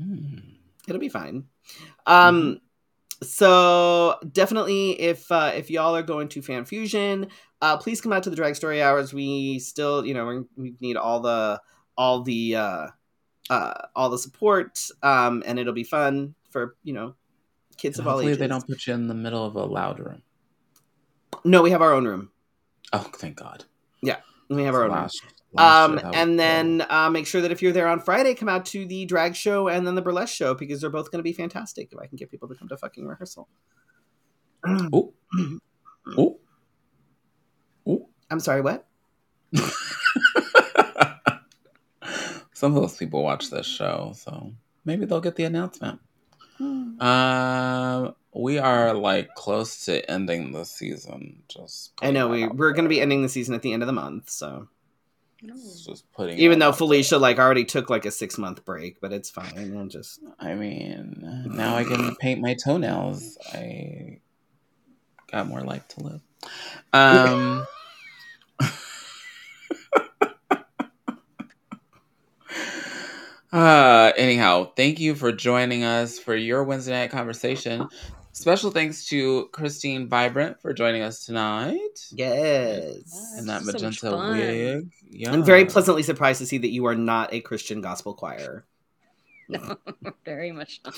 Hmm. 0.00 0.38
it'll 0.86 1.00
be 1.00 1.08
fine. 1.08 1.44
Um, 2.06 2.60
so 3.22 4.16
definitely, 4.32 5.00
if 5.00 5.30
uh, 5.30 5.52
if 5.54 5.70
y'all 5.70 5.96
are 5.96 6.02
going 6.02 6.28
to 6.28 6.42
Fan 6.42 6.64
Fusion, 6.64 7.28
uh, 7.60 7.76
please 7.76 8.00
come 8.00 8.12
out 8.12 8.22
to 8.24 8.30
the 8.30 8.36
Drag 8.36 8.54
Story 8.54 8.82
Hours. 8.82 9.12
We 9.12 9.58
still, 9.58 10.04
you 10.06 10.14
know, 10.14 10.44
we're, 10.56 10.70
need 10.80 10.96
all 10.96 11.20
the 11.20 11.60
all 11.96 12.22
the 12.22 12.56
uh, 12.56 12.86
uh, 13.50 13.74
all 13.96 14.10
the 14.10 14.18
support, 14.18 14.80
um, 15.02 15.42
and 15.46 15.58
it'll 15.58 15.72
be 15.72 15.84
fun 15.84 16.34
for 16.50 16.76
you 16.84 16.92
know 16.92 17.14
kids 17.76 17.98
of 17.98 18.06
all 18.06 18.14
Hopefully 18.14 18.32
ages. 18.32 18.38
they 18.38 18.48
don't 18.48 18.66
put 18.66 18.86
you 18.86 18.94
in 18.94 19.08
the 19.08 19.14
middle 19.14 19.44
of 19.44 19.54
a 19.56 19.64
loud 19.64 19.98
room. 20.00 20.22
No, 21.44 21.62
we 21.62 21.70
have 21.70 21.82
our 21.82 21.92
own 21.92 22.06
room. 22.06 22.30
Oh, 22.92 23.06
thank 23.16 23.36
God. 23.36 23.64
Yeah. 24.02 24.16
We 24.48 24.64
have 24.64 24.74
our 24.74 24.84
own 24.84 24.92
room. 24.92 25.08
Um, 25.58 25.92
year, 25.92 26.02
that 26.02 26.08
was 26.08 26.16
and 26.16 26.38
then 26.38 26.86
uh, 26.88 27.10
make 27.10 27.26
sure 27.26 27.40
that 27.40 27.50
if 27.50 27.62
you're 27.62 27.72
there 27.72 27.88
on 27.88 28.00
Friday, 28.00 28.34
come 28.34 28.48
out 28.48 28.66
to 28.66 28.86
the 28.86 29.04
drag 29.06 29.34
show 29.34 29.68
and 29.68 29.86
then 29.86 29.94
the 29.94 30.02
burlesque 30.02 30.34
show 30.34 30.54
because 30.54 30.80
they're 30.80 30.90
both 30.90 31.10
going 31.10 31.18
to 31.18 31.24
be 31.24 31.32
fantastic. 31.32 31.92
If 31.92 31.98
I 31.98 32.06
can 32.06 32.16
get 32.16 32.30
people 32.30 32.48
to 32.48 32.54
come 32.54 32.68
to 32.68 32.76
fucking 32.76 33.06
rehearsal. 33.06 33.48
Oh, 34.66 35.14
Ooh. 36.18 36.38
Ooh. 37.88 38.06
I'm 38.30 38.40
sorry, 38.40 38.60
what? 38.60 38.86
Some 42.52 42.74
of 42.74 42.82
those 42.82 42.96
people 42.96 43.22
watch 43.22 43.50
this 43.50 43.66
show, 43.66 44.12
so 44.16 44.52
maybe 44.84 45.06
they'll 45.06 45.20
get 45.20 45.36
the 45.36 45.44
announcement. 45.44 46.00
Um, 46.60 48.14
we 48.34 48.58
are 48.58 48.94
like 48.94 49.34
close 49.34 49.84
to 49.84 50.10
ending 50.10 50.52
the 50.52 50.64
season. 50.64 51.42
Just 51.48 51.92
I 52.02 52.10
know 52.10 52.28
we 52.28 52.48
we're 52.48 52.72
going 52.72 52.84
to 52.84 52.88
be 52.88 53.00
ending 53.00 53.22
the 53.22 53.28
season 53.28 53.54
at 53.54 53.62
the 53.62 53.72
end 53.72 53.82
of 53.82 53.86
the 53.86 53.92
month, 53.92 54.30
so. 54.30 54.68
Just 55.40 56.10
putting. 56.12 56.38
even 56.38 56.58
though 56.58 56.72
Felicia 56.72 57.10
there. 57.10 57.20
like 57.20 57.38
already 57.38 57.64
took 57.64 57.90
like 57.90 58.04
a 58.04 58.10
six 58.10 58.38
month 58.38 58.64
break, 58.64 59.00
but 59.00 59.12
it's 59.12 59.30
fine. 59.30 59.72
We'll 59.74 59.86
just 59.86 60.20
I 60.38 60.54
mean, 60.54 61.44
now 61.46 61.76
I 61.76 61.84
can 61.84 62.16
paint 62.16 62.40
my 62.40 62.54
toenails. 62.54 63.38
I 63.52 64.18
got 65.30 65.46
more 65.46 65.60
life 65.60 65.86
to 65.88 66.00
live. 66.02 66.20
Um. 66.92 67.66
Uh, 73.50 74.12
anyhow, 74.18 74.70
thank 74.76 75.00
you 75.00 75.14
for 75.14 75.32
joining 75.32 75.82
us 75.82 76.18
for 76.18 76.36
your 76.36 76.62
Wednesday 76.64 76.92
night 76.92 77.10
conversation. 77.10 77.88
Special 78.38 78.70
thanks 78.70 79.04
to 79.06 79.48
Christine 79.50 80.06
Vibrant 80.08 80.62
for 80.62 80.72
joining 80.72 81.02
us 81.02 81.24
tonight 81.24 82.06
yes. 82.12 83.34
And 83.36 83.48
that 83.48 83.64
magenta 83.64 84.12
fun. 84.12 84.38
wig. 84.38 84.92
Yeah, 85.10 85.32
I'm 85.32 85.42
very 85.42 85.64
pleasantly 85.64 86.04
surprised 86.04 86.38
to 86.38 86.46
see 86.46 86.58
that 86.58 86.68
you 86.68 86.84
are 86.86 86.94
not 86.94 87.34
a 87.34 87.40
Christian 87.40 87.80
gospel 87.80 88.14
choir. 88.14 88.64
No, 89.48 89.76
very 90.24 90.52
much 90.52 90.80
not. 90.84 90.94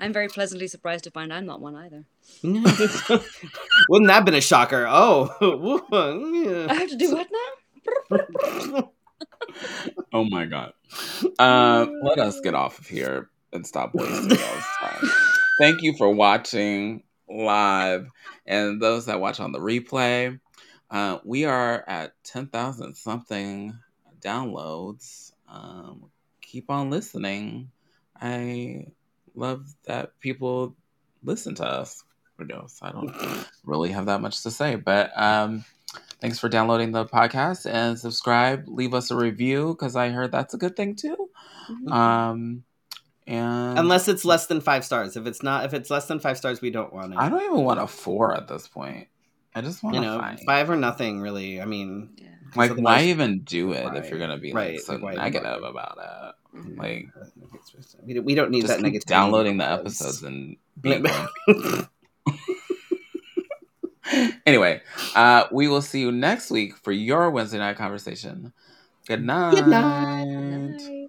I'm 0.00 0.12
very 0.12 0.28
pleasantly 0.28 0.68
surprised 0.68 1.04
to 1.04 1.10
find 1.10 1.32
I'm 1.32 1.46
not 1.46 1.62
one 1.62 1.76
either. 1.76 2.04
Wouldn't 2.42 4.08
that 4.08 4.12
have 4.12 4.26
been 4.26 4.34
a 4.34 4.42
shocker? 4.42 4.86
Oh, 4.86 5.30
I 6.68 6.74
have 6.74 6.90
to 6.90 6.96
do 6.96 7.14
what 7.14 7.28
now? 8.12 8.90
Oh 10.12 10.24
my 10.24 10.44
god. 10.44 10.74
Uh, 11.38 11.86
let 12.02 12.18
us 12.18 12.38
get 12.40 12.54
off 12.54 12.78
of 12.80 12.86
here 12.86 13.30
and 13.54 13.66
stop 13.66 13.94
wasting 13.94 14.28
y'all's 14.38 14.64
time. 14.78 15.10
Thank 15.62 15.82
you 15.82 15.92
for 15.96 16.10
watching 16.10 17.04
live 17.28 18.08
and 18.44 18.82
those 18.82 19.06
that 19.06 19.20
watch 19.20 19.38
on 19.38 19.52
the 19.52 19.60
replay. 19.60 20.40
Uh, 20.90 21.18
we 21.24 21.44
are 21.44 21.84
at 21.86 22.14
10,000 22.24 22.96
something 22.96 23.72
downloads. 24.20 25.30
Um, 25.48 26.10
keep 26.40 26.68
on 26.68 26.90
listening. 26.90 27.70
I 28.20 28.86
love 29.36 29.72
that 29.84 30.18
people 30.18 30.74
listen 31.22 31.54
to 31.54 31.64
us. 31.64 32.02
Who 32.38 32.44
knows? 32.44 32.80
I 32.82 32.90
don't 32.90 33.14
really 33.64 33.92
have 33.92 34.06
that 34.06 34.20
much 34.20 34.42
to 34.42 34.50
say, 34.50 34.74
but 34.74 35.12
um, 35.14 35.64
thanks 36.20 36.40
for 36.40 36.48
downloading 36.48 36.90
the 36.90 37.04
podcast 37.04 37.72
and 37.72 37.96
subscribe. 37.96 38.64
Leave 38.66 38.94
us 38.94 39.12
a 39.12 39.16
review 39.16 39.76
because 39.78 39.94
I 39.94 40.08
heard 40.08 40.32
that's 40.32 40.54
a 40.54 40.58
good 40.58 40.74
thing 40.74 40.96
too. 40.96 41.30
Um, 41.88 42.64
and 43.26 43.78
Unless 43.78 44.08
it's 44.08 44.24
less 44.24 44.46
than 44.46 44.60
five 44.60 44.84
stars. 44.84 45.16
If 45.16 45.26
it's 45.26 45.42
not, 45.42 45.64
if 45.64 45.74
it's 45.74 45.90
less 45.90 46.06
than 46.06 46.18
five 46.20 46.36
stars, 46.38 46.60
we 46.60 46.70
don't 46.70 46.92
want 46.92 47.12
it. 47.12 47.18
I 47.18 47.28
don't 47.28 47.42
even 47.42 47.64
want 47.64 47.80
a 47.80 47.86
four 47.86 48.34
at 48.34 48.48
this 48.48 48.66
point. 48.68 49.08
I 49.54 49.60
just 49.60 49.82
want 49.82 49.94
you 49.96 50.00
know, 50.00 50.18
five. 50.18 50.40
five 50.46 50.70
or 50.70 50.76
nothing, 50.76 51.20
really. 51.20 51.60
I 51.60 51.64
mean, 51.66 52.10
Yeah. 52.16 52.28
Like, 52.54 52.72
otherwise- 52.72 53.02
why 53.02 53.08
even 53.08 53.40
do 53.40 53.72
it 53.72 53.94
if 53.96 54.10
you're 54.10 54.18
gonna 54.18 54.36
be 54.38 54.52
right, 54.52 54.74
like 54.74 54.80
so 54.80 54.92
like, 54.94 55.02
why 55.02 55.12
even 55.12 55.24
negative 55.24 55.62
about 55.62 55.98
it? 55.98 56.56
Mhm. 56.58 56.78
Like, 56.78 57.08
we 58.04 58.14
don't, 58.14 58.24
we 58.24 58.34
don't 58.34 58.50
need 58.50 58.62
just 58.62 58.74
that 58.78 58.84
keep 58.84 58.92
negativity. 59.02 59.06
downloading 59.06 59.56
the 59.56 59.70
episodes 59.70 60.22
and 60.22 60.56
being 60.80 61.02
grumpy. 61.02 61.88
anyway, 64.46 64.82
uh, 65.14 65.44
we 65.50 65.68
will 65.68 65.80
see 65.82 66.00
you 66.00 66.12
next 66.12 66.50
week 66.50 66.76
for 66.76 66.92
your 66.92 67.30
Wednesday 67.30 67.58
night 67.58 67.76
conversation. 67.76 68.52
Good 69.06 69.24
night. 69.24 69.54
Good 69.54 69.66
night. 69.68 70.24
Good 70.24 70.80
night. 70.80 71.08